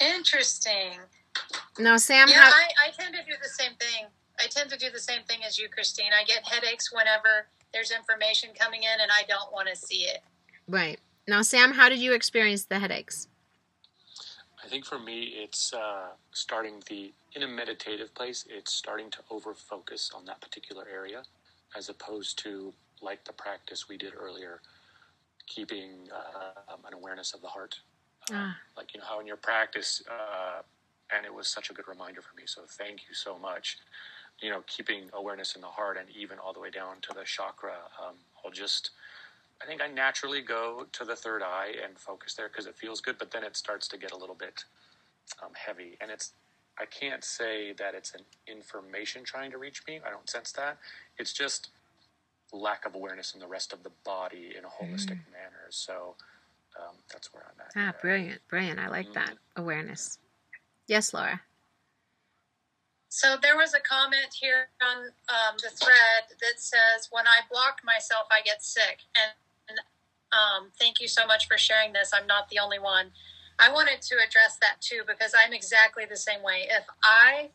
Interesting. 0.00 0.98
Now, 1.78 1.96
Sam, 1.96 2.28
Yeah, 2.28 2.40
how, 2.40 2.50
I, 2.50 2.88
I 2.88 2.90
tend 2.90 3.14
to 3.14 3.22
do 3.24 3.36
the 3.40 3.48
same 3.48 3.72
thing. 3.78 4.06
I 4.40 4.46
tend 4.46 4.70
to 4.70 4.78
do 4.78 4.90
the 4.90 5.00
same 5.00 5.22
thing 5.28 5.40
as 5.46 5.58
you, 5.58 5.68
Christine. 5.68 6.10
I 6.18 6.24
get 6.24 6.46
headaches 6.46 6.92
whenever 6.92 7.48
there's 7.72 7.90
information 7.90 8.50
coming 8.58 8.82
in 8.82 9.00
and 9.00 9.10
I 9.10 9.22
don't 9.28 9.52
want 9.52 9.68
to 9.68 9.76
see 9.76 10.02
it. 10.02 10.20
right 10.68 10.98
now, 11.26 11.42
Sam, 11.42 11.72
how 11.72 11.88
did 11.88 11.98
you 11.98 12.12
experience 12.12 12.64
the 12.64 12.78
headaches? 12.78 13.28
I 14.68 14.70
think 14.70 14.84
for 14.84 14.98
me, 14.98 15.32
it's 15.34 15.72
uh, 15.72 16.08
starting 16.32 16.82
the 16.90 17.10
in 17.34 17.42
a 17.42 17.48
meditative 17.48 18.14
place. 18.14 18.44
It's 18.50 18.70
starting 18.70 19.10
to 19.12 19.18
over 19.30 19.54
focus 19.54 20.10
on 20.14 20.26
that 20.26 20.42
particular 20.42 20.84
area, 20.92 21.22
as 21.74 21.88
opposed 21.88 22.38
to 22.40 22.74
like 23.00 23.24
the 23.24 23.32
practice 23.32 23.88
we 23.88 23.96
did 23.96 24.12
earlier, 24.14 24.60
keeping 25.46 26.10
uh, 26.14 26.76
an 26.86 26.92
awareness 26.92 27.32
of 27.32 27.40
the 27.40 27.48
heart. 27.48 27.80
Uh, 28.30 28.34
Ah. 28.34 28.56
Like 28.76 28.92
you 28.92 29.00
know 29.00 29.06
how 29.08 29.20
in 29.20 29.26
your 29.26 29.38
practice, 29.38 30.02
uh, 30.06 30.60
and 31.16 31.24
it 31.24 31.32
was 31.32 31.48
such 31.48 31.70
a 31.70 31.72
good 31.72 31.88
reminder 31.88 32.20
for 32.20 32.36
me. 32.36 32.42
So 32.44 32.60
thank 32.68 33.08
you 33.08 33.14
so 33.14 33.38
much. 33.38 33.78
You 34.42 34.50
know, 34.50 34.62
keeping 34.66 35.08
awareness 35.14 35.54
in 35.54 35.62
the 35.62 35.68
heart 35.78 35.96
and 35.96 36.10
even 36.14 36.38
all 36.38 36.52
the 36.52 36.60
way 36.60 36.68
down 36.70 36.96
to 37.08 37.14
the 37.14 37.24
chakra. 37.24 37.72
Um, 38.02 38.16
I'll 38.44 38.50
just 38.50 38.90
I 39.62 39.66
think 39.66 39.82
I 39.82 39.88
naturally 39.88 40.40
go 40.40 40.86
to 40.92 41.04
the 41.04 41.16
third 41.16 41.42
eye 41.42 41.72
and 41.84 41.98
focus 41.98 42.34
there 42.34 42.48
because 42.48 42.66
it 42.66 42.76
feels 42.76 43.00
good, 43.00 43.16
but 43.18 43.30
then 43.30 43.42
it 43.42 43.56
starts 43.56 43.88
to 43.88 43.98
get 43.98 44.12
a 44.12 44.16
little 44.16 44.34
bit 44.34 44.64
um, 45.42 45.50
heavy. 45.54 45.96
And 46.00 46.10
it's, 46.10 46.32
I 46.78 46.84
can't 46.86 47.24
say 47.24 47.72
that 47.72 47.94
it's 47.94 48.14
an 48.14 48.20
information 48.46 49.24
trying 49.24 49.50
to 49.50 49.58
reach 49.58 49.82
me. 49.88 50.00
I 50.06 50.10
don't 50.10 50.28
sense 50.30 50.52
that. 50.52 50.78
It's 51.18 51.32
just 51.32 51.70
lack 52.52 52.86
of 52.86 52.94
awareness 52.94 53.34
in 53.34 53.40
the 53.40 53.46
rest 53.46 53.72
of 53.72 53.82
the 53.82 53.90
body 54.04 54.54
in 54.56 54.64
a 54.64 54.68
holistic 54.68 55.18
manner. 55.32 55.66
So 55.70 56.14
um, 56.78 56.94
that's 57.12 57.32
where 57.34 57.44
I'm 57.44 57.60
at. 57.60 57.72
Ah, 57.76 57.92
there. 57.92 57.94
brilliant, 58.00 58.40
brilliant. 58.48 58.78
I 58.78 58.88
like 58.88 59.12
that 59.14 59.34
awareness. 59.56 60.18
Yes, 60.86 61.12
Laura. 61.12 61.40
So 63.10 63.36
there 63.40 63.56
was 63.56 63.74
a 63.74 63.80
comment 63.80 64.32
here 64.38 64.68
on 64.82 65.06
um, 65.06 65.56
the 65.62 65.70
thread 65.70 66.28
that 66.28 66.58
says, 66.60 67.08
"When 67.10 67.26
I 67.26 67.40
block 67.50 67.80
myself, 67.84 68.28
I 68.30 68.42
get 68.42 68.62
sick." 68.62 69.00
And 69.16 69.32
um, 70.32 70.70
thank 70.78 71.00
you 71.00 71.08
so 71.08 71.26
much 71.26 71.46
for 71.46 71.58
sharing 71.58 71.92
this. 71.92 72.12
I'm 72.14 72.26
not 72.26 72.48
the 72.48 72.58
only 72.58 72.78
one. 72.78 73.10
I 73.58 73.72
wanted 73.72 74.02
to 74.02 74.16
address 74.16 74.56
that 74.60 74.80
too 74.80 75.02
because 75.06 75.32
I'm 75.34 75.52
exactly 75.52 76.04
the 76.08 76.16
same 76.16 76.42
way. 76.42 76.68
If 76.70 76.84
I 77.02 77.50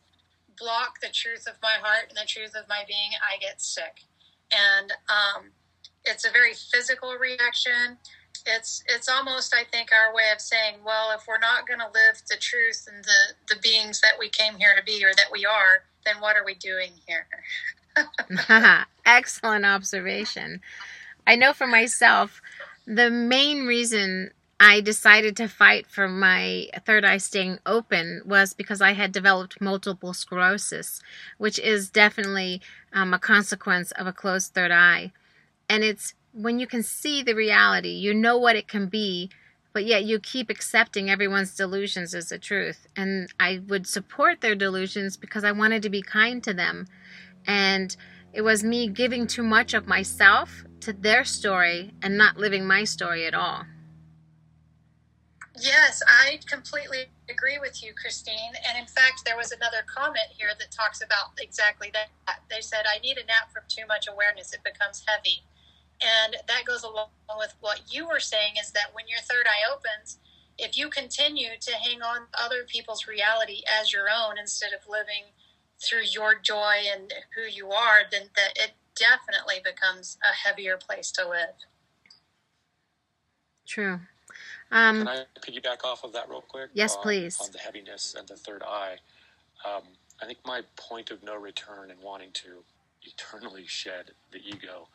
block 0.58 1.00
the 1.00 1.08
truth 1.08 1.46
of 1.48 1.54
my 1.62 1.76
heart 1.80 2.06
and 2.08 2.16
the 2.16 2.26
truth 2.26 2.54
of 2.54 2.68
my 2.68 2.84
being, 2.86 3.10
I 3.22 3.38
get 3.40 3.60
sick, 3.60 4.02
and 4.52 4.92
um, 5.08 5.50
it's 6.04 6.26
a 6.26 6.30
very 6.30 6.52
physical 6.52 7.14
reaction 7.14 7.98
it's 8.46 8.82
it's 8.88 9.08
almost 9.08 9.54
I 9.54 9.64
think 9.64 9.90
our 9.92 10.14
way 10.14 10.24
of 10.32 10.40
saying, 10.40 10.76
well, 10.84 11.12
if 11.16 11.26
we're 11.26 11.38
not 11.38 11.66
going 11.66 11.80
to 11.80 11.86
live 11.86 12.22
the 12.28 12.36
truth 12.36 12.86
and 12.92 13.04
the 13.04 13.54
the 13.54 13.60
beings 13.60 14.00
that 14.00 14.18
we 14.18 14.28
came 14.28 14.56
here 14.56 14.74
to 14.76 14.82
be 14.82 15.04
or 15.04 15.14
that 15.14 15.30
we 15.32 15.46
are, 15.46 15.84
then 16.04 16.16
what 16.20 16.36
are 16.36 16.44
we 16.44 16.54
doing 16.54 16.92
here? 17.06 17.26
Excellent 19.06 19.64
observation. 19.64 20.60
I 21.26 21.36
know 21.36 21.52
for 21.52 21.66
myself, 21.66 22.42
the 22.86 23.10
main 23.10 23.66
reason 23.66 24.30
I 24.60 24.80
decided 24.80 25.36
to 25.36 25.48
fight 25.48 25.86
for 25.86 26.08
my 26.08 26.68
third 26.86 27.04
eye 27.04 27.18
staying 27.18 27.58
open 27.66 28.22
was 28.24 28.54
because 28.54 28.80
I 28.80 28.92
had 28.92 29.12
developed 29.12 29.60
multiple 29.60 30.14
sclerosis, 30.14 31.00
which 31.38 31.58
is 31.58 31.90
definitely 31.90 32.62
um, 32.92 33.12
a 33.12 33.18
consequence 33.18 33.90
of 33.92 34.06
a 34.06 34.12
closed 34.12 34.54
third 34.54 34.70
eye. 34.70 35.12
And 35.68 35.82
it's 35.82 36.14
when 36.32 36.58
you 36.58 36.66
can 36.66 36.82
see 36.82 37.22
the 37.22 37.34
reality, 37.34 37.90
you 37.90 38.14
know 38.14 38.38
what 38.38 38.56
it 38.56 38.68
can 38.68 38.86
be, 38.86 39.30
but 39.72 39.84
yet 39.84 40.04
you 40.04 40.20
keep 40.20 40.50
accepting 40.50 41.10
everyone's 41.10 41.54
delusions 41.56 42.14
as 42.14 42.28
the 42.28 42.38
truth. 42.38 42.86
And 42.96 43.32
I 43.40 43.60
would 43.66 43.86
support 43.86 44.40
their 44.40 44.54
delusions 44.54 45.16
because 45.16 45.42
I 45.42 45.52
wanted 45.52 45.82
to 45.82 45.90
be 45.90 46.02
kind 46.02 46.42
to 46.44 46.54
them. 46.54 46.86
And 47.46 47.96
it 48.34 48.42
was 48.42 48.64
me 48.64 48.88
giving 48.88 49.26
too 49.28 49.44
much 49.44 49.74
of 49.74 49.86
myself 49.86 50.64
to 50.80 50.92
their 50.92 51.24
story 51.24 51.92
and 52.02 52.18
not 52.18 52.36
living 52.36 52.66
my 52.66 52.82
story 52.82 53.26
at 53.26 53.34
all. 53.34 53.64
Yes, 55.60 56.02
I 56.08 56.40
completely 56.50 57.04
agree 57.30 57.58
with 57.60 57.80
you, 57.80 57.92
Christine. 57.94 58.54
And 58.68 58.76
in 58.76 58.86
fact, 58.86 59.24
there 59.24 59.36
was 59.36 59.52
another 59.52 59.86
comment 59.86 60.26
here 60.36 60.50
that 60.58 60.72
talks 60.72 61.00
about 61.00 61.38
exactly 61.38 61.92
that. 61.92 62.08
They 62.50 62.60
said, 62.60 62.86
I 62.92 62.98
need 62.98 63.18
a 63.18 63.24
nap 63.24 63.52
from 63.52 63.62
too 63.68 63.86
much 63.86 64.08
awareness. 64.08 64.52
It 64.52 64.64
becomes 64.64 65.04
heavy. 65.06 65.44
And 66.02 66.34
that 66.48 66.64
goes 66.66 66.82
along 66.82 67.10
with 67.38 67.54
what 67.60 67.82
you 67.88 68.08
were 68.08 68.18
saying 68.18 68.54
is 68.60 68.72
that 68.72 68.90
when 68.94 69.06
your 69.06 69.20
third 69.20 69.46
eye 69.46 69.72
opens, 69.72 70.18
if 70.58 70.76
you 70.76 70.90
continue 70.90 71.50
to 71.60 71.72
hang 71.76 72.02
on 72.02 72.26
other 72.34 72.64
people's 72.66 73.06
reality 73.06 73.62
as 73.80 73.92
your 73.92 74.06
own 74.10 74.38
instead 74.38 74.72
of 74.72 74.88
living 74.88 75.30
through 75.86 76.04
your 76.10 76.34
joy 76.40 76.76
and 76.92 77.12
who 77.34 77.42
you 77.42 77.70
are, 77.70 78.02
then 78.10 78.22
that 78.36 78.52
it 78.56 78.72
definitely 78.96 79.56
becomes 79.64 80.18
a 80.22 80.48
heavier 80.48 80.76
place 80.76 81.10
to 81.12 81.28
live. 81.28 81.54
True. 83.66 84.00
Um, 84.70 84.98
Can 84.98 85.08
I 85.08 85.24
piggyback 85.40 85.84
off 85.84 86.04
of 86.04 86.12
that 86.12 86.28
real 86.28 86.42
quick? 86.42 86.70
Yes, 86.74 86.96
please. 86.96 87.38
On 87.40 87.50
the 87.52 87.58
heaviness 87.58 88.14
and 88.18 88.26
the 88.26 88.36
third 88.36 88.62
eye. 88.62 88.96
Um, 89.64 89.82
I 90.22 90.26
think 90.26 90.38
my 90.44 90.62
point 90.76 91.10
of 91.10 91.22
no 91.22 91.36
return 91.36 91.90
and 91.90 92.00
wanting 92.00 92.30
to 92.34 92.64
eternally 93.02 93.64
shed 93.66 94.12
the 94.32 94.38
ego 94.38 94.88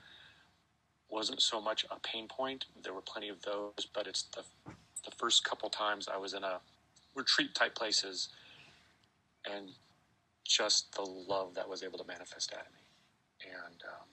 wasn't 1.10 1.42
so 1.42 1.60
much 1.60 1.86
a 1.92 2.00
pain 2.00 2.28
point. 2.28 2.66
There 2.84 2.94
were 2.94 3.02
plenty 3.02 3.30
of 3.30 3.42
those, 3.42 3.88
but 3.94 4.08
it's 4.08 4.24
the 4.24 4.44
the 5.06 5.12
first 5.12 5.44
couple 5.44 5.70
times 5.70 6.08
I 6.08 6.18
was 6.18 6.34
in 6.34 6.44
a 6.44 6.60
retreat 7.16 7.56
type 7.56 7.76
places, 7.76 8.30
and 9.50 9.70
just 10.50 10.94
the 10.96 11.04
love 11.04 11.54
that 11.54 11.70
was 11.70 11.84
able 11.84 12.00
to 12.00 12.08
manifest 12.08 12.54
out 12.54 12.66
of 12.66 12.74
me, 12.74 12.82
and 13.46 13.82
um, 13.88 14.08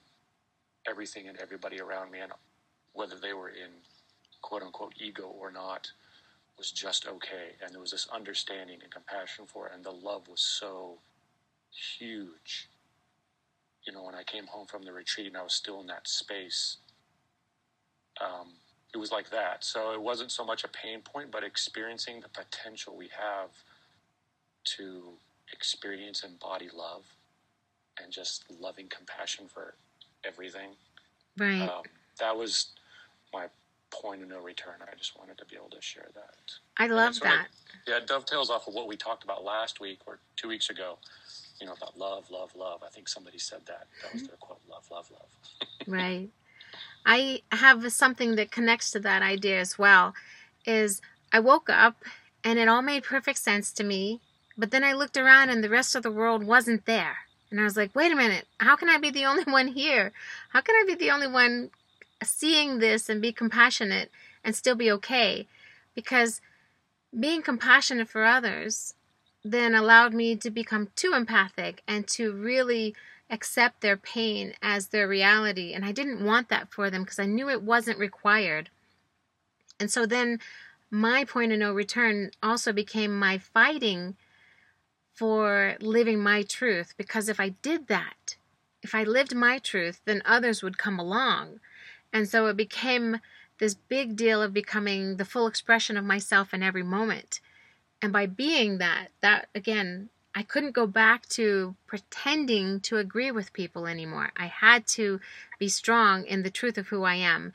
everything 0.87 1.27
and 1.27 1.37
everybody 1.39 1.81
around 1.81 2.11
me, 2.11 2.19
and 2.19 2.31
whether 2.93 3.15
they 3.19 3.33
were 3.33 3.49
in 3.49 3.71
quote 4.41 4.61
unquote 4.61 4.93
ego 4.99 5.23
or 5.23 5.51
not, 5.51 5.89
was 6.57 6.71
just 6.71 7.07
okay. 7.07 7.55
And 7.61 7.73
there 7.73 7.81
was 7.81 7.91
this 7.91 8.07
understanding 8.13 8.79
and 8.83 8.91
compassion 8.91 9.45
for 9.47 9.67
it, 9.67 9.73
and 9.75 9.83
the 9.83 9.91
love 9.91 10.27
was 10.29 10.41
so 10.41 10.99
huge. 11.97 12.69
You 13.85 13.93
know, 13.93 14.03
when 14.03 14.15
I 14.15 14.23
came 14.23 14.45
home 14.45 14.67
from 14.67 14.83
the 14.83 14.93
retreat 14.93 15.27
and 15.27 15.37
I 15.37 15.43
was 15.43 15.53
still 15.53 15.81
in 15.81 15.87
that 15.87 16.07
space, 16.07 16.77
um, 18.21 18.53
it 18.93 18.97
was 18.97 19.11
like 19.11 19.29
that. 19.31 19.63
So 19.63 19.91
it 19.93 20.01
wasn't 20.01 20.31
so 20.31 20.45
much 20.45 20.63
a 20.63 20.67
pain 20.67 21.01
point, 21.01 21.31
but 21.31 21.43
experiencing 21.43 22.19
the 22.19 22.29
potential 22.29 22.95
we 22.95 23.09
have 23.17 23.51
to 24.77 25.13
experience 25.51 26.23
and 26.23 26.39
body 26.39 26.69
love 26.75 27.03
and 28.01 28.11
just 28.11 28.45
loving 28.59 28.87
compassion 28.87 29.45
for 29.51 29.75
everything. 30.25 30.71
Right. 31.37 31.61
Um, 31.61 31.83
that 32.19 32.35
was 32.35 32.67
my 33.33 33.47
point 33.89 34.21
of 34.23 34.29
no 34.29 34.41
return. 34.41 34.75
I 34.81 34.95
just 34.95 35.17
wanted 35.17 35.37
to 35.37 35.45
be 35.45 35.55
able 35.55 35.69
to 35.69 35.81
share 35.81 36.07
that. 36.13 36.51
I 36.77 36.87
love 36.87 37.19
that. 37.21 37.45
Of, 37.45 37.47
yeah, 37.87 37.97
it 37.97 38.07
dovetails 38.07 38.49
off 38.49 38.67
of 38.67 38.73
what 38.73 38.87
we 38.87 38.95
talked 38.95 39.23
about 39.23 39.43
last 39.43 39.79
week 39.79 39.99
or 40.05 40.19
two 40.35 40.47
weeks 40.47 40.69
ago. 40.69 40.97
You 41.59 41.67
know 41.67 41.73
about 41.73 41.97
love, 41.97 42.29
love, 42.29 42.55
love. 42.55 42.81
I 42.85 42.89
think 42.89 43.07
somebody 43.07 43.39
said 43.39 43.61
that. 43.65 43.87
That 44.03 44.13
was 44.13 44.23
their 44.27 44.35
quote: 44.37 44.59
"Love, 44.69 44.85
love, 44.91 45.09
love." 45.11 45.67
right. 45.87 46.29
I 47.05 47.41
have 47.51 47.91
something 47.91 48.35
that 48.35 48.51
connects 48.51 48.91
to 48.91 48.99
that 48.99 49.21
idea 49.21 49.59
as 49.59 49.79
well. 49.79 50.13
Is 50.65 51.01
I 51.31 51.39
woke 51.39 51.69
up 51.69 52.03
and 52.43 52.59
it 52.59 52.67
all 52.67 52.81
made 52.81 53.03
perfect 53.03 53.39
sense 53.39 53.71
to 53.73 53.83
me, 53.83 54.21
but 54.57 54.71
then 54.71 54.83
I 54.83 54.93
looked 54.93 55.17
around 55.17 55.49
and 55.49 55.63
the 55.63 55.69
rest 55.69 55.95
of 55.95 56.03
the 56.03 56.11
world 56.11 56.43
wasn't 56.43 56.85
there. 56.85 57.17
And 57.49 57.59
I 57.59 57.63
was 57.63 57.77
like, 57.77 57.95
wait 57.95 58.11
a 58.11 58.15
minute, 58.15 58.45
how 58.59 58.75
can 58.75 58.89
I 58.89 58.97
be 58.97 59.09
the 59.09 59.25
only 59.25 59.43
one 59.47 59.67
here? 59.67 60.11
How 60.49 60.61
can 60.61 60.75
I 60.75 60.83
be 60.85 60.95
the 60.95 61.11
only 61.11 61.27
one 61.27 61.69
seeing 62.23 62.79
this 62.79 63.09
and 63.09 63.21
be 63.21 63.31
compassionate 63.31 64.11
and 64.43 64.55
still 64.55 64.75
be 64.75 64.91
okay? 64.91 65.47
Because 65.95 66.41
being 67.17 67.41
compassionate 67.41 68.09
for 68.09 68.25
others 68.25 68.93
then 69.43 69.73
allowed 69.73 70.13
me 70.13 70.35
to 70.35 70.49
become 70.49 70.89
too 70.95 71.13
empathic 71.13 71.81
and 71.87 72.05
to 72.07 72.33
really 72.33 72.93
accept 73.29 73.81
their 73.81 73.95
pain 73.95 74.53
as 74.61 74.87
their 74.87 75.07
reality. 75.07 75.73
And 75.73 75.85
I 75.85 75.91
didn't 75.91 76.25
want 76.25 76.49
that 76.49 76.71
for 76.71 76.89
them 76.89 77.03
because 77.03 77.19
I 77.19 77.25
knew 77.25 77.49
it 77.49 77.61
wasn't 77.61 77.99
required. 77.99 78.69
And 79.79 79.91
so 79.91 80.05
then 80.05 80.39
my 80.89 81.23
point 81.23 81.51
of 81.51 81.59
no 81.59 81.73
return 81.73 82.31
also 82.41 82.73
became 82.73 83.17
my 83.17 83.37
fighting 83.37 84.15
for 85.17 85.75
living 85.81 86.21
my 86.21 86.43
truth 86.43 86.93
because 86.95 87.27
if 87.27 87.39
I 87.39 87.49
did 87.49 87.87
that, 87.87 88.37
if 88.83 88.93
I 88.93 89.03
lived 89.03 89.33
my 89.33 89.57
truth, 89.57 89.99
then 90.05 90.21
others 90.23 90.61
would 90.61 90.77
come 90.77 90.99
along. 90.99 91.59
And 92.13 92.29
so 92.29 92.45
it 92.45 92.55
became 92.55 93.17
this 93.57 93.73
big 93.73 94.15
deal 94.15 94.41
of 94.41 94.53
becoming 94.53 95.17
the 95.17 95.25
full 95.25 95.47
expression 95.47 95.97
of 95.97 96.05
myself 96.05 96.53
in 96.53 96.61
every 96.61 96.83
moment. 96.83 97.41
And 97.99 98.13
by 98.13 98.27
being 98.27 98.77
that, 98.77 99.07
that 99.21 99.49
again 99.55 100.09
I 100.35 100.43
couldn't 100.43 100.75
go 100.75 100.85
back 100.85 101.27
to 101.29 101.75
pretending 101.87 102.79
to 102.81 102.97
agree 102.97 103.31
with 103.31 103.53
people 103.53 103.87
anymore. 103.87 104.31
I 104.37 104.45
had 104.45 104.85
to 104.89 105.19
be 105.57 105.67
strong 105.67 106.25
in 106.27 106.43
the 106.43 106.51
truth 106.51 106.77
of 106.77 106.89
who 106.89 107.03
I 107.05 107.15
am. 107.15 107.53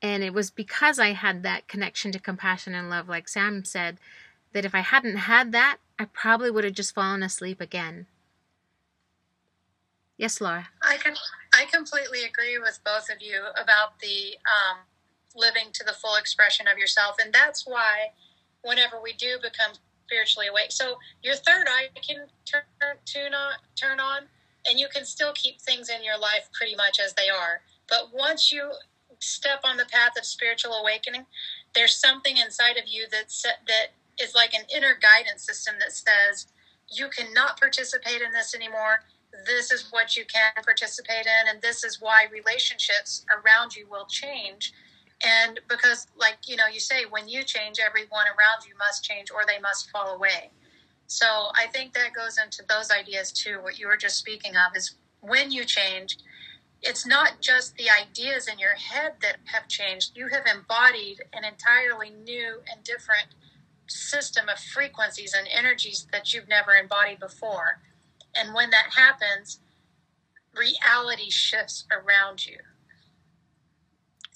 And 0.00 0.22
it 0.22 0.32
was 0.32 0.48
because 0.48 1.00
I 1.00 1.14
had 1.14 1.42
that 1.42 1.66
connection 1.66 2.12
to 2.12 2.20
compassion 2.20 2.76
and 2.76 2.88
love, 2.88 3.08
like 3.08 3.28
Sam 3.28 3.64
said, 3.64 3.98
that 4.52 4.64
if 4.64 4.74
I 4.74 4.80
hadn't 4.80 5.16
had 5.16 5.52
that, 5.52 5.78
I 5.98 6.04
probably 6.06 6.50
would 6.50 6.64
have 6.64 6.74
just 6.74 6.94
fallen 6.94 7.22
asleep 7.22 7.60
again. 7.60 8.06
Yes, 10.16 10.40
Laura. 10.40 10.68
I 10.82 10.96
can 10.96 11.14
I 11.54 11.64
completely 11.66 12.22
agree 12.24 12.58
with 12.58 12.80
both 12.84 13.10
of 13.10 13.20
you 13.20 13.42
about 13.60 13.98
the 14.00 14.36
um, 14.46 14.78
living 15.34 15.72
to 15.72 15.84
the 15.84 15.92
full 15.92 16.16
expression 16.16 16.66
of 16.68 16.78
yourself, 16.78 17.16
and 17.22 17.32
that's 17.32 17.66
why 17.66 18.12
whenever 18.62 19.00
we 19.02 19.12
do 19.14 19.38
become 19.42 19.72
spiritually 20.06 20.48
awake. 20.48 20.70
So 20.70 20.98
your 21.22 21.34
third 21.34 21.66
eye 21.68 21.88
can 22.06 22.26
turn 22.44 22.62
tune 23.04 23.34
on, 23.34 23.54
turn 23.74 23.98
on, 23.98 24.22
and 24.66 24.78
you 24.78 24.88
can 24.94 25.04
still 25.04 25.32
keep 25.34 25.60
things 25.60 25.88
in 25.88 26.04
your 26.04 26.18
life 26.18 26.48
pretty 26.52 26.76
much 26.76 27.00
as 27.00 27.14
they 27.14 27.28
are. 27.28 27.62
But 27.88 28.10
once 28.12 28.52
you 28.52 28.72
step 29.18 29.60
on 29.64 29.76
the 29.76 29.86
path 29.86 30.12
of 30.18 30.24
spiritual 30.24 30.74
awakening, 30.74 31.26
there's 31.74 31.94
something 31.94 32.36
inside 32.36 32.76
of 32.76 32.84
you 32.86 33.06
that 33.10 33.32
that 33.66 33.88
is 34.20 34.34
like 34.34 34.54
an 34.54 34.64
inner 34.74 34.98
guidance 35.00 35.44
system 35.44 35.74
that 35.80 35.92
says 35.92 36.46
you 36.90 37.08
cannot 37.08 37.58
participate 37.58 38.22
in 38.22 38.32
this 38.32 38.54
anymore. 38.54 39.04
This 39.46 39.70
is 39.70 39.88
what 39.90 40.16
you 40.16 40.24
can 40.26 40.52
participate 40.62 41.26
in, 41.26 41.48
and 41.48 41.62
this 41.62 41.84
is 41.84 42.00
why 42.00 42.26
relationships 42.30 43.24
around 43.30 43.74
you 43.74 43.86
will 43.90 44.06
change. 44.06 44.72
And 45.24 45.60
because 45.68 46.06
like 46.16 46.38
you 46.46 46.56
know 46.56 46.66
you 46.66 46.80
say 46.80 47.04
when 47.08 47.28
you 47.28 47.42
change 47.44 47.78
everyone 47.80 48.26
around 48.26 48.66
you 48.68 48.74
must 48.78 49.04
change 49.04 49.30
or 49.30 49.42
they 49.46 49.60
must 49.60 49.90
fall 49.90 50.14
away. 50.14 50.50
So 51.06 51.26
i 51.54 51.66
think 51.72 51.92
that 51.94 52.12
goes 52.14 52.38
into 52.42 52.62
those 52.68 52.90
ideas 52.90 53.32
too 53.32 53.58
what 53.62 53.78
you 53.78 53.86
were 53.86 53.96
just 53.96 54.16
speaking 54.18 54.52
of 54.56 54.76
is 54.76 54.94
when 55.20 55.52
you 55.52 55.64
change 55.64 56.16
it's 56.82 57.06
not 57.06 57.40
just 57.40 57.76
the 57.76 57.88
ideas 57.90 58.48
in 58.48 58.58
your 58.58 58.74
head 58.74 59.14
that 59.22 59.36
have 59.44 59.68
changed. 59.68 60.16
You 60.16 60.28
have 60.28 60.46
embodied 60.46 61.22
an 61.32 61.44
entirely 61.44 62.10
new 62.10 62.60
and 62.70 62.82
different 62.82 63.28
system 63.92 64.48
of 64.48 64.58
frequencies 64.58 65.34
and 65.34 65.48
energies 65.52 66.06
that 66.12 66.32
you've 66.34 66.48
never 66.48 66.74
embodied 66.74 67.20
before 67.20 67.80
And 68.34 68.54
when 68.54 68.70
that 68.70 68.90
happens, 68.96 69.60
reality 70.54 71.30
shifts 71.30 71.84
around 71.92 72.46
you. 72.46 72.58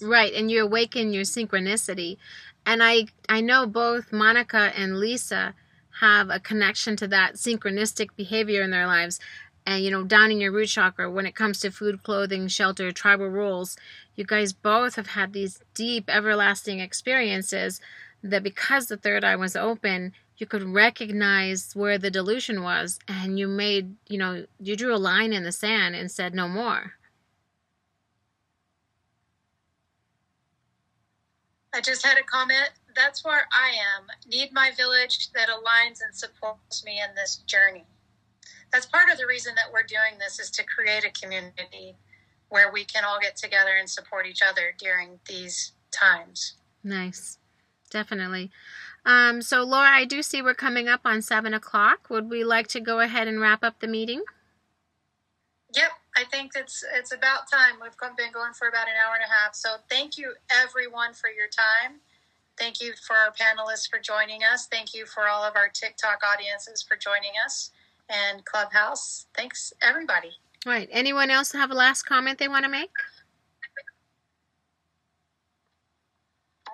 Right, 0.00 0.32
and 0.34 0.50
you 0.50 0.62
awaken 0.64 1.12
your 1.12 1.24
synchronicity. 1.24 2.18
And 2.66 2.82
I 2.82 3.06
I 3.28 3.40
know 3.40 3.66
both 3.66 4.12
Monica 4.12 4.72
and 4.76 4.98
Lisa 4.98 5.54
have 6.00 6.28
a 6.30 6.40
connection 6.40 6.96
to 6.96 7.08
that 7.08 7.34
synchronistic 7.34 8.08
behavior 8.16 8.62
in 8.62 8.70
their 8.70 8.86
lives. 8.86 9.18
And 9.66 9.82
you 9.84 9.90
know, 9.90 10.04
down 10.04 10.30
in 10.30 10.40
your 10.40 10.52
root 10.52 10.68
chakra, 10.68 11.10
when 11.10 11.26
it 11.26 11.34
comes 11.34 11.60
to 11.60 11.70
food, 11.70 12.02
clothing, 12.02 12.48
shelter, 12.48 12.92
tribal 12.92 13.28
rules, 13.28 13.76
you 14.14 14.24
guys 14.24 14.52
both 14.52 14.96
have 14.96 15.08
had 15.08 15.32
these 15.32 15.60
deep, 15.74 16.10
everlasting 16.10 16.80
experiences 16.80 17.80
that 18.30 18.42
because 18.42 18.86
the 18.86 18.96
third 18.96 19.24
eye 19.24 19.36
was 19.36 19.56
open, 19.56 20.12
you 20.38 20.46
could 20.46 20.62
recognize 20.62 21.74
where 21.74 21.98
the 21.98 22.10
delusion 22.10 22.62
was 22.62 22.98
and 23.08 23.38
you 23.38 23.48
made, 23.48 23.96
you 24.08 24.18
know, 24.18 24.44
you 24.60 24.76
drew 24.76 24.94
a 24.94 24.98
line 24.98 25.32
in 25.32 25.44
the 25.44 25.52
sand 25.52 25.94
and 25.94 26.10
said 26.10 26.34
no 26.34 26.48
more. 26.48 26.92
I 31.74 31.80
just 31.80 32.04
had 32.04 32.18
a 32.18 32.22
comment. 32.22 32.70
That's 32.94 33.24
where 33.24 33.46
I 33.52 33.68
am. 33.68 34.06
Need 34.26 34.52
my 34.52 34.70
village 34.76 35.30
that 35.32 35.48
aligns 35.48 36.00
and 36.02 36.14
supports 36.14 36.84
me 36.84 37.00
in 37.06 37.14
this 37.14 37.36
journey. 37.46 37.84
That's 38.72 38.86
part 38.86 39.10
of 39.10 39.18
the 39.18 39.26
reason 39.26 39.54
that 39.56 39.72
we're 39.72 39.82
doing 39.82 40.18
this 40.18 40.38
is 40.38 40.50
to 40.52 40.64
create 40.64 41.04
a 41.04 41.10
community 41.20 41.96
where 42.48 42.72
we 42.72 42.84
can 42.84 43.04
all 43.04 43.18
get 43.20 43.36
together 43.36 43.76
and 43.78 43.88
support 43.88 44.26
each 44.26 44.40
other 44.42 44.74
during 44.78 45.18
these 45.28 45.72
times. 45.90 46.54
Nice. 46.82 47.38
Definitely. 47.90 48.50
Um, 49.04 49.40
so, 49.40 49.62
Laura, 49.62 49.88
I 49.88 50.04
do 50.04 50.22
see 50.22 50.42
we're 50.42 50.54
coming 50.54 50.88
up 50.88 51.02
on 51.04 51.22
7 51.22 51.54
o'clock. 51.54 52.10
Would 52.10 52.28
we 52.28 52.42
like 52.42 52.66
to 52.68 52.80
go 52.80 53.00
ahead 53.00 53.28
and 53.28 53.40
wrap 53.40 53.62
up 53.62 53.78
the 53.80 53.86
meeting? 53.86 54.22
Yep, 55.74 55.90
I 56.16 56.24
think 56.24 56.52
it's 56.54 56.84
it's 56.94 57.12
about 57.12 57.50
time. 57.50 57.74
We've 57.82 57.96
been 58.16 58.32
going 58.32 58.52
for 58.54 58.68
about 58.68 58.88
an 58.88 58.94
hour 59.04 59.14
and 59.14 59.24
a 59.24 59.32
half. 59.32 59.54
So 59.54 59.76
thank 59.90 60.16
you 60.16 60.32
everyone 60.50 61.12
for 61.12 61.28
your 61.28 61.48
time. 61.48 62.00
Thank 62.58 62.80
you 62.80 62.94
for 63.06 63.14
our 63.14 63.32
panelists 63.32 63.88
for 63.88 63.98
joining 63.98 64.40
us. 64.42 64.66
Thank 64.66 64.94
you 64.94 65.04
for 65.04 65.28
all 65.28 65.44
of 65.44 65.56
our 65.56 65.68
TikTok 65.68 66.22
audiences 66.24 66.82
for 66.82 66.96
joining 66.96 67.32
us 67.44 67.70
and 68.08 68.44
Clubhouse. 68.44 69.26
Thanks 69.36 69.74
everybody. 69.82 70.30
All 70.64 70.72
right. 70.72 70.88
Anyone 70.90 71.30
else 71.30 71.52
have 71.52 71.70
a 71.70 71.74
last 71.74 72.04
comment 72.04 72.38
they 72.38 72.48
want 72.48 72.64
to 72.64 72.70
make? 72.70 72.90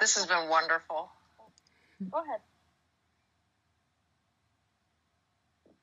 This 0.02 0.16
has 0.16 0.26
been 0.26 0.48
wonderful. 0.48 1.10
Go 2.10 2.18
ahead. 2.24 2.40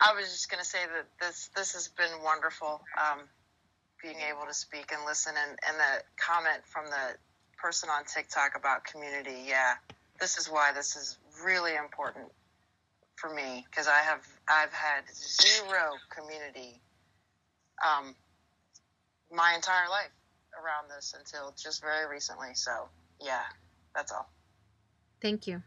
I 0.01 0.13
was 0.13 0.25
just 0.25 0.51
going 0.51 0.61
to 0.61 0.67
say 0.67 0.79
that 0.93 1.05
this 1.21 1.49
this 1.55 1.71
has 1.71 1.87
been 1.87 2.21
wonderful, 2.21 2.81
um, 2.99 3.19
being 4.03 4.17
able 4.29 4.45
to 4.45 4.53
speak 4.53 4.91
and 4.91 5.05
listen, 5.05 5.31
and, 5.41 5.57
and 5.65 5.77
the 5.79 6.03
comment 6.17 6.59
from 6.65 6.87
the 6.87 7.15
person 7.57 7.87
on 7.89 8.03
TikTok 8.13 8.57
about 8.57 8.83
community. 8.83 9.45
Yeah, 9.47 9.75
this 10.19 10.37
is 10.37 10.47
why 10.47 10.73
this 10.73 10.97
is 10.97 11.17
really 11.45 11.77
important 11.77 12.27
for 13.15 13.33
me 13.33 13.65
because 13.71 13.87
I 13.87 13.99
have 13.99 14.27
I've 14.49 14.73
had 14.73 15.03
zero 15.15 15.95
community 16.09 16.81
um, 17.87 18.13
my 19.31 19.53
entire 19.55 19.87
life 19.89 20.11
around 20.61 20.89
this 20.93 21.15
until 21.17 21.53
just 21.57 21.79
very 21.79 22.05
recently. 22.05 22.49
So 22.53 22.89
yeah, 23.21 23.43
that's 23.99 24.13
all. 24.13 24.29
Thank 25.21 25.45
you. 25.45 25.61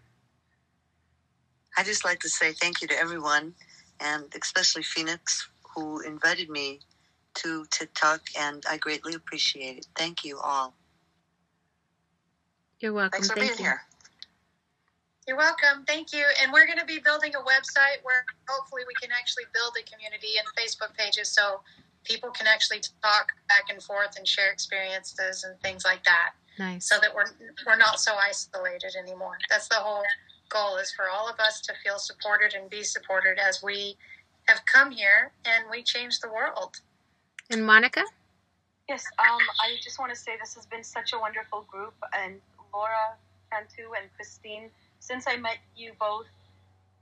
I 1.76 1.84
just 1.84 2.02
like 2.02 2.20
to 2.20 2.30
say 2.30 2.52
thank 2.52 2.80
you 2.80 2.88
to 2.88 2.98
everyone, 2.98 3.54
and 4.00 4.24
especially 4.40 4.82
Phoenix, 4.82 5.46
who 5.74 6.00
invited 6.00 6.48
me 6.48 6.80
to 7.34 7.66
TikTok, 7.70 8.22
and 8.38 8.64
I 8.70 8.78
greatly 8.78 9.14
appreciate 9.14 9.78
it. 9.78 9.86
Thank 9.96 10.24
you 10.24 10.38
all. 10.38 10.74
You're 12.80 12.94
welcome. 12.94 13.12
Thanks 13.12 13.28
for 13.28 13.36
Thank 13.36 13.50
being 13.50 13.58
you. 13.58 13.64
here. 13.64 13.82
You're 15.28 15.36
welcome. 15.36 15.84
Thank 15.86 16.12
you. 16.14 16.24
And 16.42 16.52
we're 16.52 16.66
going 16.66 16.78
to 16.78 16.86
be 16.86 16.98
building 16.98 17.32
a 17.34 17.40
website 17.40 18.00
where 18.02 18.24
hopefully 18.48 18.82
we 18.88 18.94
can 19.00 19.10
actually 19.12 19.44
build 19.52 19.76
a 19.78 19.84
community 19.88 20.40
and 20.40 20.48
Facebook 20.56 20.96
pages 20.96 21.28
so 21.28 21.60
people 22.02 22.30
can 22.30 22.46
actually 22.46 22.80
talk 23.02 23.28
back 23.48 23.68
and 23.70 23.82
forth 23.82 24.16
and 24.16 24.26
share 24.26 24.50
experiences 24.50 25.44
and 25.44 25.60
things 25.60 25.84
like 25.84 26.02
that 26.04 26.32
Nice. 26.58 26.88
so 26.88 26.96
that 27.00 27.14
we're 27.14 27.24
we're 27.66 27.76
not 27.76 27.98
so 28.00 28.12
isolated 28.14 28.94
anymore. 28.98 29.38
That's 29.48 29.68
the 29.68 29.76
whole 29.76 30.02
goal 30.48 30.76
is 30.76 30.92
for 30.92 31.08
all 31.08 31.28
of 31.28 31.40
us 31.40 31.60
to 31.62 31.72
feel 31.82 31.98
supported 31.98 32.54
and 32.54 32.68
be 32.68 32.82
supported 32.82 33.38
as 33.38 33.62
we 33.62 33.96
have 34.46 34.64
come 34.66 34.90
here 34.90 35.32
and 35.44 35.64
we 35.70 35.82
change 35.82 36.20
the 36.20 36.28
world. 36.28 36.76
And 37.50 37.64
Monica? 37.64 38.02
Yes, 38.88 39.06
um, 39.18 39.38
I 39.64 39.76
just 39.82 39.98
want 39.98 40.12
to 40.12 40.18
say 40.18 40.32
this 40.40 40.54
has 40.54 40.66
been 40.66 40.84
such 40.84 41.12
a 41.12 41.18
wonderful 41.18 41.64
group, 41.70 41.94
and 42.12 42.40
Laura, 42.74 43.14
Cantu, 43.50 43.92
and 43.98 44.10
Christine. 44.16 44.70
Since 44.98 45.26
I 45.26 45.36
met 45.36 45.58
you 45.76 45.92
both, 45.98 46.26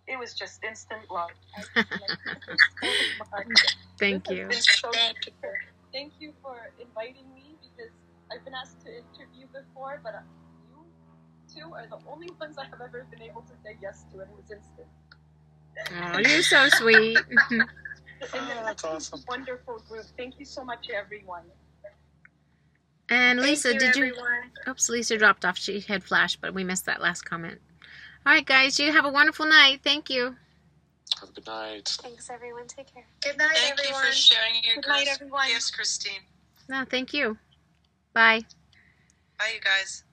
it 0.07 0.19
was 0.19 0.35
just 0.35 0.63
instant 0.63 1.11
love. 1.11 1.31
I 1.57 1.61
just 1.61 1.77
like 1.77 1.91
you 2.49 2.57
so 2.83 3.25
much. 3.33 3.77
Thank 3.99 4.31
you. 4.31 4.49
so 4.53 4.91
Thank 4.93 5.27
you. 5.27 5.33
Thank 5.93 6.13
you 6.21 6.33
for 6.43 6.71
inviting 6.79 7.33
me 7.35 7.40
because 7.40 7.40
I've 8.32 8.44
been 8.44 8.55
asked 8.55 8.81
to 8.82 8.89
interview 8.89 9.47
before, 9.52 10.01
but 10.02 10.15
uh, 10.15 10.19
you 10.70 10.85
two 11.62 11.73
are 11.74 11.86
the 11.89 11.98
only 12.11 12.28
ones 12.40 12.57
I 12.59 12.65
have 12.66 12.81
ever 12.81 13.07
been 13.11 13.23
able 13.23 13.43
to 13.43 13.52
say 13.65 13.77
yes 13.82 14.05
to, 14.12 14.20
and 14.20 14.31
it 14.31 14.36
was 14.36 14.51
instant. 14.51 14.89
Oh, 16.02 16.19
you're 16.19 16.43
so 16.43 16.69
sweet. 16.70 17.19
And 18.35 18.43
Oh, 18.52 18.62
that's 18.66 18.85
awesome. 18.85 19.24
Wonderful 19.31 19.82
group. 19.89 20.05
Thank 20.19 20.39
you 20.39 20.44
so 20.44 20.62
much, 20.62 20.89
everyone. 20.94 21.44
and 23.09 23.40
Lisa, 23.40 23.70
Thank 23.70 23.81
you, 23.82 23.86
did 23.89 23.97
you? 23.97 24.05
everyone. 24.09 24.51
Oops, 24.69 24.89
Lisa 24.90 25.16
dropped 25.16 25.47
off. 25.47 25.57
She 25.57 25.81
had 25.81 26.05
flash, 26.05 26.36
but 26.36 26.52
we 26.52 26.62
missed 26.62 26.85
that 26.85 27.01
last 27.01 27.23
comment. 27.23 27.59
All 28.27 28.32
right, 28.35 28.44
guys, 28.44 28.78
you 28.78 28.93
have 28.93 29.07
a 29.07 29.11
wonderful 29.11 29.47
night. 29.47 29.81
Thank 29.82 30.11
you. 30.11 30.36
Have 31.19 31.31
a 31.31 31.32
good 31.32 31.47
night. 31.47 31.97
Thanks, 32.02 32.28
everyone. 32.28 32.66
Take 32.66 32.93
care. 32.93 33.07
Good 33.23 33.39
night, 33.39 33.57
Thank 33.57 33.78
you 33.89 33.94
for 33.94 34.12
sharing 34.12 34.62
your 34.65 34.74
Good 34.77 34.89
night, 34.89 35.05
gifts- 35.07 35.16
everyone. 35.23 35.48
gifts, 35.48 35.70
Christine. 35.70 36.20
No, 36.69 36.85
thank 36.90 37.15
you. 37.15 37.39
Bye. 38.12 38.43
Bye, 39.39 39.53
you 39.55 39.61
guys. 39.61 40.05